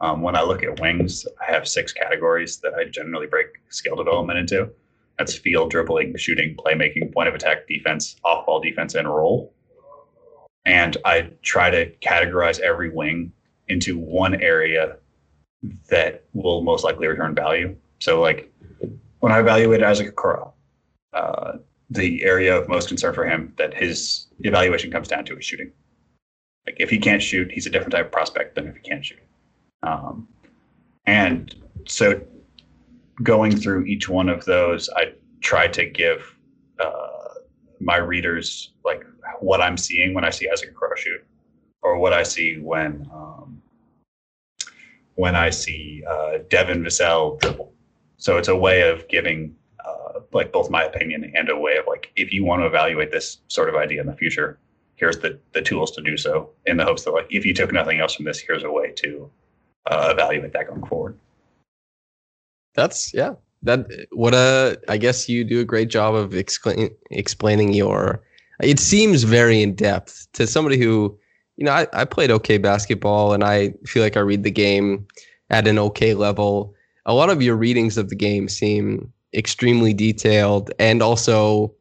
Um, 0.00 0.20
when 0.20 0.36
I 0.36 0.42
look 0.42 0.62
at 0.62 0.80
wings, 0.80 1.24
I 1.40 1.50
have 1.50 1.66
six 1.66 1.92
categories 1.92 2.58
that 2.58 2.74
I 2.74 2.84
generally 2.84 3.26
break 3.26 3.46
skill 3.68 3.96
development 3.96 4.38
into. 4.38 4.70
That's 5.18 5.36
field, 5.36 5.70
dribbling, 5.70 6.16
shooting, 6.16 6.56
playmaking, 6.56 7.12
point 7.12 7.28
of 7.28 7.34
attack, 7.34 7.68
defense, 7.68 8.16
off 8.24 8.46
ball 8.46 8.60
defense, 8.60 8.94
and 8.94 9.08
roll 9.08 9.54
and 10.64 10.96
I 11.04 11.30
try 11.42 11.70
to 11.70 11.90
categorize 11.96 12.58
every 12.60 12.90
wing 12.90 13.32
into 13.68 13.98
one 13.98 14.40
area 14.40 14.96
that 15.88 16.24
will 16.32 16.62
most 16.62 16.84
likely 16.84 17.06
return 17.06 17.34
value. 17.34 17.76
So, 18.00 18.20
like 18.20 18.52
when 19.20 19.32
I 19.32 19.40
evaluated 19.40 19.84
Isaac 19.84 20.14
Okoro, 20.14 20.52
uh, 21.12 21.58
the 21.90 22.24
area 22.24 22.56
of 22.56 22.68
most 22.68 22.88
concern 22.88 23.14
for 23.14 23.24
him 23.24 23.52
that 23.56 23.74
his 23.74 24.26
evaluation 24.40 24.90
comes 24.90 25.08
down 25.08 25.24
to 25.26 25.36
is 25.36 25.44
shooting. 25.44 25.72
Like 26.66 26.76
if 26.78 26.90
he 26.90 26.98
can't 26.98 27.22
shoot, 27.22 27.50
he's 27.52 27.66
a 27.66 27.70
different 27.70 27.92
type 27.92 28.06
of 28.06 28.12
prospect 28.12 28.54
than 28.54 28.66
if 28.66 28.74
he 28.74 28.80
can't 28.80 29.04
shoot. 29.04 29.18
Um, 29.82 30.28
and 31.06 31.54
so, 31.86 32.20
going 33.22 33.56
through 33.56 33.84
each 33.84 34.08
one 34.08 34.28
of 34.28 34.44
those, 34.44 34.88
I 34.96 35.12
try 35.40 35.68
to 35.68 35.86
give 35.86 36.36
uh, 36.78 37.34
my 37.80 37.96
readers 37.96 38.72
like 38.84 39.04
what 39.40 39.60
I'm 39.60 39.76
seeing 39.76 40.14
when 40.14 40.24
I 40.24 40.30
see 40.30 40.48
Isaac 40.50 40.74
Okoro 40.74 40.96
shoot, 40.96 41.24
or 41.82 41.98
what 41.98 42.12
I 42.12 42.22
see 42.22 42.58
when 42.58 43.08
um, 43.12 43.62
when 45.16 45.36
I 45.36 45.50
see 45.50 46.02
uh, 46.08 46.38
Devin 46.48 46.82
Vassell 46.82 47.40
dribble. 47.40 47.72
So 48.16 48.36
it's 48.36 48.48
a 48.48 48.56
way 48.56 48.88
of 48.88 49.06
giving 49.08 49.54
uh, 49.84 50.20
like 50.32 50.52
both 50.52 50.70
my 50.70 50.84
opinion 50.84 51.30
and 51.34 51.48
a 51.48 51.56
way 51.56 51.76
of 51.76 51.86
like 51.86 52.10
if 52.16 52.32
you 52.32 52.44
want 52.44 52.62
to 52.62 52.66
evaluate 52.66 53.12
this 53.12 53.38
sort 53.48 53.68
of 53.68 53.76
idea 53.76 54.00
in 54.00 54.06
the 54.06 54.16
future, 54.16 54.58
here's 54.96 55.18
the 55.18 55.38
the 55.52 55.62
tools 55.62 55.90
to 55.92 56.02
do 56.02 56.16
so. 56.16 56.50
In 56.66 56.76
the 56.76 56.84
hopes 56.84 57.04
that 57.04 57.12
like 57.12 57.26
if 57.30 57.44
you 57.46 57.54
took 57.54 57.72
nothing 57.72 58.00
else 58.00 58.14
from 58.14 58.24
this, 58.24 58.40
here's 58.40 58.64
a 58.64 58.70
way 58.70 58.92
to 58.92 59.30
uh, 59.86 60.08
evaluate 60.12 60.52
that 60.52 60.68
going 60.68 60.86
forward. 60.86 61.18
That's 62.74 63.12
yeah. 63.14 63.34
That 63.62 63.86
what 64.12 64.34
a 64.34 64.78
I 64.88 64.98
guess 64.98 65.28
you 65.28 65.44
do 65.44 65.60
a 65.60 65.64
great 65.64 65.88
job 65.88 66.14
of 66.14 66.34
explain, 66.34 66.90
explaining 67.10 67.72
your 67.72 68.22
it 68.60 68.78
seems 68.78 69.22
very 69.22 69.62
in 69.62 69.74
depth 69.74 70.28
to 70.34 70.46
somebody 70.46 70.78
who, 70.78 71.18
you 71.56 71.64
know, 71.64 71.72
I, 71.72 71.86
I 71.92 72.04
played 72.04 72.30
okay 72.30 72.58
basketball 72.58 73.32
and 73.32 73.42
I 73.42 73.74
feel 73.86 74.02
like 74.02 74.16
I 74.16 74.20
read 74.20 74.44
the 74.44 74.50
game 74.50 75.06
at 75.50 75.66
an 75.66 75.78
okay 75.78 76.14
level. 76.14 76.74
A 77.06 77.14
lot 77.14 77.30
of 77.30 77.42
your 77.42 77.56
readings 77.56 77.96
of 77.96 78.10
the 78.10 78.14
game 78.16 78.48
seem 78.48 79.12
extremely 79.34 79.92
detailed 79.92 80.70
and 80.78 81.02
also, 81.02 81.74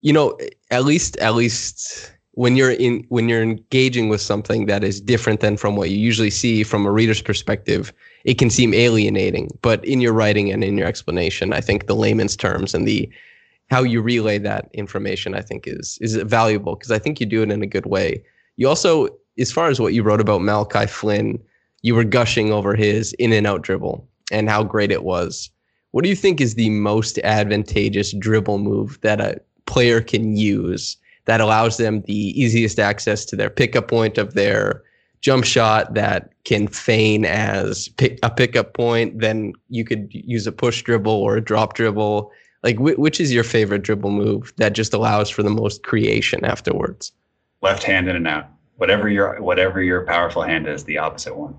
you 0.00 0.12
know, 0.12 0.38
at 0.70 0.84
least 0.84 1.16
at 1.18 1.34
least 1.34 2.12
when 2.38 2.54
you're 2.54 2.70
in 2.70 3.04
when 3.08 3.28
you're 3.28 3.42
engaging 3.42 4.08
with 4.08 4.20
something 4.20 4.66
that 4.66 4.84
is 4.84 5.00
different 5.00 5.40
than 5.40 5.56
from 5.56 5.74
what 5.74 5.90
you 5.90 5.96
usually 5.96 6.30
see 6.30 6.62
from 6.62 6.86
a 6.86 6.92
reader's 6.92 7.20
perspective, 7.20 7.92
it 8.22 8.38
can 8.38 8.48
seem 8.48 8.72
alienating. 8.72 9.50
But 9.60 9.84
in 9.84 10.00
your 10.00 10.12
writing 10.12 10.52
and 10.52 10.62
in 10.62 10.78
your 10.78 10.86
explanation, 10.86 11.52
I 11.52 11.60
think 11.60 11.86
the 11.86 11.96
layman's 11.96 12.36
terms 12.36 12.74
and 12.74 12.86
the 12.86 13.10
how 13.70 13.82
you 13.82 14.00
relay 14.00 14.38
that 14.38 14.70
information 14.72 15.34
i 15.34 15.42
think 15.42 15.66
is 15.66 15.98
is 16.00 16.16
valuable 16.16 16.74
because 16.74 16.90
i 16.90 16.98
think 16.98 17.20
you 17.20 17.26
do 17.26 17.42
it 17.42 17.50
in 17.50 17.62
a 17.62 17.66
good 17.66 17.84
way 17.86 18.22
you 18.56 18.66
also 18.66 19.08
as 19.38 19.52
far 19.52 19.68
as 19.68 19.78
what 19.78 19.92
you 19.92 20.02
wrote 20.02 20.22
about 20.22 20.40
malachi 20.40 20.86
flynn 20.86 21.38
you 21.82 21.94
were 21.94 22.04
gushing 22.04 22.50
over 22.50 22.74
his 22.74 23.12
in 23.14 23.30
and 23.32 23.46
out 23.46 23.60
dribble 23.60 24.08
and 24.32 24.48
how 24.48 24.62
great 24.64 24.90
it 24.90 25.04
was 25.04 25.50
what 25.90 26.02
do 26.02 26.08
you 26.08 26.16
think 26.16 26.40
is 26.40 26.54
the 26.54 26.70
most 26.70 27.18
advantageous 27.18 28.14
dribble 28.14 28.58
move 28.58 28.98
that 29.02 29.20
a 29.20 29.38
player 29.66 30.00
can 30.00 30.34
use 30.34 30.96
that 31.28 31.40
allows 31.40 31.76
them 31.76 32.02
the 32.02 32.40
easiest 32.40 32.80
access 32.80 33.24
to 33.26 33.36
their 33.36 33.50
pickup 33.50 33.86
point 33.86 34.18
of 34.18 34.34
their 34.34 34.82
jump 35.20 35.44
shot 35.44 35.94
that 35.94 36.32
can 36.44 36.66
feign 36.66 37.24
as 37.24 37.88
pick, 37.90 38.18
a 38.22 38.30
pickup 38.30 38.74
point 38.74 39.20
then 39.20 39.52
you 39.68 39.84
could 39.84 40.08
use 40.10 40.46
a 40.46 40.52
push 40.52 40.82
dribble 40.82 41.12
or 41.12 41.36
a 41.36 41.40
drop 41.40 41.74
dribble 41.74 42.32
like, 42.62 42.76
wh- 42.76 42.98
which 42.98 43.20
is 43.20 43.32
your 43.32 43.44
favorite 43.44 43.82
dribble 43.82 44.10
move 44.10 44.52
that 44.56 44.72
just 44.72 44.92
allows 44.92 45.30
for 45.30 45.42
the 45.42 45.50
most 45.50 45.82
creation 45.82 46.44
afterwards? 46.44 47.12
Left 47.62 47.82
hand 47.82 48.08
in 48.08 48.16
and 48.16 48.26
out. 48.26 48.48
Whatever 48.76 49.08
your 49.08 49.40
whatever 49.42 49.82
your 49.82 50.04
powerful 50.04 50.42
hand 50.42 50.68
is, 50.68 50.84
the 50.84 50.98
opposite 50.98 51.36
one. 51.36 51.56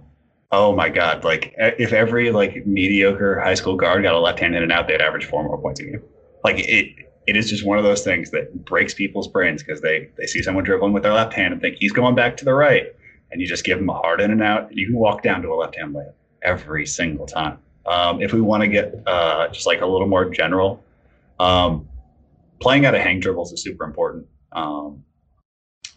Oh 0.51 0.74
my 0.74 0.88
god! 0.88 1.26
Like 1.26 1.53
if 1.57 1.91
every 1.91 2.32
like 2.32 2.65
mediocre 2.65 3.39
high 3.39 3.55
school 3.55 3.76
guard 3.76 4.03
got 4.03 4.15
a 4.15 4.20
left 4.20 4.39
hand 4.39 4.55
in 4.55 4.63
and 4.63 4.72
out, 4.72 4.88
they'd 4.88 5.01
average 5.01 5.26
four 5.26 5.43
more 5.43 5.57
points 5.57 5.82
a 5.82 5.84
game. 5.84 6.01
Like 6.45 6.59
it, 6.59 7.09
it 7.30 7.38
is 7.38 7.48
just 7.48 7.64
one 7.64 7.78
of 7.78 7.84
those 7.84 8.04
things 8.04 8.32
that 8.32 8.66
breaks 8.66 8.94
people's 8.96 9.28
brains 9.28 9.62
because 9.62 9.82
they 9.82 10.10
they 10.18 10.26
see 10.26 10.42
someone 10.42 10.64
dribbling 10.64 10.94
with 10.94 11.04
their 11.04 11.14
left 11.14 11.34
hand 11.34 11.54
and 11.54 11.62
think 11.62 11.78
he's 11.78 11.92
going 11.92 12.16
back 12.16 12.36
to 12.38 12.46
the 12.46 12.54
right, 12.54 12.88
and 13.32 13.40
you 13.40 13.48
just 13.48 13.64
give 13.64 13.78
them 13.78 13.88
a 13.88 13.94
hard 13.94 14.20
in 14.20 14.32
and 14.32 14.42
out. 14.42 14.76
You 14.76 14.88
can 14.88 14.96
walk 14.96 15.22
down 15.22 15.44
to 15.44 15.50
a 15.50 15.56
left 15.56 15.76
hand 15.76 15.94
layup 15.94 16.14
every 16.42 16.88
single 16.88 17.28
time. 17.28 17.60
Um, 17.86 18.20
if 18.22 18.34
we 18.34 18.42
want 18.42 18.62
to 18.62 18.68
get 18.68 18.96
uh, 19.06 19.48
just 19.50 19.68
like 19.68 19.82
a 19.82 19.86
little 19.86 20.08
more 20.08 20.28
general, 20.30 20.84
um, 21.40 21.88
playing 22.60 22.88
out 22.88 22.96
of 22.96 23.02
hang 23.02 23.20
dribbles 23.20 23.54
is 23.54 23.62
super 23.62 23.84
important. 23.84 24.26
Um, 24.52 25.04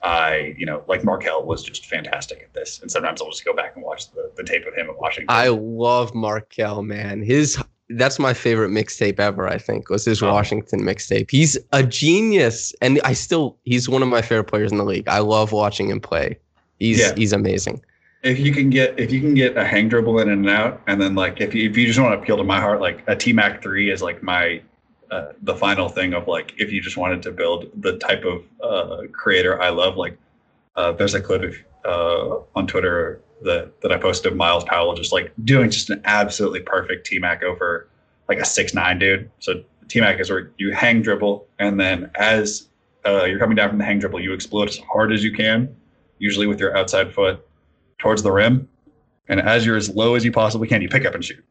I, 0.03 0.55
you 0.59 0.67
know, 0.67 0.83
like 0.89 1.05
Markelle 1.05 1.45
was 1.45 1.63
just 1.63 1.87
fantastic 1.87 2.43
at 2.43 2.53
this. 2.53 2.81
And 2.83 2.91
sometimes 2.91 3.23
I'll 3.23 3.31
just 3.31 3.45
go 3.45 3.55
back 3.55 3.77
and 3.77 3.85
watch 3.85 4.11
the, 4.11 4.33
the 4.37 4.43
tape 4.43 4.67
of 4.67 4.75
him 4.75 4.91
at 4.91 4.99
Washington. 4.99 5.27
I 5.29 5.49
love 5.49 6.15
Markelle, 6.15 6.83
man. 6.83 7.23
His 7.23 7.63
that's 7.97 8.19
my 8.19 8.35
favorite 8.35 8.71
mixtape 8.71 9.19
ever. 9.21 9.49
I 9.49 9.59
think 9.59 9.89
was 9.91 10.05
his 10.05 10.23
Oh. 10.23 10.33
Washington 10.33 10.81
mixtape. 10.83 11.31
He's 11.31 11.57
a 11.73 11.83
genius, 11.83 12.75
and 12.81 13.01
I 13.05 13.13
still 13.13 13.57
he's 13.65 13.89
one 13.89 14.03
of 14.03 14.09
my 14.09 14.23
favorite 14.23 14.45
players 14.45 14.73
in 14.73 14.79
the 14.79 14.85
league. 14.85 15.09
I 15.09 15.19
love 15.21 15.53
watching 15.53 15.89
him 15.91 16.01
play. 16.01 16.39
He's 16.79 16.99
Yeah. 17.01 17.15
he's 17.17 17.33
amazing. 17.33 17.83
if 18.23 18.39
you 18.39 18.53
can 18.53 18.71
get 18.71 18.99
if 19.01 19.11
you 19.11 19.21
can 19.21 19.35
get 19.35 19.57
a 19.57 19.65
hang 19.65 19.89
dribble 19.89 20.19
in 20.21 20.29
and 20.29 20.49
out, 20.49 20.81
and 20.87 21.01
then 21.03 21.15
like 21.17 21.41
if 21.41 21.55
you 21.55 21.69
if 21.69 21.77
you 21.77 21.87
just 21.87 21.99
want 21.99 22.13
to 22.15 22.23
appeal 22.23 22.37
to 22.37 22.45
my 22.45 22.61
heart, 22.61 22.81
like 22.81 23.03
a 23.09 23.17
T 23.17 23.33
Mac 23.33 23.63
three 23.63 23.91
is 23.91 24.01
like 24.03 24.23
my 24.23 24.61
uh, 25.11 25.33
the 25.43 25.55
final 25.55 25.89
thing 25.89 26.15
of 26.15 26.29
like 26.29 26.55
if 26.59 26.71
you 26.73 26.81
just 26.81 26.97
wanted 26.97 27.21
to 27.23 27.31
build 27.33 27.71
the 27.81 27.99
type 27.99 28.25
of 28.25 28.43
uh, 28.63 29.03
creator 29.13 29.61
I 29.61 29.71
love. 29.71 29.97
Like 29.97 30.17
uh, 30.77 30.93
there's 30.93 31.15
a 31.15 31.21
clip 31.21 31.55
uh, 31.85 32.37
on 32.55 32.67
Twitter 32.67 33.21
that 33.45 33.81
that 33.83 33.93
I 33.93 33.99
posted 33.99 34.33
of 34.33 34.37
Myles 34.37 34.65
Powell 34.65 34.95
just 34.95 35.13
like 35.13 35.33
doing 35.45 35.71
just 35.71 35.91
an 35.91 36.01
absolutely 36.05 36.61
perfect 36.61 37.07
T 37.07 37.19
Mac 37.19 37.43
over 37.43 37.89
like 38.29 38.39
a 38.39 38.45
six 38.45 38.75
nine 38.75 38.99
dude. 38.99 39.31
So 39.39 39.63
T 39.89 40.01
Mac 40.01 40.21
is 40.21 40.31
where 40.31 40.51
you 40.59 40.73
hang 40.73 41.03
dribble, 41.03 41.47
and 41.59 41.79
then 41.79 42.11
as 42.15 42.69
uh, 43.05 43.25
you're 43.25 43.39
coming 43.39 43.57
down 43.57 43.69
from 43.69 43.79
the 43.79 43.85
hang 43.85 43.99
dribble, 43.99 44.21
you 44.21 44.33
explode 44.33 44.69
as 44.69 44.79
hard 44.79 45.13
as 45.13 45.25
you 45.25 45.33
can, 45.33 45.75
usually 46.19 46.47
with 46.47 46.61
your 46.61 46.77
outside 46.77 47.13
foot 47.13 47.47
towards 47.99 48.23
the 48.23 48.33
rim. 48.33 48.69
And 49.29 49.41
as 49.41 49.65
you're 49.65 49.77
as 49.77 49.89
low 49.89 50.15
as 50.15 50.25
you 50.25 50.33
possibly 50.33 50.69
can, 50.69 50.83
you 50.83 50.89
pick 50.89 51.05
up 51.05 51.15
and 51.15 51.25
shoot. 51.25 51.45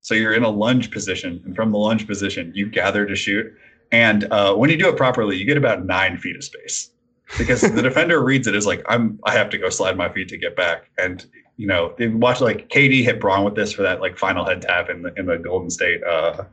So 0.00 0.14
you're 0.14 0.34
in 0.34 0.42
a 0.42 0.48
lunge 0.48 0.90
position, 0.90 1.42
and 1.44 1.54
from 1.54 1.72
the 1.72 1.78
lunge 1.78 2.06
position, 2.06 2.52
you 2.54 2.66
gather 2.66 3.04
to 3.06 3.16
shoot. 3.16 3.52
And 3.90 4.24
uh, 4.32 4.54
when 4.54 4.70
you 4.70 4.76
do 4.76 4.88
it 4.88 4.96
properly, 4.96 5.36
you 5.36 5.44
get 5.44 5.56
about 5.56 5.84
nine 5.84 6.18
feet 6.18 6.36
of 6.36 6.44
space 6.44 6.90
because 7.36 7.60
the 7.60 7.82
defender 7.82 8.22
reads 8.22 8.46
it 8.46 8.54
as 8.54 8.66
like 8.66 8.84
I'm. 8.88 9.18
I 9.24 9.32
have 9.32 9.50
to 9.50 9.58
go 9.58 9.68
slide 9.70 9.96
my 9.96 10.08
feet 10.08 10.28
to 10.28 10.38
get 10.38 10.56
back. 10.56 10.90
And 10.98 11.26
you 11.58 11.66
know, 11.66 11.92
they 11.98 12.06
watch 12.06 12.40
like 12.40 12.68
KD 12.68 13.02
hit 13.02 13.20
Bron 13.20 13.44
with 13.44 13.56
this 13.56 13.72
for 13.72 13.82
that 13.82 14.00
like 14.00 14.16
final 14.16 14.44
head 14.44 14.62
tap 14.62 14.88
in 14.88 15.02
the 15.02 15.12
in 15.18 15.26
the 15.26 15.36
Golden 15.36 15.68
State 15.68 16.02
uh, 16.04 16.44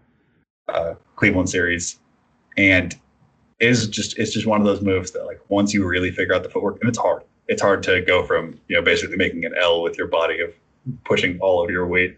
uh, 0.68 0.96
Cleveland 1.16 1.50
series, 1.50 2.00
and 2.58 3.00
is 3.60 3.88
just 3.88 4.18
it's 4.18 4.34
just 4.34 4.48
one 4.48 4.60
of 4.60 4.66
those 4.66 4.82
moves 4.82 5.12
that 5.12 5.26
like 5.26 5.40
once 5.48 5.74
you 5.76 5.88
really 5.88 6.12
figure 6.12 6.34
out 6.34 6.42
the 6.42 6.50
footwork, 6.50 6.80
and 6.82 6.90
it's 6.90 6.98
hard. 6.98 7.22
It's 7.48 7.62
hard 7.62 7.84
to 7.84 8.02
go 8.02 8.24
from 8.26 8.60
you 8.68 8.76
know 8.76 8.82
basically 8.82 9.16
making 9.16 9.46
an 9.46 9.54
L 9.62 9.84
with 9.84 9.96
your 9.96 10.08
body 10.08 10.42
of 10.42 10.52
pushing 11.04 11.40
all 11.40 11.64
of 11.64 11.70
your 11.70 11.86
weight 11.86 12.18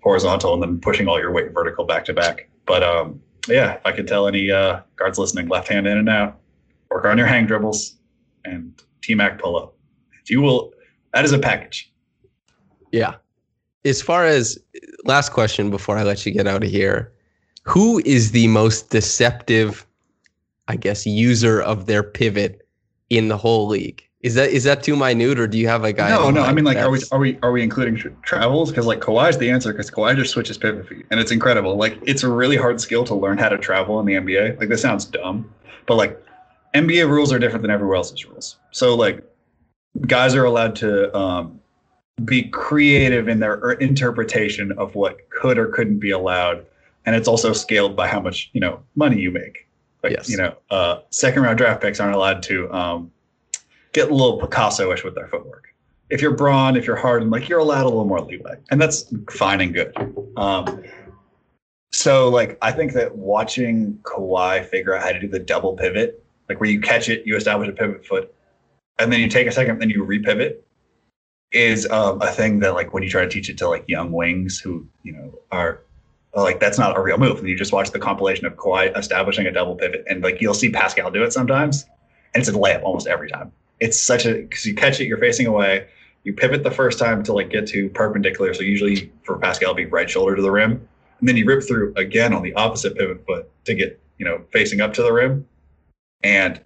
horizontal 0.00 0.54
and 0.54 0.62
then 0.62 0.80
pushing 0.80 1.08
all 1.08 1.18
your 1.18 1.32
weight 1.32 1.52
vertical 1.52 1.84
back 1.84 2.04
to 2.04 2.14
back. 2.14 2.48
But 2.66 2.84
um, 2.84 3.20
yeah, 3.48 3.74
if 3.74 3.80
I 3.84 3.90
could 3.90 4.06
tell 4.06 4.28
any 4.28 4.48
uh, 4.48 4.82
guards 4.94 5.18
listening, 5.18 5.48
left 5.48 5.66
hand 5.66 5.88
in 5.88 5.98
and 5.98 6.08
out, 6.08 6.38
work 6.88 7.04
on 7.04 7.18
your 7.18 7.26
hang 7.26 7.46
dribbles 7.46 7.96
and 8.44 8.80
T 9.02 9.16
Mac 9.16 9.40
pull 9.40 9.56
up. 9.56 9.74
You 10.28 10.40
will. 10.40 10.72
That 11.14 11.24
is 11.24 11.32
a 11.32 11.38
package. 11.38 11.90
Yeah. 12.92 13.14
As 13.84 14.02
far 14.02 14.26
as 14.26 14.58
last 15.04 15.32
question 15.32 15.70
before 15.70 15.96
I 15.96 16.02
let 16.02 16.26
you 16.26 16.32
get 16.32 16.46
out 16.46 16.62
of 16.62 16.70
here, 16.70 17.12
who 17.62 18.00
is 18.04 18.32
the 18.32 18.48
most 18.48 18.90
deceptive, 18.90 19.86
I 20.68 20.76
guess, 20.76 21.06
user 21.06 21.60
of 21.60 21.86
their 21.86 22.02
pivot 22.02 22.66
in 23.10 23.28
the 23.28 23.36
whole 23.36 23.66
league? 23.66 24.02
Is 24.20 24.34
that 24.34 24.50
is 24.50 24.64
that 24.64 24.82
too 24.82 24.96
minute, 24.96 25.38
or 25.38 25.46
do 25.46 25.56
you 25.58 25.68
have 25.68 25.84
a 25.84 25.92
guy? 25.92 26.08
no, 26.08 26.30
no. 26.30 26.42
I 26.42 26.52
mean, 26.52 26.64
like, 26.64 26.76
are 26.76 26.90
we 26.90 27.00
are 27.12 27.20
we 27.20 27.38
are 27.40 27.52
we 27.52 27.62
including 27.62 27.94
tr- 27.94 28.08
travels? 28.22 28.70
Because 28.70 28.84
like 28.84 28.98
Kawhi's 28.98 29.38
the 29.38 29.48
answer. 29.48 29.70
Because 29.72 29.92
Kawhi 29.92 30.16
just 30.16 30.32
switches 30.32 30.58
pivot 30.58 30.88
feet, 30.88 31.06
and 31.12 31.20
it's 31.20 31.30
incredible. 31.30 31.76
Like, 31.76 31.98
it's 32.02 32.24
a 32.24 32.28
really 32.28 32.56
hard 32.56 32.80
skill 32.80 33.04
to 33.04 33.14
learn 33.14 33.38
how 33.38 33.48
to 33.48 33.56
travel 33.56 34.00
in 34.00 34.06
the 34.06 34.14
NBA. 34.14 34.58
Like, 34.58 34.70
this 34.70 34.82
sounds 34.82 35.04
dumb, 35.04 35.48
but 35.86 35.94
like, 35.94 36.20
NBA 36.74 37.08
rules 37.08 37.32
are 37.32 37.38
different 37.38 37.62
than 37.62 37.70
everywhere 37.70 37.96
else's 37.96 38.24
rules. 38.26 38.56
So 38.70 38.94
like, 38.94 39.22
guys 40.06 40.34
are 40.34 40.44
allowed 40.44 40.76
to 40.76 41.16
um, 41.16 41.57
be 42.24 42.44
creative 42.44 43.28
in 43.28 43.40
their 43.40 43.54
er- 43.54 43.72
interpretation 43.74 44.72
of 44.72 44.94
what 44.94 45.28
could 45.30 45.58
or 45.58 45.68
couldn't 45.68 45.98
be 45.98 46.10
allowed, 46.10 46.64
and 47.06 47.14
it's 47.14 47.28
also 47.28 47.52
scaled 47.52 47.96
by 47.96 48.08
how 48.08 48.20
much 48.20 48.50
you 48.52 48.60
know 48.60 48.80
money 48.94 49.20
you 49.20 49.30
make. 49.30 49.66
Like, 50.02 50.12
Yes. 50.12 50.30
you 50.30 50.36
know, 50.36 50.56
uh, 50.70 51.00
second 51.10 51.42
round 51.42 51.58
draft 51.58 51.82
picks 51.82 51.98
aren't 51.98 52.14
allowed 52.14 52.42
to 52.44 52.72
um, 52.72 53.10
get 53.92 54.10
a 54.10 54.14
little 54.14 54.38
Picasso-ish 54.38 55.02
with 55.02 55.16
their 55.16 55.26
footwork. 55.26 55.74
If 56.08 56.22
you're 56.22 56.34
Bron, 56.34 56.76
if 56.76 56.86
you're 56.86 56.96
Harden, 56.96 57.30
like 57.30 57.48
you're 57.48 57.58
allowed 57.58 57.82
a 57.82 57.88
little 57.88 58.04
more 58.04 58.20
leeway, 58.20 58.56
and 58.70 58.80
that's 58.80 59.12
fine 59.30 59.60
and 59.60 59.74
good. 59.74 59.92
Um, 60.36 60.84
so, 61.92 62.28
like, 62.28 62.58
I 62.62 62.70
think 62.70 62.92
that 62.92 63.16
watching 63.16 63.98
Kawhi 64.02 64.64
figure 64.66 64.94
out 64.94 65.02
how 65.02 65.12
to 65.12 65.18
do 65.20 65.26
the 65.28 65.38
double 65.38 65.74
pivot, 65.74 66.22
like 66.48 66.60
where 66.60 66.70
you 66.70 66.80
catch 66.80 67.08
it, 67.08 67.26
you 67.26 67.36
establish 67.36 67.68
a 67.68 67.72
pivot 67.72 68.06
foot, 68.06 68.32
and 68.98 69.12
then 69.12 69.20
you 69.20 69.28
take 69.28 69.46
a 69.46 69.52
second, 69.52 69.80
then 69.80 69.90
you 69.90 70.04
repivot, 70.04 70.56
is 71.52 71.88
um, 71.90 72.20
a 72.20 72.28
thing 72.28 72.60
that, 72.60 72.74
like, 72.74 72.92
when 72.92 73.02
you 73.02 73.08
try 73.08 73.22
to 73.22 73.28
teach 73.28 73.48
it 73.48 73.58
to 73.58 73.68
like 73.68 73.84
young 73.88 74.12
wings 74.12 74.58
who 74.58 74.86
you 75.02 75.12
know 75.12 75.38
are 75.50 75.80
like 76.34 76.60
that's 76.60 76.78
not 76.78 76.96
a 76.96 77.00
real 77.00 77.18
move. 77.18 77.38
And 77.38 77.48
you 77.48 77.56
just 77.56 77.72
watch 77.72 77.90
the 77.90 77.98
compilation 77.98 78.46
of 78.46 78.54
Kawhi 78.56 78.96
establishing 78.96 79.46
a 79.46 79.52
double 79.52 79.74
pivot, 79.74 80.04
and 80.08 80.22
like 80.22 80.40
you'll 80.40 80.54
see 80.54 80.70
Pascal 80.70 81.10
do 81.10 81.22
it 81.22 81.32
sometimes, 81.32 81.84
and 82.34 82.40
it's 82.40 82.48
a 82.48 82.52
layup 82.52 82.82
almost 82.82 83.06
every 83.06 83.30
time. 83.30 83.52
It's 83.80 84.00
such 84.00 84.26
a 84.26 84.34
because 84.34 84.66
you 84.66 84.74
catch 84.74 85.00
it, 85.00 85.06
you're 85.06 85.18
facing 85.18 85.46
away, 85.46 85.86
you 86.24 86.32
pivot 86.32 86.62
the 86.62 86.70
first 86.70 86.98
time 86.98 87.22
to 87.24 87.32
like 87.32 87.50
get 87.50 87.66
to 87.68 87.88
perpendicular. 87.90 88.52
So 88.54 88.62
usually 88.62 89.12
for 89.22 89.38
Pascal, 89.38 89.74
be 89.74 89.86
right 89.86 90.08
shoulder 90.08 90.36
to 90.36 90.42
the 90.42 90.50
rim, 90.50 90.72
and 91.20 91.28
then 91.28 91.36
you 91.36 91.46
rip 91.46 91.62
through 91.66 91.94
again 91.96 92.32
on 92.32 92.42
the 92.42 92.54
opposite 92.54 92.96
pivot 92.96 93.24
foot 93.26 93.50
to 93.64 93.74
get 93.74 94.00
you 94.18 94.24
know 94.24 94.42
facing 94.52 94.80
up 94.80 94.94
to 94.94 95.02
the 95.02 95.12
rim, 95.12 95.46
and 96.22 96.60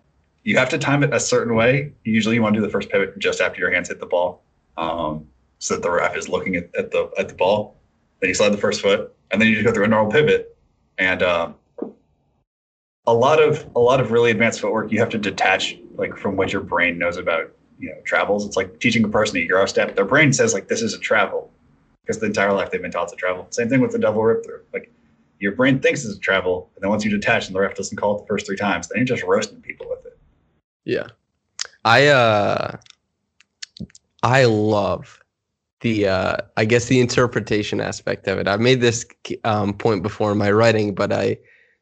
you 0.44 0.56
have 0.56 0.68
to 0.70 0.78
time 0.78 1.02
it 1.02 1.14
a 1.14 1.20
certain 1.20 1.54
way. 1.54 1.92
Usually, 2.04 2.34
you 2.34 2.42
want 2.42 2.54
to 2.54 2.60
do 2.60 2.66
the 2.66 2.72
first 2.72 2.90
pivot 2.90 3.18
just 3.18 3.40
after 3.40 3.60
your 3.60 3.70
hands 3.70 3.88
hit 3.88 4.00
the 4.00 4.06
ball, 4.06 4.42
um, 4.76 5.26
so 5.58 5.74
that 5.74 5.82
the 5.82 5.90
ref 5.90 6.16
is 6.16 6.28
looking 6.28 6.56
at, 6.56 6.74
at 6.76 6.90
the 6.90 7.10
at 7.18 7.28
the 7.28 7.34
ball. 7.34 7.76
Then 8.20 8.28
you 8.28 8.34
slide 8.34 8.50
the 8.50 8.58
first 8.58 8.80
foot, 8.80 9.14
and 9.30 9.40
then 9.40 9.48
you 9.48 9.54
just 9.54 9.66
go 9.66 9.72
through 9.72 9.84
a 9.84 9.88
normal 9.88 10.12
pivot. 10.12 10.56
And 10.98 11.22
um, 11.22 11.54
a 13.06 13.14
lot 13.14 13.42
of 13.42 13.66
a 13.74 13.80
lot 13.80 14.00
of 14.00 14.12
really 14.12 14.30
advanced 14.30 14.60
footwork 14.60 14.92
you 14.92 14.98
have 14.98 15.08
to 15.10 15.18
detach 15.18 15.76
like 15.94 16.16
from 16.16 16.36
what 16.36 16.52
your 16.52 16.62
brain 16.62 16.98
knows 16.98 17.16
about 17.16 17.52
you 17.78 17.88
know 17.88 18.00
travels. 18.04 18.46
It's 18.46 18.56
like 18.56 18.78
teaching 18.80 19.04
a 19.04 19.08
person 19.08 19.36
a 19.38 19.40
euro 19.40 19.66
step. 19.66 19.96
Their 19.96 20.04
brain 20.04 20.32
says 20.32 20.54
like 20.54 20.68
this 20.68 20.82
is 20.82 20.94
a 20.94 20.98
travel 20.98 21.50
because 22.02 22.20
the 22.20 22.26
entire 22.26 22.52
life 22.52 22.70
they've 22.70 22.82
been 22.82 22.90
taught 22.90 23.08
to 23.08 23.16
travel. 23.16 23.46
Same 23.50 23.68
thing 23.68 23.80
with 23.80 23.92
the 23.92 23.98
double 23.98 24.22
rip 24.22 24.44
through. 24.44 24.60
Like 24.72 24.92
your 25.38 25.52
brain 25.52 25.80
thinks 25.80 26.04
it's 26.04 26.16
a 26.16 26.20
travel, 26.20 26.70
and 26.76 26.82
then 26.82 26.90
once 26.90 27.04
you 27.04 27.10
detach 27.10 27.46
and 27.46 27.54
the 27.54 27.60
ref 27.60 27.74
doesn't 27.74 27.96
call 27.96 28.16
it 28.16 28.20
the 28.20 28.26
first 28.26 28.46
three 28.46 28.56
times, 28.56 28.88
then 28.88 28.98
you're 28.98 29.16
just 29.16 29.24
roasting 29.24 29.60
people 29.60 29.86
with 29.88 30.06
it. 30.06 30.18
Yeah. 30.84 31.08
I 31.84 32.06
uh 32.06 32.76
I 34.22 34.44
love 34.44 35.18
the 35.80 36.06
uh 36.06 36.36
I 36.56 36.64
guess 36.64 36.86
the 36.86 37.00
interpretation 37.00 37.80
aspect 37.80 38.28
of 38.28 38.38
it. 38.38 38.46
I've 38.48 38.60
made 38.60 38.80
this 38.80 39.04
um 39.44 39.74
point 39.74 40.02
before 40.02 40.32
in 40.32 40.38
my 40.38 40.50
writing, 40.50 40.94
but 40.94 41.12
I 41.12 41.38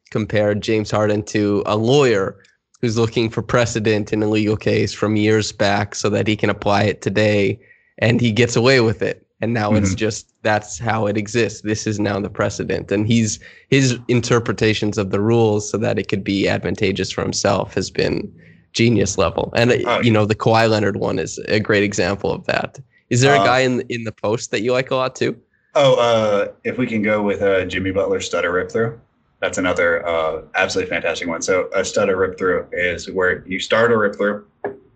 compared 0.09 0.61
James 0.61 0.91
Harden 0.91 1.23
to 1.23 1.63
a 1.65 1.77
lawyer 1.77 2.37
who's 2.81 2.97
looking 2.97 3.29
for 3.29 3.43
precedent 3.43 4.11
in 4.11 4.23
a 4.23 4.27
legal 4.27 4.57
case 4.57 4.91
from 4.91 5.15
years 5.15 5.51
back 5.51 5.93
so 5.93 6.09
that 6.09 6.27
he 6.27 6.35
can 6.35 6.49
apply 6.49 6.83
it 6.83 7.01
today 7.01 7.59
and 7.99 8.19
he 8.19 8.31
gets 8.31 8.55
away 8.55 8.81
with 8.81 9.01
it. 9.03 9.25
And 9.39 9.53
now 9.53 9.73
it's 9.73 9.93
Mhm. 9.93 9.97
just 9.97 10.33
that's 10.43 10.79
how 10.79 11.05
it 11.07 11.17
exists. 11.17 11.61
This 11.61 11.85
is 11.85 11.99
now 11.99 12.19
the 12.19 12.29
precedent. 12.29 12.91
And 12.91 13.07
he's 13.07 13.39
his 13.69 13.97
interpretations 14.07 14.97
of 14.97 15.11
the 15.11 15.21
rules 15.21 15.69
so 15.69 15.77
that 15.77 15.99
it 15.99 16.07
could 16.07 16.23
be 16.23 16.47
advantageous 16.47 17.11
for 17.11 17.21
himself 17.21 17.73
has 17.75 17.91
been 17.91 18.31
genius 18.73 19.17
level. 19.17 19.51
And 19.55 19.71
uh, 19.71 19.77
Oh, 19.85 19.99
you 20.01 20.11
know, 20.11 20.25
the 20.25 20.35
Kawhi 20.35 20.69
Leonard 20.69 20.97
one 20.97 21.19
is 21.19 21.37
a 21.47 21.59
great 21.59 21.83
example 21.83 22.31
of 22.31 22.45
that. 22.45 22.79
Is 23.09 23.21
there 23.21 23.35
a 23.35 23.39
Uh, 23.39 23.45
guy 23.45 23.59
in 23.59 23.81
in 23.89 24.03
the 24.03 24.11
post 24.11 24.51
that 24.51 24.61
you 24.61 24.71
like 24.71 24.91
a 24.91 24.95
lot 24.95 25.15
too? 25.15 25.35
Oh, 25.75 25.95
uh, 25.95 26.51
if 26.63 26.77
we 26.77 26.85
can 26.87 27.01
go 27.01 27.21
with 27.21 27.41
uh, 27.41 27.65
Jimmy 27.65 27.91
Butler 27.91 28.19
stutter 28.19 28.51
rip 28.51 28.71
through, 28.71 28.99
that's 29.39 29.57
another 29.57 30.05
uh, 30.07 30.41
absolutely 30.55 30.89
fantastic 30.89 31.27
one. 31.27 31.41
So 31.41 31.69
a 31.73 31.83
stutter 31.83 32.17
rip 32.17 32.37
through 32.37 32.67
is 32.71 33.09
where 33.09 33.45
you 33.47 33.59
start 33.59 33.91
a 33.91 33.97
rip 33.97 34.15
through. 34.15 34.45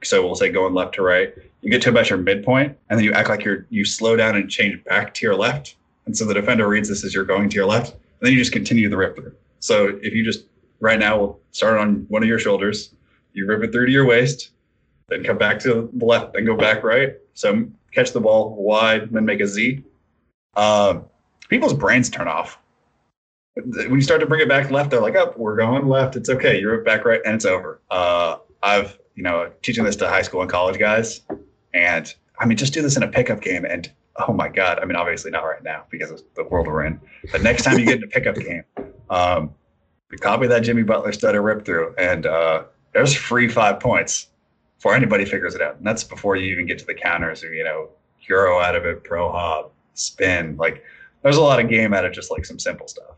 So 0.04 0.26
we'll 0.26 0.36
say 0.36 0.50
going 0.50 0.74
left 0.74 0.96
to 0.96 1.02
right. 1.02 1.34
You 1.62 1.72
get 1.72 1.82
to 1.84 1.90
about 1.90 2.10
your 2.10 2.20
midpoint, 2.20 2.78
and 2.90 3.00
then 3.00 3.04
you 3.06 3.12
act 3.14 3.30
like 3.30 3.44
you're 3.44 3.66
you 3.70 3.86
slow 3.86 4.16
down 4.16 4.36
and 4.36 4.50
change 4.50 4.84
back 4.84 5.14
to 5.16 5.26
your 5.26 5.36
left. 5.36 5.76
And 6.06 6.16
so 6.16 6.24
the 6.26 6.34
defender 6.36 6.68
reads 6.68 6.90
this 6.90 7.04
as 7.04 7.14
you're 7.14 7.26
going 7.26 7.50
to 7.50 7.56
your 7.56 7.66
left, 7.66 7.94
and 7.94 8.22
then 8.22 8.32
you 8.34 8.38
just 8.38 8.52
continue 8.52 8.88
the 8.88 8.98
rip 8.98 9.16
through. 9.16 9.34
So 9.60 9.98
if 10.04 10.14
you 10.14 10.24
just 10.24 10.46
right 10.80 11.00
now 11.00 11.18
we'll 11.18 11.40
start 11.52 11.80
on 11.80 12.06
one 12.10 12.22
of 12.22 12.30
your 12.30 12.38
shoulders, 12.38 12.92
you 13.36 13.46
rip 13.46 13.64
it 13.64 13.72
through 13.72 13.86
to 13.86 13.92
your 13.92 14.06
waist, 14.06 14.52
then 15.10 15.24
come 15.24 15.38
back 15.38 15.60
to 15.60 15.90
the 15.94 16.06
left, 16.06 16.34
then 16.34 16.46
go 16.46 16.56
back 16.56 16.84
right. 16.84 17.18
So 17.34 17.68
catch 17.92 18.12
the 18.12 18.22
ball 18.22 18.56
wide, 18.56 19.12
then 19.12 19.26
make 19.26 19.42
a 19.42 19.48
Z. 19.48 19.84
Um, 20.56 21.06
people's 21.50 21.74
brains 21.74 22.10
turn 22.10 22.28
off. 22.28 22.58
When 23.56 23.96
you 23.96 24.02
start 24.02 24.22
to 24.22 24.26
bring 24.26 24.42
it 24.42 24.50
back 24.50 24.72
left, 24.72 24.90
they're 24.90 25.02
like, 25.02 25.16
"Oh, 25.16 25.34
we're 25.38 25.56
going 25.56 25.88
left. 25.88 26.16
It's 26.16 26.30
okay." 26.30 26.60
You 26.60 26.70
rip 26.70 26.84
back 26.84 27.06
right, 27.06 27.22
and 27.26 27.36
it's 27.36 27.46
over. 27.46 27.80
Uh, 27.90 28.38
I've, 28.64 29.00
you 29.16 29.24
know, 29.24 29.52
teaching 29.62 29.86
this 29.86 29.96
to 29.98 30.10
high 30.10 30.24
school 30.24 30.42
and 30.42 30.50
college 30.50 30.78
guys, 30.78 31.22
and 31.74 32.14
I 32.40 32.46
mean, 32.46 32.58
just 32.58 32.74
do 32.74 32.82
this 32.82 32.98
in 32.98 33.04
a 33.04 33.08
pickup 33.08 33.42
game, 33.42 33.64
and 33.64 33.90
oh 34.28 34.34
my 34.34 34.50
god! 34.50 34.80
I 34.80 34.86
mean, 34.86 34.98
obviously 34.98 35.32
not 35.32 35.44
right 35.44 35.64
now 35.64 35.86
because 35.90 36.12
of 36.12 36.22
the 36.36 36.44
world 36.44 36.68
we're 36.68 36.84
in. 36.84 37.00
But 37.32 37.44
next 37.44 37.64
time 37.64 37.80
you 37.80 37.86
get 37.86 37.98
in 37.98 38.04
a 38.04 38.08
pickup 38.08 38.36
game, 38.36 38.64
um, 39.10 39.54
copy 40.20 40.48
that 40.48 40.60
Jimmy 40.60 40.84
Butler 40.84 41.14
stutter 41.14 41.42
rip 41.42 41.64
through, 41.66 41.96
and 41.98 42.26
uh, 42.26 42.64
there's 42.96 43.14
free 43.14 43.48
five 43.48 43.80
points. 43.80 44.28
before 44.78 44.96
anybody 44.96 45.26
figures 45.26 45.54
it 45.56 45.62
out. 45.62 45.76
And 45.78 45.86
that's 45.86 46.04
before 46.04 46.36
you 46.36 46.52
even 46.52 46.66
get 46.66 46.78
to 46.80 46.86
the 46.86 46.94
counters 46.94 47.44
or, 47.44 47.54
you 47.54 47.64
know, 47.64 47.90
Euro 48.28 48.60
out 48.60 48.76
of 48.76 48.86
it, 48.86 49.04
pro 49.04 49.32
hop, 49.32 49.74
spin. 49.94 50.56
Like 50.58 50.84
there's 51.24 51.38
a 51.38 51.42
lot 51.42 51.60
of 51.60 51.70
game 51.70 51.94
out 51.94 52.06
of 52.06 52.14
just 52.14 52.30
like 52.32 52.46
some 52.46 52.58
simple 52.60 52.88
stuff. 52.88 53.16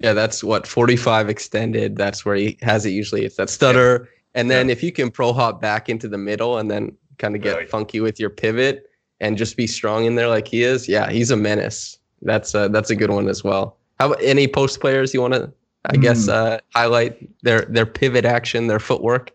Yeah, 0.00 0.12
that's 0.12 0.42
what 0.44 0.66
45 0.66 1.28
extended. 1.28 1.96
That's 1.96 2.24
where 2.24 2.34
he 2.36 2.58
has 2.62 2.84
it 2.86 2.90
usually. 2.90 3.24
It's 3.24 3.36
that 3.36 3.50
stutter. 3.50 4.08
And 4.34 4.50
then 4.50 4.68
Yeah. 4.68 4.72
if 4.72 4.82
you 4.82 4.92
can 4.92 5.10
pro 5.10 5.32
hop 5.32 5.60
back 5.60 5.88
into 5.88 6.08
the 6.08 6.18
middle 6.18 6.58
and 6.58 6.70
then 6.70 6.96
kind 7.18 7.34
of 7.36 7.40
get 7.42 7.68
funky 7.70 8.00
with 8.00 8.18
your 8.20 8.28
pivot 8.30 8.90
and 9.20 9.38
just 9.38 9.56
be 9.56 9.66
strong 9.66 10.04
in 10.04 10.14
there 10.16 10.28
like 10.28 10.46
he 10.48 10.62
is, 10.62 10.88
yeah, 10.88 11.08
he's 11.10 11.30
a 11.30 11.36
menace. 11.36 11.98
That's 12.22 12.54
a, 12.54 12.68
that's 12.68 12.90
a 12.90 12.96
good 12.96 13.10
one 13.10 13.28
as 13.28 13.42
well. 13.44 13.76
How 13.98 14.06
about 14.08 14.22
any 14.22 14.46
post 14.48 14.80
players 14.80 15.14
you 15.14 15.20
want 15.22 15.34
to, 15.34 15.50
I 15.88 15.96
guess, 15.96 16.24
Hmm. 16.26 16.30
uh, 16.32 16.58
highlight 16.74 17.18
their 17.42 17.62
their 17.62 17.86
pivot 17.86 18.24
action, 18.24 18.66
their 18.66 18.80
footwork? 18.80 19.32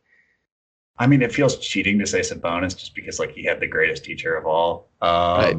I 1.00 1.08
mean, 1.08 1.22
it 1.22 1.32
feels 1.32 1.58
cheating 1.58 1.98
to 2.00 2.06
say 2.06 2.20
Sabonis 2.20 2.78
just 2.78 2.94
because 2.94 3.20
like 3.20 3.32
he 3.32 3.44
had 3.44 3.60
the 3.60 3.68
greatest 3.68 4.04
teacher 4.04 4.36
of 4.36 4.46
all. 4.46 4.90
Um, 5.02 5.10
Right. 5.10 5.58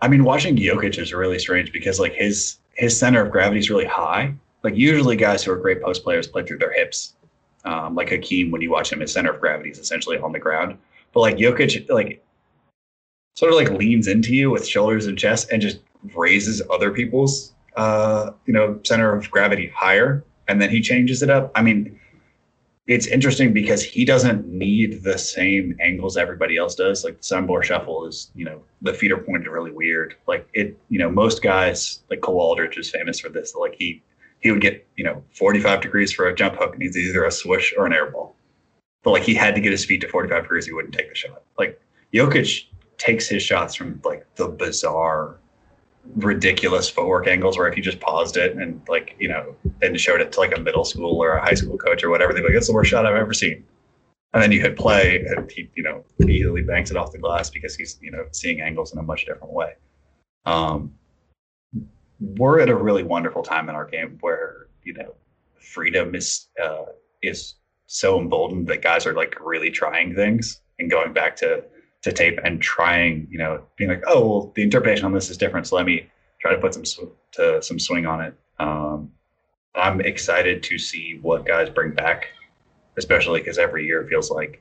I 0.00 0.08
mean, 0.08 0.24
watching 0.24 0.56
Jokic 0.56 0.98
is 0.98 1.12
really 1.12 1.38
strange 1.38 1.72
because 1.72 2.00
like 2.00 2.12
his 2.14 2.56
his 2.74 2.98
center 2.98 3.22
of 3.24 3.30
gravity 3.30 3.60
is 3.60 3.70
really 3.70 3.84
high. 3.86 4.34
Like 4.64 4.76
usually 4.76 5.16
guys 5.16 5.44
who 5.44 5.52
are 5.52 5.56
great 5.56 5.82
post 5.82 6.02
players 6.02 6.26
play 6.26 6.44
through 6.44 6.58
their 6.58 6.72
hips. 6.72 7.14
Um, 7.64 7.94
like 7.94 8.08
Hakeem, 8.08 8.50
when 8.50 8.60
you 8.60 8.70
watch 8.70 8.92
him, 8.92 9.00
his 9.00 9.12
center 9.12 9.30
of 9.32 9.40
gravity 9.40 9.70
is 9.70 9.78
essentially 9.78 10.18
on 10.18 10.32
the 10.32 10.38
ground. 10.40 10.76
But 11.12 11.20
like 11.20 11.36
Jokic, 11.36 11.88
like 11.88 12.24
sort 13.36 13.52
of 13.52 13.56
like 13.58 13.70
leans 13.78 14.08
into 14.08 14.34
you 14.34 14.50
with 14.50 14.66
shoulders 14.66 15.06
and 15.06 15.16
chest 15.16 15.50
and 15.52 15.62
just 15.62 15.78
raises 16.14 16.62
other 16.70 16.90
people's 16.90 17.52
uh, 17.76 18.30
you 18.46 18.52
know 18.52 18.78
center 18.84 19.14
of 19.14 19.30
gravity 19.30 19.68
higher, 19.74 20.24
and 20.48 20.60
then 20.60 20.70
he 20.70 20.80
changes 20.80 21.22
it 21.22 21.30
up. 21.30 21.50
I 21.54 21.62
mean, 21.62 21.98
it's 22.86 23.06
interesting 23.06 23.52
because 23.52 23.82
he 23.82 24.04
doesn't 24.04 24.46
need 24.46 25.02
the 25.02 25.16
same 25.16 25.76
angles 25.80 26.16
everybody 26.16 26.56
else 26.56 26.74
does. 26.74 27.04
Like 27.04 27.20
the 27.20 27.22
Sombor 27.22 27.62
shuffle 27.62 28.06
is, 28.06 28.30
you 28.34 28.44
know, 28.44 28.60
the 28.82 28.92
feet 28.92 29.12
are 29.12 29.18
pointed 29.18 29.48
really 29.48 29.70
weird. 29.70 30.16
Like 30.26 30.48
it, 30.52 30.76
you 30.88 30.98
know, 30.98 31.10
most 31.10 31.42
guys 31.42 32.00
like 32.10 32.20
Cole 32.20 32.40
Aldrich 32.40 32.76
is 32.76 32.90
famous 32.90 33.20
for 33.20 33.28
this. 33.28 33.54
Like 33.54 33.76
he 33.78 34.02
he 34.40 34.50
would 34.50 34.60
get, 34.60 34.86
you 34.96 35.04
know, 35.04 35.22
45 35.32 35.80
degrees 35.80 36.12
for 36.12 36.26
a 36.26 36.34
jump 36.34 36.56
hook 36.56 36.72
and 36.74 36.82
he's 36.82 36.96
either 36.96 37.24
a 37.24 37.30
swoosh 37.30 37.72
or 37.78 37.86
an 37.86 37.92
air 37.92 38.10
ball. 38.10 38.34
But 39.04 39.12
like 39.12 39.22
he 39.22 39.34
had 39.34 39.54
to 39.54 39.60
get 39.60 39.70
his 39.70 39.84
feet 39.84 40.00
to 40.00 40.08
45 40.08 40.42
degrees, 40.42 40.66
he 40.66 40.72
wouldn't 40.72 40.94
take 40.94 41.08
the 41.08 41.14
shot. 41.14 41.42
Like 41.58 41.80
Jokic 42.12 42.64
takes 42.98 43.28
his 43.28 43.42
shots 43.42 43.76
from 43.76 44.00
like 44.04 44.26
the 44.34 44.48
bizarre, 44.48 45.38
ridiculous 46.16 46.88
footwork 46.90 47.26
angles 47.26 47.56
where 47.56 47.68
if 47.68 47.76
you 47.76 47.82
just 47.82 48.00
paused 48.00 48.36
it 48.36 48.56
and 48.56 48.80
like, 48.88 49.14
you 49.18 49.28
know, 49.28 49.54
and 49.82 49.98
showed 49.98 50.20
it 50.20 50.32
to 50.32 50.40
like 50.40 50.56
a 50.56 50.60
middle 50.60 50.84
school 50.84 51.22
or 51.22 51.32
a 51.32 51.40
high 51.40 51.54
school 51.54 51.78
coach 51.78 52.02
or 52.02 52.10
whatever, 52.10 52.32
they'd 52.32 52.40
be 52.40 52.46
like, 52.46 52.54
that's 52.54 52.66
the 52.66 52.72
worst 52.72 52.90
shot 52.90 53.06
I've 53.06 53.14
ever 53.14 53.32
seen. 53.32 53.64
And 54.34 54.42
then 54.42 54.50
you 54.50 54.60
hit 54.60 54.76
play 54.76 55.24
and 55.28 55.50
he, 55.50 55.68
you 55.74 55.82
know, 55.82 56.04
immediately 56.18 56.62
banks 56.62 56.90
it 56.90 56.96
off 56.96 57.12
the 57.12 57.18
glass 57.18 57.50
because 57.50 57.76
he's, 57.76 57.98
you 58.00 58.10
know, 58.10 58.26
seeing 58.32 58.60
angles 58.60 58.92
in 58.92 58.98
a 58.98 59.02
much 59.02 59.26
different 59.26 59.52
way. 59.52 59.74
Um, 60.44 60.94
we're 62.18 62.60
at 62.60 62.68
a 62.68 62.74
really 62.74 63.02
wonderful 63.02 63.42
time 63.42 63.68
in 63.68 63.74
our 63.74 63.86
game 63.86 64.18
where, 64.20 64.68
you 64.82 64.94
know, 64.94 65.14
freedom 65.60 66.14
is, 66.14 66.48
uh, 66.62 66.84
is 67.22 67.54
so 67.86 68.18
emboldened 68.18 68.66
that 68.68 68.82
guys 68.82 69.06
are 69.06 69.12
like 69.12 69.36
really 69.40 69.70
trying 69.70 70.14
things 70.14 70.60
and 70.78 70.90
going 70.90 71.12
back 71.12 71.36
to, 71.36 71.62
to 72.02 72.12
tape 72.12 72.38
and 72.44 72.60
trying, 72.60 73.26
you 73.30 73.38
know, 73.38 73.62
being 73.76 73.90
like, 73.90 74.02
oh, 74.06 74.28
well, 74.28 74.52
the 74.54 74.62
interpretation 74.62 75.04
on 75.04 75.12
this 75.12 75.30
is 75.30 75.36
different. 75.36 75.66
So 75.66 75.76
let 75.76 75.86
me 75.86 76.08
try 76.40 76.52
to 76.52 76.58
put 76.58 76.74
some, 76.74 76.84
sw- 76.84 77.12
to 77.32 77.62
some 77.62 77.78
swing 77.78 78.06
on 78.06 78.20
it. 78.20 78.34
Um, 78.58 79.10
I'm 79.74 80.00
excited 80.00 80.62
to 80.64 80.78
see 80.78 81.18
what 81.22 81.46
guys 81.46 81.70
bring 81.70 81.92
back, 81.92 82.26
especially 82.98 83.40
because 83.40 83.58
every 83.58 83.86
year 83.86 84.02
it 84.02 84.08
feels 84.08 84.30
like 84.30 84.60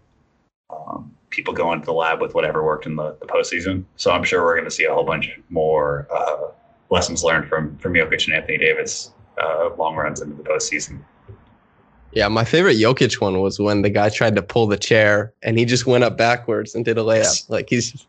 um, 0.70 1.14
people 1.30 1.54
go 1.54 1.74
into 1.74 1.86
the 1.86 1.94
lab 1.94 2.22
with 2.22 2.34
whatever 2.34 2.64
worked 2.64 2.86
in 2.86 2.96
the, 2.96 3.18
the 3.20 3.26
postseason. 3.26 3.84
So 3.98 4.12
I'm 4.12 4.24
sure 4.24 4.44
we're 4.44 4.56
going 4.56 4.66
to 4.66 4.72
see 4.72 4.86
a 4.86 4.94
whole 4.94 5.04
bunch 5.04 5.32
more 5.50 6.08
uh, 6.14 6.52
lessons 6.90 7.24
learned 7.24 7.50
from 7.50 7.78
from 7.78 7.94
Jokic 7.94 8.26
and 8.28 8.36
Anthony 8.36 8.58
Davis 8.58 9.12
uh, 9.42 9.70
long 9.78 9.96
runs 9.96 10.22
into 10.22 10.36
the 10.36 10.44
postseason. 10.44 11.04
Yeah, 12.14 12.28
my 12.28 12.44
favorite 12.44 12.76
Jokic 12.78 13.22
one 13.22 13.40
was 13.40 13.60
when 13.60 13.82
the 13.84 13.90
guy 13.90 14.10
tried 14.10 14.36
to 14.36 14.42
pull 14.42 14.68
the 14.68 14.78
chair 14.78 15.34
and 15.44 15.58
he 15.58 15.66
just 15.66 15.86
went 15.86 16.04
up 16.04 16.18
backwards 16.18 16.76
and 16.76 16.84
did 16.84 16.98
a 16.98 17.02
layup. 17.02 17.50
Like 17.50 17.70
he's 17.70 18.06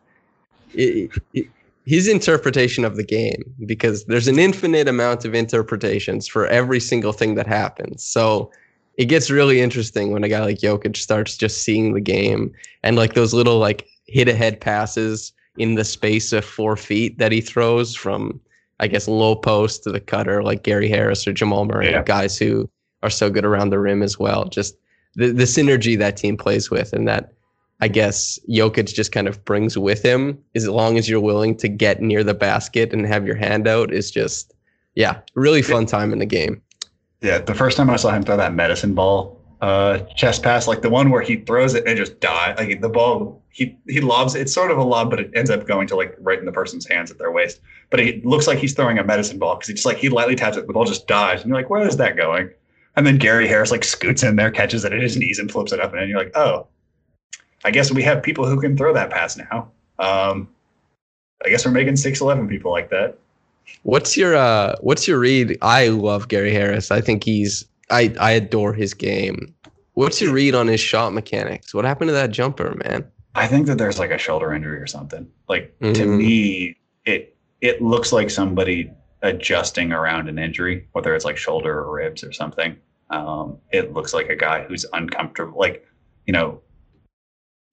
it, 0.75 1.11
it- 1.35 1.47
his 1.85 2.07
interpretation 2.07 2.85
of 2.85 2.95
the 2.97 3.03
game 3.03 3.43
because 3.67 4.05
there's 4.05 4.29
an 4.29 4.39
infinite 4.39 4.87
amount 4.87 5.25
of 5.25 5.35
interpretations 5.35 6.29
for 6.29 6.47
every 6.47 6.79
single 6.79 7.13
thing 7.13 7.35
that 7.35 7.47
happens. 7.49 8.05
So 8.05 8.53
it 8.99 9.07
gets 9.07 9.31
really 9.33 9.61
interesting 9.61 10.13
when 10.13 10.23
a 10.23 10.29
guy 10.29 10.39
like 10.45 10.59
Jokic 10.59 10.97
starts 10.97 11.37
just 11.37 11.65
seeing 11.65 11.93
the 11.95 12.01
game 12.01 12.53
and 12.85 12.95
like 12.95 13.15
those 13.15 13.35
little 13.35 13.59
like 13.59 13.85
hit 14.07 14.29
ahead 14.29 14.61
passes 14.61 15.33
in 15.59 15.75
the 15.75 15.83
space 15.85 16.33
of 16.33 16.45
four 16.45 16.77
feet 16.77 17.19
that 17.19 17.33
he 17.33 17.41
throws 17.41 17.97
from 17.97 18.41
I 18.79 18.87
guess 18.87 19.09
low 19.09 19.35
post 19.35 19.83
to 19.83 19.91
the 19.91 19.99
cutter 20.01 20.43
like 20.45 20.63
Gary 20.63 20.89
Harris 20.89 21.27
or 21.27 21.33
Jamal 21.33 21.65
Murray, 21.65 21.91
Yeah. 21.91 22.05
guys 22.05 22.39
who 22.39 22.71
are 23.03 23.11
so 23.11 23.31
good 23.31 23.45
around 23.45 23.71
the 23.71 23.79
rim 23.79 24.03
as 24.03 24.19
well. 24.19 24.45
Just 24.45 24.77
the, 25.15 25.33
the 25.33 25.45
synergy 25.45 25.99
that 25.99 26.17
team 26.17 26.37
plays 26.37 26.71
with 26.71 26.93
and 26.93 27.07
that 27.09 27.33
I 27.81 27.89
guess 27.89 28.39
Jokic 28.49 28.95
just 28.95 29.11
kind 29.11 29.27
of 29.27 29.45
brings 29.45 29.77
with 29.77 30.03
him 30.03 30.39
as 30.55 30.69
long 30.69 30.99
as 30.99 31.09
you're 31.09 31.21
willing 31.21 31.57
to 31.57 31.69
get 31.69 32.01
near 32.01 32.23
the 32.23 32.35
basket 32.35 32.93
and 32.93 33.05
have 33.07 33.27
your 33.27 33.37
hand 33.37 33.67
out 33.67 33.93
is 33.93 34.11
just 34.11 34.55
yeah, 34.95 35.21
really 35.35 35.63
fun 35.63 35.87
time 35.87 36.13
in 36.13 36.19
the 36.19 36.27
game. 36.27 36.63
Yeah, 37.23 37.39
the 37.39 37.55
first 37.55 37.77
time 37.77 37.89
I 37.89 37.97
saw 37.97 38.13
him 38.13 38.23
throw 38.23 38.37
that 38.37 38.55
medicine 38.55 38.95
ball 38.95 39.41
uh, 39.63 40.01
chest 40.17 40.43
pass, 40.43 40.67
like 40.67 40.83
the 40.83 40.91
one 40.91 41.11
where 41.11 41.23
he 41.23 41.37
throws 41.37 41.75
it 41.75 41.87
and 41.87 41.97
just 41.97 42.21
die, 42.21 42.55
like 42.59 42.81
the 42.81 42.89
ball 42.89 43.43
he 43.49 43.79
he 43.89 44.01
lobs. 44.01 44.35
It's 44.35 44.53
sort 44.53 44.71
of 44.71 44.79
a 44.79 44.83
lob, 44.83 45.11
but 45.11 45.21
it 45.21 45.31
ends 45.35 45.51
up 45.51 45.67
going 45.67 45.87
to 45.89 45.97
like 45.97 46.17
right 46.19 46.39
in 46.39 46.45
the 46.45 46.53
person's 46.53 46.87
hands 46.87 47.11
at 47.11 47.19
their 47.19 47.31
waist. 47.31 47.61
But 47.91 48.01
it 48.01 48.25
looks 48.27 48.47
like 48.47 48.59
he's 48.59 48.75
throwing 48.75 48.99
a 48.99 49.05
medicine 49.05 49.39
ball 49.39 49.57
because 49.57 49.71
it's 49.71 49.87
like 49.87 49.99
he 49.99 50.09
lightly 50.09 50.35
taps 50.35 50.57
it, 50.57 50.67
the 50.67 50.73
ball 50.73 50.85
just 50.85 51.07
dies, 51.07 51.43
and 51.43 51.49
you're 51.49 51.57
like, 51.57 51.71
where 51.71 51.87
is 51.87 51.97
that 51.99 52.17
going? 52.17 52.51
And 52.97 53.07
then 53.07 53.17
Gary 53.17 53.49
Harris 53.49 53.71
like 53.71 53.85
scoots 53.85 54.23
in 54.23 54.37
there, 54.37 54.51
catches 54.51 54.85
it 54.85 54.93
at 54.93 55.01
his 55.01 55.17
knees, 55.17 55.39
and 55.39 55.51
flips 55.51 55.73
it 55.73 55.81
up, 55.81 55.95
and 55.95 56.09
you're 56.09 56.19
like, 56.19 56.37
oh, 56.37 56.67
I 57.65 57.71
guess 57.71 57.91
we 57.93 58.03
have 58.03 58.23
people 58.23 58.47
who 58.47 58.61
can 58.61 58.77
throw 58.77 58.93
that 58.93 59.11
pass 59.11 59.37
now. 59.37 59.71
Um, 59.99 60.49
I 61.45 61.49
guess 61.49 61.65
we're 61.65 61.73
making 61.73 61.97
six 61.97 62.21
eleven 62.21 62.49
people 62.49 62.71
like 62.71 62.91
that. 62.91 63.19
What's 63.85 64.17
your 64.17 64.37
uh 64.37 64.77
what's 64.81 65.07
your 65.09 65.19
read? 65.19 65.57
I 65.63 65.89
love 65.89 66.29
Gary 66.29 66.53
Harris. 66.53 66.91
I 66.91 67.01
think 67.01 67.25
he's 67.25 67.65
I 67.91 68.15
I 68.21 68.33
adore 68.33 68.73
his 68.73 68.93
game. 68.95 69.55
What's 69.95 70.21
your 70.21 70.33
read 70.33 70.55
on 70.55 70.67
his 70.67 70.81
shot 70.81 71.13
mechanics? 71.13 71.73
What 71.75 71.85
happened 71.85 72.09
to 72.09 72.13
that 72.13 72.31
jumper, 72.31 72.75
man? 72.85 73.05
I 73.35 73.47
think 73.47 73.67
that 73.67 73.79
there's 73.79 73.99
like 73.99 74.11
a 74.11 74.19
shoulder 74.19 74.53
injury 74.53 74.79
or 74.79 74.87
something. 74.87 75.27
Like 75.49 75.75
to 75.81 75.87
Mhm. 75.93 76.19
me, 76.19 76.77
it 77.07 77.37
it 77.61 77.81
looks 77.81 78.13
like 78.13 78.29
somebody 78.31 78.91
adjusting 79.23 79.93
around 79.93 80.29
an 80.29 80.39
injury, 80.39 80.89
whether 80.93 81.15
it's 81.15 81.25
like 81.25 81.37
shoulder 81.37 81.79
or 81.79 81.95
ribs 81.95 82.25
or 82.25 82.33
something. 82.33 82.77
Um, 83.11 83.59
it 83.71 83.93
looks 83.93 84.15
like 84.15 84.29
a 84.29 84.37
guy 84.37 84.65
who's 84.65 84.87
uncomfortable. 84.93 85.59
Like, 85.59 85.87
you 86.27 86.33
know, 86.33 86.61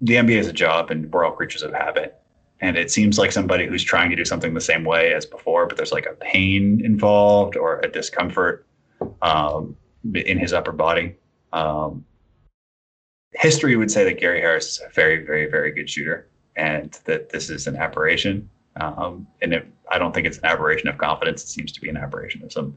the 0.01 0.15
NBA 0.15 0.37
is 0.37 0.47
a 0.47 0.53
job, 0.53 0.91
and 0.91 1.11
we're 1.11 1.25
all 1.25 1.31
creatures 1.31 1.63
of 1.63 1.73
habit. 1.73 2.15
And 2.61 2.77
it 2.77 2.91
seems 2.91 3.17
like 3.17 3.31
somebody 3.31 3.65
who's 3.65 3.83
trying 3.83 4.09
to 4.09 4.15
do 4.15 4.25
something 4.25 4.53
the 4.53 4.61
same 4.61 4.83
way 4.83 5.13
as 5.13 5.25
before, 5.25 5.65
but 5.65 5.77
there's 5.77 5.91
like 5.93 6.05
a 6.05 6.13
pain 6.15 6.81
involved 6.83 7.55
or 7.55 7.79
a 7.79 7.89
discomfort 7.89 8.67
um, 9.21 9.77
in 10.13 10.37
his 10.37 10.51
upper 10.51 10.73
body. 10.73 11.15
Um, 11.53 12.05
history 13.33 13.75
would 13.75 13.91
say 13.91 14.03
that 14.03 14.19
Gary 14.19 14.41
Harris 14.41 14.67
is 14.67 14.81
a 14.85 14.89
very, 14.93 15.25
very, 15.25 15.49
very 15.49 15.71
good 15.71 15.89
shooter, 15.89 16.27
and 16.55 16.91
that 17.05 17.29
this 17.29 17.49
is 17.49 17.65
an 17.67 17.77
aberration. 17.77 18.49
Um, 18.79 19.27
and 19.41 19.53
it, 19.53 19.67
I 19.91 19.97
don't 19.97 20.13
think 20.13 20.25
it's 20.27 20.37
an 20.37 20.45
aberration 20.45 20.87
of 20.87 20.97
confidence. 20.97 21.43
It 21.43 21.47
seems 21.49 21.71
to 21.73 21.81
be 21.81 21.89
an 21.89 21.97
aberration 21.97 22.43
of 22.43 22.51
some 22.51 22.75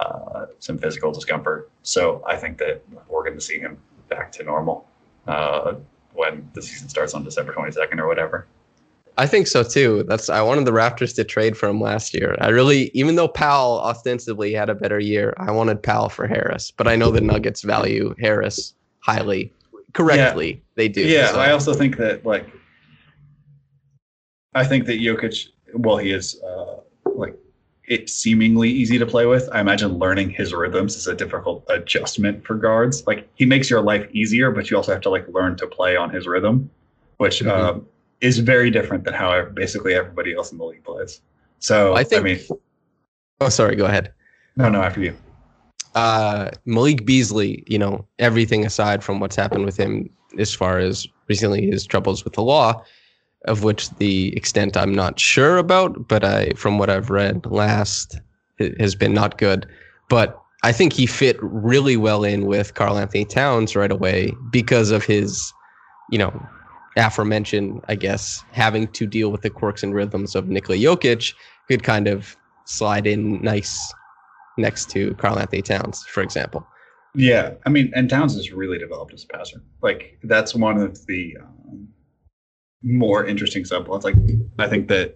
uh, 0.00 0.46
some 0.58 0.78
physical 0.78 1.12
discomfort. 1.12 1.70
So 1.82 2.22
I 2.26 2.36
think 2.36 2.58
that 2.58 2.82
we're 3.08 3.24
going 3.24 3.36
to 3.36 3.40
see 3.40 3.58
him 3.58 3.78
back 4.08 4.30
to 4.32 4.42
normal 4.44 4.86
uh, 5.26 5.74
when 6.12 6.48
the 6.52 6.62
season 6.62 6.88
starts 6.88 7.14
on 7.14 7.24
December 7.24 7.52
22nd 7.54 7.98
or 7.98 8.06
whatever. 8.06 8.46
I 9.18 9.26
think 9.26 9.46
so 9.46 9.62
too. 9.62 10.04
That's 10.06 10.28
I 10.28 10.42
wanted 10.42 10.66
the 10.66 10.72
Raptors 10.72 11.14
to 11.14 11.24
trade 11.24 11.56
for 11.56 11.68
him 11.68 11.80
last 11.80 12.12
year. 12.12 12.36
I 12.40 12.48
really, 12.48 12.90
even 12.92 13.14
though 13.16 13.28
Powell 13.28 13.80
ostensibly 13.80 14.52
had 14.52 14.68
a 14.68 14.74
better 14.74 14.98
year, 14.98 15.32
I 15.38 15.50
wanted 15.52 15.82
Powell 15.82 16.10
for 16.10 16.26
Harris. 16.26 16.70
But 16.70 16.86
I 16.86 16.96
know 16.96 17.10
the 17.10 17.22
Nuggets 17.22 17.62
value 17.62 18.14
Harris 18.20 18.74
highly, 19.00 19.52
correctly. 19.94 20.62
They 20.74 20.88
do. 20.88 21.00
Yeah, 21.00 21.30
So- 21.32 21.40
I 21.40 21.52
also 21.52 21.72
think 21.72 21.96
that 21.96 22.26
like 22.26 22.46
I 24.56 24.64
think 24.64 24.86
that 24.86 24.98
Jokic, 25.00 25.48
well, 25.74 25.98
he 25.98 26.10
is 26.12 26.40
uh, 26.42 26.76
like 27.04 27.36
it's 27.84 28.12
seemingly 28.12 28.70
easy 28.70 28.98
to 28.98 29.06
play 29.06 29.26
with. 29.26 29.48
I 29.52 29.60
imagine 29.60 29.98
learning 29.98 30.30
his 30.30 30.52
rhythms 30.54 30.96
is 30.96 31.06
a 31.06 31.14
difficult 31.14 31.62
adjustment 31.68 32.44
for 32.44 32.54
guards. 32.54 33.06
Like 33.06 33.28
he 33.34 33.44
makes 33.46 33.68
your 33.70 33.82
life 33.82 34.08
easier, 34.12 34.50
but 34.50 34.70
you 34.70 34.76
also 34.76 34.92
have 34.92 35.02
to 35.02 35.10
like 35.10 35.28
learn 35.28 35.56
to 35.58 35.66
play 35.66 35.94
on 35.96 36.10
his 36.10 36.26
rhythm, 36.26 36.70
which 37.18 37.40
Mhm. 37.42 37.50
um, 37.50 37.86
is 38.22 38.38
very 38.38 38.70
different 38.70 39.04
than 39.04 39.12
how 39.14 39.44
basically 39.44 39.94
everybody 39.94 40.34
else 40.34 40.50
in 40.52 40.58
the 40.58 40.64
league 40.64 40.82
plays. 40.84 41.20
So 41.58 41.94
I 41.94 42.02
think. 42.02 42.20
I 42.22 42.24
mean, 42.24 42.38
oh, 43.42 43.50
sorry. 43.50 43.76
Go 43.76 43.84
ahead. 43.84 44.12
no, 44.56 44.70
no, 44.70 44.80
after 44.80 45.00
you. 45.02 45.14
uh, 45.94 46.50
Malik 46.64 47.04
Beasley, 47.06 47.62
you 47.66 47.78
know, 47.78 48.06
everything 48.18 48.64
aside 48.66 49.04
from 49.04 49.20
what's 49.20 49.36
happened 49.36 49.64
with 49.66 49.76
him 49.76 50.08
as 50.38 50.52
far 50.54 50.78
as 50.78 51.06
recently 51.28 51.66
his 51.70 51.86
troubles 51.86 52.24
with 52.24 52.32
the 52.34 52.42
law, 52.42 52.82
of 53.44 53.62
which 53.62 53.90
the 53.90 54.36
extent 54.36 54.76
I'm 54.76 54.94
not 54.94 55.20
sure 55.20 55.58
about, 55.58 56.08
but 56.08 56.24
I, 56.24 56.50
from 56.50 56.78
what 56.78 56.90
I've 56.90 57.10
read 57.10 57.46
last, 57.46 58.18
has 58.78 58.94
been 58.94 59.14
not 59.14 59.38
good. 59.38 59.66
But 60.08 60.40
I 60.62 60.72
think 60.72 60.92
he 60.92 61.06
fit 61.06 61.36
really 61.40 61.96
well 61.96 62.24
in 62.24 62.46
with 62.46 62.74
Karl-Anthony 62.74 63.24
Towns 63.24 63.76
right 63.76 63.92
away 63.92 64.32
because 64.50 64.90
of 64.90 65.04
his, 65.04 65.52
you 66.10 66.18
know, 66.18 66.46
aforementioned, 66.96 67.82
I 67.88 67.94
guess, 67.94 68.42
having 68.52 68.88
to 68.88 69.06
deal 69.06 69.30
with 69.30 69.42
the 69.42 69.50
quirks 69.50 69.82
and 69.82 69.94
rhythms 69.94 70.34
of 70.34 70.48
Nikola 70.48 70.78
Jokic 70.78 71.34
could 71.68 71.82
kind 71.82 72.08
of 72.08 72.36
slide 72.64 73.06
in 73.06 73.40
nice 73.42 73.78
next 74.56 74.90
to 74.90 75.14
Karl-Anthony 75.14 75.62
Towns, 75.62 76.04
for 76.06 76.22
example. 76.22 76.66
Yeah, 77.14 77.54
I 77.64 77.70
mean, 77.70 77.92
and 77.94 78.10
Towns 78.10 78.34
has 78.34 78.52
really 78.52 78.78
developed 78.78 79.14
as 79.14 79.24
a 79.24 79.26
passer. 79.26 79.62
Like 79.82 80.18
that's 80.24 80.54
one 80.54 80.78
of 80.78 81.04
the 81.06 81.36
um, 81.40 81.55
more 82.86 83.26
interesting 83.26 83.64
subplots. 83.64 84.04
Like 84.04 84.14
I 84.58 84.68
think 84.68 84.88
that 84.88 85.14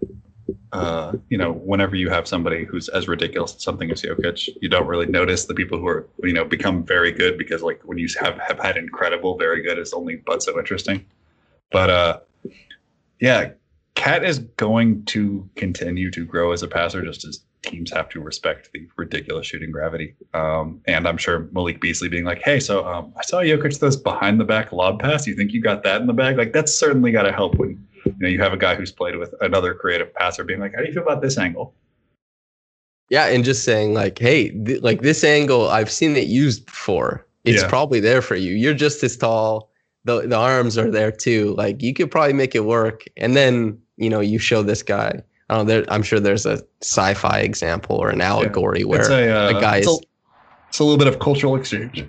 uh, 0.72 1.12
you 1.28 1.38
know, 1.38 1.52
whenever 1.52 1.96
you 1.96 2.08
have 2.10 2.26
somebody 2.26 2.64
who's 2.64 2.88
as 2.88 3.08
ridiculous 3.08 3.54
as 3.54 3.62
something 3.62 3.90
as 3.90 4.02
Jokic, 4.02 4.48
you 4.60 4.68
don't 4.68 4.86
really 4.86 5.06
notice 5.06 5.44
the 5.44 5.54
people 5.54 5.78
who 5.78 5.86
are, 5.86 6.08
you 6.22 6.32
know, 6.32 6.44
become 6.44 6.84
very 6.84 7.12
good 7.12 7.38
because 7.38 7.62
like 7.62 7.80
when 7.84 7.98
you 7.98 8.08
have, 8.20 8.38
have 8.38 8.58
had 8.58 8.76
incredible, 8.76 9.36
very 9.36 9.62
good 9.62 9.78
is 9.78 9.92
only 9.92 10.16
but 10.16 10.42
so 10.42 10.58
interesting. 10.58 11.04
But 11.70 11.90
uh 11.90 12.20
yeah, 13.20 13.50
Cat 13.94 14.24
is 14.24 14.38
going 14.38 15.04
to 15.06 15.48
continue 15.56 16.10
to 16.12 16.24
grow 16.24 16.52
as 16.52 16.62
a 16.62 16.68
passer 16.68 17.04
just 17.04 17.24
as 17.24 17.40
teams 17.62 17.90
have 17.92 18.08
to 18.10 18.20
respect 18.20 18.70
the 18.72 18.88
ridiculous 18.96 19.46
shooting 19.46 19.70
gravity. 19.70 20.14
Um, 20.34 20.80
and 20.86 21.06
I'm 21.06 21.16
sure 21.18 21.48
Malik 21.52 21.80
Beasley 21.80 22.08
being 22.08 22.24
like, 22.24 22.40
hey, 22.42 22.58
so 22.60 22.86
um, 22.86 23.12
I 23.18 23.22
saw 23.22 23.38
Jokic 23.38 23.78
this 23.78 23.96
behind 23.96 24.40
the 24.40 24.44
back 24.44 24.72
lob 24.72 25.00
pass. 25.00 25.26
You 25.26 25.34
think 25.34 25.52
you 25.52 25.60
got 25.60 25.82
that 25.84 26.00
in 26.00 26.06
the 26.06 26.12
bag? 26.12 26.38
Like 26.38 26.52
that's 26.52 26.74
certainly 26.74 27.12
got 27.12 27.22
to 27.22 27.32
help 27.32 27.56
when 27.56 27.86
you 28.04 28.14
know 28.18 28.28
you 28.28 28.40
have 28.40 28.52
a 28.52 28.56
guy 28.56 28.74
who's 28.74 28.92
played 28.92 29.16
with 29.16 29.34
another 29.40 29.74
creative 29.74 30.12
passer 30.14 30.44
being 30.44 30.60
like, 30.60 30.72
how 30.74 30.80
do 30.80 30.86
you 30.86 30.92
feel 30.92 31.02
about 31.02 31.20
this 31.20 31.36
angle? 31.38 31.74
Yeah, 33.10 33.26
and 33.26 33.44
just 33.44 33.64
saying 33.64 33.92
like, 33.94 34.18
hey, 34.18 34.50
th- 34.50 34.82
like 34.82 35.02
this 35.02 35.24
angle, 35.24 35.68
I've 35.68 35.90
seen 35.90 36.16
it 36.16 36.28
used 36.28 36.66
before. 36.66 37.26
It's 37.44 37.62
Yeah. 37.62 37.68
probably 37.68 38.00
there 38.00 38.22
for 38.22 38.36
you. 38.36 38.52
You're 38.54 38.74
just 38.74 39.02
as 39.02 39.16
tall. 39.16 39.70
The 40.04 40.26
the 40.26 40.36
arms 40.36 40.78
are 40.78 40.90
there 40.90 41.10
too. 41.12 41.54
Like 41.56 41.82
you 41.82 41.92
could 41.92 42.10
probably 42.10 42.32
make 42.32 42.54
it 42.54 42.64
work. 42.64 43.04
And 43.16 43.36
then 43.36 43.78
you 43.96 44.08
know 44.08 44.20
you 44.20 44.38
show 44.38 44.62
this 44.62 44.82
guy. 44.82 45.22
I 45.50 45.54
don't 45.56 45.66
know. 45.66 45.72
There, 45.72 45.92
I'm 45.92 46.04
sure 46.04 46.20
there's 46.20 46.46
a 46.46 46.62
sci-fi 46.80 47.40
example 47.40 47.96
or 47.96 48.08
an 48.08 48.20
allegory 48.20 48.84
where 48.84 49.00
it's 49.00 49.08
a, 49.10 49.30
uh, 49.30 49.58
a 49.58 49.60
guy 49.60 49.78
it's 49.78 49.88
is 49.88 49.98
a, 49.98 50.00
it's 50.68 50.78
a 50.78 50.84
little 50.84 50.96
bit 50.96 51.08
of 51.08 51.18
cultural 51.18 51.56
exchange. 51.56 52.04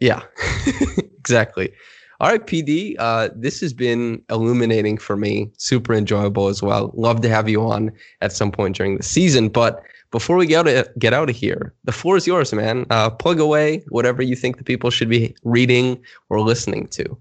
Yeah, 0.00 0.22
exactly. 1.18 1.70
All 2.18 2.30
right, 2.30 2.46
PD. 2.46 2.96
Uh, 2.98 3.28
this 3.34 3.60
has 3.60 3.74
been 3.74 4.22
illuminating 4.30 4.96
for 4.96 5.16
me. 5.16 5.50
Super 5.58 5.92
enjoyable 5.92 6.48
as 6.48 6.62
well. 6.62 6.92
Love 6.94 7.20
to 7.20 7.28
have 7.28 7.46
you 7.46 7.62
on 7.62 7.92
at 8.22 8.32
some 8.32 8.50
point 8.50 8.76
during 8.76 8.96
the 8.96 9.02
season. 9.02 9.50
But 9.50 9.82
before 10.10 10.36
we 10.36 10.46
get 10.46 10.66
out 10.66 10.68
of, 10.68 10.98
get 10.98 11.12
out 11.12 11.28
of 11.28 11.36
here, 11.36 11.74
the 11.84 11.92
floor 11.92 12.16
is 12.16 12.26
yours, 12.26 12.54
man. 12.54 12.86
Uh, 12.88 13.10
plug 13.10 13.38
away 13.38 13.84
whatever 13.88 14.22
you 14.22 14.34
think 14.34 14.56
the 14.56 14.64
people 14.64 14.88
should 14.88 15.10
be 15.10 15.34
reading 15.44 16.00
or 16.30 16.40
listening 16.40 16.86
to. 16.88 17.18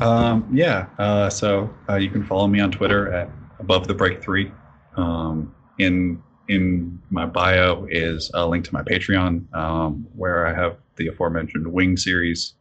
Um, 0.00 0.48
yeah. 0.52 0.86
Uh, 0.98 1.30
so 1.30 1.72
uh, 1.88 1.96
you 1.96 2.10
can 2.10 2.24
follow 2.24 2.48
me 2.48 2.58
on 2.58 2.72
Twitter 2.72 3.12
at 3.12 3.30
above 3.60 3.86
the 3.86 3.94
break 3.94 4.20
three. 4.20 4.50
Um, 4.96 5.54
in 5.78 6.22
in 6.48 7.00
my 7.10 7.24
bio 7.24 7.86
is 7.88 8.30
a 8.34 8.46
link 8.46 8.64
to 8.66 8.74
my 8.74 8.82
Patreon, 8.82 9.52
um, 9.54 10.06
where 10.14 10.46
I 10.46 10.54
have 10.54 10.76
the 10.96 11.08
aforementioned 11.08 11.66
Wing 11.66 11.96
series, 11.96 12.54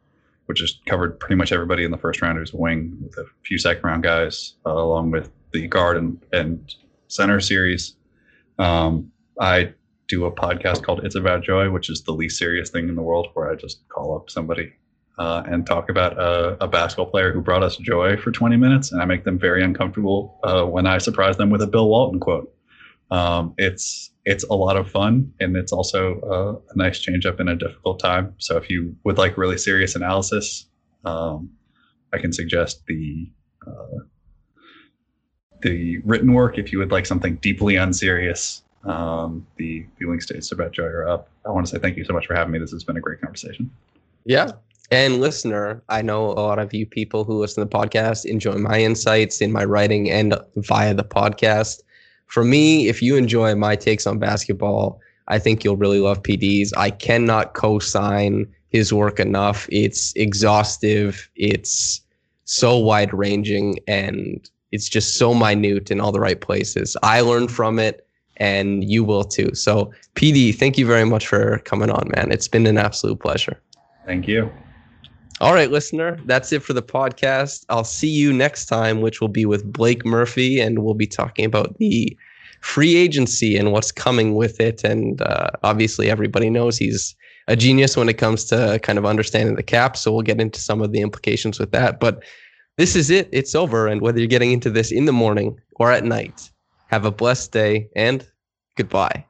which 0.46 0.60
has 0.60 0.80
covered 0.86 1.20
pretty 1.20 1.36
much 1.36 1.52
everybody 1.52 1.84
in 1.84 1.92
the 1.92 1.98
first 1.98 2.22
round 2.22 2.38
who's 2.38 2.54
a 2.54 2.58
wing, 2.58 2.98
with 3.02 3.18
a 3.18 3.26
few 3.44 3.58
second 3.58 3.84
round 3.84 4.04
guys, 4.04 4.54
uh, 4.66 4.72
along 4.72 5.12
with 5.12 5.32
the 5.52 5.68
guard 5.68 5.98
and, 5.98 6.24
and 6.32 6.76
center 7.08 7.40
series. 7.40 7.96
Um, 8.60 9.12
I 9.40 9.74
do 10.08 10.26
a 10.26 10.32
podcast 10.32 10.84
called 10.84 11.04
It's 11.04 11.16
About 11.16 11.44
Joy, 11.44 11.70
which 11.70 11.90
is 11.90 12.04
the 12.04 12.12
least 12.14 12.38
serious 12.38 12.70
thing 12.70 12.88
in 12.88 12.96
the 12.96 13.02
world, 13.02 13.30
where 13.34 13.50
I 13.50 13.56
just 13.56 13.88
call 13.90 14.16
up 14.16 14.30
somebody 14.30 14.74
uh, 15.22 15.44
and 15.46 15.68
talk 15.68 15.88
about 15.88 16.18
a, 16.18 16.58
a 16.64 16.68
basketball 16.68 17.06
player 17.06 17.32
who 17.32 17.42
brought 17.42 17.62
us 17.62 17.78
joy 17.78 18.18
for 18.18 18.32
20 18.32 18.58
minutes, 18.58 18.92
and 18.92 19.00
I 19.00 19.06
make 19.06 19.24
them 19.24 19.38
very 19.38 19.64
uncomfortable 19.64 20.40
uh, 20.44 20.64
when 20.64 20.88
I 20.88 20.98
surprise 20.98 21.38
them 21.38 21.52
with 21.52 21.62
a 21.62 21.68
Bill 21.68 21.88
Walton 21.88 22.20
quote. 22.20 22.52
Um, 23.12 23.54
it's 23.60 24.10
it's 24.26 24.44
a 24.46 24.56
lot 24.56 24.78
of 24.78 24.90
fun, 24.90 25.32
and 25.40 25.56
it's 25.56 25.72
also 25.72 26.20
uh, 26.22 26.74
a 26.74 26.76
nice 26.76 27.00
change 27.00 27.28
up 27.28 27.40
in 27.40 27.48
a 27.50 27.56
difficult 27.56 28.00
time. 28.00 28.34
So 28.40 28.58
if 28.58 28.68
you 28.68 28.96
would 29.04 29.20
like 29.20 29.38
really 29.38 29.60
serious 29.60 29.96
analysis, 29.96 30.66
um, 31.06 31.52
I 32.12 32.18
can 32.18 32.34
suggest 32.34 32.84
the 32.88 33.30
uh, 33.68 34.00
the 35.62 36.00
written 36.00 36.34
work. 36.34 36.58
If 36.58 36.72
you 36.72 36.80
would 36.80 36.92
like 36.92 37.06
something 37.06 37.36
deeply 37.36 37.76
unserious, 37.76 38.64
um, 38.86 39.46
the 39.58 39.86
the 40.00 40.08
links 40.08 40.26
to 40.28 40.36
It's 40.36 40.52
About 40.52 40.72
Joy 40.72 40.86
are 40.86 41.08
up. 41.08 41.30
I 41.46 41.52
want 41.52 41.68
to 41.68 41.72
say 41.72 41.78
thank 41.78 41.96
you 41.96 42.06
so 42.06 42.14
much 42.14 42.26
for 42.26 42.34
having 42.34 42.52
me. 42.52 42.58
This 42.58 42.72
has 42.72 42.84
been 42.84 42.98
a 42.98 43.02
great 43.02 43.22
conversation. 43.22 43.70
Yeah. 44.26 44.54
And 44.92 45.22
listener, 45.22 45.82
I 45.88 46.02
know 46.02 46.32
a 46.32 46.44
lot 46.44 46.60
of 46.60 46.74
you 46.74 46.86
people 46.86 47.24
who 47.24 47.40
listen 47.40 47.62
to 47.62 47.70
the 47.70 47.78
podcast 47.78 48.26
enjoy 48.26 48.56
my 48.56 48.82
insights 48.82 49.40
in 49.40 49.54
my 49.54 49.64
writing 49.64 50.12
and 50.12 50.36
via 50.58 50.94
the 50.94 51.06
podcast. 51.06 51.80
For 52.28 52.44
me, 52.44 52.90
if 52.90 53.02
you 53.02 53.16
enjoy 53.16 53.56
my 53.56 53.78
takes 53.78 54.06
on 54.06 54.20
basketball, 54.20 55.00
I 55.30 55.40
think 55.40 55.64
you'll 55.64 55.78
really 55.78 56.02
love 56.02 56.22
PD's. 56.22 56.74
I 56.74 56.90
cannot 56.90 57.54
co 57.54 57.80
sign 57.80 58.54
his 58.68 58.92
work 58.92 59.18
enough. 59.18 59.66
It's 59.72 60.14
exhaustive, 60.18 61.30
it's 61.38 62.02
so 62.44 62.78
wide 62.78 63.14
ranging, 63.14 63.80
and 63.88 64.50
it's 64.74 64.90
just 64.90 65.18
so 65.18 65.34
minute 65.34 65.90
in 65.90 66.02
all 66.02 66.12
the 66.12 66.20
right 66.20 66.40
places. 66.40 66.98
I 67.02 67.22
learned 67.22 67.50
from 67.50 67.80
it, 67.80 68.06
and 68.38 68.84
you 68.84 69.06
will 69.06 69.24
too. 69.24 69.56
So, 69.56 69.94
PD, 70.16 70.54
thank 70.54 70.78
you 70.78 70.86
very 70.86 71.06
much 71.06 71.28
for 71.28 71.60
coming 71.60 71.90
on, 71.90 72.12
man. 72.14 72.30
It's 72.30 72.50
been 72.50 72.68
an 72.68 72.78
absolute 72.78 73.22
pleasure. 73.22 73.58
Thank 74.06 74.28
you. 74.28 74.52
All 75.42 75.56
right, 75.56 75.72
listener, 75.72 76.20
that's 76.26 76.52
it 76.52 76.62
for 76.62 76.74
the 76.74 76.84
podcast. 76.84 77.66
I'll 77.68 77.84
see 77.84 78.08
you 78.08 78.32
next 78.32 78.68
time, 78.68 79.02
which 79.02 79.20
will 79.20 79.28
be 79.28 79.44
with 79.44 79.74
Blake 79.74 80.06
Murphy, 80.06 80.60
and 80.60 80.84
we'll 80.84 80.94
be 80.94 81.08
talking 81.08 81.46
about 81.46 81.80
the 81.80 82.16
free 82.60 82.96
agency 82.96 83.58
and 83.58 83.72
what's 83.72 83.92
coming 83.92 84.36
with 84.36 84.60
it. 84.62 84.84
And 84.84 85.20
uh, 85.24 85.50
obviously, 85.64 86.12
everybody 86.12 86.52
knows 86.52 86.78
he's 86.78 87.16
a 87.48 87.56
genius 87.56 87.98
when 87.98 88.08
it 88.08 88.20
comes 88.20 88.46
to 88.46 88.80
kind 88.84 89.00
of 89.00 89.06
understanding 89.08 89.56
the 89.56 89.64
cap. 89.64 89.98
So 89.98 90.12
we'll 90.12 90.22
get 90.22 90.40
into 90.40 90.60
some 90.60 90.80
of 90.80 90.92
the 90.92 91.02
implications 91.02 91.60
with 91.60 91.72
that. 91.72 92.00
But 92.00 92.24
this 92.78 92.96
is 92.96 93.10
it, 93.10 93.28
it's 93.32 93.56
over. 93.56 93.88
And 93.88 94.00
whether 94.00 94.20
you're 94.20 94.28
getting 94.28 94.52
into 94.52 94.70
this 94.70 94.92
in 94.92 95.06
the 95.06 95.12
morning 95.12 95.60
or 95.78 95.92
at 95.92 96.04
night, 96.04 96.52
have 96.86 97.04
a 97.04 97.12
blessed 97.12 97.52
day 97.52 97.90
and 97.96 98.24
goodbye. 98.78 99.26